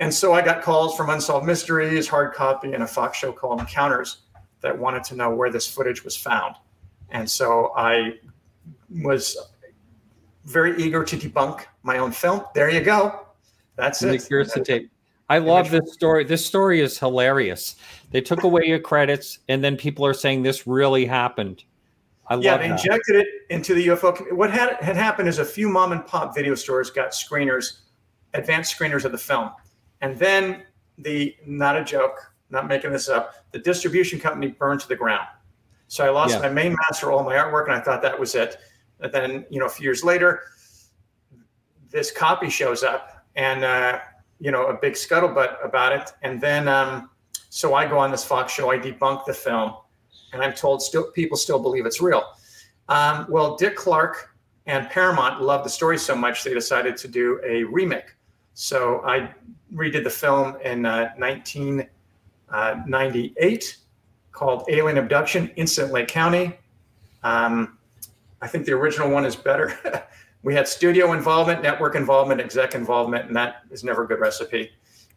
And 0.00 0.12
so 0.12 0.32
I 0.32 0.40
got 0.40 0.62
calls 0.62 0.96
from 0.96 1.10
Unsolved 1.10 1.46
Mysteries, 1.46 2.08
Hard 2.08 2.32
Copy, 2.32 2.72
and 2.72 2.82
a 2.82 2.86
Fox 2.86 3.18
show 3.18 3.30
called 3.30 3.60
Encounters 3.60 4.22
that 4.62 4.76
wanted 4.76 5.04
to 5.04 5.16
know 5.16 5.34
where 5.34 5.50
this 5.50 5.66
footage 5.66 6.02
was 6.02 6.16
found. 6.16 6.56
And 7.10 7.28
so 7.28 7.72
I 7.76 8.14
was 8.88 9.36
very 10.44 10.80
eager 10.82 11.04
to 11.04 11.16
debunk 11.16 11.64
my 11.82 11.98
own 11.98 12.12
film. 12.12 12.42
There 12.54 12.70
you 12.70 12.80
go. 12.80 13.26
That's 13.76 14.02
Like, 14.02 14.20
it. 14.20 14.26
here's 14.28 14.52
the 14.52 14.60
tape. 14.64 14.90
I 15.28 15.38
love 15.38 15.70
this 15.70 15.92
story. 15.94 16.24
This 16.24 16.44
story 16.44 16.80
is 16.80 16.98
hilarious. 16.98 17.76
They 18.10 18.20
took 18.20 18.42
away 18.42 18.64
your 18.66 18.80
credits, 18.80 19.38
and 19.48 19.64
then 19.64 19.76
people 19.76 20.04
are 20.04 20.12
saying 20.12 20.42
this 20.42 20.66
really 20.66 21.06
happened. 21.06 21.64
I 22.28 22.34
Yeah, 22.36 22.52
love 22.52 22.60
they 22.60 22.68
that. 22.68 22.80
injected 22.84 23.16
it 23.16 23.26
into 23.50 23.74
the 23.74 23.86
UFO. 23.88 24.12
com- 24.14 24.36
What 24.36 24.50
had 24.50 24.76
had 24.82 24.96
happened 24.96 25.28
is 25.28 25.38
a 25.38 25.44
few 25.44 25.68
mom 25.68 25.92
and 25.92 26.04
pop 26.06 26.34
video 26.34 26.54
stores 26.54 26.90
got 26.90 27.10
screeners, 27.12 27.78
advanced 28.34 28.76
screeners 28.78 29.04
of 29.04 29.12
the 29.12 29.18
film, 29.18 29.50
and 30.02 30.18
then 30.18 30.62
the 30.98 31.34
not 31.46 31.76
a 31.76 31.84
joke, 31.84 32.32
not 32.50 32.68
making 32.68 32.92
this 32.92 33.08
up, 33.08 33.34
the 33.52 33.58
distribution 33.58 34.20
company 34.20 34.48
burned 34.48 34.80
to 34.80 34.88
the 34.88 34.96
ground. 34.96 35.26
So 35.88 36.04
I 36.04 36.10
lost 36.10 36.34
Yeah. 36.34 36.40
my 36.42 36.48
main 36.50 36.74
master, 36.88 37.10
all 37.10 37.22
my 37.24 37.36
artwork, 37.36 37.64
and 37.64 37.74
I 37.74 37.80
thought 37.80 38.02
that 38.02 38.18
was 38.18 38.34
it. 38.34 38.58
And 39.02 39.12
then, 39.12 39.44
you 39.50 39.58
know, 39.58 39.66
a 39.66 39.70
few 39.70 39.84
years 39.84 40.04
later, 40.04 40.42
this 41.90 42.10
copy 42.10 42.48
shows 42.48 42.82
up 42.82 43.26
and, 43.36 43.64
uh, 43.64 43.98
you 44.40 44.50
know, 44.50 44.66
a 44.66 44.74
big 44.74 44.94
scuttlebutt 44.94 45.64
about 45.64 45.92
it. 45.92 46.10
And 46.22 46.40
then, 46.40 46.66
um, 46.68 47.10
so 47.50 47.74
I 47.74 47.86
go 47.86 47.98
on 47.98 48.10
this 48.10 48.24
Fox 48.24 48.52
show, 48.52 48.70
I 48.70 48.78
debunk 48.78 49.26
the 49.26 49.34
film, 49.34 49.74
and 50.32 50.42
I'm 50.42 50.54
told 50.54 50.82
still 50.82 51.10
people 51.12 51.36
still 51.36 51.58
believe 51.58 51.84
it's 51.84 52.00
real. 52.00 52.24
Um, 52.88 53.26
well, 53.28 53.56
Dick 53.56 53.76
Clark 53.76 54.30
and 54.66 54.88
Paramount 54.88 55.42
loved 55.42 55.64
the 55.64 55.70
story 55.70 55.98
so 55.98 56.16
much 56.16 56.44
they 56.44 56.54
decided 56.54 56.96
to 56.98 57.08
do 57.08 57.40
a 57.44 57.64
remake. 57.64 58.14
So 58.54 59.02
I 59.04 59.34
redid 59.74 60.04
the 60.04 60.10
film 60.10 60.56
in 60.64 60.86
uh, 60.86 61.10
1998 61.16 63.76
called 64.32 64.64
Alien 64.68 64.98
Abduction, 64.98 65.50
Incident 65.56 65.92
Lake 65.92 66.06
County. 66.08 66.56
Um, 67.22 67.78
I 68.42 68.48
think 68.48 68.66
the 68.66 68.72
original 68.72 69.08
one 69.08 69.24
is 69.24 69.36
better. 69.36 69.72
we 70.42 70.52
had 70.52 70.66
studio 70.66 71.12
involvement, 71.12 71.62
network 71.62 71.94
involvement, 71.94 72.40
exec 72.40 72.74
involvement, 72.74 73.26
and 73.26 73.36
that 73.36 73.62
is 73.70 73.84
never 73.84 74.02
a 74.02 74.08
good 74.08 74.18
recipe. 74.18 74.60
And, 74.60 74.68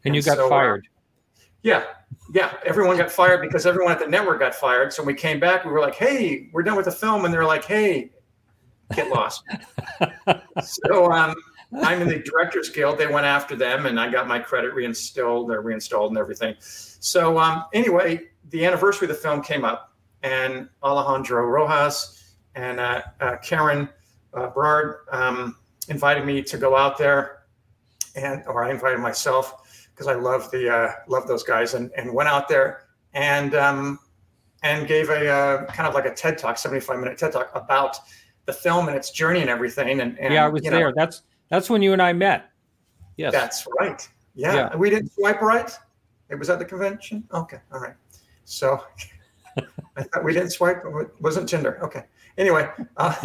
and 0.06 0.16
you 0.16 0.22
got 0.22 0.38
so, 0.38 0.46
uh, 0.46 0.50
fired. 0.50 0.86
Uh, 0.86 1.42
yeah, 1.64 1.84
yeah. 2.32 2.54
Everyone 2.64 2.96
got 2.96 3.12
fired 3.12 3.42
because 3.42 3.66
everyone 3.66 3.92
at 3.92 4.00
the 4.00 4.08
network 4.08 4.40
got 4.40 4.54
fired. 4.54 4.94
So 4.94 5.02
when 5.02 5.16
we 5.16 5.20
came 5.20 5.40
back, 5.40 5.66
we 5.66 5.72
were 5.72 5.80
like, 5.80 5.96
"Hey, 5.96 6.50
we're 6.54 6.62
done 6.62 6.76
with 6.76 6.86
the 6.86 6.92
film," 6.92 7.26
and 7.26 7.34
they're 7.34 7.44
like, 7.44 7.66
"Hey, 7.66 8.12
get 8.96 9.10
lost." 9.10 9.44
so 10.62 11.12
um, 11.12 11.34
I'm 11.82 12.04
in 12.04 12.08
the 12.08 12.20
Directors 12.20 12.70
Guild. 12.70 13.00
They 13.00 13.08
went 13.08 13.26
after 13.26 13.56
them, 13.56 13.88
and 13.88 14.00
I 14.00 14.12
got 14.12 14.28
my 14.28 14.38
credit 14.38 14.76
reinstalled 14.76 15.50
or 15.50 15.62
reinstalled 15.62 16.12
and 16.12 16.20
everything. 16.20 16.54
So 16.60 17.40
um, 17.40 17.66
anyway, 17.74 18.28
the 18.52 18.64
anniversary 18.64 19.10
of 19.10 19.16
the 19.16 19.20
film 19.20 19.42
came 19.42 19.66
up, 19.66 19.92
and 20.22 20.70
Alejandro 20.84 21.44
Rojas 21.48 22.25
and 22.56 22.80
uh, 22.80 23.02
uh, 23.20 23.38
Karen 23.38 23.90
uh, 24.34 24.50
Berard 24.50 25.00
um, 25.12 25.58
invited 25.90 26.26
me 26.26 26.42
to 26.44 26.58
go 26.58 26.76
out 26.76 26.98
there, 26.98 27.44
and 28.16 28.44
or 28.48 28.64
I 28.64 28.72
invited 28.72 29.00
myself 29.00 29.88
because 29.92 30.08
I 30.08 30.16
love 30.16 30.50
the 30.52 30.74
uh, 30.74 30.92
love 31.08 31.28
those 31.28 31.44
guys, 31.44 31.74
and 31.74 31.92
and 31.98 32.14
went 32.14 32.30
out 32.30 32.48
there 32.48 32.88
and 33.14 33.54
um, 33.56 34.00
and 34.64 34.88
gave 34.88 35.10
a 35.10 35.30
uh, 35.30 35.66
kind 35.66 35.88
of 35.88 35.94
like 35.94 36.06
a 36.06 36.14
TED 36.14 36.38
talk, 36.38 36.58
seventy 36.58 36.82
five 36.82 37.00
minute 37.00 37.18
TED 37.18 37.34
talk 37.34 37.52
about 37.54 37.98
the 38.46 38.54
film 38.54 38.88
and 38.88 38.96
its 38.96 39.12
journey 39.12 39.42
and 39.42 39.50
everything. 39.50 40.02
And, 40.02 40.18
and 40.20 40.34
yeah, 40.34 40.46
I 40.46 40.48
was 40.48 40.62
there. 40.62 40.90
Know, 40.90 40.94
that's 40.96 41.24
that's 41.50 41.70
when 41.70 41.82
you 41.82 41.94
and 41.94 42.02
I 42.02 42.14
met. 42.14 42.50
Yes, 43.18 43.34
that's 43.34 43.68
right. 43.80 44.08
Yeah, 44.34 44.54
yeah. 44.54 44.76
we 44.76 44.90
didn't 44.90 45.12
swipe 45.14 45.42
right. 45.42 45.72
It 46.30 46.36
was 46.36 46.50
at 46.50 46.60
the 46.60 46.66
convention. 46.66 47.28
Okay, 47.34 47.60
all 47.72 47.80
right. 47.80 47.96
So 48.46 48.84
I 49.98 50.04
thought 50.04 50.24
we 50.24 50.34
didn't 50.34 50.52
swipe. 50.52 50.84
It 50.86 51.22
wasn't 51.22 51.48
Tinder. 51.48 51.80
Okay. 51.84 52.04
Anyway, 52.38 52.70
uh, 52.98 53.16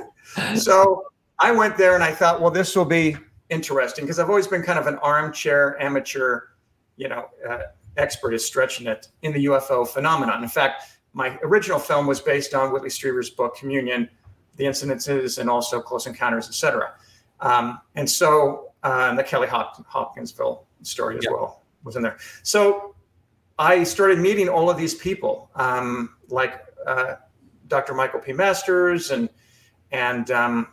so 0.54 1.04
I 1.38 1.52
went 1.52 1.76
there 1.76 1.94
and 1.94 2.04
I 2.04 2.12
thought, 2.12 2.40
well, 2.40 2.50
this 2.50 2.76
will 2.76 2.84
be 2.84 3.16
interesting 3.48 4.04
because 4.04 4.18
I've 4.18 4.28
always 4.28 4.46
been 4.46 4.62
kind 4.62 4.78
of 4.78 4.86
an 4.86 4.96
armchair 4.96 5.80
amateur, 5.80 6.42
you 6.96 7.08
know, 7.08 7.26
uh, 7.48 7.58
expert 7.96 8.32
is 8.32 8.44
stretching 8.44 8.86
it 8.86 9.08
in 9.22 9.32
the 9.32 9.46
UFO 9.46 9.86
phenomenon. 9.86 10.42
In 10.42 10.48
fact, 10.48 10.84
my 11.12 11.36
original 11.42 11.78
film 11.78 12.06
was 12.06 12.20
based 12.20 12.54
on 12.54 12.72
Whitley 12.72 12.88
Strieber's 12.88 13.30
book 13.30 13.56
Communion, 13.56 14.08
the 14.56 14.64
incidences, 14.64 15.38
and 15.38 15.50
also 15.50 15.80
Close 15.80 16.06
Encounters, 16.06 16.48
etc. 16.48 16.92
Um, 17.40 17.80
and 17.96 18.08
so 18.08 18.72
uh, 18.82 19.14
the 19.14 19.24
Kelly 19.24 19.48
Hop- 19.48 19.84
Hopkinsville 19.86 20.66
story 20.82 21.18
as 21.18 21.24
yep. 21.24 21.32
well 21.32 21.62
was 21.82 21.96
in 21.96 22.02
there. 22.02 22.18
So 22.42 22.94
I 23.58 23.82
started 23.84 24.18
meeting 24.18 24.48
all 24.48 24.70
of 24.70 24.76
these 24.76 24.94
people, 24.94 25.50
um, 25.54 26.14
like 26.28 26.64
uh, 26.86 27.16
Dr. 27.70 27.94
Michael 27.94 28.20
P. 28.20 28.32
Masters 28.32 29.10
and 29.10 29.30
and 29.92 30.30
um, 30.30 30.68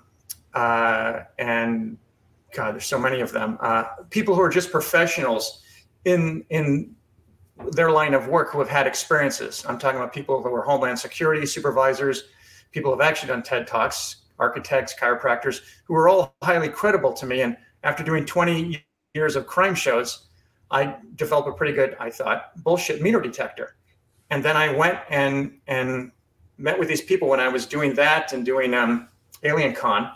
uh, 0.53 1.21
and 1.39 1.97
God, 2.53 2.73
there's 2.73 2.85
so 2.85 2.99
many 2.99 3.21
of 3.21 3.31
them. 3.31 3.57
Uh, 3.61 3.83
people 4.09 4.35
who 4.35 4.41
are 4.41 4.49
just 4.49 4.71
professionals 4.71 5.61
in 6.03 6.43
in 6.49 6.95
their 7.71 7.91
line 7.91 8.13
of 8.13 8.27
work 8.27 8.51
who 8.51 8.59
have 8.59 8.69
had 8.69 8.85
experiences. 8.85 9.65
I'm 9.67 9.79
talking 9.79 9.97
about 9.99 10.13
people 10.13 10.41
who 10.41 10.53
are 10.53 10.61
Homeland 10.61 10.99
Security 10.99 11.45
supervisors, 11.45 12.25
people 12.71 12.91
who 12.91 12.99
have 12.99 13.07
actually 13.07 13.29
done 13.29 13.43
TED 13.43 13.67
Talks, 13.67 14.17
architects, 14.39 14.93
chiropractors, 14.99 15.61
who 15.85 15.95
are 15.95 16.07
all 16.07 16.35
highly 16.43 16.69
credible 16.69 17.13
to 17.13 17.25
me. 17.25 17.41
And 17.41 17.57
after 17.83 18.03
doing 18.03 18.25
20 18.25 18.85
years 19.13 19.35
of 19.35 19.47
crime 19.47 19.73
shows, 19.73 20.27
I 20.69 20.97
developed 21.15 21.49
a 21.49 21.53
pretty 21.53 21.73
good, 21.73 21.95
I 21.99 22.09
thought, 22.09 22.51
bullshit 22.63 23.01
meter 23.01 23.21
detector. 23.21 23.77
And 24.29 24.43
then 24.43 24.57
I 24.57 24.73
went 24.73 24.99
and 25.09 25.59
and 25.67 26.11
met 26.57 26.77
with 26.77 26.87
these 26.87 27.01
people 27.01 27.27
when 27.29 27.39
I 27.39 27.47
was 27.47 27.65
doing 27.65 27.93
that 27.95 28.33
and 28.33 28.45
doing 28.45 28.73
um, 28.73 29.07
Alien 29.43 29.73
Con, 29.73 30.11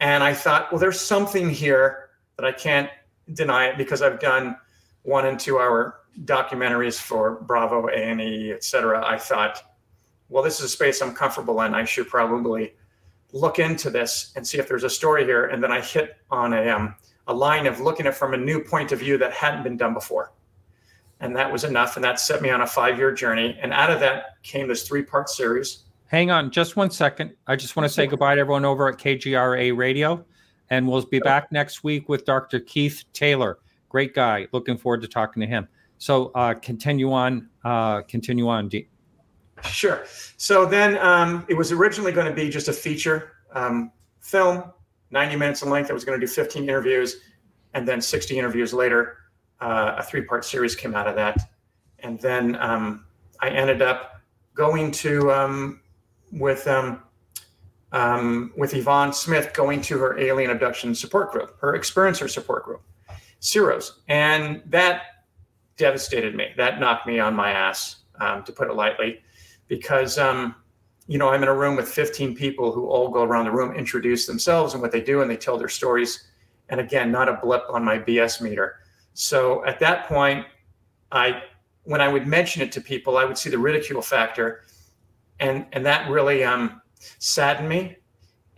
and 0.00 0.22
I 0.22 0.34
thought, 0.34 0.70
well, 0.70 0.78
there's 0.78 1.00
something 1.00 1.48
here 1.50 2.10
that 2.36 2.44
I 2.44 2.52
can't 2.52 2.90
deny 3.32 3.66
it 3.66 3.78
because 3.78 4.02
I've 4.02 4.20
done 4.20 4.56
one 5.02 5.26
and 5.26 5.38
two 5.38 5.58
hour 5.58 6.00
documentaries 6.24 7.00
for 7.00 7.40
Bravo, 7.42 7.88
A 7.88 7.92
and 7.92 8.20
E, 8.20 8.52
et 8.52 8.64
cetera. 8.64 9.06
I 9.06 9.18
thought, 9.18 9.62
well, 10.28 10.42
this 10.42 10.58
is 10.58 10.66
a 10.66 10.68
space 10.68 11.00
I'm 11.00 11.14
comfortable 11.14 11.60
in. 11.62 11.74
I 11.74 11.84
should 11.84 12.08
probably 12.08 12.74
look 13.32 13.58
into 13.58 13.90
this 13.90 14.32
and 14.36 14.46
see 14.46 14.58
if 14.58 14.68
there's 14.68 14.84
a 14.84 14.90
story 14.90 15.24
here. 15.24 15.46
And 15.46 15.62
then 15.62 15.72
I 15.72 15.80
hit 15.80 16.16
on 16.30 16.52
a 16.52 16.68
um, 16.68 16.94
a 17.28 17.34
line 17.34 17.66
of 17.66 17.80
looking 17.80 18.06
at 18.06 18.12
it 18.12 18.16
from 18.16 18.34
a 18.34 18.36
new 18.36 18.62
point 18.62 18.92
of 18.92 19.00
view 19.00 19.18
that 19.18 19.32
hadn't 19.32 19.62
been 19.62 19.76
done 19.76 19.94
before. 19.94 20.32
And 21.20 21.34
that 21.36 21.50
was 21.50 21.64
enough. 21.64 21.96
And 21.96 22.04
that 22.04 22.20
set 22.20 22.42
me 22.42 22.50
on 22.50 22.60
a 22.60 22.66
five 22.66 22.98
year 22.98 23.12
journey. 23.12 23.58
And 23.60 23.72
out 23.72 23.90
of 23.90 24.00
that 24.00 24.42
came 24.42 24.68
this 24.68 24.86
three 24.86 25.02
part 25.02 25.28
series. 25.28 25.84
Hang 26.08 26.30
on 26.30 26.50
just 26.50 26.76
one 26.76 26.90
second. 26.90 27.32
I 27.46 27.56
just 27.56 27.74
want 27.74 27.88
to 27.88 27.92
say 27.92 28.06
goodbye 28.06 28.34
to 28.34 28.40
everyone 28.40 28.64
over 28.64 28.88
at 28.88 28.98
KGRA 28.98 29.76
Radio. 29.76 30.24
And 30.70 30.86
we'll 30.88 31.04
be 31.06 31.20
back 31.20 31.50
next 31.52 31.84
week 31.84 32.08
with 32.08 32.24
Dr. 32.24 32.60
Keith 32.60 33.04
Taylor. 33.12 33.58
Great 33.88 34.14
guy. 34.14 34.46
Looking 34.52 34.76
forward 34.76 35.02
to 35.02 35.08
talking 35.08 35.40
to 35.40 35.46
him. 35.46 35.68
So 35.98 36.30
uh, 36.34 36.54
continue 36.54 37.12
on. 37.12 37.48
Uh, 37.64 38.02
continue 38.02 38.48
on, 38.48 38.68
D. 38.68 38.88
Sure. 39.64 40.04
So 40.36 40.66
then 40.66 40.98
um, 40.98 41.46
it 41.48 41.54
was 41.54 41.72
originally 41.72 42.12
going 42.12 42.26
to 42.26 42.34
be 42.34 42.50
just 42.50 42.68
a 42.68 42.72
feature 42.72 43.32
um, 43.52 43.90
film 44.20 44.64
90 45.10 45.36
minutes 45.36 45.62
in 45.62 45.70
length. 45.70 45.90
I 45.90 45.94
was 45.94 46.04
going 46.04 46.18
to 46.20 46.26
do 46.26 46.30
15 46.30 46.64
interviews, 46.64 47.20
and 47.74 47.86
then 47.86 48.00
60 48.00 48.38
interviews 48.38 48.72
later, 48.72 49.18
uh, 49.60 49.94
a 49.98 50.02
three-part 50.02 50.44
series 50.44 50.74
came 50.74 50.94
out 50.94 51.06
of 51.06 51.14
that. 51.16 51.50
And 52.00 52.20
then 52.20 52.56
um, 52.56 53.04
I 53.40 53.48
ended 53.48 53.82
up 53.82 54.20
going 54.54 54.90
to 54.92 55.32
um, 55.32 55.80
with 56.32 56.66
um, 56.66 57.02
um 57.92 58.52
with 58.56 58.74
Yvonne 58.74 59.12
Smith 59.12 59.52
going 59.54 59.80
to 59.82 59.98
her 59.98 60.18
alien 60.18 60.50
abduction 60.50 60.94
support 60.94 61.32
group, 61.32 61.56
her 61.60 61.78
experiencer 61.78 62.28
support 62.28 62.64
group, 62.64 62.82
CEROS, 63.40 63.92
and 64.08 64.62
that 64.66 65.02
devastated 65.76 66.34
me. 66.34 66.48
That 66.56 66.80
knocked 66.80 67.06
me 67.06 67.20
on 67.20 67.34
my 67.34 67.50
ass, 67.50 67.96
um, 68.20 68.42
to 68.44 68.52
put 68.52 68.68
it 68.68 68.74
lightly, 68.74 69.20
because 69.68 70.18
you 71.08 71.18
know, 71.18 71.28
I'm 71.28 71.42
in 71.42 71.48
a 71.48 71.54
room 71.54 71.76
with 71.76 71.88
15 71.88 72.34
people 72.34 72.72
who 72.72 72.86
all 72.88 73.08
go 73.08 73.22
around 73.22 73.44
the 73.44 73.52
room, 73.52 73.74
introduce 73.74 74.26
themselves 74.26 74.74
and 74.74 74.82
what 74.82 74.90
they 74.90 75.00
do, 75.00 75.22
and 75.22 75.30
they 75.30 75.36
tell 75.36 75.56
their 75.56 75.68
stories. 75.68 76.24
And 76.68 76.80
again, 76.80 77.12
not 77.12 77.28
a 77.28 77.34
blip 77.34 77.62
on 77.70 77.84
my 77.84 77.98
BS 77.98 78.40
meter. 78.40 78.80
So 79.18 79.64
at 79.64 79.80
that 79.80 80.06
point, 80.06 80.44
I, 81.10 81.42
when 81.84 82.00
I 82.00 82.08
would 82.08 82.26
mention 82.26 82.60
it 82.60 82.70
to 82.72 82.80
people, 82.80 83.16
I 83.16 83.24
would 83.24 83.38
see 83.38 83.48
the 83.48 83.58
ridicule 83.58 84.02
factor, 84.02 84.62
and 85.40 85.66
and 85.72 85.84
that 85.86 86.10
really 86.10 86.44
um, 86.44 86.82
saddened 87.18 87.68
me. 87.68 87.96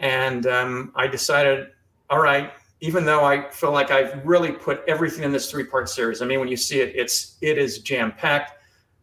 And 0.01 0.47
um, 0.47 0.93
I 0.95 1.07
decided, 1.07 1.69
all 2.11 2.21
right, 2.21 2.53
even 2.81 3.05
though 3.05 3.25
I 3.25 3.51
feel 3.51 3.71
like 3.71 3.91
I've 3.91 4.25
really 4.27 4.53
put 4.53 4.83
everything 4.89 5.25
in 5.25 5.33
this 5.33 5.51
three-part 5.51 5.89
series. 5.89 6.23
I 6.23 6.27
mean, 6.27 6.41
when 6.41 6.49
you 6.49 6.57
see 6.57 6.81
it, 6.81 6.93
it's 6.97 7.37
it 7.41 7.57
is 7.57 7.79
jam-packed, 7.79 8.53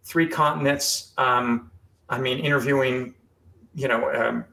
three 0.03 0.28
continents. 0.28 1.14
Um, 1.18 1.72
I 2.10 2.20
mean, 2.20 2.39
interviewing 2.39 3.16
you 3.76 3.88
know, 3.88 4.10
um, 4.14 4.45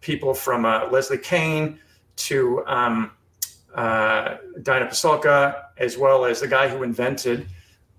people 0.00 0.34
from 0.34 0.64
uh, 0.64 0.88
Leslie 0.90 1.18
Kean 1.18 1.78
to 2.16 2.64
um, 2.66 3.12
uh, 3.74 4.36
Diana 4.62 4.86
Pasulka, 4.86 5.61
as 5.78 5.96
well 5.98 6.24
as 6.24 6.40
the 6.40 6.48
guy 6.48 6.68
who 6.68 6.82
invented 6.82 7.48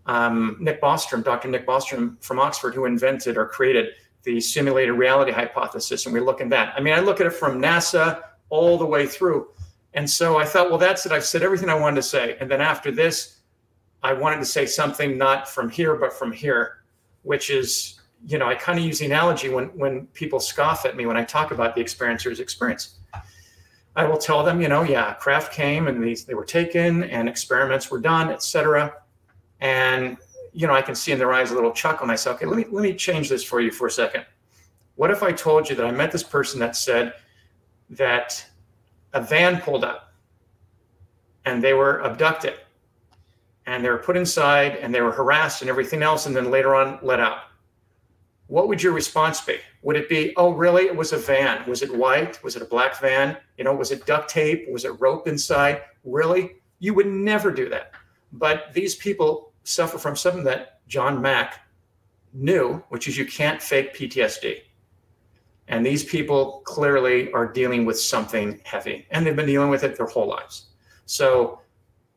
um, 0.05 0.57
Nick 0.59 0.81
Bostrom, 0.81 1.23
Dr. 1.23 1.47
Nick 1.47 1.65
Bostrom 1.65 2.21
from 2.23 2.39
Oxford, 2.39 2.75
who 2.75 2.85
invented 2.85 3.37
or 3.37 3.47
created 3.47 3.93
the 4.23 4.39
simulated 4.39 4.95
reality 4.95 5.31
hypothesis. 5.31 6.05
And 6.05 6.13
we 6.13 6.19
look 6.19 6.41
at 6.41 6.49
that. 6.49 6.73
I 6.75 6.81
mean, 6.81 6.93
I 6.93 6.99
look 6.99 7.19
at 7.19 7.27
it 7.27 7.33
from 7.33 7.61
NASA 7.61 8.21
all 8.49 8.77
the 8.77 8.85
way 8.85 9.05
through. 9.07 9.47
And 9.93 10.09
so 10.09 10.37
I 10.37 10.45
thought, 10.45 10.69
well, 10.69 10.77
that's 10.77 11.05
it. 11.05 11.11
I've 11.11 11.25
said 11.25 11.43
everything 11.43 11.69
I 11.69 11.75
wanted 11.75 11.97
to 11.97 12.03
say. 12.03 12.37
And 12.39 12.49
then 12.49 12.61
after 12.61 12.91
this, 12.91 13.39
I 14.01 14.13
wanted 14.13 14.39
to 14.39 14.45
say 14.45 14.65
something 14.65 15.17
not 15.17 15.47
from 15.47 15.69
here, 15.69 15.95
but 15.95 16.13
from 16.13 16.31
here, 16.31 16.83
which 17.21 17.49
is 17.49 17.99
you 18.25 18.37
know, 18.37 18.47
I 18.47 18.55
kind 18.55 18.79
of 18.79 18.85
use 18.85 18.99
the 18.99 19.05
analogy 19.05 19.49
when 19.49 19.65
when 19.77 20.07
people 20.07 20.39
scoff 20.39 20.85
at 20.85 20.95
me 20.95 21.05
when 21.05 21.17
I 21.17 21.23
talk 21.23 21.51
about 21.51 21.75
the 21.75 21.81
experiencer's 21.81 22.39
experience. 22.39 22.99
I 23.95 24.05
will 24.05 24.17
tell 24.17 24.43
them, 24.43 24.61
you 24.61 24.67
know, 24.67 24.83
yeah, 24.83 25.13
craft 25.13 25.53
came 25.53 25.87
and 25.87 26.03
these 26.03 26.25
they 26.25 26.33
were 26.33 26.45
taken 26.45 27.03
and 27.03 27.29
experiments 27.29 27.91
were 27.91 27.99
done, 27.99 28.29
etc. 28.31 28.93
And 29.59 30.17
you 30.51 30.67
know, 30.67 30.73
I 30.73 30.81
can 30.81 30.95
see 30.95 31.11
in 31.11 31.19
their 31.19 31.33
eyes 31.33 31.51
a 31.51 31.55
little 31.55 31.71
chuckle, 31.71 32.03
and 32.03 32.11
I 32.11 32.15
say, 32.15 32.29
okay, 32.31 32.45
let 32.45 32.57
me 32.57 32.65
let 32.69 32.83
me 32.83 32.93
change 32.93 33.29
this 33.29 33.43
for 33.43 33.59
you 33.61 33.71
for 33.71 33.87
a 33.87 33.91
second. 33.91 34.25
What 34.95 35.11
if 35.11 35.23
I 35.23 35.31
told 35.31 35.69
you 35.69 35.75
that 35.75 35.85
I 35.85 35.91
met 35.91 36.11
this 36.11 36.23
person 36.23 36.59
that 36.59 36.75
said 36.75 37.13
that 37.89 38.45
a 39.13 39.21
van 39.21 39.61
pulled 39.61 39.83
up 39.83 40.13
and 41.45 41.63
they 41.63 41.73
were 41.73 41.99
abducted 41.99 42.55
and 43.65 43.83
they 43.83 43.89
were 43.89 43.97
put 43.97 44.17
inside 44.17 44.75
and 44.77 44.93
they 44.93 45.01
were 45.01 45.11
harassed 45.11 45.61
and 45.61 45.69
everything 45.69 46.03
else 46.03 46.25
and 46.25 46.35
then 46.35 46.51
later 46.51 46.75
on 46.75 46.99
let 47.01 47.19
out 47.19 47.39
what 48.47 48.67
would 48.67 48.83
your 48.83 48.93
response 48.93 49.41
be? 49.41 49.57
Would 49.81 49.95
it 49.95 50.09
be 50.09 50.33
oh 50.37 50.51
really? 50.51 50.83
It 50.83 50.95
was 50.95 51.13
a 51.13 51.17
van. 51.17 51.67
Was 51.67 51.81
it 51.81 51.95
white? 51.95 52.43
Was 52.43 52.55
it 52.55 52.61
a 52.61 52.65
black 52.65 52.99
van? 52.99 53.37
You 53.57 53.63
know 53.63 53.73
was 53.73 53.91
it 53.91 54.05
duct 54.05 54.29
tape? 54.29 54.69
Was 54.69 54.85
it 54.85 54.99
rope 54.99 55.27
inside? 55.27 55.81
Really? 56.03 56.57
You 56.79 56.93
would 56.93 57.07
never 57.07 57.51
do 57.51 57.69
that. 57.69 57.91
But 58.31 58.73
these 58.73 58.95
people 58.95 59.53
suffer 59.63 59.97
from 59.97 60.15
something 60.15 60.43
that 60.43 60.79
john 60.89 61.21
mack 61.21 61.61
knew 62.33 62.83
which 62.89 63.07
is 63.07 63.17
you 63.17 63.25
can't 63.25 63.61
fake 63.61 63.95
ptsd 63.95 64.61
and 65.67 65.85
these 65.85 66.03
people 66.03 66.61
clearly 66.65 67.31
are 67.31 67.47
dealing 67.47 67.85
with 67.85 67.99
something 67.99 68.59
heavy 68.63 69.07
and 69.11 69.25
they've 69.25 69.35
been 69.35 69.45
dealing 69.45 69.69
with 69.69 69.83
it 69.83 69.95
their 69.97 70.05
whole 70.05 70.27
lives. 70.27 70.67
So 71.05 71.59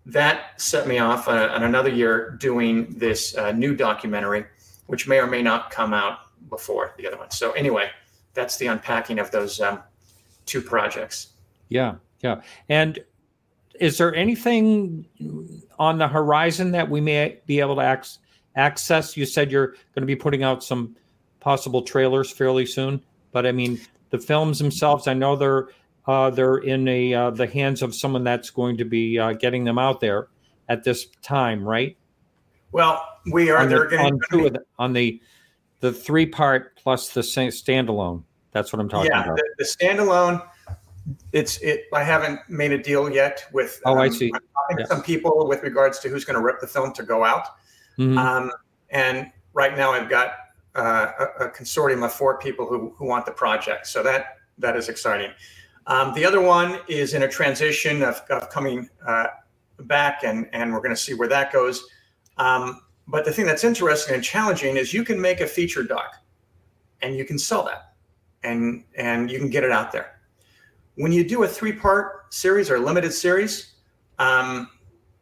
that 0.05 0.61
set 0.61 0.87
me 0.87 0.99
off 0.99 1.29
on, 1.29 1.39
on 1.39 1.63
another 1.63 1.91
year 1.91 2.37
doing 2.41 2.87
this 2.99 3.37
uh, 3.37 3.53
new 3.53 3.75
documentary, 3.75 4.47
which 4.87 5.09
may 5.09 5.19
or 5.19 5.27
may 5.27 5.43
not 5.43 5.71
come 5.71 5.93
out 5.93 6.19
before 6.49 6.95
the 6.97 7.07
other 7.07 7.17
one. 7.17 7.31
So 7.31 7.53
anyway, 7.53 7.91
that's 8.35 8.57
the 8.57 8.67
unpacking 8.67 9.19
of 9.19 9.31
those 9.31 9.61
um, 9.61 9.83
two 10.45 10.61
projects. 10.61 11.29
Yeah, 11.69 11.97
yeah. 12.21 12.43
And 12.69 12.99
is 13.81 13.99
there 13.99 14.15
anything 14.15 15.07
on 15.79 15.99
the 15.99 16.09
horizon 16.09 16.71
that 16.73 16.89
we 16.89 17.01
may 17.01 17.39
be 17.47 17.61
able 17.61 17.77
to 17.77 17.93
ac- 17.93 18.19
access? 18.55 19.17
You 19.17 19.27
said 19.27 19.51
you're 19.51 19.69
going 19.69 20.03
to 20.03 20.07
be 20.07 20.17
putting 20.17 20.43
out 20.43 20.63
some 20.63 20.97
possible 21.41 21.83
trailers 21.83 22.31
fairly 22.31 22.67
soon, 22.67 23.03
but 23.33 23.47
I 23.47 23.53
mean 23.53 23.81
the 24.11 24.19
films 24.19 24.59
themselves. 24.59 25.07
I 25.07 25.15
know 25.15 25.37
they're 25.37 25.69
uh, 26.07 26.31
they're 26.31 26.59
in 26.59 26.87
a 26.87 27.15
uh, 27.15 27.31
the 27.31 27.47
hands 27.47 27.83
of 27.83 27.95
someone 27.95 28.25
that's 28.25 28.51
going 28.51 28.77
to 28.79 28.85
be 28.85 29.19
uh, 29.19 29.33
getting 29.33 29.65
them 29.65 29.79
out 29.79 30.01
there 30.01 30.29
at 30.69 30.85
this 30.85 31.07
time, 31.23 31.67
right? 31.67 31.97
Well, 32.73 33.05
we 33.33 33.51
are. 33.51 33.59
On 33.59 33.69
they're 33.69 33.85
the, 33.85 33.97
getting 33.97 34.07
on, 34.07 34.53
the, 34.53 34.65
on 34.79 34.93
the 34.93 35.21
the 35.81 35.93
three 35.93 36.27
part 36.27 36.77
plus 36.77 37.11
the 37.11 37.21
standalone. 37.21 38.23
That's 38.53 38.73
what 38.73 38.81
I'm 38.81 38.89
talking 38.89 39.11
yeah, 39.11 39.25
about. 39.25 39.37
The, 39.37 39.55
the 39.59 39.65
standalone. 39.65 40.47
It's 41.33 41.59
it. 41.59 41.85
I 41.93 42.03
haven't 42.03 42.41
made 42.49 42.73
a 42.73 42.79
deal 42.83 43.09
yet 43.11 43.45
with. 43.53 43.81
Oh, 43.85 43.99
I 43.99 44.09
see. 44.09 44.31
Talking 44.31 44.87
some 44.87 45.03
people 45.03 45.47
with 45.47 45.63
regards 45.63 45.99
to 46.01 46.09
who's 46.09 46.25
going 46.25 46.39
to 46.39 46.45
rip 46.45 46.61
the 46.61 46.67
film 46.67 46.93
to 46.95 47.03
go 47.03 47.25
out. 47.25 47.47
Mhm. 47.99 48.19
Um, 48.19 48.53
and 48.91 49.31
right 49.53 49.77
now, 49.77 49.93
I've 49.93 50.09
got 50.09 50.33
uh, 50.75 51.13
a, 51.19 51.45
a 51.45 51.51
consortium 51.51 52.05
of 52.05 52.13
four 52.13 52.39
people 52.39 52.67
who, 52.67 52.95
who 52.97 53.07
want 53.07 53.25
the 53.27 53.33
project. 53.33 53.87
So 53.87 54.03
that 54.03 54.39
that 54.59 54.77
is 54.77 54.89
exciting. 54.89 55.31
Um, 55.87 56.13
the 56.15 56.25
other 56.25 56.41
one 56.41 56.81
is 56.89 57.15
in 57.15 57.23
a 57.23 57.29
transition 57.29 58.03
of, 58.03 58.21
of 58.31 58.51
coming 58.51 58.89
uh, 59.07 59.27
back, 59.81 60.25
and 60.25 60.49
and 60.53 60.73
we're 60.73 60.81
going 60.81 60.95
to 60.95 61.01
see 61.01 61.15
where 61.15 61.29
that 61.29 61.53
goes. 61.53 61.87
Um, 62.37 62.83
but 63.09 63.25
the 63.25 63.33
thing 63.33 63.47
that's 63.47 63.65
interesting 63.65 64.15
and 64.15 64.25
challenging 64.25 64.77
is 64.77 64.93
you 64.93 65.05
can 65.05 65.21
make 65.21 65.41
a 65.41 65.47
feature 65.47 65.83
doc, 65.83 66.17
and 67.03 67.17
you 67.17 67.25
can 67.25 67.39
sell 67.39 67.65
that, 67.65 67.95
and 68.43 68.85
and 68.97 69.31
you 69.31 69.39
can 69.39 69.51
get 69.51 69.65
it 69.65 69.71
out 69.71 69.93
there. 69.93 70.21
When 70.97 71.13
you 71.13 71.29
do 71.29 71.45
a 71.45 71.49
three-part 71.49 72.33
series 72.33 72.71
or 72.71 72.79
limited 72.79 73.13
series, 73.13 73.75
um, 74.19 74.69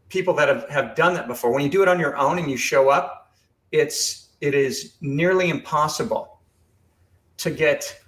people 0.08 0.32
that 0.34 0.48
have, 0.48 0.68
have 0.68 0.94
done 0.94 1.14
that 1.14 1.26
before, 1.26 1.52
when 1.52 1.62
you 1.62 1.68
do 1.68 1.82
it 1.82 1.88
on 1.88 1.98
your 1.98 2.16
own 2.16 2.38
and 2.38 2.50
you 2.50 2.56
show 2.56 2.88
up, 2.88 3.32
it's 3.72 4.28
it 4.40 4.54
is 4.54 4.94
nearly 5.00 5.50
impossible 5.50 6.40
to 7.38 7.50
get 7.50 8.00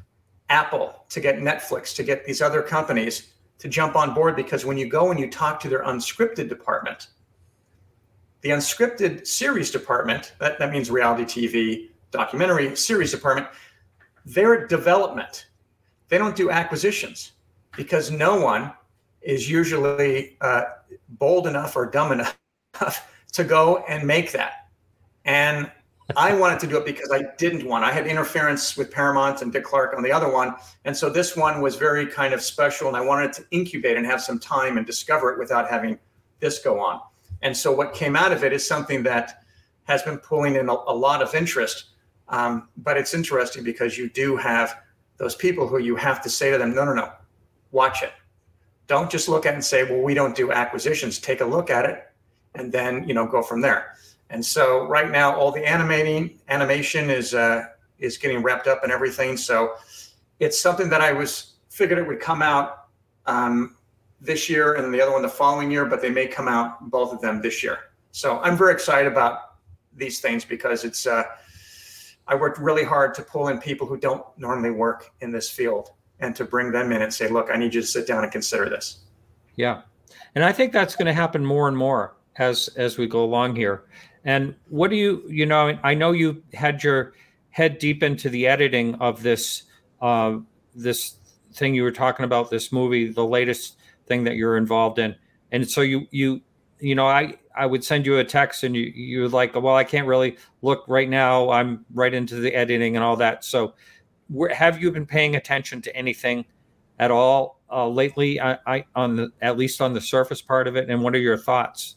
Apple, 0.49 1.05
to 1.09 1.21
get 1.21 1.39
Netflix, 1.39 1.95
to 1.97 2.03
get 2.03 2.25
these 2.25 2.41
other 2.41 2.63
companies 2.63 3.33
to 3.59 3.69
jump 3.69 3.97
on 3.97 4.15
board 4.15 4.37
because 4.37 4.65
when 4.65 4.77
you 4.77 4.89
go 4.89 5.11
and 5.11 5.19
you 5.19 5.31
talk 5.31 5.59
to 5.61 5.69
their 5.69 5.83
unscripted 5.85 6.49
department, 6.49 7.09
the 8.47 8.53
unscripted 8.53 9.27
series 9.27 9.73
department, 9.73 10.35
that, 10.39 10.57
that 10.61 10.71
means 10.71 10.89
reality 10.89 11.25
TV, 11.25 11.89
documentary 12.13 12.77
series 12.77 13.11
department, 13.11 13.49
they're 14.25 14.69
development. 14.69 15.49
They 16.09 16.17
don't 16.17 16.37
do 16.37 16.49
acquisitions 16.51 17.33
because 17.77 18.13
no 18.13 18.41
one 18.41 18.73
is 19.21 19.51
usually 19.51 20.37
uh, 20.43 20.63
bold 21.09 21.49
enough 21.49 21.75
or 21.75 21.87
dumb 21.87 22.13
enough 22.77 23.11
to 23.33 23.43
go 23.43 23.85
and 23.89 24.07
make 24.07 24.31
that. 24.31 24.69
And 25.25 25.69
I 26.17 26.33
wanted 26.33 26.61
to 26.61 26.69
do 26.69 26.77
it 26.77 26.85
because 26.85 27.11
I 27.13 27.25
didn't 27.39 27.67
want. 27.67 27.83
I 27.83 27.91
had 27.91 28.07
interference 28.07 28.77
with 28.77 28.93
Paramount 28.93 29.43
and 29.43 29.53
Dick 29.53 29.65
Clark 29.65 29.93
on 29.97 30.05
the 30.05 30.13
other 30.13 30.31
one, 30.31 30.55
and 30.85 30.97
so 30.97 31.11
this 31.11 31.37
one 31.37 31.61
was 31.61 31.75
very 31.75 32.07
kind 32.07 32.33
of 32.33 32.41
special, 32.41 32.87
and 32.87 32.97
I 32.97 33.01
wanted 33.01 33.33
to 33.33 33.45
incubate 33.51 33.97
and 33.97 34.07
have 34.07 34.21
some 34.21 34.39
time 34.39 34.77
and 34.77 34.87
discover 34.87 35.33
it 35.33 35.39
without 35.41 35.69
having 35.69 35.99
this 36.39 36.61
go 36.61 36.79
on. 36.79 37.01
And 37.43 37.57
so 37.57 37.73
what 37.73 37.95
came 37.95 38.17
out 38.17 38.33
of 38.33 38.45
it 38.45 38.53
is 38.53 38.67
something 38.67 39.03
that 39.05 39.43
has 39.85 40.03
been 40.03 40.19
pulling 40.19 40.57
in 40.57 40.69
a, 40.69 40.73
a 40.73 40.95
lot 40.95 41.23
of 41.23 41.35
interest. 41.35 41.91
Um, 42.29 42.69
but 42.77 42.97
it's 42.97 43.15
interesting 43.15 43.63
because 43.63 43.97
you 43.97 44.09
do 44.09 44.37
have 44.37 44.77
those 45.17 45.35
people 45.35 45.67
who 45.67 45.79
you 45.79 45.97
have 45.97 46.23
to 46.23 46.31
say 46.31 46.51
to 46.51 46.59
them, 46.59 46.75
no, 46.75 46.85
no, 46.85 46.93
no, 46.93 47.13
watch 47.71 48.03
it. 48.03 48.13
Don't 48.87 49.11
just 49.11 49.29
look 49.29 49.47
at 49.47 49.51
it 49.51 49.55
and 49.55 49.65
say, 49.65 49.85
well, 49.85 50.03
we 50.03 50.15
don't 50.15 50.37
do 50.37 50.53
acquisitions. 50.53 51.19
Take 51.19 51.41
a 51.41 51.45
look 51.45 51.71
at 51.71 51.85
it 51.85 52.09
and 52.55 52.73
then, 52.73 53.07
you 53.07 53.15
know, 53.15 53.27
go 53.27 53.43
from 53.43 53.61
there. 53.61 53.97
And 54.31 54.45
so 54.45 54.87
right 54.87 55.11
now, 55.11 55.35
all 55.37 55.53
the 55.53 55.65
animating 55.67 56.41
animation 56.49 57.11
is 57.11 57.35
uh, 57.35 57.67
is 57.99 58.19
getting 58.19 58.43
wrapped 58.43 58.67
up 58.67 58.83
and 58.83 58.93
everything. 58.93 59.37
So 59.37 59.75
it's 60.41 60.61
something 60.61 60.89
that 60.91 61.01
I 61.01 61.13
was 61.13 61.55
figured 61.71 61.99
it 61.99 62.07
would 62.07 62.21
come 62.21 62.43
out 62.43 62.89
um, 63.27 63.76
this 64.21 64.49
year 64.49 64.75
and 64.75 64.85
then 64.85 64.93
the 64.93 65.01
other 65.01 65.13
one 65.13 65.23
the 65.23 65.29
following 65.29 65.71
year, 65.71 65.85
but 65.85 66.01
they 66.01 66.11
may 66.11 66.27
come 66.27 66.49
out 66.49 66.91
both 66.91 67.13
of 67.13 67.21
them 67.21 67.43
this 67.43 67.63
year. 67.63 67.79
So 68.13 68.39
I'm 68.41 68.57
very 68.57 68.73
excited 68.73 69.11
about 69.11 69.57
these 69.95 70.21
things 70.21 70.45
because 70.45 70.85
it's 70.85 71.07
uh, 71.07 71.25
I 72.27 72.35
worked 72.35 72.59
really 72.59 72.85
hard 72.85 73.15
to 73.15 73.23
pull 73.23 73.49
in 73.49 73.59
people 73.59 73.87
who 73.87 73.97
don't 73.97 74.25
normally 74.37 74.71
work 74.71 75.13
in 75.21 75.33
this 75.33 75.51
field 75.51 75.91
and 76.19 76.35
to 76.37 76.45
bring 76.45 76.73
them 76.73 76.93
in 76.93 77.03
and 77.03 77.13
say, 77.13 77.29
look, 77.29 77.51
I 77.53 77.57
need 77.57 77.75
you 77.75 77.83
to 77.83 77.87
sit 77.87 78.07
down 78.07 78.23
and 78.23 78.33
consider 78.33 78.69
this. 78.69 79.01
Yeah, 79.57 79.83
and 80.35 80.45
I 80.45 80.53
think 80.53 80.73
that's 80.73 80.97
going 80.97 81.07
to 81.07 81.13
happen 81.13 81.45
more 81.45 81.69
and 81.69 81.77
more 81.77 82.17
as 82.37 82.69
as 82.77 82.99
we 82.99 83.07
go 83.07 83.23
along 83.23 83.57
here. 83.57 83.85
And 84.25 84.55
what 84.69 84.91
do 84.91 84.97
you 84.97 85.23
you 85.29 85.47
know? 85.47 85.79
I 85.83 85.95
know 85.95 86.13
you 86.13 86.43
had 86.53 86.83
your 86.83 87.13
head 87.51 87.79
deep 87.79 88.03
into 88.03 88.29
the 88.29 88.47
editing 88.47 88.95
of 88.97 89.23
this 89.23 89.65
uh, 90.01 90.39
this 90.75 91.17
thing 91.53 91.75
you 91.75 91.83
were 91.83 91.93
talking 91.93 92.25
about 92.25 92.51
this 92.51 92.71
movie, 92.71 93.11
the 93.11 93.25
latest 93.25 93.79
thing 94.07 94.25
that 94.25 94.37
you're 94.37 94.57
involved 94.57 94.99
in, 94.99 95.15
and 95.53 95.69
so 95.69 95.81
you 95.81 96.07
you 96.11 96.41
you 96.81 96.95
know 96.95 97.07
I 97.07 97.35
I 97.57 97.67
would 97.67 97.83
send 97.83 98.07
you 98.07 98.19
a 98.19 98.25
text 98.25 98.65
and 98.65 98.77
you 98.77 98.83
you're 98.95 99.29
like, 99.29 99.55
well, 99.55 99.75
I 99.75 99.85
can't 99.85 100.07
really 100.07 100.37
look 100.63 100.85
right 100.89 101.09
now. 101.09 101.51
I'm 101.51 101.85
right 101.95 102.13
into 102.13 102.37
the 102.37 102.55
editing 102.55 102.97
and 102.97 103.05
all 103.05 103.17
that. 103.17 103.45
So, 103.45 103.75
have 104.53 104.81
you 104.81 104.91
been 104.91 105.07
paying 105.07 105.37
attention 105.37 105.81
to 105.83 105.97
anything 105.97 106.45
at 106.99 107.11
all 107.11 107.61
uh, 107.71 107.89
lately? 107.89 108.41
I, 108.41 108.59
I 108.67 108.85
on 108.95 109.17
the 109.17 109.31
at 109.41 109.57
least 109.57 109.81
on 109.81 109.95
the 109.95 110.01
surface 110.01 110.43
part 110.43 110.69
of 110.69 110.77
it, 110.77 110.91
and 110.91 111.03
what 111.03 111.15
are 111.15 111.21
your 111.21 111.39
thoughts? 111.39 111.97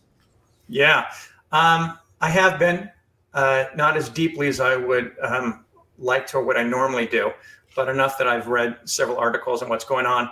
Yeah, 0.67 1.11
um, 1.51 1.97
I 2.21 2.29
have 2.29 2.59
been 2.59 2.89
uh, 3.33 3.65
not 3.75 3.97
as 3.97 4.09
deeply 4.09 4.47
as 4.47 4.59
I 4.59 4.75
would 4.75 5.13
um, 5.21 5.65
like 5.97 6.27
to, 6.27 6.39
what 6.39 6.57
I 6.57 6.63
normally 6.63 7.05
do, 7.05 7.31
but 7.75 7.89
enough 7.89 8.17
that 8.17 8.27
I've 8.27 8.47
read 8.47 8.77
several 8.85 9.17
articles 9.17 9.61
on 9.61 9.69
what's 9.69 9.85
going 9.85 10.05
on. 10.05 10.29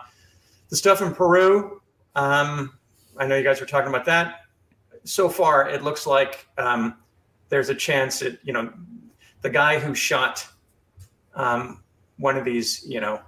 The 0.69 0.75
stuff 0.75 1.01
in 1.01 1.13
Peru, 1.13 1.81
um, 2.15 2.77
I 3.17 3.25
know 3.25 3.37
you 3.37 3.43
guys 3.43 3.59
were 3.59 3.67
talking 3.67 3.89
about 3.89 4.05
that. 4.05 4.41
So 5.03 5.29
far, 5.29 5.69
it 5.69 5.83
looks 5.83 6.05
like 6.05 6.47
um, 6.57 6.95
there's 7.49 7.69
a 7.69 7.75
chance 7.75 8.19
that 8.19 8.39
you 8.43 8.53
know 8.53 8.71
the 9.41 9.49
guy 9.49 9.79
who 9.79 9.93
shot 9.95 10.47
um, 11.35 11.83
one 12.17 12.37
of 12.37 12.43
these, 12.45 12.85
you 12.87 12.99
know, 12.99 13.21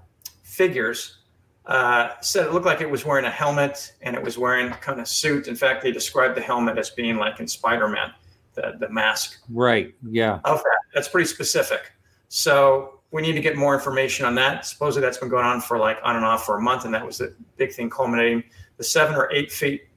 figures 0.43 1.19
uh, 1.65 2.09
said 2.21 2.47
it 2.47 2.51
looked 2.51 2.65
like 2.65 2.81
it 2.81 2.89
was 2.89 3.05
wearing 3.05 3.25
a 3.25 3.29
helmet 3.29 3.93
and 4.01 4.15
it 4.15 4.23
was 4.23 4.37
wearing 4.37 4.71
kind 4.71 4.99
of 4.99 5.07
suit. 5.07 5.47
In 5.47 5.55
fact, 5.55 5.83
they 5.83 5.91
described 5.91 6.35
the 6.35 6.41
helmet 6.41 6.77
as 6.77 6.89
being 6.89 7.17
like 7.17 7.39
in 7.39 7.47
Spider-Man, 7.47 8.11
the, 8.55 8.75
the 8.79 8.89
mask 8.89 9.39
Right. 9.49 9.93
Yeah. 10.09 10.39
of 10.45 10.57
that. 10.63 10.79
That's 10.95 11.07
pretty 11.07 11.27
specific. 11.27 11.91
So 12.27 12.98
we 13.11 13.21
need 13.21 13.33
to 13.33 13.41
get 13.41 13.55
more 13.55 13.73
information 13.73 14.25
on 14.25 14.35
that. 14.35 14.65
Supposedly 14.65 15.05
that's 15.05 15.17
been 15.17 15.29
going 15.29 15.45
on 15.45 15.61
for 15.61 15.77
like 15.77 15.97
on 16.03 16.15
and 16.15 16.25
off 16.25 16.45
for 16.45 16.57
a 16.57 16.61
month, 16.61 16.85
and 16.85 16.93
that 16.93 17.05
was 17.05 17.17
the 17.17 17.33
big 17.57 17.73
thing 17.73 17.89
culminating. 17.89 18.43
The 18.77 18.83
seven 18.83 19.15
or 19.15 19.31
eight 19.31 19.51
feet 19.51 19.87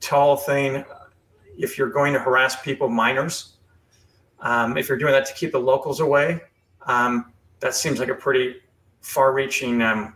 tall 0.00 0.36
thing. 0.36 0.84
If 1.56 1.78
you're 1.78 1.90
going 1.90 2.12
to 2.12 2.20
harass 2.20 2.60
people, 2.62 2.88
minors, 2.88 3.56
um, 4.40 4.76
if 4.76 4.88
you're 4.88 4.98
doing 4.98 5.12
that 5.12 5.26
to 5.26 5.34
keep 5.34 5.52
the 5.52 5.58
locals 5.60 6.00
away, 6.00 6.40
um, 6.86 7.32
that 7.60 7.74
seems 7.74 7.98
like 7.98 8.08
a 8.08 8.14
pretty 8.14 8.56
far-reaching 9.00 9.82
um, 9.82 10.14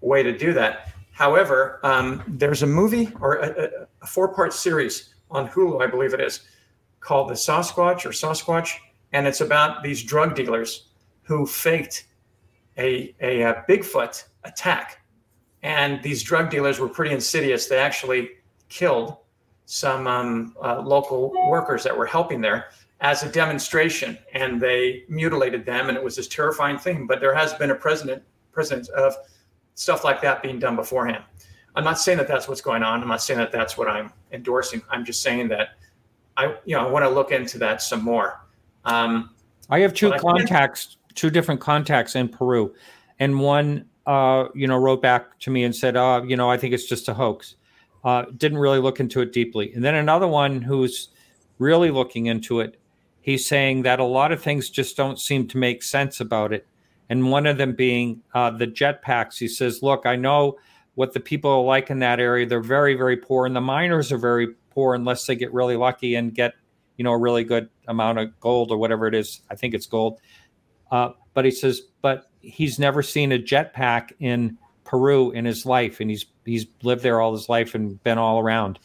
way 0.00 0.22
to 0.22 0.36
do 0.36 0.52
that. 0.54 0.92
However, 1.12 1.80
um, 1.82 2.22
there's 2.26 2.62
a 2.62 2.66
movie 2.66 3.10
or 3.20 3.36
a, 3.36 3.64
a- 3.64 3.86
a 4.02 4.06
four-part 4.06 4.54
series 4.54 5.14
on 5.30 5.46
Hulu, 5.48 5.82
I 5.82 5.86
believe 5.86 6.14
it 6.14 6.20
is, 6.20 6.40
called 7.00 7.28
The 7.28 7.34
Sasquatch 7.34 8.06
or 8.06 8.10
Sasquatch, 8.10 8.76
and 9.12 9.26
it's 9.26 9.42
about 9.42 9.82
these 9.82 10.02
drug 10.02 10.34
dealers 10.34 10.88
who 11.30 11.46
faked 11.46 12.06
a, 12.76 13.14
a, 13.20 13.44
uh 13.44 13.62
Bigfoot 13.68 14.24
attack 14.44 15.00
and 15.62 16.02
these 16.02 16.22
drug 16.22 16.50
dealers 16.50 16.78
were 16.78 16.88
pretty 16.88 17.14
insidious. 17.14 17.66
They 17.66 17.78
actually 17.78 18.30
killed 18.68 19.16
some 19.66 20.06
um, 20.06 20.54
uh, 20.62 20.80
local 20.80 21.32
workers 21.48 21.84
that 21.84 21.96
were 21.96 22.06
helping 22.06 22.40
there 22.40 22.70
as 23.00 23.22
a 23.22 23.28
demonstration, 23.30 24.18
and 24.34 24.60
they 24.60 25.04
mutilated 25.08 25.64
them, 25.64 25.88
and 25.88 25.96
it 25.96 26.02
was 26.02 26.16
this 26.16 26.28
terrifying 26.28 26.78
thing. 26.78 27.06
But 27.06 27.20
there 27.20 27.34
has 27.34 27.54
been 27.54 27.70
a 27.70 27.74
precedent 27.74 28.22
precedent 28.52 28.88
of 28.90 29.14
stuff 29.74 30.02
like 30.02 30.20
that 30.22 30.42
being 30.42 30.58
done 30.58 30.76
beforehand. 30.76 31.22
I'm 31.76 31.84
not 31.84 31.98
saying 32.00 32.18
that 32.18 32.26
that's 32.26 32.48
what's 32.48 32.60
going 32.60 32.82
on. 32.82 33.00
I'm 33.00 33.08
not 33.08 33.22
saying 33.22 33.38
that 33.38 33.52
that's 33.52 33.78
what 33.78 33.86
I'm 33.86 34.12
endorsing. 34.32 34.82
I'm 34.90 35.04
just 35.04 35.22
saying 35.22 35.48
that 35.48 35.68
I, 36.36 36.56
you 36.64 36.74
know, 36.74 36.86
I 36.86 36.90
want 36.90 37.04
to 37.04 37.08
look 37.08 37.30
into 37.30 37.58
that 37.58 37.80
some 37.80 38.02
more. 38.02 38.40
Um, 38.84 39.30
I 39.68 39.78
have 39.80 39.94
two 39.94 40.10
contacts, 40.18 40.96
two 41.14 41.30
different 41.30 41.60
contacts 41.60 42.14
in 42.14 42.28
Peru, 42.28 42.74
and 43.18 43.40
one, 43.40 43.86
uh, 44.06 44.46
you 44.54 44.66
know, 44.66 44.76
wrote 44.76 45.02
back 45.02 45.38
to 45.40 45.50
me 45.50 45.64
and 45.64 45.74
said, 45.74 45.96
"Uh, 45.96 46.22
you 46.26 46.36
know, 46.36 46.50
I 46.50 46.56
think 46.56 46.74
it's 46.74 46.86
just 46.86 47.08
a 47.08 47.14
hoax." 47.14 47.56
Uh, 48.02 48.24
didn't 48.36 48.58
really 48.58 48.78
look 48.78 49.00
into 49.00 49.20
it 49.20 49.32
deeply, 49.32 49.72
and 49.74 49.84
then 49.84 49.94
another 49.94 50.26
one 50.26 50.62
who's 50.62 51.10
really 51.58 51.90
looking 51.90 52.26
into 52.26 52.60
it. 52.60 52.78
He's 53.20 53.46
saying 53.46 53.82
that 53.82 54.00
a 54.00 54.04
lot 54.04 54.32
of 54.32 54.42
things 54.42 54.70
just 54.70 54.96
don't 54.96 55.18
seem 55.20 55.46
to 55.48 55.58
make 55.58 55.82
sense 55.82 56.20
about 56.20 56.52
it, 56.52 56.66
and 57.08 57.30
one 57.30 57.46
of 57.46 57.58
them 57.58 57.74
being 57.74 58.22
uh, 58.34 58.50
the 58.50 58.66
jetpacks. 58.66 59.38
He 59.38 59.48
says, 59.48 59.82
"Look, 59.82 60.06
I 60.06 60.16
know 60.16 60.56
what 60.94 61.12
the 61.12 61.20
people 61.20 61.50
are 61.50 61.62
like 61.62 61.90
in 61.90 61.98
that 62.00 62.20
area. 62.20 62.46
They're 62.46 62.60
very, 62.60 62.94
very 62.94 63.16
poor, 63.16 63.46
and 63.46 63.54
the 63.54 63.60
miners 63.60 64.10
are 64.12 64.18
very 64.18 64.54
poor 64.70 64.94
unless 64.94 65.26
they 65.26 65.36
get 65.36 65.52
really 65.52 65.76
lucky 65.76 66.14
and 66.14 66.34
get." 66.34 66.54
you 67.00 67.04
know, 67.04 67.12
a 67.12 67.18
really 67.18 67.44
good 67.44 67.70
amount 67.88 68.18
of 68.18 68.38
gold 68.40 68.70
or 68.70 68.76
whatever 68.76 69.06
it 69.06 69.14
is. 69.14 69.40
I 69.50 69.54
think 69.54 69.72
it's 69.72 69.86
gold. 69.86 70.20
Uh, 70.90 71.10
but 71.34 71.44
he 71.44 71.50
says, 71.50 71.82
but 72.02 72.30
he's 72.40 72.78
never 72.78 73.02
seen 73.02 73.32
a 73.32 73.38
jetpack 73.38 74.12
in 74.18 74.58
Peru 74.84 75.30
in 75.30 75.44
his 75.44 75.64
life, 75.64 76.00
and 76.00 76.10
he's 76.10 76.26
he's 76.44 76.66
lived 76.82 77.02
there 77.02 77.20
all 77.20 77.32
his 77.32 77.48
life 77.48 77.74
and 77.74 78.02
been 78.02 78.18
all 78.18 78.40
around. 78.40 78.78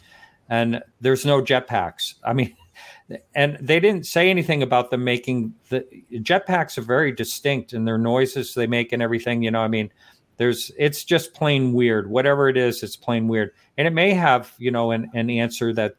And 0.50 0.84
there's 1.02 1.26
no 1.26 1.42
jetpacks. 1.42 2.14
I 2.24 2.34
mean, 2.34 2.56
and 3.36 3.58
they 3.60 3.80
didn't 3.80 4.06
say 4.06 4.30
anything 4.30 4.62
about 4.62 4.92
them 4.92 5.04
making 5.04 5.56
the 5.70 5.86
jetpacks 6.12 6.78
are 6.78 6.84
very 6.84 7.12
distinct 7.12 7.74
in 7.74 7.86
their 7.86 7.98
noises 7.98 8.54
they 8.54 8.68
make 8.68 8.92
and 8.92 9.02
everything. 9.02 9.42
You 9.42 9.52
know, 9.52 9.62
I 9.62 9.68
mean, 9.68 9.92
there's 10.38 10.72
it's 10.78 11.04
just 11.04 11.34
plain 11.34 11.74
weird. 11.74 12.10
Whatever 12.10 12.50
it 12.50 12.58
is, 12.58 12.84
it's 12.84 12.96
plain 12.96 13.28
weird. 13.28 13.52
And 13.78 13.88
it 13.88 13.94
may 13.94 14.14
have 14.14 14.54
you 14.60 14.72
know 14.72 14.92
an, 14.92 15.10
an 15.14 15.30
answer 15.30 15.74
that 15.74 15.96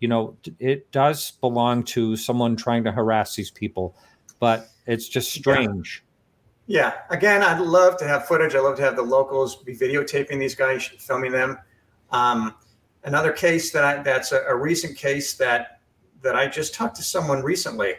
you 0.00 0.08
know 0.08 0.36
it 0.58 0.90
does 0.90 1.32
belong 1.40 1.84
to 1.84 2.16
someone 2.16 2.56
trying 2.56 2.84
to 2.84 2.92
harass 2.92 3.36
these 3.36 3.50
people 3.50 3.96
but 4.38 4.70
it's 4.86 5.08
just 5.08 5.32
strange 5.32 6.02
Yeah. 6.66 6.94
Again, 7.10 7.42
I'd 7.42 7.60
love 7.60 7.96
to 7.98 8.08
have 8.08 8.26
footage. 8.26 8.54
I'd 8.54 8.60
love 8.60 8.76
to 8.76 8.82
have 8.82 8.96
the 8.96 9.02
locals 9.02 9.56
be 9.56 9.76
videotaping 9.76 10.38
these 10.40 10.54
guys, 10.54 10.84
filming 10.98 11.30
them. 11.30 11.58
Um, 12.10 12.56
another 13.04 13.32
case 13.32 13.70
that 13.72 13.84
I, 13.84 14.02
that's 14.02 14.32
a, 14.32 14.42
a 14.48 14.54
recent 14.54 14.96
case 14.96 15.34
that 15.34 15.80
that 16.22 16.34
I 16.34 16.48
just 16.48 16.74
talked 16.74 16.96
to 16.96 17.02
someone 17.02 17.42
recently, 17.42 17.94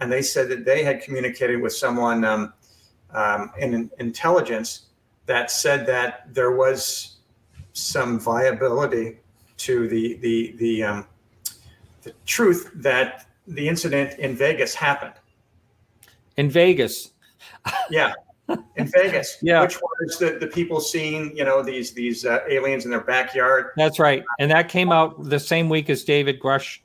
and 0.00 0.10
they 0.10 0.22
said 0.22 0.48
that 0.48 0.64
they 0.64 0.82
had 0.82 1.00
communicated 1.00 1.62
with 1.62 1.72
someone 1.72 2.24
um, 2.24 2.52
um, 3.12 3.52
in 3.58 3.90
intelligence 3.98 4.86
that 5.26 5.50
said 5.50 5.86
that 5.86 6.34
there 6.34 6.52
was 6.52 7.18
some 7.72 8.18
viability 8.18 9.18
to 9.58 9.88
the 9.88 10.16
the 10.16 10.54
the 10.58 10.82
um, 10.82 11.06
the 12.02 12.12
truth 12.26 12.70
that 12.74 13.26
the 13.46 13.68
incident 13.68 14.18
in 14.18 14.36
Vegas 14.36 14.74
happened. 14.74 15.14
In 16.38 16.48
vegas 16.48 17.12
Yeah, 17.90 18.14
in 18.76 18.86
Vegas. 18.86 19.36
Yeah. 19.42 19.60
which 19.62 19.76
was 20.00 20.18
the, 20.18 20.38
the 20.40 20.46
people 20.46 20.80
seeing 20.80 21.36
you 21.36 21.44
know 21.44 21.62
these 21.62 21.92
these 21.92 22.24
uh, 22.24 22.40
aliens 22.48 22.84
in 22.86 22.90
their 22.90 23.02
backyard. 23.02 23.66
that's 23.76 23.98
right 23.98 24.22
and 24.38 24.50
that 24.50 24.68
came 24.68 24.90
out 24.92 25.22
the 25.28 25.38
same 25.40 25.68
week 25.68 25.90
as 25.90 26.04
David 26.04 26.40
Grusch 26.40 26.78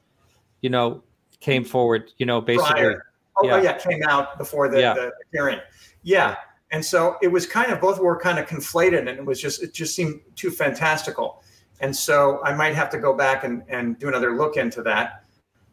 you 0.62 0.70
know 0.70 1.02
came 1.40 1.64
forward 1.64 2.12
you 2.18 2.26
know 2.26 2.42
basically 2.42 2.72
Prior. 2.74 3.06
Oh 3.38 3.48
Yeah. 3.48 3.58
yeah. 3.58 3.64
yeah, 3.64 3.78
came 3.78 4.04
out 4.10 4.38
before 4.38 4.68
the, 4.70 4.80
Yeah. 4.80 4.94
the 4.94 5.12
hearing. 5.32 5.60
Yeah, 6.04 6.36
and 6.72 6.84
so 6.84 7.16
it 7.22 7.30
was 7.30 7.46
kind 7.48 7.72
of 7.72 7.80
both 7.80 7.98
were 8.00 8.20
kind 8.20 8.38
of 8.38 8.46
conflated, 8.46 9.00
and 9.00 9.10
it 9.10 9.26
was 9.26 9.40
just 9.42 9.64
it 9.64 9.74
just 9.74 9.96
seemed 9.96 10.20
too 10.36 10.52
fantastical. 10.52 11.42
And 11.80 11.96
so 11.96 12.42
I 12.44 12.54
might 12.54 12.76
have 12.76 12.90
to 12.92 12.98
go 13.00 13.14
back 13.14 13.44
and, 13.44 13.64
and 13.70 13.98
do 14.00 14.08
another 14.10 14.36
look 14.36 14.58
into 14.58 14.84
that. 14.84 15.24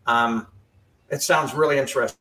Um, 0.06 0.46
it 1.10 1.20
sounds 1.22 1.52
really 1.54 1.78
interesting. 1.78 2.16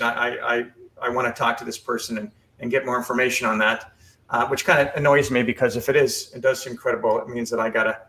I 0.00 0.38
I, 0.52 0.64
I 1.00 1.08
want 1.08 1.26
to 1.26 1.38
talk 1.38 1.56
to 1.58 1.64
this 1.64 1.78
person 1.78 2.18
and, 2.18 2.30
and 2.60 2.70
get 2.70 2.86
more 2.86 2.96
information 2.96 3.46
on 3.46 3.58
that, 3.58 3.92
uh, 4.30 4.46
which 4.46 4.64
kind 4.64 4.86
of 4.86 4.94
annoys 4.94 5.30
me 5.30 5.42
because 5.42 5.76
if 5.76 5.88
it 5.88 5.96
is, 5.96 6.32
it 6.34 6.40
does 6.40 6.62
seem 6.62 6.76
credible. 6.76 7.20
It 7.20 7.28
means 7.28 7.50
that 7.50 7.60
I 7.60 7.70
gotta 7.70 8.00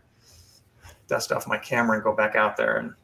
dust 1.08 1.32
off 1.32 1.46
my 1.46 1.58
camera 1.58 1.96
and 1.96 2.04
go 2.04 2.14
back 2.14 2.34
out 2.34 2.56
there 2.56 2.78
and 2.78 2.94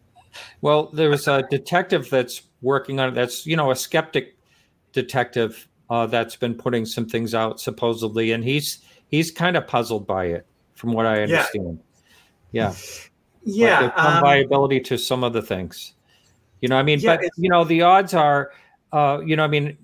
Well, 0.61 0.87
there 0.93 1.11
was 1.11 1.29
a 1.29 1.45
detective 1.51 2.09
that's 2.11 2.43
working 2.63 2.99
on 3.01 3.11
it. 3.11 3.15
That's 3.15 3.47
you 3.47 3.57
know 3.57 3.71
a 3.71 3.77
skeptic 3.77 4.37
detective 4.93 5.69
uh, 5.91 6.07
that's 6.07 6.37
been 6.37 6.55
putting 6.55 6.87
some 6.87 7.07
things 7.07 7.35
out 7.35 7.61
supposedly, 7.61 8.33
and 8.33 8.43
he's 8.43 8.79
he's 9.09 9.31
kind 9.31 9.57
of 9.57 9.67
puzzled 9.67 10.07
by 10.07 10.27
it, 10.27 10.47
from 10.75 10.93
what 10.93 11.07
I 11.07 11.23
understand. 11.23 11.81
Yeah, 12.53 12.73
Yeah. 12.73 12.75
yeah. 13.45 13.81
there's 13.81 13.93
some 13.97 14.17
um, 14.17 14.21
viability 14.23 14.81
to 14.81 14.99
some 14.99 15.23
of 15.23 15.33
the 15.33 15.43
things. 15.43 15.95
You 16.61 16.69
know, 16.69 16.77
I 16.77 16.83
mean, 16.83 17.01
Yeah, 17.01 17.17
but 17.17 17.31
you 17.37 17.51
know, 17.51 17.65
the 17.65 17.83
odds 17.83 18.15
are, 18.15 18.53
uh, 18.93 19.21
you 19.25 19.37
know, 19.37 19.45
I 19.45 19.49
mean, 19.49 19.77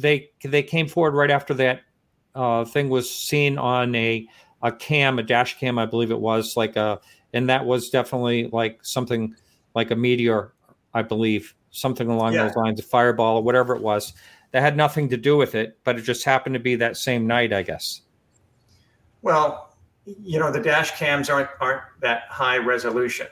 they 0.00 0.30
they 0.44 0.62
came 0.62 0.88
forward 0.88 1.14
right 1.14 1.30
after 1.30 1.54
that 1.54 1.80
uh, 2.34 2.64
thing 2.64 2.88
was 2.88 3.12
seen 3.12 3.58
on 3.58 3.94
a 3.94 4.26
a 4.62 4.70
cam, 4.70 5.18
a 5.18 5.22
dash 5.22 5.58
cam, 5.58 5.78
I 5.78 5.86
believe 5.86 6.12
it 6.12 6.20
was, 6.20 6.56
like 6.56 6.76
a, 6.76 7.00
and 7.32 7.48
that 7.48 7.66
was 7.66 7.90
definitely 7.90 8.48
like 8.52 8.78
something 8.84 9.34
like 9.74 9.90
a 9.90 9.96
meteor, 9.96 10.52
I 10.94 11.02
believe, 11.02 11.54
something 11.72 12.08
along 12.08 12.34
Yeah. 12.34 12.44
those 12.44 12.54
lines, 12.54 12.78
a 12.78 12.84
fireball 12.84 13.38
or 13.38 13.42
whatever 13.42 13.74
it 13.74 13.82
was. 13.82 14.12
That 14.52 14.60
had 14.62 14.76
nothing 14.76 15.08
to 15.08 15.16
do 15.16 15.36
with 15.36 15.54
it, 15.56 15.78
but 15.82 15.98
it 15.98 16.02
just 16.02 16.24
happened 16.24 16.54
to 16.54 16.60
be 16.60 16.76
that 16.76 16.96
same 16.96 17.26
night, 17.26 17.52
I 17.52 17.62
guess. 17.62 18.02
Well, 19.22 19.74
you 20.04 20.38
know, 20.38 20.52
the 20.52 20.60
dash 20.60 20.92
cams 20.96 21.28
aren't 21.30 21.48
aren't 21.60 21.82
that 22.00 22.24
high 22.28 22.58
resolution, 22.58 23.26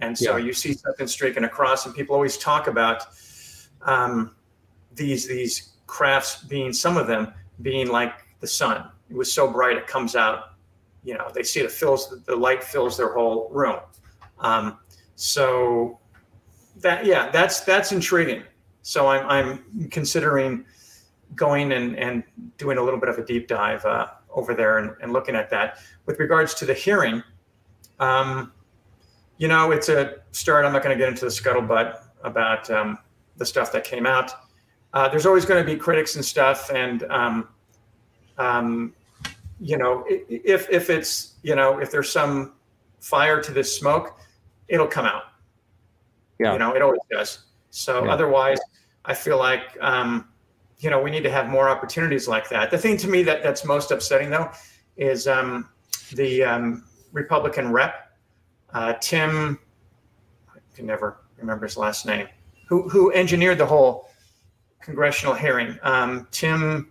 and 0.00 0.16
so 0.18 0.36
Yeah. 0.36 0.44
you 0.44 0.52
see 0.52 0.72
something 0.72 1.06
streaking 1.06 1.44
across, 1.44 1.86
and 1.86 1.94
people 1.94 2.14
always 2.14 2.36
talk 2.38 2.66
about 2.66 3.04
um, 3.82 4.34
these 4.94 5.26
these 5.26 5.74
crafts 5.86 6.42
being 6.44 6.72
some 6.72 6.96
of 6.96 7.06
them 7.06 7.32
being 7.62 7.88
like 7.88 8.14
the 8.40 8.46
sun. 8.46 8.88
It 9.10 9.16
was 9.16 9.32
so 9.32 9.50
bright 9.50 9.76
it 9.76 9.86
comes 9.86 10.16
out. 10.16 10.54
You 11.04 11.14
know, 11.14 11.30
they 11.34 11.42
see 11.42 11.60
it 11.60 11.70
fills 11.70 12.22
the 12.24 12.36
light 12.36 12.64
fills 12.64 12.96
their 12.96 13.12
whole 13.12 13.48
room. 13.50 13.80
Um, 14.38 14.78
so 15.16 15.98
that 16.78 17.04
yeah, 17.04 17.30
that's 17.30 17.60
that's 17.60 17.92
intriguing. 17.92 18.42
So 18.82 19.06
I'm 19.06 19.26
I'm 19.28 19.88
considering 19.90 20.64
going 21.34 21.72
and 21.72 21.98
and 21.98 22.22
doing 22.58 22.78
a 22.78 22.82
little 22.82 23.00
bit 23.00 23.08
of 23.08 23.18
a 23.18 23.24
deep 23.24 23.48
dive 23.48 23.84
uh, 23.84 24.08
over 24.30 24.54
there 24.54 24.78
and, 24.78 24.94
and 25.00 25.12
looking 25.12 25.34
at 25.34 25.50
that. 25.50 25.78
With 26.06 26.18
regards 26.18 26.54
to 26.54 26.66
the 26.66 26.74
hearing, 26.74 27.22
um, 27.98 28.52
you 29.38 29.48
know, 29.48 29.70
it's 29.70 29.88
a 29.88 30.16
start. 30.32 30.64
I'm 30.64 30.72
not 30.72 30.82
going 30.82 30.96
to 30.96 31.02
get 31.02 31.08
into 31.08 31.24
the 31.24 31.30
scuttlebutt 31.30 32.02
about 32.22 32.70
um, 32.70 32.98
the 33.36 33.46
stuff 33.46 33.72
that 33.72 33.84
came 33.84 34.06
out. 34.06 34.32
Uh, 34.94 35.08
there's 35.08 35.26
always 35.26 35.44
going 35.44 35.62
to 35.62 35.70
be 35.70 35.76
critics 35.76 36.14
and 36.14 36.24
stuff, 36.24 36.70
and 36.70 37.02
um, 37.10 37.48
um, 38.38 38.94
you 39.60 39.76
know, 39.76 40.04
if 40.08 40.70
if 40.70 40.88
it's 40.88 41.34
you 41.42 41.56
know 41.56 41.78
if 41.80 41.90
there's 41.90 42.10
some 42.10 42.52
fire 43.00 43.42
to 43.42 43.52
this 43.52 43.76
smoke, 43.76 44.18
it'll 44.68 44.86
come 44.86 45.04
out. 45.04 45.24
Yeah. 46.38 46.52
You 46.52 46.58
know, 46.60 46.74
it 46.74 46.80
always 46.80 47.00
does. 47.10 47.40
So 47.70 48.04
Yeah. 48.04 48.12
otherwise, 48.12 48.58
I 49.04 49.14
feel 49.14 49.36
like 49.36 49.76
um, 49.80 50.28
you 50.78 50.90
know 50.90 51.02
we 51.02 51.10
need 51.10 51.24
to 51.24 51.30
have 51.30 51.48
more 51.48 51.68
opportunities 51.68 52.28
like 52.28 52.48
that. 52.50 52.70
The 52.70 52.78
thing 52.78 52.96
to 52.98 53.08
me 53.08 53.24
that 53.24 53.42
that's 53.42 53.64
most 53.64 53.90
upsetting 53.90 54.30
though 54.30 54.50
is 54.96 55.26
um, 55.26 55.68
the 56.12 56.44
um, 56.44 56.84
Republican 57.12 57.72
rep 57.72 58.16
uh, 58.72 58.94
Tim. 59.00 59.58
I 60.54 60.58
can 60.76 60.86
never 60.86 61.18
remember 61.36 61.66
his 61.66 61.76
last 61.76 62.06
name. 62.06 62.28
Who 62.68 62.88
who 62.88 63.12
engineered 63.12 63.58
the 63.58 63.66
whole 63.66 64.08
congressional 64.84 65.34
hearing? 65.34 65.78
Um, 65.82 66.28
Tim. 66.30 66.90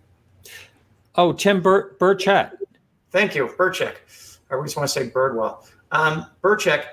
Oh, 1.14 1.32
Tim 1.32 1.62
Bur- 1.62 1.96
Burchett. 1.98 2.50
Thank 3.10 3.34
you, 3.34 3.46
Burchett. 3.46 4.38
I 4.50 4.54
always 4.54 4.76
want 4.76 4.88
to 4.88 4.92
say 4.92 5.08
Birdwell. 5.08 5.66
Um, 5.92 6.26
Burchek, 6.42 6.86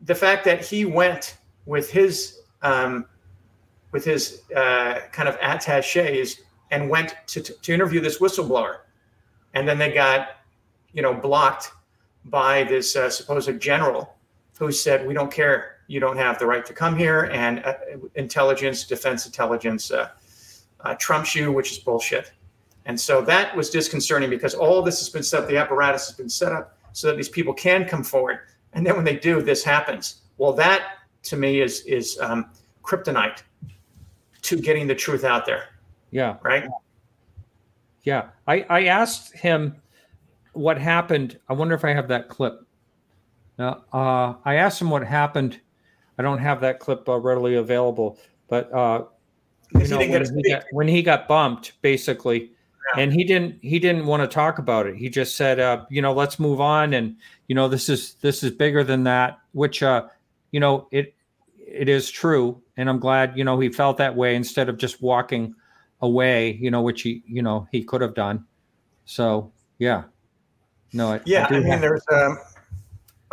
the 0.00 0.14
fact 0.14 0.44
that 0.46 0.64
he 0.64 0.86
went 0.86 1.36
with 1.66 1.90
his 1.90 2.40
um, 2.62 3.06
with 3.92 4.04
his 4.04 4.42
uh, 4.56 5.00
kind 5.12 5.28
of 5.28 5.36
attaches 5.40 6.40
and 6.70 6.88
went 6.88 7.14
to, 7.26 7.40
to, 7.40 7.52
to 7.52 7.72
interview 7.72 8.00
this 8.00 8.18
whistleblower, 8.18 8.78
and 9.52 9.68
then 9.68 9.78
they 9.78 9.92
got 9.92 10.28
you 10.94 11.02
know 11.02 11.12
blocked 11.12 11.70
by 12.24 12.64
this 12.64 12.96
uh, 12.96 13.10
supposed 13.10 13.60
general 13.60 14.16
who 14.58 14.72
said, 14.72 15.06
"We 15.06 15.12
don't 15.12 15.30
care. 15.30 15.73
You 15.86 16.00
don't 16.00 16.16
have 16.16 16.38
the 16.38 16.46
right 16.46 16.64
to 16.66 16.72
come 16.72 16.96
here." 16.96 17.24
And 17.32 17.64
uh, 17.64 17.74
intelligence, 18.14 18.84
defense 18.84 19.26
intelligence, 19.26 19.90
uh, 19.90 20.10
uh, 20.80 20.94
trumps 20.98 21.34
you, 21.34 21.52
which 21.52 21.72
is 21.72 21.78
bullshit. 21.78 22.32
And 22.86 23.00
so 23.00 23.22
that 23.22 23.56
was 23.56 23.70
disconcerting 23.70 24.28
because 24.28 24.54
all 24.54 24.82
this 24.82 24.98
has 24.98 25.08
been 25.08 25.22
set 25.22 25.42
up, 25.42 25.48
the 25.48 25.56
apparatus 25.56 26.06
has 26.06 26.16
been 26.16 26.28
set 26.28 26.52
up 26.52 26.78
so 26.92 27.08
that 27.08 27.16
these 27.16 27.30
people 27.30 27.54
can 27.54 27.86
come 27.86 28.04
forward. 28.04 28.40
And 28.74 28.86
then 28.86 28.94
when 28.94 29.04
they 29.04 29.16
do, 29.16 29.40
this 29.40 29.64
happens. 29.64 30.22
Well, 30.36 30.52
that 30.54 30.98
to 31.24 31.36
me 31.36 31.60
is 31.60 31.80
is 31.82 32.18
um, 32.20 32.50
kryptonite 32.82 33.42
to 34.42 34.56
getting 34.56 34.86
the 34.86 34.94
truth 34.94 35.24
out 35.24 35.46
there. 35.46 35.68
Yeah. 36.10 36.36
Right. 36.42 36.68
Yeah. 38.02 38.28
I, 38.46 38.66
I 38.68 38.84
asked 38.84 39.34
him 39.34 39.76
what 40.52 40.78
happened. 40.78 41.38
I 41.48 41.54
wonder 41.54 41.74
if 41.74 41.84
I 41.84 41.92
have 41.92 42.08
that 42.08 42.28
clip. 42.28 42.64
Now, 43.58 43.84
uh, 43.92 44.34
I 44.44 44.56
asked 44.56 44.80
him 44.80 44.90
what 44.90 45.04
happened. 45.04 45.60
I 46.18 46.22
don't 46.22 46.38
have 46.38 46.60
that 46.60 46.80
clip 46.80 47.08
uh, 47.08 47.18
readily 47.18 47.56
available, 47.56 48.18
but 48.48 48.72
uh, 48.72 49.04
you 49.74 49.88
know, 49.88 49.98
when, 49.98 50.24
he 50.24 50.50
got, 50.50 50.64
when 50.70 50.88
he 50.88 51.02
got 51.02 51.26
bumped, 51.26 51.72
basically, 51.82 52.52
yeah. 52.94 53.02
and 53.02 53.12
he 53.12 53.24
didn't 53.24 53.58
he 53.62 53.78
didn't 53.78 54.06
want 54.06 54.22
to 54.22 54.28
talk 54.28 54.58
about 54.58 54.86
it. 54.86 54.96
He 54.96 55.08
just 55.08 55.36
said, 55.36 55.58
uh, 55.58 55.84
you 55.90 56.00
know, 56.00 56.12
let's 56.12 56.38
move 56.38 56.60
on, 56.60 56.94
and 56.94 57.16
you 57.48 57.54
know, 57.54 57.68
this 57.68 57.88
is 57.88 58.14
this 58.14 58.42
is 58.42 58.52
bigger 58.52 58.84
than 58.84 59.04
that. 59.04 59.38
Which, 59.52 59.82
uh, 59.82 60.06
you 60.52 60.60
know, 60.60 60.86
it 60.92 61.14
it 61.58 61.88
is 61.88 62.10
true, 62.10 62.62
and 62.76 62.88
I'm 62.88 63.00
glad 63.00 63.36
you 63.36 63.44
know 63.44 63.58
he 63.58 63.68
felt 63.68 63.96
that 63.98 64.14
way 64.14 64.36
instead 64.36 64.68
of 64.68 64.78
just 64.78 65.02
walking 65.02 65.54
away. 66.00 66.52
You 66.52 66.70
know, 66.70 66.82
which 66.82 67.02
he 67.02 67.24
you 67.26 67.42
know 67.42 67.66
he 67.72 67.82
could 67.82 68.00
have 68.00 68.14
done. 68.14 68.44
So 69.04 69.52
yeah, 69.78 70.04
no, 70.92 71.14
I, 71.14 71.20
yeah, 71.24 71.48
I, 71.50 71.54
I 71.54 71.58
mean, 71.58 71.68
have- 71.68 71.80
there's. 71.80 72.04
Um, 72.12 72.38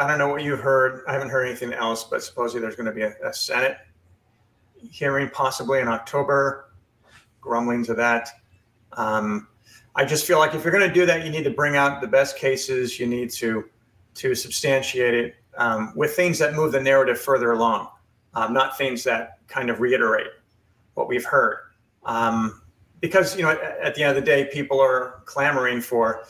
I 0.01 0.07
don't 0.07 0.17
know 0.17 0.29
what 0.29 0.43
you've 0.43 0.59
heard. 0.59 1.03
I 1.07 1.13
haven't 1.13 1.29
heard 1.29 1.45
anything 1.45 1.73
else, 1.73 2.03
but 2.03 2.23
supposedly 2.23 2.59
there's 2.61 2.75
going 2.75 2.87
to 2.87 2.91
be 2.91 3.03
a, 3.03 3.13
a 3.23 3.31
Senate 3.31 3.77
hearing 4.75 5.29
possibly 5.29 5.79
in 5.79 5.87
October. 5.87 6.71
Grumblings 7.39 7.87
of 7.87 7.97
that. 7.97 8.29
Um, 8.93 9.47
I 9.95 10.03
just 10.03 10.25
feel 10.25 10.39
like 10.39 10.55
if 10.55 10.63
you're 10.63 10.73
going 10.73 10.87
to 10.87 10.93
do 10.93 11.05
that, 11.05 11.23
you 11.23 11.29
need 11.29 11.43
to 11.43 11.51
bring 11.51 11.75
out 11.75 12.01
the 12.01 12.07
best 12.07 12.35
cases. 12.35 12.99
You 12.99 13.05
need 13.05 13.29
to 13.31 13.65
to 14.15 14.35
substantiate 14.35 15.13
it 15.13 15.35
um, 15.57 15.93
with 15.95 16.15
things 16.15 16.39
that 16.39 16.53
move 16.53 16.71
the 16.71 16.81
narrative 16.81 17.19
further 17.19 17.51
along, 17.51 17.89
um, 18.33 18.53
not 18.53 18.77
things 18.77 19.03
that 19.03 19.37
kind 19.47 19.69
of 19.69 19.79
reiterate 19.79 20.27
what 20.95 21.07
we've 21.07 21.23
heard. 21.23 21.59
Um, 22.05 22.61
because 22.99 23.37
you 23.37 23.43
know, 23.43 23.51
at, 23.51 23.61
at, 23.61 23.95
the 23.95 24.03
end 24.03 24.17
of 24.17 24.23
the 24.23 24.29
day, 24.29 24.49
people 24.51 24.81
are 24.81 25.21
clamoring 25.25 25.79
for 25.79 26.23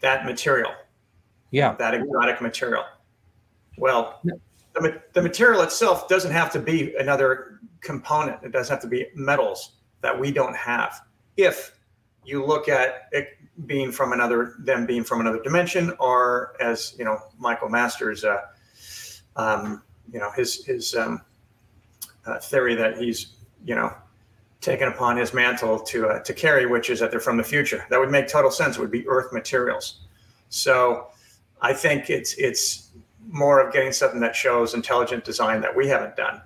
that 0.00 0.26
material. 0.26 0.72
Yeah, 1.50 1.74
that 1.76 1.94
exotic 1.94 2.42
material. 2.42 2.84
Well, 3.76 4.20
the, 4.74 5.02
the 5.12 5.22
material 5.22 5.62
itself 5.62 6.08
doesn't 6.08 6.32
have 6.32 6.52
to 6.52 6.60
be 6.60 6.94
another 6.96 7.60
component. 7.80 8.42
It 8.42 8.52
doesn't 8.52 8.72
have 8.72 8.82
to 8.82 8.88
be 8.88 9.06
metals 9.14 9.76
that 10.00 10.18
we 10.18 10.30
don't 10.32 10.56
have. 10.56 11.00
If 11.36 11.76
you 12.24 12.44
look 12.44 12.68
at 12.68 13.08
it 13.12 13.38
being 13.66 13.92
from 13.92 14.12
another, 14.12 14.54
them 14.58 14.86
being 14.86 15.04
from 15.04 15.20
another 15.20 15.40
dimension, 15.42 15.92
or 15.98 16.56
as 16.60 16.94
you 16.98 17.04
know, 17.04 17.18
Michael 17.38 17.68
Masters, 17.68 18.24
uh, 18.24 18.42
um, 19.36 19.82
you 20.12 20.18
know, 20.18 20.30
his 20.32 20.64
his 20.64 20.94
um, 20.94 21.22
uh, 22.26 22.38
theory 22.38 22.74
that 22.74 22.98
he's 22.98 23.36
you 23.64 23.74
know 23.74 23.92
taken 24.60 24.88
upon 24.88 25.16
his 25.16 25.34
mantle 25.34 25.78
to 25.78 26.08
uh, 26.08 26.18
to 26.20 26.32
carry, 26.32 26.66
which 26.66 26.90
is 26.90 27.00
that 27.00 27.10
they're 27.10 27.20
from 27.20 27.36
the 27.36 27.44
future. 27.44 27.84
That 27.90 28.00
would 28.00 28.10
make 28.10 28.28
total 28.28 28.50
sense. 28.50 28.76
It 28.76 28.80
would 28.80 28.90
be 28.90 29.06
Earth 29.08 29.32
materials. 29.32 30.00
So 30.48 31.08
I 31.60 31.72
think 31.72 32.10
it's 32.10 32.34
it's 32.34 32.90
more 33.34 33.60
of 33.60 33.72
getting 33.72 33.92
something 33.92 34.20
that 34.20 34.34
shows 34.34 34.74
intelligent 34.74 35.24
design 35.24 35.60
that 35.60 35.74
we 35.74 35.88
haven't 35.88 36.14
done, 36.14 36.40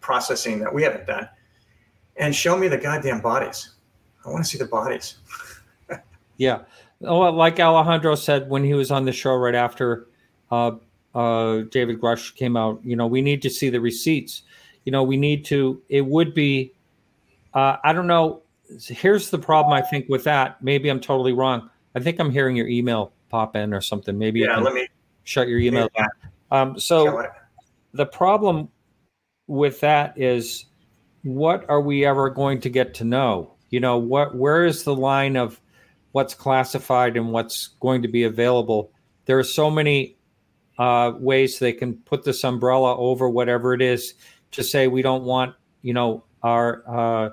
processing 0.00 0.60
that 0.60 0.72
we 0.72 0.84
haven't 0.84 1.04
done, 1.04 1.28
and 2.16 2.34
show 2.34 2.56
me 2.56 2.68
the 2.68 2.78
goddamn 2.78 3.20
bodies. 3.20 3.70
I 4.24 4.30
want 4.30 4.44
to 4.44 4.48
see 4.48 4.56
the 4.56 4.66
bodies. 4.66 5.16
yeah. 6.36 6.60
Oh, 7.04 7.18
like 7.18 7.58
Alejandro 7.58 8.14
said 8.14 8.48
when 8.48 8.62
he 8.62 8.74
was 8.74 8.92
on 8.92 9.04
the 9.04 9.12
show 9.12 9.34
right 9.34 9.56
after 9.56 10.06
uh, 10.52 10.72
uh, 11.16 11.62
David 11.70 12.00
Grusch 12.00 12.36
came 12.36 12.56
out, 12.56 12.80
you 12.84 12.94
know, 12.94 13.08
we 13.08 13.22
need 13.22 13.42
to 13.42 13.50
see 13.50 13.68
the 13.68 13.80
receipts. 13.80 14.42
You 14.84 14.92
know, 14.92 15.02
we 15.02 15.16
need 15.16 15.44
to, 15.46 15.82
it 15.88 16.06
would 16.06 16.32
be, 16.32 16.72
uh, 17.54 17.78
I 17.82 17.92
don't 17.92 18.06
know. 18.06 18.42
Here's 18.86 19.30
the 19.30 19.38
problem 19.38 19.72
I 19.72 19.82
think 19.82 20.08
with 20.08 20.22
that. 20.24 20.62
Maybe 20.62 20.90
I'm 20.90 21.00
totally 21.00 21.32
wrong. 21.32 21.70
I 21.96 22.00
think 22.00 22.20
I'm 22.20 22.30
hearing 22.30 22.54
your 22.54 22.68
email 22.68 23.10
pop 23.30 23.56
in 23.56 23.74
or 23.74 23.80
something. 23.80 24.16
Maybe 24.16 24.40
yeah, 24.40 24.58
let 24.58 24.74
me 24.74 24.86
shut 25.24 25.48
your 25.48 25.58
email 25.58 25.88
yeah. 25.96 26.06
Um, 26.50 26.78
so 26.78 27.26
the 27.92 28.06
problem 28.06 28.68
with 29.46 29.80
that 29.80 30.18
is 30.18 30.66
what 31.22 31.68
are 31.68 31.80
we 31.80 32.04
ever 32.04 32.30
going 32.30 32.60
to 32.60 32.70
get 32.70 32.94
to 32.94 33.04
know? 33.04 33.54
You 33.70 33.80
know, 33.80 33.98
what 33.98 34.34
where 34.34 34.64
is 34.64 34.84
the 34.84 34.94
line 34.94 35.36
of 35.36 35.60
what's 36.12 36.34
classified 36.34 37.16
and 37.16 37.32
what's 37.32 37.68
going 37.80 38.02
to 38.02 38.08
be 38.08 38.24
available? 38.24 38.92
There 39.26 39.38
are 39.38 39.44
so 39.44 39.70
many 39.70 40.16
uh, 40.78 41.12
ways 41.18 41.58
they 41.58 41.72
can 41.72 41.94
put 41.94 42.24
this 42.24 42.42
umbrella 42.42 42.96
over 42.96 43.28
whatever 43.28 43.74
it 43.74 43.82
is 43.82 44.14
to 44.52 44.64
say 44.64 44.88
we 44.88 45.02
don't 45.02 45.24
want, 45.24 45.54
you 45.82 45.92
know, 45.92 46.24
our 46.42 46.82
uh, 46.88 47.30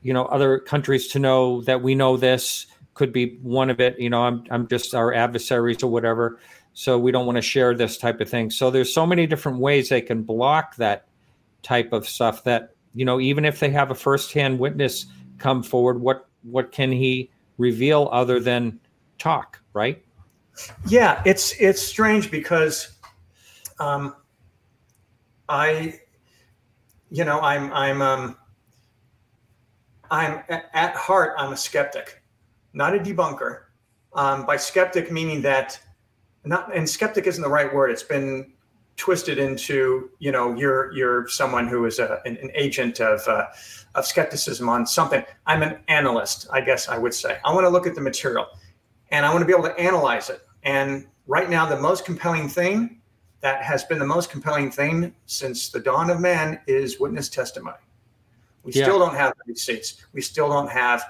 you 0.00 0.12
know 0.12 0.24
other 0.26 0.58
countries 0.58 1.08
to 1.08 1.18
know 1.18 1.62
that 1.62 1.82
we 1.82 1.94
know 1.94 2.16
this 2.16 2.66
could 2.94 3.12
be 3.12 3.38
one 3.42 3.70
of 3.70 3.80
it. 3.80 3.98
You 3.98 4.10
know, 4.10 4.22
I'm 4.22 4.44
I'm 4.50 4.68
just 4.68 4.94
our 4.94 5.12
adversaries 5.12 5.82
or 5.82 5.90
whatever. 5.90 6.38
So 6.74 6.98
we 6.98 7.12
don't 7.12 7.26
want 7.26 7.36
to 7.36 7.42
share 7.42 7.74
this 7.74 7.98
type 7.98 8.20
of 8.20 8.28
thing. 8.28 8.50
So 8.50 8.70
there's 8.70 8.92
so 8.92 9.06
many 9.06 9.26
different 9.26 9.58
ways 9.58 9.88
they 9.88 10.00
can 10.00 10.22
block 10.22 10.76
that 10.76 11.06
type 11.62 11.92
of 11.92 12.08
stuff 12.08 12.44
that, 12.44 12.74
you 12.94 13.04
know, 13.04 13.20
even 13.20 13.44
if 13.44 13.60
they 13.60 13.70
have 13.70 13.90
a 13.90 13.94
firsthand 13.94 14.58
witness 14.58 15.06
come 15.38 15.62
forward, 15.62 16.00
what 16.00 16.26
what 16.42 16.72
can 16.72 16.90
he 16.90 17.30
reveal 17.58 18.08
other 18.12 18.40
than 18.40 18.80
talk, 19.18 19.60
right? 19.74 20.02
Yeah, 20.86 21.22
it's 21.24 21.52
it's 21.60 21.80
strange 21.80 22.30
because 22.30 22.96
um 23.78 24.14
I 25.48 26.00
you 27.10 27.24
know, 27.24 27.40
I'm 27.40 27.72
I'm 27.72 28.00
um 28.00 28.36
I'm 30.10 30.42
at 30.48 30.94
heart 30.96 31.34
I'm 31.36 31.52
a 31.52 31.56
skeptic, 31.56 32.21
not 32.72 32.94
a 32.94 32.98
debunker. 32.98 33.62
Um, 34.14 34.44
by 34.44 34.56
skeptic 34.56 35.10
meaning 35.10 35.40
that 35.42 35.80
not 36.44 36.74
and 36.74 36.88
skeptic 36.88 37.26
isn't 37.26 37.42
the 37.42 37.48
right 37.48 37.72
word. 37.72 37.90
It's 37.90 38.02
been 38.02 38.52
twisted 38.96 39.38
into 39.38 40.10
you 40.18 40.30
know 40.32 40.54
you're 40.54 40.92
you're 40.92 41.28
someone 41.28 41.66
who 41.66 41.86
is 41.86 41.98
a, 41.98 42.20
an, 42.26 42.36
an 42.42 42.50
agent 42.54 43.00
of 43.00 43.26
uh, 43.26 43.46
of 43.94 44.06
skepticism 44.06 44.68
on 44.68 44.86
something. 44.86 45.24
I'm 45.46 45.62
an 45.62 45.78
analyst, 45.88 46.46
I 46.52 46.60
guess 46.60 46.88
I 46.88 46.98
would 46.98 47.14
say. 47.14 47.38
I 47.44 47.54
want 47.54 47.64
to 47.64 47.70
look 47.70 47.86
at 47.86 47.94
the 47.94 48.00
material, 48.00 48.46
and 49.10 49.24
I 49.24 49.30
want 49.30 49.42
to 49.42 49.46
be 49.46 49.52
able 49.52 49.64
to 49.64 49.78
analyze 49.78 50.30
it. 50.30 50.42
And 50.62 51.06
right 51.26 51.48
now, 51.48 51.66
the 51.66 51.80
most 51.80 52.04
compelling 52.04 52.48
thing 52.48 53.00
that 53.40 53.62
has 53.62 53.84
been 53.84 53.98
the 53.98 54.06
most 54.06 54.30
compelling 54.30 54.70
thing 54.70 55.14
since 55.26 55.68
the 55.68 55.80
dawn 55.80 56.10
of 56.10 56.20
man 56.20 56.60
is 56.66 57.00
witness 57.00 57.28
testimony. 57.28 57.76
We 58.62 58.72
yeah. 58.72 58.84
still 58.84 58.98
don't 58.98 59.14
have 59.14 59.34
receipts. 59.46 60.04
We 60.12 60.20
still 60.22 60.48
don't 60.48 60.70
have 60.70 61.02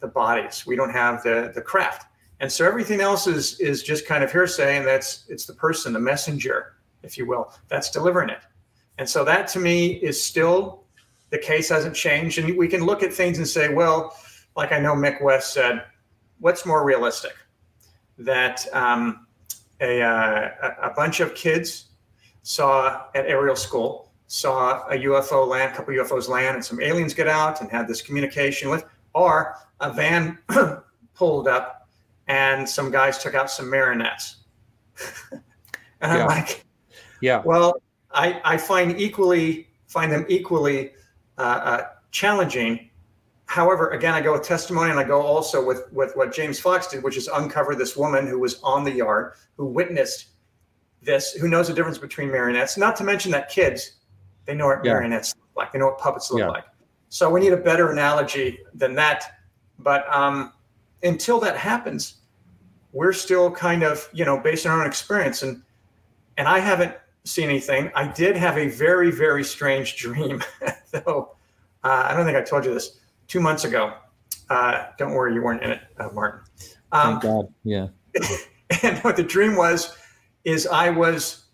the 0.00 0.08
bodies. 0.08 0.64
We 0.66 0.76
don't 0.76 0.92
have 0.92 1.22
the 1.22 1.52
the 1.54 1.62
craft. 1.62 2.06
And 2.40 2.50
so 2.50 2.64
everything 2.64 3.00
else 3.00 3.26
is 3.26 3.58
is 3.60 3.82
just 3.82 4.06
kind 4.06 4.22
of 4.22 4.30
hearsay, 4.30 4.76
and 4.76 4.86
that's 4.86 5.24
it's 5.28 5.46
the 5.46 5.54
person, 5.54 5.92
the 5.92 6.00
messenger, 6.00 6.74
if 7.02 7.18
you 7.18 7.26
will, 7.26 7.52
that's 7.68 7.90
delivering 7.90 8.30
it. 8.30 8.40
And 8.98 9.08
so 9.08 9.24
that 9.24 9.48
to 9.48 9.58
me 9.58 9.94
is 9.94 10.22
still 10.22 10.84
the 11.30 11.38
case 11.38 11.68
hasn't 11.68 11.94
changed. 11.94 12.38
And 12.38 12.56
we 12.56 12.68
can 12.68 12.84
look 12.84 13.02
at 13.02 13.12
things 13.12 13.38
and 13.38 13.46
say, 13.46 13.72
well, 13.72 14.16
like 14.56 14.72
I 14.72 14.78
know 14.80 14.94
Mick 14.94 15.22
West 15.22 15.52
said, 15.52 15.84
what's 16.40 16.64
more 16.64 16.84
realistic? 16.84 17.34
That 18.18 18.66
um, 18.72 19.26
a, 19.80 20.02
uh, 20.02 20.50
a 20.82 20.90
bunch 20.90 21.20
of 21.20 21.34
kids 21.34 21.86
saw 22.42 23.04
at 23.14 23.26
Ariel 23.26 23.56
School 23.56 24.10
saw 24.26 24.86
a 24.88 24.94
UFO 24.94 25.46
land, 25.46 25.72
a 25.72 25.76
couple 25.76 25.94
UFOs 25.94 26.28
land, 26.28 26.54
and 26.56 26.64
some 26.64 26.80
aliens 26.82 27.14
get 27.14 27.28
out 27.28 27.60
and 27.60 27.70
had 27.70 27.88
this 27.88 28.02
communication 28.02 28.68
with, 28.68 28.84
or 29.14 29.56
a 29.80 29.92
van 29.92 30.38
pulled 31.14 31.48
up 31.48 31.78
and 32.28 32.68
some 32.68 32.90
guys 32.90 33.18
took 33.18 33.34
out 33.34 33.50
some 33.50 33.68
marionettes. 33.68 34.36
and 35.32 35.42
yeah. 36.02 36.18
I'm 36.18 36.26
like, 36.26 36.64
yeah. 37.20 37.42
Well, 37.44 37.80
I, 38.12 38.40
I 38.44 38.56
find 38.56 38.98
equally 39.00 39.68
find 39.86 40.12
them 40.12 40.26
equally 40.28 40.92
uh, 41.38 41.40
uh, 41.40 41.86
challenging. 42.10 42.90
However, 43.46 43.90
again, 43.90 44.12
I 44.12 44.20
go 44.20 44.32
with 44.32 44.42
testimony, 44.42 44.90
and 44.90 45.00
I 45.00 45.04
go 45.04 45.22
also 45.22 45.64
with 45.64 45.90
with 45.92 46.14
what 46.16 46.32
James 46.32 46.60
Fox 46.60 46.88
did, 46.88 47.02
which 47.02 47.16
is 47.16 47.28
uncover 47.28 47.74
this 47.74 47.96
woman 47.96 48.26
who 48.26 48.38
was 48.38 48.60
on 48.62 48.84
the 48.84 48.92
yard, 48.92 49.32
who 49.56 49.66
witnessed 49.66 50.28
this, 51.02 51.32
who 51.32 51.48
knows 51.48 51.68
the 51.68 51.74
difference 51.74 51.98
between 51.98 52.30
marionettes. 52.30 52.76
Not 52.76 52.96
to 52.96 53.04
mention 53.04 53.30
that 53.32 53.48
kids, 53.48 53.92
they 54.44 54.54
know 54.54 54.66
what 54.66 54.84
yeah. 54.84 54.92
marionettes 54.92 55.34
look 55.34 55.56
like, 55.56 55.72
they 55.72 55.78
know 55.78 55.86
what 55.86 55.98
puppets 55.98 56.30
look 56.30 56.40
yeah. 56.40 56.48
like. 56.48 56.64
So 57.08 57.30
we 57.30 57.40
need 57.40 57.52
a 57.52 57.56
better 57.56 57.90
analogy 57.90 58.60
than 58.74 58.94
that. 58.94 59.40
But 59.78 60.12
um, 60.14 60.52
until 61.02 61.40
that 61.40 61.56
happens, 61.56 62.16
we're 62.92 63.12
still 63.12 63.50
kind 63.50 63.82
of, 63.82 64.08
you 64.12 64.24
know, 64.24 64.38
based 64.38 64.66
on 64.66 64.72
our 64.72 64.80
own 64.80 64.86
experience. 64.86 65.42
And 65.42 65.62
and 66.36 66.46
I 66.46 66.60
haven't 66.60 66.94
seen 67.24 67.48
anything. 67.48 67.90
I 67.94 68.06
did 68.06 68.36
have 68.36 68.56
a 68.56 68.68
very, 68.68 69.10
very 69.10 69.44
strange 69.44 69.96
dream, 69.96 70.42
though. 70.92 71.36
Uh, 71.84 72.04
I 72.06 72.14
don't 72.14 72.24
think 72.24 72.36
I 72.36 72.42
told 72.42 72.64
you 72.64 72.72
this. 72.72 72.98
Two 73.26 73.40
months 73.40 73.64
ago, 73.64 73.94
Uh, 74.48 74.86
don't 74.96 75.12
worry, 75.12 75.34
you 75.34 75.42
weren't 75.42 75.62
in 75.62 75.72
it, 75.72 75.80
uh, 75.98 76.08
Martin. 76.14 76.40
Thank 76.92 77.22
God. 77.22 77.52
Yeah. 77.64 77.88
and 78.82 78.98
what 79.00 79.16
the 79.16 79.22
dream 79.22 79.56
was 79.56 79.94
is 80.44 80.66
I 80.66 80.88
was 80.88 81.44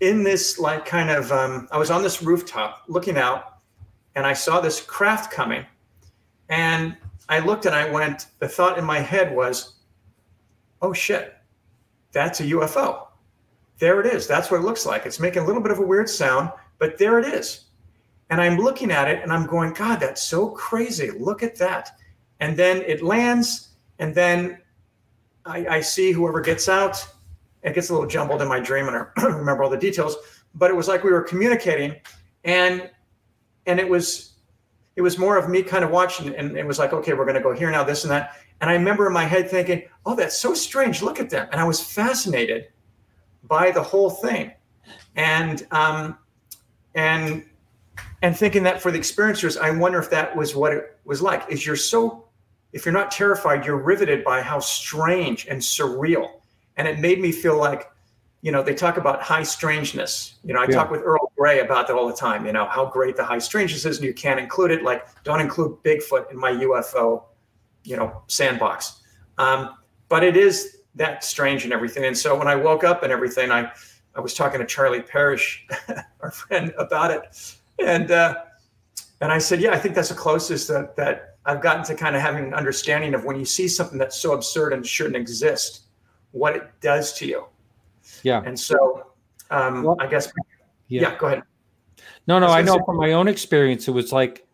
in 0.00 0.22
this 0.22 0.58
like 0.58 0.84
kind 0.84 1.10
of 1.10 1.32
um, 1.32 1.68
I 1.72 1.78
was 1.78 1.90
on 1.90 2.02
this 2.02 2.22
rooftop 2.22 2.82
looking 2.88 3.16
out, 3.16 3.53
and 4.14 4.26
I 4.26 4.32
saw 4.32 4.60
this 4.60 4.80
craft 4.80 5.32
coming, 5.32 5.64
and 6.48 6.96
I 7.28 7.40
looked 7.40 7.66
and 7.66 7.74
I 7.74 7.90
went. 7.90 8.26
The 8.38 8.48
thought 8.48 8.78
in 8.78 8.84
my 8.84 9.00
head 9.00 9.34
was, 9.34 9.74
"Oh 10.82 10.92
shit, 10.92 11.34
that's 12.12 12.40
a 12.40 12.44
UFO." 12.44 13.08
There 13.78 14.00
it 14.00 14.06
is. 14.06 14.26
That's 14.26 14.50
what 14.50 14.60
it 14.60 14.64
looks 14.64 14.86
like. 14.86 15.04
It's 15.04 15.18
making 15.18 15.42
a 15.42 15.46
little 15.46 15.62
bit 15.62 15.72
of 15.72 15.78
a 15.78 15.82
weird 15.82 16.08
sound, 16.08 16.50
but 16.78 16.96
there 16.96 17.18
it 17.18 17.26
is. 17.26 17.64
And 18.30 18.40
I'm 18.40 18.56
looking 18.56 18.90
at 18.90 19.08
it 19.08 19.22
and 19.22 19.32
I'm 19.32 19.46
going, 19.46 19.72
God, 19.72 20.00
that's 20.00 20.22
so 20.22 20.48
crazy. 20.50 21.10
Look 21.10 21.42
at 21.42 21.56
that. 21.56 21.90
And 22.40 22.56
then 22.56 22.78
it 22.82 23.02
lands, 23.02 23.70
and 23.98 24.14
then 24.14 24.58
I, 25.44 25.66
I 25.66 25.80
see 25.80 26.12
whoever 26.12 26.40
gets 26.40 26.68
out. 26.68 27.06
It 27.62 27.74
gets 27.74 27.90
a 27.90 27.92
little 27.92 28.08
jumbled 28.08 28.42
in 28.42 28.48
my 28.48 28.60
dream, 28.60 28.88
and 28.88 28.96
I 28.96 29.22
remember 29.22 29.62
all 29.62 29.70
the 29.70 29.76
details. 29.76 30.16
But 30.54 30.70
it 30.70 30.74
was 30.74 30.88
like 30.88 31.04
we 31.04 31.10
were 31.10 31.22
communicating, 31.22 31.96
and 32.44 32.90
and 33.66 33.80
it 33.80 33.88
was 33.88 34.32
it 34.96 35.02
was 35.02 35.18
more 35.18 35.36
of 35.36 35.48
me 35.48 35.62
kind 35.62 35.84
of 35.84 35.90
watching, 35.90 36.34
and 36.34 36.56
it 36.56 36.66
was 36.66 36.78
like, 36.78 36.92
okay, 36.92 37.14
we're 37.14 37.24
going 37.24 37.36
to 37.36 37.42
go 37.42 37.52
here 37.52 37.70
now, 37.70 37.82
this 37.82 38.04
and 38.04 38.10
that. 38.12 38.36
And 38.60 38.70
I 38.70 38.74
remember 38.74 39.06
in 39.06 39.12
my 39.12 39.24
head 39.24 39.50
thinking, 39.50 39.82
oh, 40.06 40.14
that's 40.14 40.38
so 40.38 40.54
strange. 40.54 41.02
Look 41.02 41.18
at 41.18 41.30
them, 41.30 41.48
and 41.50 41.60
I 41.60 41.64
was 41.64 41.80
fascinated 41.80 42.68
by 43.42 43.70
the 43.70 43.82
whole 43.82 44.10
thing, 44.10 44.52
and 45.16 45.66
um, 45.70 46.18
and 46.94 47.44
and 48.22 48.36
thinking 48.36 48.62
that 48.62 48.80
for 48.80 48.90
the 48.90 48.98
experiencers, 48.98 49.60
I 49.60 49.70
wonder 49.70 49.98
if 49.98 50.10
that 50.10 50.34
was 50.34 50.54
what 50.54 50.72
it 50.72 50.98
was 51.04 51.20
like. 51.20 51.50
Is 51.50 51.66
you're 51.66 51.76
so 51.76 52.24
if 52.74 52.84
you're 52.84 52.92
not 52.92 53.12
terrified, 53.12 53.64
you're 53.64 53.78
riveted 53.78 54.24
by 54.24 54.42
how 54.42 54.58
strange 54.58 55.46
and 55.46 55.60
surreal. 55.60 56.40
And 56.76 56.88
it 56.88 56.98
made 56.98 57.20
me 57.20 57.30
feel 57.30 57.56
like, 57.56 57.88
you 58.44 58.52
know, 58.52 58.62
they 58.62 58.74
talk 58.74 58.98
about 58.98 59.22
high 59.22 59.42
strangeness. 59.42 60.34
You 60.44 60.52
know, 60.52 60.60
I 60.60 60.64
Yeah. 60.64 60.76
talk 60.76 60.90
with 60.90 61.00
Earl 61.00 61.32
Grey 61.34 61.60
about 61.60 61.86
that 61.86 61.96
all 61.96 62.06
the 62.06 62.12
time, 62.12 62.44
you 62.44 62.52
know, 62.52 62.66
how 62.66 62.84
great 62.84 63.16
the 63.16 63.24
high 63.24 63.38
strangeness 63.38 63.86
is, 63.86 63.96
and 63.96 64.04
you 64.04 64.12
can't 64.12 64.38
include 64.38 64.70
it. 64.70 64.82
Like, 64.82 65.06
don't 65.24 65.40
include 65.40 65.82
Bigfoot 65.82 66.30
in 66.30 66.36
my 66.36 66.50
UFO, 66.50 67.24
you 67.84 67.96
know, 67.96 68.20
sandbox. 68.26 69.00
Um, 69.38 69.76
but 70.10 70.22
it 70.22 70.36
is 70.36 70.80
that 70.94 71.24
strange 71.24 71.64
and 71.64 71.72
everything. 71.72 72.04
And 72.04 72.16
so 72.16 72.38
when 72.38 72.46
I 72.46 72.54
woke 72.54 72.84
up 72.84 73.02
and 73.02 73.10
everything, 73.10 73.50
I, 73.50 73.72
I 74.14 74.20
was 74.20 74.34
talking 74.34 74.60
to 74.60 74.66
Charlie 74.66 75.00
Parrish, 75.00 75.66
our 76.20 76.30
friend, 76.30 76.74
about 76.76 77.12
it. 77.12 77.56
And, 77.78 78.10
uh, 78.10 78.42
and 79.22 79.32
I 79.32 79.38
said, 79.38 79.62
yeah, 79.62 79.70
I 79.70 79.78
think 79.78 79.94
that's 79.94 80.10
the 80.10 80.14
closest 80.14 80.68
that, 80.68 80.96
that 80.96 81.38
I've 81.46 81.62
gotten 81.62 81.82
to 81.84 81.94
kind 81.94 82.14
of 82.14 82.20
having 82.20 82.44
an 82.44 82.52
understanding 82.52 83.14
of 83.14 83.24
when 83.24 83.38
you 83.38 83.46
see 83.46 83.68
something 83.68 83.96
that's 83.96 84.20
so 84.20 84.34
absurd 84.34 84.74
and 84.74 84.86
shouldn't 84.86 85.16
exist, 85.16 85.84
what 86.32 86.54
it 86.54 86.68
does 86.82 87.14
to 87.14 87.26
you. 87.26 87.46
Yeah. 88.24 88.42
And 88.44 88.58
so, 88.58 89.12
um, 89.50 89.84
Well, 89.84 89.96
I 90.00 90.06
guess, 90.08 90.32
yeah. 90.88 91.02
yeah. 91.02 91.16
go 91.18 91.26
ahead. 91.28 91.42
No, 92.26 92.38
no, 92.40 92.46
I 92.48 92.58
I 92.58 92.62
know 92.62 92.78
say- 92.78 92.82
from 92.86 92.96
my 92.96 93.12
own 93.12 93.28
experience, 93.28 93.86
it 93.86 93.92
was 93.92 94.10
like 94.12 94.46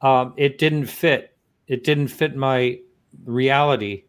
um, 0.00 0.32
it 0.36 0.58
didn't 0.58 0.86
fit. 0.86 1.36
It 1.66 1.84
didn't 1.84 2.08
fit 2.08 2.36
my 2.36 2.78
reality, 3.24 4.04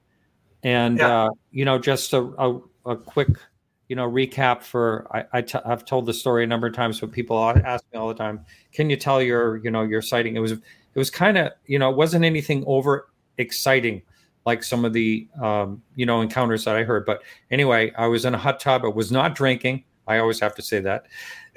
and 0.64 0.98
Yeah. 1.00 1.26
uh, 1.26 1.30
you 1.52 1.64
know, 1.66 1.78
just 1.80 2.14
a, 2.14 2.22
a, 2.38 2.60
a 2.86 2.96
quick, 2.98 3.30
you 3.88 3.96
know, 3.96 4.10
recap 4.10 4.62
for 4.62 5.08
I, 5.12 5.26
I 5.38 5.42
t- 5.42 5.60
I've 5.66 5.86
told 5.86 6.06
the 6.06 6.14
story 6.14 6.44
a 6.44 6.48
number 6.48 6.68
of 6.68 6.74
times, 6.74 7.00
but 7.00 7.12
people 7.12 7.38
ask 7.44 7.84
me 7.94 8.00
all 8.00 8.08
the 8.10 8.14
time, 8.14 8.46
"Can 8.74 8.90
you 8.90 8.98
tell 8.98 9.22
your, 9.22 9.58
you 9.58 9.72
know, 9.72 9.84
your 9.84 10.02
sighting?" 10.02 10.36
It 10.36 10.40
was, 10.40 10.52
it 10.52 10.60
was 10.96 11.10
kind 11.10 11.38
of, 11.38 11.52
you 11.66 11.80
know, 11.80 11.90
it 11.92 11.96
wasn't 11.96 12.26
anything 12.26 12.64
over 12.68 13.08
exciting 13.38 14.02
like 14.46 14.64
some 14.64 14.86
of 14.86 14.94
the, 14.94 15.28
um, 15.42 15.82
you 15.96 16.06
know, 16.06 16.22
encounters 16.22 16.66
that 16.66 16.76
I 16.76 16.84
heard. 16.84 17.06
But 17.06 17.22
anyway, 17.52 17.92
I 17.98 18.08
was 18.08 18.26
in 18.26 18.36
a 18.36 18.38
hot 18.38 18.60
tub. 18.60 18.84
I 18.86 18.90
was 18.90 19.12
not 19.12 19.36
drinking. 19.36 19.84
I 20.08 20.20
always 20.20 20.40
have 20.40 20.56
to 20.56 20.62
say 20.62 20.80
that, 20.82 21.08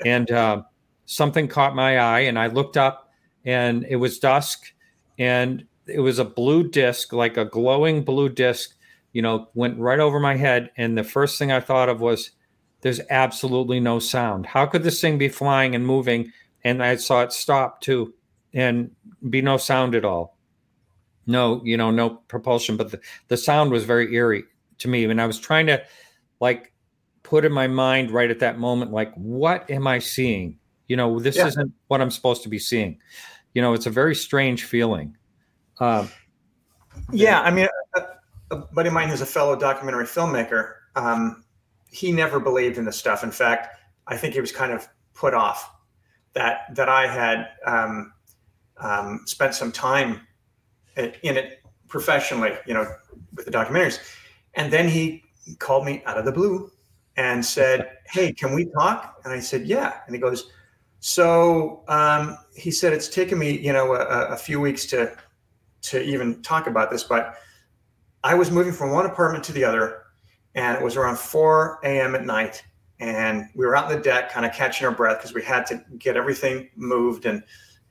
and. 0.04 0.30
Um, 0.30 0.64
something 1.08 1.48
caught 1.48 1.74
my 1.74 1.98
eye 1.98 2.20
and 2.20 2.38
I 2.38 2.48
looked 2.48 2.76
up 2.76 3.10
and 3.46 3.84
it 3.88 3.96
was 3.96 4.18
dusk 4.18 4.72
and 5.18 5.64
it 5.86 6.00
was 6.00 6.18
a 6.18 6.24
blue 6.24 6.68
disc, 6.68 7.14
like 7.14 7.38
a 7.38 7.46
glowing 7.46 8.04
blue 8.04 8.28
disc, 8.28 8.76
you 9.14 9.22
know, 9.22 9.48
went 9.54 9.78
right 9.78 10.00
over 10.00 10.20
my 10.20 10.36
head. 10.36 10.70
And 10.76 10.96
the 10.96 11.02
first 11.02 11.38
thing 11.38 11.50
I 11.50 11.60
thought 11.60 11.88
of 11.88 12.00
was, 12.00 12.32
there's 12.82 13.00
absolutely 13.10 13.80
no 13.80 13.98
sound. 13.98 14.46
How 14.46 14.66
could 14.66 14.84
this 14.84 15.00
thing 15.00 15.18
be 15.18 15.28
flying 15.28 15.74
and 15.74 15.84
moving? 15.84 16.30
And 16.62 16.80
I 16.80 16.94
saw 16.96 17.22
it 17.22 17.32
stop 17.32 17.80
too 17.80 18.14
and 18.52 18.92
be 19.30 19.42
no 19.42 19.56
sound 19.56 19.96
at 19.96 20.04
all. 20.04 20.37
No, 21.28 21.60
you 21.62 21.76
know, 21.76 21.90
no 21.90 22.10
propulsion, 22.10 22.76
but 22.76 22.90
the, 22.90 23.00
the 23.28 23.36
sound 23.36 23.70
was 23.70 23.84
very 23.84 24.12
eerie 24.14 24.44
to 24.78 24.88
me. 24.88 25.04
And 25.04 25.20
I 25.20 25.26
was 25.26 25.38
trying 25.38 25.66
to 25.66 25.82
like 26.40 26.72
put 27.22 27.44
in 27.44 27.52
my 27.52 27.66
mind 27.66 28.10
right 28.10 28.30
at 28.30 28.38
that 28.40 28.58
moment, 28.58 28.92
like, 28.92 29.12
what 29.14 29.70
am 29.70 29.86
I 29.86 29.98
seeing? 29.98 30.58
You 30.86 30.96
know, 30.96 31.20
this 31.20 31.36
Yeah. 31.36 31.48
isn't 31.48 31.72
what 31.88 32.00
I'm 32.00 32.10
supposed 32.10 32.42
to 32.44 32.48
be 32.48 32.58
seeing. 32.58 32.98
You 33.52 33.60
know, 33.60 33.74
it's 33.74 33.86
a 33.86 33.90
very 33.90 34.14
strange 34.14 34.64
feeling. 34.64 35.16
Um, 35.78 36.08
Yeah, 37.12 37.42
I 37.42 37.50
mean, 37.50 37.68
a, 37.94 38.02
a 38.50 38.56
buddy 38.56 38.88
of 38.88 38.94
mine 38.94 39.08
who's 39.08 39.20
a 39.20 39.26
fellow 39.26 39.54
documentary 39.54 40.06
filmmaker, 40.06 40.72
um, 40.96 41.44
he 41.90 42.10
never 42.10 42.40
believed 42.40 42.78
in 42.78 42.84
this 42.84 42.96
stuff. 42.96 43.22
In 43.22 43.30
fact, 43.30 43.76
I 44.06 44.16
think 44.16 44.32
he 44.34 44.40
was 44.40 44.52
kind 44.52 44.72
of 44.72 44.88
put 45.14 45.34
off 45.34 45.70
that 46.32 46.74
that 46.74 46.88
I 46.88 47.06
had 47.06 47.48
um, 47.66 48.12
um, 48.78 49.20
spent 49.26 49.54
some 49.54 49.72
time 49.72 50.26
in 50.98 51.36
it 51.36 51.62
professionally, 51.88 52.52
you 52.66 52.74
know, 52.74 52.86
with 53.34 53.46
the 53.46 53.52
documentaries. 53.52 53.98
And 54.54 54.72
then 54.72 54.88
he 54.88 55.24
called 55.58 55.86
me 55.86 56.02
out 56.04 56.18
of 56.18 56.24
the 56.24 56.32
blue 56.32 56.70
and 57.16 57.44
said, 57.44 57.98
"Hey, 58.06 58.32
can 58.32 58.54
we 58.54 58.66
talk?" 58.66 59.20
And 59.24 59.32
I 59.32 59.40
said, 59.40 59.66
"Yeah." 59.66 60.00
And 60.06 60.14
he 60.14 60.20
goes, 60.20 60.50
"So," 61.00 61.84
um, 61.88 62.36
he 62.54 62.70
said, 62.70 62.92
"It's 62.92 63.08
taken 63.08 63.38
me, 63.38 63.58
you 63.58 63.72
know, 63.72 63.94
a, 63.94 64.26
a 64.28 64.36
few 64.36 64.60
weeks 64.60 64.86
to." 64.86 65.16
to 65.80 66.02
even 66.02 66.42
talk 66.42 66.66
about 66.66 66.90
this, 66.90 67.04
but 67.04 67.36
I 68.24 68.34
was 68.34 68.50
moving 68.50 68.72
from 68.72 68.90
one 68.90 69.06
apartment 69.06 69.44
to 69.44 69.52
the 69.52 69.64
other, 69.64 70.02
and 70.54 70.76
it 70.76 70.82
was 70.82 70.96
around 70.96 71.18
4 71.18 71.80
a.m. 71.84 72.14
at 72.14 72.24
night. 72.24 72.64
And 73.00 73.46
we 73.54 73.64
were 73.64 73.76
out 73.76 73.84
on 73.84 73.92
the 73.92 74.02
deck, 74.02 74.32
kind 74.32 74.44
of 74.44 74.52
catching 74.52 74.86
our 74.86 74.92
breath 74.92 75.18
because 75.18 75.32
we 75.32 75.42
had 75.42 75.66
to 75.66 75.82
get 75.98 76.16
everything 76.16 76.68
moved. 76.74 77.26
And 77.26 77.44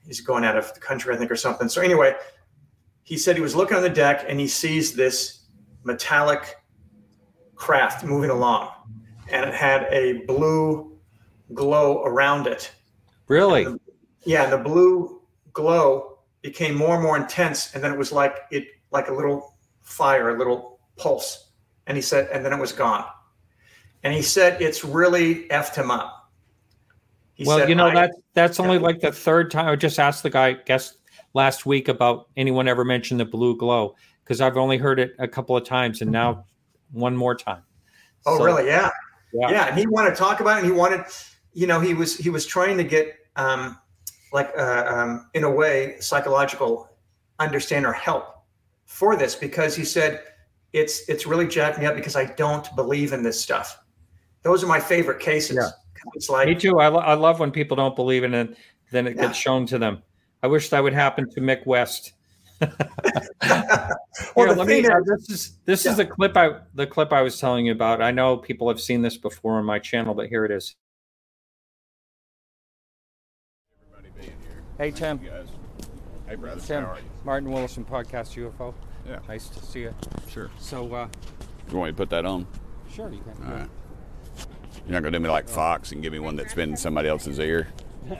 he's 0.06 0.20
going 0.20 0.44
out 0.44 0.58
of 0.58 0.74
the 0.74 0.82
country, 0.82 1.16
I 1.16 1.18
think, 1.18 1.32
or 1.32 1.38
something. 1.38 1.70
So, 1.70 1.82
anyway, 1.82 2.14
he 3.08 3.18
said 3.18 3.38
he 3.38 3.42
was 3.42 3.56
looking 3.56 3.78
on 3.78 3.84
the 3.84 3.90
deck 3.90 4.26
and 4.28 4.38
he 4.38 4.50
sees 4.50 4.94
this 4.94 5.46
metallic 5.86 6.58
craft 7.56 8.04
moving 8.04 8.30
along, 8.30 8.70
and 9.32 9.46
it 9.46 9.54
had 9.54 9.84
a 9.94 10.26
blue 10.26 11.00
glow 11.54 12.04
around 12.04 12.48
it. 12.48 12.70
really? 13.30 13.64
And 13.64 13.76
the- 13.76 13.94
yeah, 14.26 14.44
and 14.44 14.52
the 14.52 14.58
blue 14.58 15.22
glow 15.54 16.20
became 16.42 16.76
more 16.76 16.96
and 16.96 17.04
more 17.04 17.16
intense, 17.16 17.74
and 17.74 17.82
then 17.82 17.94
it 17.94 17.98
was 17.98 18.12
like 18.12 18.36
it 18.52 18.66
like 18.92 19.08
a 19.08 19.14
little 19.14 19.56
fire, 19.84 20.36
a 20.36 20.38
little 20.38 20.82
pulse. 20.98 21.52
And 21.86 21.96
he 21.96 22.02
said, 22.02 22.28
and 22.34 22.44
then 22.44 22.52
it 22.52 22.60
was 22.60 22.74
gone. 22.74 23.06
And 24.04 24.14
he 24.14 24.22
said 24.22 24.62
it's 24.62 24.84
really 24.84 25.48
effed 25.48 25.76
him 25.76 25.92
up. 25.92 26.30
He 27.36 27.46
well, 27.46 27.60
said, 27.60 27.70
you 27.70 27.76
know 27.76 27.90
that 27.94 28.12
that's 28.34 28.60
only 28.60 28.80
like 28.80 29.00
the 29.00 29.14
third 29.14 29.50
time. 29.50 29.70
I 29.70 29.78
just 29.78 29.98
asked 29.98 30.24
the 30.24 30.30
guy 30.30 30.54
guest 30.54 30.98
last 31.34 31.66
week 31.66 31.88
about 31.88 32.30
anyone 32.38 32.68
ever 32.68 32.84
mentioned 32.86 33.20
the 33.20 33.26
blue 33.26 33.56
glow 33.58 33.96
because 34.24 34.42
I've 34.42 34.58
only 34.58 34.78
heard 34.78 35.00
it 35.00 35.14
a 35.20 35.28
couple 35.28 35.56
of 35.56 35.64
times 35.64 36.02
and 36.02 36.12
now 36.12 36.46
one 36.92 37.16
more 37.16 37.36
time. 37.36 37.64
Oh, 38.26 38.38
So, 38.38 38.44
really? 38.44 38.66
Yeah. 38.66 38.90
Yeah. 39.34 39.50
yeah. 39.52 39.68
And 39.68 39.78
he 39.78 39.88
wanted 39.88 40.12
to 40.12 40.16
talk 40.16 40.40
about 40.40 40.58
it. 40.58 40.64
And 40.64 40.72
he 40.74 40.78
wanted, 40.78 41.02
you 41.54 41.68
know, 41.68 41.80
he 41.80 41.94
was 41.94 42.18
he 42.18 42.30
was 42.30 42.46
trying 42.46 42.78
to 42.78 42.84
get 42.84 43.16
um, 43.36 43.78
like 44.34 44.52
uh, 44.58 44.86
um, 44.88 45.30
in 45.34 45.44
a 45.44 45.52
way 45.52 45.96
psychological 46.00 46.90
understand 47.40 47.86
or 47.86 47.94
help 47.94 48.44
for 48.86 49.16
this 49.16 49.36
because 49.36 49.76
he 49.76 49.84
said 49.86 50.24
it's 50.74 51.08
it's 51.08 51.26
really 51.28 51.48
jacked 51.48 51.78
me 51.80 51.86
up 51.86 51.96
because 51.96 52.16
I 52.16 52.26
don't 52.26 52.68
believe 52.76 53.14
in 53.14 53.22
this 53.24 53.40
stuff. 53.40 53.80
Those 54.44 54.64
are 54.64 54.68
my 54.68 54.80
favorite 54.80 55.20
cases. 55.20 55.58
Yeah. 55.58 55.70
It's 56.14 56.30
Me 56.30 56.56
too. 56.56 56.80
I, 56.80 56.88
lo- 56.88 57.00
I 57.00 57.16
love 57.16 57.40
when 57.40 57.52
people 57.52 57.76
don't 57.76 57.96
believe 57.96 58.24
in 58.24 58.34
it, 58.34 58.56
then 58.92 59.08
it 59.08 59.16
Yeah. 59.16 59.24
gets 59.24 59.38
shown 59.38 59.66
to 59.68 59.78
them. 59.78 60.02
I 60.44 60.48
wish 60.48 60.70
that 60.70 60.84
would 60.84 60.94
happen 60.94 61.30
to 61.32 61.42
Mick 61.42 61.66
West. 61.66 62.14
well, 62.62 62.70
Here, 64.36 64.48
the 64.48 64.56
let 64.56 64.68
thing 64.68 64.84
me, 64.84 64.90
uh, 64.90 64.98
is, 65.00 65.06
this 65.06 65.30
is 65.30 65.58
this 65.66 65.86
Yeah. 65.86 65.92
is 65.92 65.98
the 65.98 66.06
clip 66.06 66.36
I 66.36 66.60
the 66.74 66.88
clip 66.88 67.14
I 67.14 67.22
was 67.22 67.40
telling 67.40 67.66
you 67.68 67.72
about. 67.72 68.02
I 68.02 68.12
know 68.12 68.38
people 68.38 68.68
have 68.68 68.80
seen 68.82 69.02
this 69.04 69.16
before 69.18 69.54
on 69.60 69.66
my 69.66 69.78
channel, 69.80 70.14
but 70.16 70.28
here 70.28 70.44
it 70.46 70.52
is. 70.52 70.76
Hey 74.78 74.92
Tim, 74.92 75.18
guys. 75.18 75.48
Hey, 76.28 76.36
brother. 76.36 76.60
Tim, 76.62 76.84
How 76.84 76.92
are 76.92 76.98
you? 76.98 77.04
Martin 77.24 77.52
Willison 77.52 77.86
podcast 77.86 78.36
UFO. 78.36 78.74
Yeah. 79.08 79.20
Nice 79.28 79.50
to 79.50 79.64
see 79.64 79.82
you. 79.82 79.96
Sure. 80.30 80.52
So, 80.60 80.94
uh, 80.94 81.08
You 81.72 81.78
want 81.78 81.88
me 81.90 81.92
to 81.94 81.98
put 81.98 82.10
that 82.10 82.26
on? 82.26 82.46
sure 82.92 83.10
you 83.12 83.22
can. 83.22 83.48
All 83.48 83.54
right. 83.60 83.70
You're 84.86 84.94
not 84.94 85.04
gonna 85.04 85.12
do 85.18 85.20
me 85.20 85.30
like 85.30 85.48
Fox 85.48 85.92
and 85.92 86.02
give 86.04 86.12
me 86.14 86.20
one 86.20 86.36
that's 86.36 86.54
been 86.54 86.72
in 86.72 86.78
somebody 86.78 87.08
else's 87.08 87.40
ear. 87.40 87.68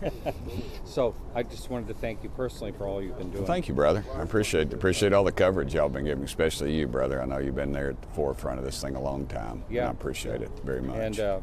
so 0.84 1.14
I 1.34 1.42
just 1.42 1.70
wanted 1.70 1.88
to 1.88 1.94
thank 1.94 2.22
you 2.22 2.28
personally 2.30 2.72
for 2.72 2.86
all 2.86 3.02
you've 3.02 3.18
been 3.18 3.30
doing. 3.30 3.46
Thank 3.46 3.68
you, 3.68 3.74
brother. 3.74 4.04
I 4.16 4.22
appreciate 4.22 4.72
appreciate 4.72 5.12
all 5.12 5.24
the 5.24 5.32
coverage 5.32 5.74
y'all 5.74 5.88
been 5.88 6.04
giving, 6.04 6.24
especially 6.24 6.74
you, 6.74 6.86
brother. 6.86 7.22
I 7.22 7.24
know 7.26 7.38
you've 7.38 7.54
been 7.56 7.72
there 7.72 7.90
at 7.90 8.00
the 8.02 8.08
forefront 8.08 8.58
of 8.58 8.64
this 8.64 8.80
thing 8.80 8.94
a 8.94 9.00
long 9.00 9.26
time. 9.26 9.62
and 9.66 9.74
Yeah. 9.74 9.88
I 9.88 9.90
appreciate 9.90 10.42
it 10.42 10.50
very 10.64 10.82
much. 10.82 10.96
And 10.98 11.20
uh, 11.20 11.40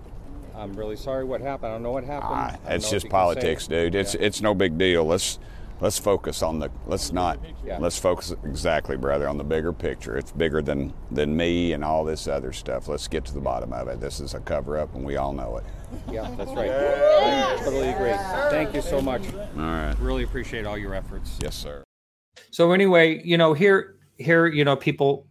I'm 0.55 0.73
really 0.75 0.95
sorry 0.95 1.23
what 1.23 1.41
happened. 1.41 1.71
I 1.71 1.75
don't 1.75 1.83
know 1.83 1.91
what 1.91 2.03
happened. 2.03 2.31
Ah, 2.33 2.57
it's 2.67 2.89
just 2.89 2.93
if 2.93 2.93
you 2.93 2.99
can 2.99 3.01
say 3.01 3.09
politics, 3.09 3.67
dude. 3.67 3.95
It's 3.95 4.13
Yeah. 4.15 4.21
it's 4.21 4.41
no 4.41 4.53
big 4.53 4.77
deal. 4.77 5.03
Let's 5.05 5.39
let's 5.81 5.97
focus 5.97 6.41
on 6.41 6.59
the 6.59 6.69
let's 6.87 7.11
not 7.11 7.39
Yeah. 7.65 7.77
let's 7.79 7.97
focus 7.97 8.33
exactly, 8.43 8.97
brother, 8.97 9.27
on 9.27 9.37
the 9.37 9.43
bigger 9.43 9.73
picture. 9.73 10.17
It's 10.17 10.31
bigger 10.31 10.61
than 10.61 10.93
than 11.11 11.35
me 11.35 11.73
and 11.73 11.83
all 11.83 12.03
this 12.03 12.27
other 12.27 12.53
stuff. 12.53 12.87
Let's 12.87 13.07
get 13.07 13.25
to 13.25 13.33
the 13.33 13.41
bottom 13.41 13.73
of 13.73 13.87
it. 13.87 13.99
This 13.99 14.19
is 14.19 14.33
a 14.33 14.39
cover 14.39 14.77
up, 14.77 14.93
and 14.95 15.03
we 15.03 15.17
all 15.17 15.33
know 15.33 15.57
it. 15.57 15.63
Yeah, 16.11 16.29
that's 16.37 16.51
right. 16.51 16.71
I 16.71 17.57
totally 17.63 17.89
agree. 17.89 18.13
Thank 18.49 18.73
you 18.73 18.81
so 18.81 19.01
much. 19.01 19.21
All 19.33 19.61
right. 19.61 19.95
Really 19.99 20.23
appreciate 20.23 20.65
all 20.65 20.77
your 20.77 20.93
efforts. 20.95 21.37
Yes, 21.41 21.55
sir. 21.55 21.83
So 22.51 22.71
anyway, 22.71 23.21
you 23.23 23.37
know, 23.37 23.53
here 23.53 23.95
here, 24.17 24.47
you 24.47 24.63
know, 24.63 24.75
people 24.75 25.27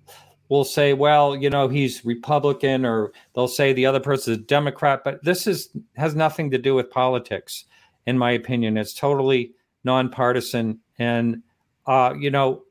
will 0.49 0.65
say, 0.65 0.93
well, 0.93 1.35
you 1.35 1.49
know, 1.49 1.69
he's 1.69 2.05
Republican 2.05 2.85
or 2.85 3.13
they'll 3.35 3.49
say 3.49 3.73
the 3.73 3.87
other 3.87 4.01
person 4.01 4.35
is 4.35 4.39
Democrat, 4.41 5.01
but 5.05 5.23
this 5.25 5.47
is 5.47 5.71
has 5.97 6.15
nothing 6.15 6.51
to 6.51 6.59
do 6.59 6.75
with 6.75 6.91
politics, 6.91 7.65
in 8.07 8.19
my 8.19 8.33
opinion. 8.33 8.77
It's 8.77 8.93
totally 8.93 9.55
nonpartisan. 9.85 10.81
And 10.99 11.43
uh, 11.87 12.15
you 12.19 12.31
know, 12.31 12.63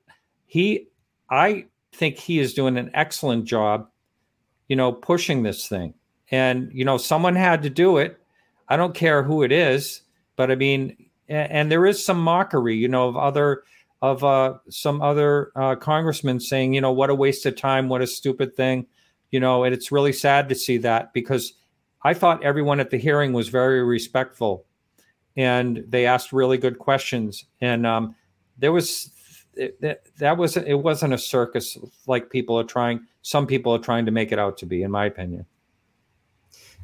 he 0.45 0.87
I 1.29 1.65
think 1.93 2.17
he 2.17 2.39
is 2.39 2.53
doing 2.53 2.77
an 2.77 2.91
excellent 2.93 3.45
job, 3.45 3.87
you 4.67 4.75
know, 4.75 4.91
pushing 4.91 5.43
this 5.43 5.67
thing. 5.67 5.93
And, 6.29 6.71
you 6.73 6.85
know, 6.85 6.97
someone 6.97 7.35
had 7.35 7.63
to 7.63 7.69
do 7.69 7.97
it. 7.97 8.17
I 8.69 8.77
don't 8.77 8.95
care 8.95 9.21
who 9.23 9.43
it 9.43 9.51
is, 9.51 10.01
but 10.37 10.49
I 10.49 10.55
mean, 10.55 10.95
and, 11.27 11.71
there 11.71 11.85
is 11.85 12.05
some 12.05 12.21
mockery, 12.21 12.75
you 12.75 12.87
know, 12.87 13.07
of 13.07 13.17
other 13.17 13.63
of 14.01 14.23
uh, 14.23 14.55
some 14.69 15.01
other 15.01 15.51
uh, 15.55 15.75
congressmen 15.75 16.39
saying, 16.39 16.73
you 16.73 16.81
know, 16.81 16.91
what 16.91 17.11
a 17.11 17.15
waste 17.15 17.45
of 17.45 17.55
time, 17.55 17.87
what 17.87 18.01
a 18.01 18.07
stupid 18.07 18.55
thing, 18.55 18.87
you 19.29 19.39
know, 19.39 19.63
and 19.63 19.75
it's 19.75 19.91
really 19.91 20.11
sad 20.11 20.49
to 20.49 20.55
see 20.55 20.77
that 20.77 21.13
because 21.13 21.53
I 22.03 22.15
thought 22.15 22.43
everyone 22.43 22.79
at 22.79 22.89
the 22.89 22.97
hearing 22.97 23.31
was 23.31 23.49
very 23.49 23.83
respectful, 23.83 24.65
and 25.35 25.83
they 25.87 26.05
asked 26.05 26.33
really 26.33 26.57
good 26.57 26.79
questions, 26.79 27.45
and 27.61 27.85
um, 27.85 28.15
there 28.57 28.71
was 28.71 29.11
it, 29.53 29.81
that, 30.17 30.37
was 30.37 30.57
it 30.57 30.73
wasn't 30.73 31.13
a 31.13 31.17
circus 31.17 31.77
like 32.07 32.29
people 32.29 32.57
are 32.59 32.63
trying. 32.63 33.05
Some 33.21 33.45
people 33.45 33.73
are 33.73 33.79
trying 33.79 34.05
to 34.05 34.11
make 34.11 34.31
it 34.31 34.39
out 34.39 34.57
to 34.59 34.65
be, 34.65 34.83
in 34.83 34.91
my 34.91 35.05
opinion. 35.05 35.45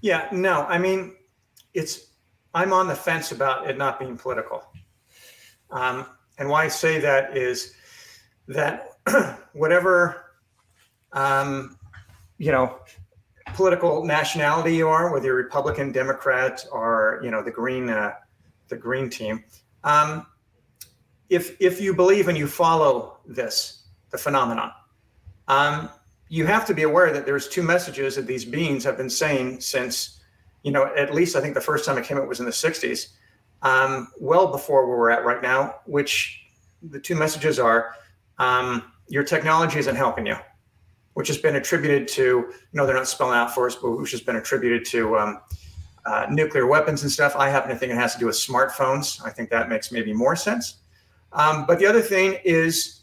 Yeah, 0.01 0.27
no, 0.31 0.63
I 0.63 0.77
mean, 0.77 1.15
it's 1.73 2.07
I'm 2.53 2.73
on 2.73 2.87
the 2.87 2.95
fence 2.95 3.31
about 3.31 3.69
it 3.69 3.77
not 3.77 3.99
being 3.99 4.17
political. 4.17 4.63
Um, 5.71 6.05
and 6.37 6.49
why 6.49 6.65
I 6.65 6.67
say 6.67 6.99
that 6.99 7.35
is 7.35 7.73
that 8.47 8.91
whatever 9.53 10.33
um, 11.13 11.77
you 12.37 12.51
know 12.51 12.79
political 13.53 14.05
nationality 14.05 14.75
you 14.75 14.87
are, 14.87 15.11
whether 15.11 15.27
you're 15.27 15.35
Republican, 15.35 15.91
Democrat, 15.91 16.65
or 16.71 17.19
you 17.23 17.31
know 17.31 17.41
the 17.41 17.51
Green 17.51 17.89
uh, 17.89 18.13
the 18.69 18.77
Green 18.77 19.09
team, 19.09 19.43
um, 19.83 20.25
if 21.29 21.59
if 21.61 21.81
you 21.81 21.93
believe 21.93 22.27
and 22.27 22.37
you 22.37 22.47
follow 22.47 23.17
this 23.25 23.87
the 24.11 24.17
phenomenon, 24.17 24.71
um, 25.47 25.89
you 26.29 26.45
have 26.45 26.65
to 26.65 26.73
be 26.73 26.83
aware 26.83 27.11
that 27.11 27.25
there's 27.25 27.47
two 27.47 27.63
messages 27.63 28.15
that 28.15 28.27
these 28.27 28.45
beings 28.45 28.83
have 28.83 28.97
been 28.97 29.09
saying 29.09 29.61
since, 29.61 30.19
you 30.63 30.71
know, 30.71 30.93
at 30.95 31.13
least 31.13 31.35
I 31.35 31.41
think 31.41 31.53
the 31.53 31.61
first 31.61 31.85
time 31.85 31.97
it 31.97 32.05
came 32.05 32.17
out 32.17 32.27
was 32.27 32.39
in 32.39 32.45
the 32.45 32.51
60s, 32.51 33.09
um, 33.61 34.09
well 34.19 34.47
before 34.47 34.87
where 34.87 34.97
we're 34.97 35.09
at 35.09 35.25
right 35.25 35.41
now, 35.41 35.75
which 35.85 36.41
the 36.81 36.99
two 36.99 37.15
messages 37.15 37.59
are 37.59 37.95
um, 38.39 38.91
your 39.07 39.23
technology 39.23 39.79
isn't 39.79 39.95
helping 39.95 40.25
you, 40.25 40.35
which 41.13 41.27
has 41.27 41.37
been 41.37 41.55
attributed 41.55 42.07
to, 42.09 42.23
you 42.23 42.53
know, 42.73 42.85
they're 42.85 42.95
not 42.95 43.07
spelling 43.07 43.37
out 43.37 43.53
for 43.53 43.65
us, 43.67 43.75
but 43.75 43.91
which 43.91 44.11
has 44.11 44.21
been 44.21 44.35
attributed 44.35 44.85
to 44.85 45.17
um, 45.17 45.41
uh, 46.07 46.25
nuclear 46.29 46.65
weapons 46.65 47.03
and 47.03 47.11
stuff. 47.11 47.35
I 47.35 47.49
happen 47.49 47.69
to 47.69 47.75
think 47.75 47.91
it 47.91 47.95
has 47.95 48.13
to 48.13 48.19
do 48.19 48.27
with 48.27 48.35
smartphones. 48.35 49.23
I 49.25 49.29
think 49.29 49.49
that 49.49 49.67
makes 49.67 49.91
maybe 49.91 50.13
more 50.13 50.35
sense. 50.35 50.77
Um, 51.33 51.65
but 51.65 51.79
the 51.79 51.85
other 51.85 52.01
thing 52.01 52.37
is 52.45 53.01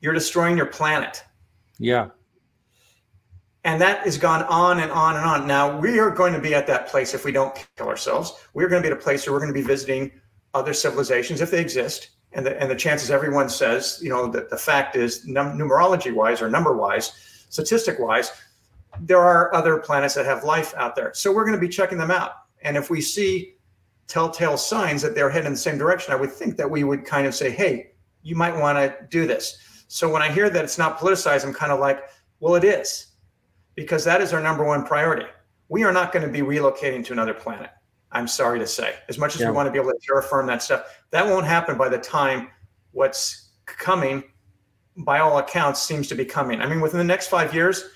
you're 0.00 0.12
destroying 0.12 0.56
your 0.56 0.66
planet. 0.66 1.24
Yeah, 1.78 2.10
And 3.64 3.80
that 3.80 4.00
has 4.00 4.18
gone 4.18 4.42
on 4.44 4.80
and 4.80 4.92
on 4.92 5.16
and 5.16 5.24
on. 5.24 5.46
Now 5.46 5.78
we 5.78 5.98
are 5.98 6.10
going 6.10 6.34
to 6.34 6.40
be 6.40 6.54
at 6.54 6.66
that 6.66 6.88
place 6.88 7.14
if 7.14 7.24
we 7.24 7.32
don't 7.32 7.66
kill 7.76 7.88
ourselves. 7.88 8.34
We're 8.52 8.68
going 8.68 8.82
to 8.82 8.88
be 8.88 8.92
at 8.92 8.98
a 8.98 9.02
place 9.02 9.26
where 9.26 9.32
we're 9.32 9.40
going 9.40 9.54
to 9.54 9.58
be 9.58 9.66
visiting 9.66 10.12
other 10.54 10.74
civilizations 10.74 11.40
if 11.40 11.50
they 11.50 11.60
exist. 11.60 12.10
And 12.34 12.46
the, 12.46 12.60
and 12.60 12.70
the 12.70 12.76
chances 12.76 13.10
everyone 13.10 13.48
says, 13.48 13.98
you 14.02 14.10
know, 14.10 14.30
that 14.30 14.50
the 14.50 14.56
fact 14.56 14.94
is 14.96 15.26
num- 15.26 15.58
numerology 15.58 16.14
wise 16.14 16.42
or 16.42 16.50
number 16.50 16.76
wise, 16.76 17.12
statistic 17.48 17.98
wise, 17.98 18.30
there 19.00 19.20
are 19.20 19.54
other 19.54 19.78
planets 19.78 20.14
that 20.14 20.26
have 20.26 20.44
life 20.44 20.74
out 20.76 20.94
there. 20.94 21.12
So 21.14 21.32
we're 21.32 21.44
going 21.44 21.58
to 21.58 21.60
be 21.60 21.68
checking 21.68 21.98
them 21.98 22.10
out. 22.10 22.32
And 22.64 22.76
if 22.76 22.90
we 22.90 23.00
see 23.00 23.54
telltale 24.08 24.56
signs 24.56 25.02
that 25.02 25.14
they're 25.14 25.30
heading 25.30 25.46
in 25.46 25.52
the 25.52 25.58
same 25.58 25.78
direction, 25.78 26.12
I 26.12 26.16
would 26.16 26.32
think 26.32 26.56
that 26.56 26.70
we 26.70 26.84
would 26.84 27.04
kind 27.04 27.26
of 27.26 27.34
say, 27.34 27.50
hey, 27.50 27.92
you 28.22 28.36
might 28.36 28.56
want 28.56 28.78
to 28.78 28.94
do 29.10 29.26
this. 29.26 29.84
So 29.88 30.10
when 30.10 30.22
I 30.22 30.30
hear 30.30 30.48
that 30.50 30.64
it's 30.64 30.78
not 30.78 30.98
politicized, 30.98 31.44
I'm 31.44 31.52
kind 31.52 31.72
of 31.72 31.80
like, 31.80 32.04
well, 32.40 32.54
it 32.54 32.64
is 32.64 33.08
because 33.74 34.04
that 34.04 34.20
is 34.20 34.32
our 34.32 34.40
number 34.40 34.64
one 34.64 34.84
priority. 34.84 35.26
We 35.68 35.84
are 35.84 35.92
not 35.92 36.12
going 36.12 36.24
to 36.26 36.32
be 36.32 36.40
relocating 36.40 37.04
to 37.06 37.12
another 37.12 37.34
planet. 37.34 37.70
I'm 38.10 38.28
sorry 38.28 38.58
to 38.58 38.66
say, 38.66 38.96
as 39.08 39.18
much 39.18 39.34
as 39.34 39.40
Yeah. 39.40 39.50
we 39.50 39.56
want 39.56 39.66
to 39.66 39.72
be 39.72 39.78
able 39.78 39.92
to 39.92 39.98
terraform 39.98 40.46
that 40.48 40.62
stuff, 40.62 40.84
that 41.10 41.24
won't 41.26 41.46
happen 41.46 41.78
by 41.78 41.88
the 41.88 41.98
time 41.98 42.50
what's 42.90 43.52
coming, 43.64 44.22
by 44.98 45.20
all 45.20 45.38
accounts, 45.38 45.82
seems 45.82 46.08
to 46.08 46.14
be 46.14 46.24
coming. 46.24 46.60
I 46.60 46.66
mean, 46.66 46.82
within 46.82 46.98
the 46.98 47.04
next 47.04 47.28
five 47.28 47.54
years, 47.54 47.88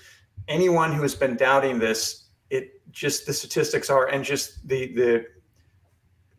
anyone 0.47 0.91
who 0.91 1.03
has 1.03 1.13
been 1.13 1.35
doubting 1.35 1.77
this, 1.77 2.26
it 2.49 2.81
just 2.91 3.25
the 3.25 3.33
statistics 3.33 3.89
are, 3.89 4.07
and 4.07 4.23
just 4.23 4.67
the 4.67 4.93
the 4.93 5.25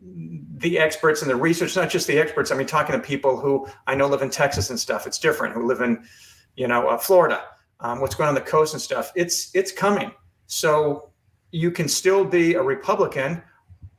the 0.01 0.79
experts 0.79 1.21
and 1.21 1.29
the 1.29 1.35
research, 1.35 1.75
not 1.75 1.89
just 1.89 2.07
the 2.07 2.17
experts. 2.17 2.51
I 2.51 2.55
mean, 2.55 2.67
talking 2.67 2.93
to 2.93 2.99
people 3.01 3.37
who 3.37 3.67
I 3.87 3.95
know 3.95 4.07
live 4.07 4.21
in 4.21 4.29
Texas 4.29 4.69
and 4.69 4.79
stuff. 4.79 5.05
It's 5.05 5.19
different. 5.19 5.53
Who 5.53 5.67
live 5.67 5.81
in, 5.81 6.03
you 6.55 6.67
know, 6.67 6.87
uh, 6.87 6.97
Florida. 6.97 7.43
Um, 7.81 8.01
what's 8.01 8.15
going 8.15 8.27
on 8.27 8.35
the 8.35 8.41
coast 8.41 8.73
and 8.73 8.81
stuff. 8.81 9.11
It's 9.15 9.53
it's 9.53 9.71
coming. 9.71 10.11
So 10.47 11.11
you 11.51 11.71
can 11.71 11.87
still 11.87 12.25
be 12.25 12.55
a 12.55 12.63
Republican, 12.63 13.41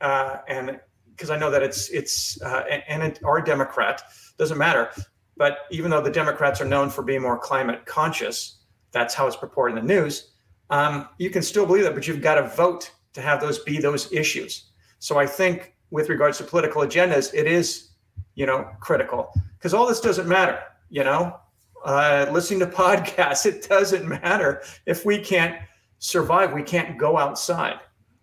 uh, 0.00 0.38
and 0.48 0.80
because 1.10 1.30
I 1.30 1.38
know 1.38 1.50
that 1.50 1.62
it's 1.62 1.88
it's 1.90 2.40
uh, 2.42 2.64
and, 2.70 3.02
and 3.02 3.18
or 3.22 3.38
a 3.38 3.44
Democrat 3.44 4.02
doesn't 4.38 4.58
matter. 4.58 4.90
But 5.36 5.60
even 5.70 5.90
though 5.90 6.02
the 6.02 6.10
Democrats 6.10 6.60
are 6.60 6.66
known 6.66 6.90
for 6.90 7.02
being 7.02 7.22
more 7.22 7.38
climate 7.38 7.86
conscious, 7.86 8.58
that's 8.92 9.14
how 9.14 9.26
it's 9.26 9.40
reported 9.40 9.78
in 9.78 9.86
the 9.86 9.94
news. 9.94 10.32
Um, 10.70 11.08
you 11.18 11.30
can 11.30 11.42
still 11.42 11.66
believe 11.66 11.84
that, 11.84 11.94
but 11.94 12.06
you've 12.06 12.22
got 12.22 12.36
to 12.36 12.48
vote 12.48 12.90
to 13.12 13.20
have 13.20 13.40
those 13.40 13.58
be 13.60 13.78
those 13.78 14.12
issues. 14.12 14.70
So 14.98 15.18
I 15.18 15.26
think 15.26 15.74
with 15.90 16.08
regards 16.08 16.38
to 16.38 16.44
political 16.44 16.82
agendas, 16.82 17.34
it 17.34 17.46
is, 17.46 17.90
you 18.34 18.46
know, 18.46 18.70
critical 18.80 19.32
because 19.58 19.74
all 19.74 19.86
this 19.86 20.00
doesn't 20.00 20.28
matter. 20.28 20.60
You 20.88 21.04
know, 21.04 21.36
uh, 21.84 22.26
listening 22.30 22.60
to 22.60 22.66
podcasts, 22.84 23.46
it 23.46 23.68
doesn't 23.68 24.06
matter 24.06 24.62
if 24.86 25.04
we 25.04 25.18
can't 25.18 25.56
survive. 25.98 26.52
We 26.52 26.62
can't 26.62 26.98
go 26.98 27.18
outside. 27.18 27.80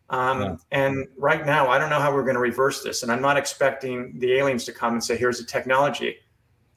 Um, 0.10 0.42
Yeah. 0.42 0.56
And 0.72 1.08
right 1.18 1.46
now, 1.46 1.68
I 1.68 1.78
don't 1.78 1.90
know 1.90 2.00
how 2.00 2.14
we're 2.14 2.24
going 2.24 2.36
to 2.36 2.42
reverse 2.42 2.82
this. 2.82 3.04
And 3.04 3.12
I'm 3.12 3.22
not 3.22 3.38
expecting 3.38 4.18
the 4.20 4.34
aliens 4.34 4.64
to 4.66 4.72
come 4.72 4.94
and 4.94 5.04
say, 5.04 5.18
"Here's 5.18 5.40
the 5.40 5.46
technology," 5.46 6.16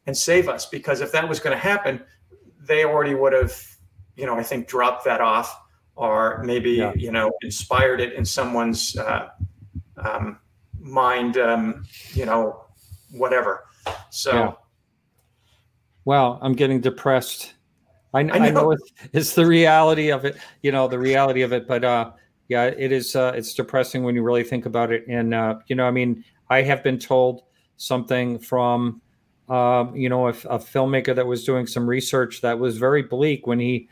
and 0.07 0.17
save 0.17 0.49
us. 0.49 0.67
Because 0.67 1.01
if 1.01 1.13
that 1.13 1.29
was 1.29 1.39
going 1.39 1.57
to 1.57 1.63
happen, 1.63 2.03
they 2.61 2.85
already 2.85 3.15
would 3.15 3.33
have, 3.33 3.70
you 4.21 4.27
know, 4.27 4.37
I 4.37 4.43
think 4.43 4.69
dropped 4.69 5.05
that 5.07 5.21
off, 5.21 5.49
or 5.97 6.43
maybe 6.45 6.73
Yeah. 6.73 6.93
you 6.95 7.11
know, 7.11 7.33
inspired 7.43 8.01
it 8.01 8.13
in 8.13 8.25
someone's 8.25 8.97
uh, 8.99 9.29
um, 9.97 10.39
mind. 10.79 11.39
Um, 11.39 11.85
you 12.13 12.27
know, 12.27 12.67
whatever. 13.13 13.65
So. 14.11 14.33
Yeah. 14.33 14.53
Well, 16.05 16.39
I'm 16.43 16.55
getting 16.55 16.81
depressed. 16.81 17.55
I, 18.15 18.21
I 18.21 18.23
I 18.23 18.39
know, 18.51 18.63
know. 18.63 18.71
it's, 18.73 18.93
it's 19.13 19.35
the 19.35 19.47
reality 19.47 20.11
of 20.11 20.25
it, 20.25 20.37
you 20.63 20.73
know, 20.73 20.89
the 20.89 20.99
reality 20.99 21.43
of 21.43 21.53
it. 21.53 21.69
But 21.69 21.85
uh, 21.85 22.13
yeah, 22.49 22.65
it 22.65 22.91
is. 22.91 23.15
Uh, 23.15 23.33
it's 23.37 23.55
depressing 23.55 24.03
when 24.03 24.15
you 24.15 24.23
really 24.23 24.43
think 24.43 24.67
about 24.67 24.91
it. 24.93 25.07
And 25.09 25.33
uh, 25.33 25.59
you 25.69 25.77
know, 25.77 25.87
I 25.87 25.91
mean, 25.91 26.25
I 26.49 26.63
have 26.63 26.83
been 26.83 26.99
told 26.99 27.43
something 27.77 28.39
from, 28.39 29.01
um, 29.49 29.95
you 29.95 30.09
know, 30.09 30.27
a, 30.27 30.31
a 30.31 30.59
filmmaker 30.59 31.15
that 31.15 31.27
was 31.27 31.45
doing 31.45 31.67
some 31.67 31.89
research 31.89 32.41
that 32.41 32.59
was 32.59 32.79
very 32.79 33.03
bleak 33.03 33.47
when 33.47 33.61
he 33.61 33.89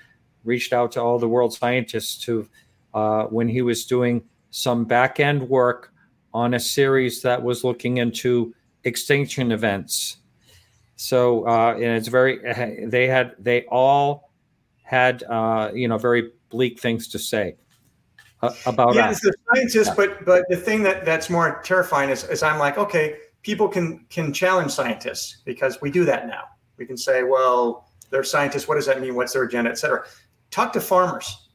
reached 0.49 0.73
out 0.73 0.91
to 0.93 1.01
all 1.01 1.19
the 1.19 1.29
world 1.29 1.53
scientists 1.53 2.25
who, 2.27 2.49
uh, 2.95 3.25
when 3.37 3.49
he 3.49 3.63
was 3.63 3.87
doing 3.87 4.25
some 4.51 4.85
back 4.85 5.21
end 5.21 5.43
work 5.49 5.93
on 6.33 6.55
a 6.55 6.61
series 6.61 7.23
that 7.23 7.43
was 7.43 7.63
looking 7.65 7.99
into 7.99 8.55
extinction 8.85 9.53
events. 9.53 10.19
So, 10.97 11.47
uh, 11.47 11.75
and 11.75 11.97
it's 11.99 12.09
very, 12.09 12.41
they 12.89 13.07
had, 13.07 13.35
they 13.39 13.67
all 13.71 14.31
had, 14.83 15.23
uh, 15.25 15.71
you 15.75 15.87
know, 15.87 15.99
very 15.99 16.33
bleak 16.51 16.81
things 16.81 17.09
to 17.09 17.19
say. 17.19 17.57
uh, 18.43 18.53
about 18.67 18.95
yeah, 18.95 19.11
us. 19.11 19.21
the 19.21 19.35
scientists, 19.55 19.91
but 19.97 20.25
but 20.25 20.45
the 20.49 20.57
thing 20.57 20.83
that 20.83 21.05
that's 21.05 21.29
more 21.29 21.61
terrifying 21.65 22.11
is, 22.11 22.25
is 22.25 22.43
I'm 22.43 22.59
like, 22.59 22.79
okay, 22.79 23.17
people 23.43 23.69
can 23.69 24.05
can 24.11 24.33
challenge 24.33 24.71
scientists 24.71 25.39
because 25.45 25.81
we 25.81 25.91
do 25.91 26.05
that 26.05 26.27
now. 26.27 26.45
We 26.77 26.87
can 26.87 26.97
say, 26.97 27.25
well, 27.25 27.91
they're 28.11 28.25
scientists. 28.25 28.69
What 28.69 28.77
does 28.77 28.87
that 28.87 29.01
mean? 29.01 29.15
What's 29.15 29.33
their 29.33 29.43
agenda, 29.45 29.71
et 29.71 29.79
cetera. 29.79 30.05
Talk 30.51 30.73
to 30.75 30.81
farmers. 30.81 31.49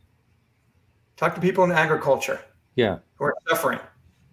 Talk 1.18 1.36
to 1.36 1.41
people 1.41 1.64
in 1.64 1.72
agriculture 1.72 2.40
Yeah. 2.76 2.99
who 3.15 3.26
are 3.26 3.36
suffering. 3.49 3.80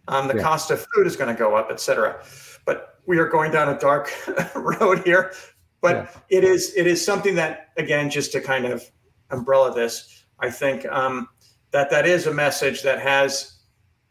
Um, 0.08 0.28
the 0.28 0.36
Yeah. 0.36 0.42
cost 0.42 0.70
of 0.70 0.86
food 0.94 1.06
is 1.06 1.16
going 1.16 1.34
to 1.34 1.38
go 1.38 1.54
up, 1.54 1.68
et 1.70 1.80
cetera. 1.80 2.22
But 2.64 2.98
we 3.06 3.18
are 3.18 3.28
going 3.28 3.50
down 3.52 3.68
a 3.68 3.78
dark 3.78 4.12
road 4.54 5.00
here. 5.04 5.32
But 5.80 5.96
Yeah. 5.96 6.08
it 6.38 6.44
is 6.44 6.74
it 6.76 6.86
is 6.86 7.04
something 7.04 7.34
that 7.36 7.68
again, 7.76 8.10
just 8.10 8.32
to 8.32 8.40
kind 8.40 8.66
of 8.66 8.84
umbrella 9.30 9.72
this, 9.74 10.24
I 10.38 10.50
think 10.50 10.84
um, 10.86 11.28
that 11.70 11.90
that 11.90 12.06
is 12.06 12.26
a 12.26 12.34
message 12.34 12.82
that 12.82 12.98
has 12.98 13.58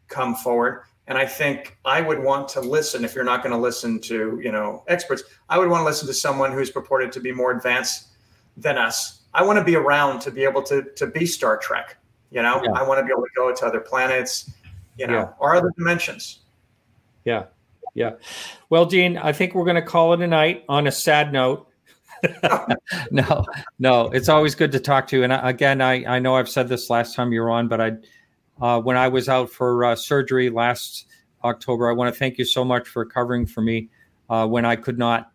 come 0.08 0.34
forward. 0.36 0.84
And 1.08 1.18
I 1.18 1.26
think 1.26 1.78
I 1.86 2.02
would 2.02 2.20
want 2.20 2.48
to 2.50 2.62
listen 2.62 3.04
if 3.04 3.14
you're 3.16 3.24
not 3.24 3.42
going 3.44 3.52
to 3.54 3.58
listen 3.60 4.00
to 4.02 4.40
you 4.42 4.52
know 4.52 4.84
experts. 4.88 5.24
I 5.50 5.58
would 5.60 5.70
want 5.70 5.82
to 5.82 5.86
listen 5.86 6.08
to 6.08 6.14
someone 6.14 6.52
who's 6.52 6.72
purported 6.72 7.12
to 7.14 7.20
be 7.20 7.32
more 7.32 7.52
advanced 7.52 8.08
than 8.58 8.78
us. 8.78 9.19
I 9.34 9.44
want 9.44 9.60
to 9.60 9.64
be 9.66 9.76
around 9.76 10.20
to 10.22 10.32
be 10.32 10.44
able 10.44 10.64
to 10.64 10.84
to 10.96 11.08
be 11.08 11.26
Star 11.26 11.58
Trek. 11.58 11.98
You 12.32 12.42
know, 12.42 12.62
Yeah. 12.64 12.72
I 12.72 12.84
want 12.84 13.00
to 13.00 13.06
be 13.06 13.12
able 13.12 13.24
to 13.24 13.30
go 13.36 13.54
to 13.54 13.66
other 13.66 13.80
planets. 13.80 14.52
You 14.98 15.08
know, 15.08 15.14
Yeah. 15.14 15.30
or 15.40 15.56
other 15.56 15.72
dimensions. 15.78 16.40
Yeah. 17.24 17.46
Yeah. 17.94 18.12
Well, 18.70 18.86
Dean, 18.86 19.18
I 19.18 19.32
think 19.32 19.56
we're 19.56 19.64
going 19.64 19.76
to 19.76 19.82
call 19.82 20.14
it 20.14 20.22
a 20.22 20.28
night 20.28 20.64
on 20.70 20.88
a 20.88 20.92
sad 20.92 21.32
note. 21.32 21.68
no, 23.12 23.46
no, 23.80 24.10
it's 24.12 24.28
always 24.30 24.56
good 24.56 24.72
to 24.74 24.80
talk 24.80 25.08
to 25.08 25.18
you. 25.18 25.24
And 25.24 25.32
again, 25.34 25.82
I, 25.82 26.06
I 26.06 26.20
know 26.20 26.36
I've 26.36 26.50
said 26.50 26.68
this 26.68 26.90
last 26.90 27.16
time 27.16 27.32
you 27.32 27.42
were 27.42 27.50
on, 27.50 27.68
but 27.70 27.80
I, 27.80 27.92
uh, 28.62 28.82
when 28.82 28.98
I 28.98 29.08
was 29.08 29.30
out 29.30 29.50
for 29.50 29.86
uh, 29.86 29.96
surgery 29.96 30.50
last 30.50 31.06
October, 31.46 31.90
I 31.90 31.94
want 31.94 32.14
to 32.14 32.20
thank 32.20 32.38
you 32.38 32.44
so 32.46 32.66
much 32.66 32.88
for 32.90 33.06
covering 33.06 33.46
for 33.46 33.62
me 33.62 33.90
uh, 34.30 34.46
when 34.46 34.66
I 34.66 34.76
could 34.76 34.98
not, 34.98 35.32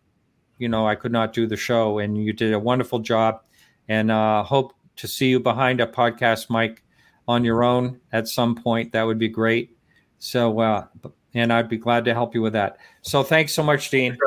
you 0.59 0.69
know, 0.69 0.87
I 0.87 0.93
could 0.93 1.11
not 1.11 1.33
do 1.33 1.47
the 1.47 1.57
show, 1.57 1.97
and 1.97 2.23
you 2.23 2.33
did 2.33 2.53
a 2.53 2.59
wonderful 2.59 2.99
job. 2.99 3.41
And 3.87 4.11
uh, 4.11 4.43
hope 4.43 4.73
to 4.97 5.07
see 5.07 5.27
you 5.27 5.39
behind 5.39 5.81
a 5.81 5.87
podcast 5.87 6.49
mic 6.49 6.83
on 7.27 7.43
your 7.43 7.63
own 7.63 7.99
at 8.11 8.27
some 8.27 8.55
point. 8.55 8.91
That 8.91 9.03
would 9.03 9.19
be 9.19 9.27
great. 9.27 9.77
So, 10.19 10.59
uh, 10.59 10.87
and 11.33 11.51
I'd 11.51 11.69
be 11.69 11.77
glad 11.77 12.05
to 12.05 12.13
help 12.13 12.33
you 12.33 12.41
with 12.41 12.53
that. 12.53 12.77
So, 13.01 13.23
thanks 13.23 13.53
so 13.53 13.63
much, 13.63 13.89
Dean. 13.89 14.17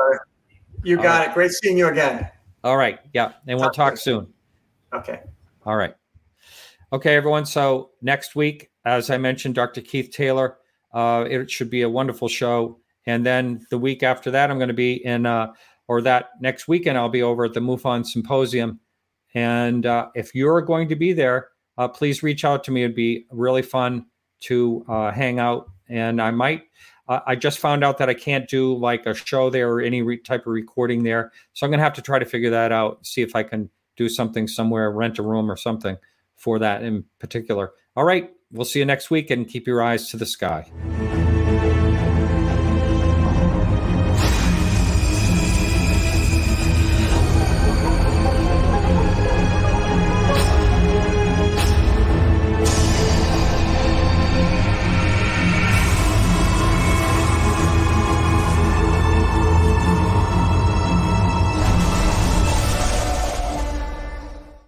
You 0.83 0.97
got 0.97 1.27
it. 1.27 1.33
Great 1.33 1.51
seeing 1.51 1.77
you 1.77 1.87
again. 1.87 2.29
All 2.63 2.77
right. 2.77 2.99
Yeah. 3.13 3.33
And 3.47 3.59
we'll 3.59 3.71
talk 3.71 3.97
soon. 3.97 4.31
Okay. 4.93 5.21
All 5.65 5.75
right. 5.75 5.95
Okay, 6.91 7.15
everyone. 7.15 7.45
So 7.45 7.91
next 8.01 8.35
week, 8.35 8.71
as 8.85 9.09
I 9.09 9.17
mentioned, 9.17 9.55
Dr. 9.55 9.81
Keith 9.81 10.09
Taylor. 10.11 10.57
Uh, 10.91 11.25
it 11.29 11.51
should 11.51 11.69
be 11.69 11.83
a 11.83 11.89
wonderful 11.89 12.27
show. 12.27 12.79
And 13.05 13.25
then 13.25 13.65
the 13.69 13.77
week 13.77 14.01
after 14.01 14.31
that, 14.31 14.49
I'm 14.49 14.57
going 14.57 14.69
to 14.69 14.73
be 14.73 15.05
in, 15.05 15.25
uh, 15.25 15.53
or 15.87 16.01
that 16.01 16.31
next 16.41 16.67
weekend, 16.67 16.97
I'll 16.97 17.09
be 17.09 17.21
over 17.21 17.45
at 17.45 17.53
the 17.53 17.59
MUFON 17.59 18.05
Symposium. 18.05 18.79
And 19.33 19.85
uh, 19.85 20.09
if 20.15 20.33
you're 20.33 20.61
going 20.61 20.89
to 20.89 20.95
be 20.95 21.13
there, 21.13 21.49
uh, 21.77 21.87
please 21.87 22.23
reach 22.23 22.43
out 22.43 22.63
to 22.65 22.71
me. 22.71 22.83
It'd 22.83 22.95
be 22.95 23.25
really 23.31 23.61
fun 23.61 24.05
to 24.41 24.85
uh, 24.87 25.11
hang 25.11 25.39
out. 25.39 25.69
And 25.87 26.21
I 26.21 26.31
might, 26.31 26.63
I 27.07 27.35
just 27.35 27.57
found 27.59 27.83
out 27.83 27.97
that 27.97 28.09
I 28.09 28.13
can't 28.13 28.47
do 28.47 28.75
like 28.77 29.05
a 29.05 29.15
show 29.15 29.49
there 29.49 29.71
or 29.71 29.81
any 29.81 30.01
re- 30.01 30.17
type 30.17 30.41
of 30.41 30.53
recording 30.53 31.03
there. 31.03 31.31
So 31.53 31.65
I'm 31.65 31.71
going 31.71 31.79
to 31.79 31.83
have 31.83 31.93
to 31.93 32.01
try 32.01 32.19
to 32.19 32.25
figure 32.25 32.51
that 32.51 32.71
out, 32.71 33.05
see 33.05 33.21
if 33.21 33.35
I 33.35 33.43
can 33.43 33.69
do 33.97 34.07
something 34.09 34.47
somewhere, 34.47 34.91
rent 34.91 35.17
a 35.17 35.23
room 35.23 35.49
or 35.49 35.57
something 35.57 35.97
for 36.35 36.59
that 36.59 36.83
in 36.83 37.05
particular. 37.19 37.71
All 37.95 38.03
right. 38.03 38.31
We'll 38.51 38.65
see 38.65 38.79
you 38.79 38.85
next 38.85 39.09
week 39.09 39.29
and 39.31 39.47
keep 39.47 39.67
your 39.67 39.81
eyes 39.81 40.09
to 40.09 40.17
the 40.17 40.25
sky. 40.25 40.71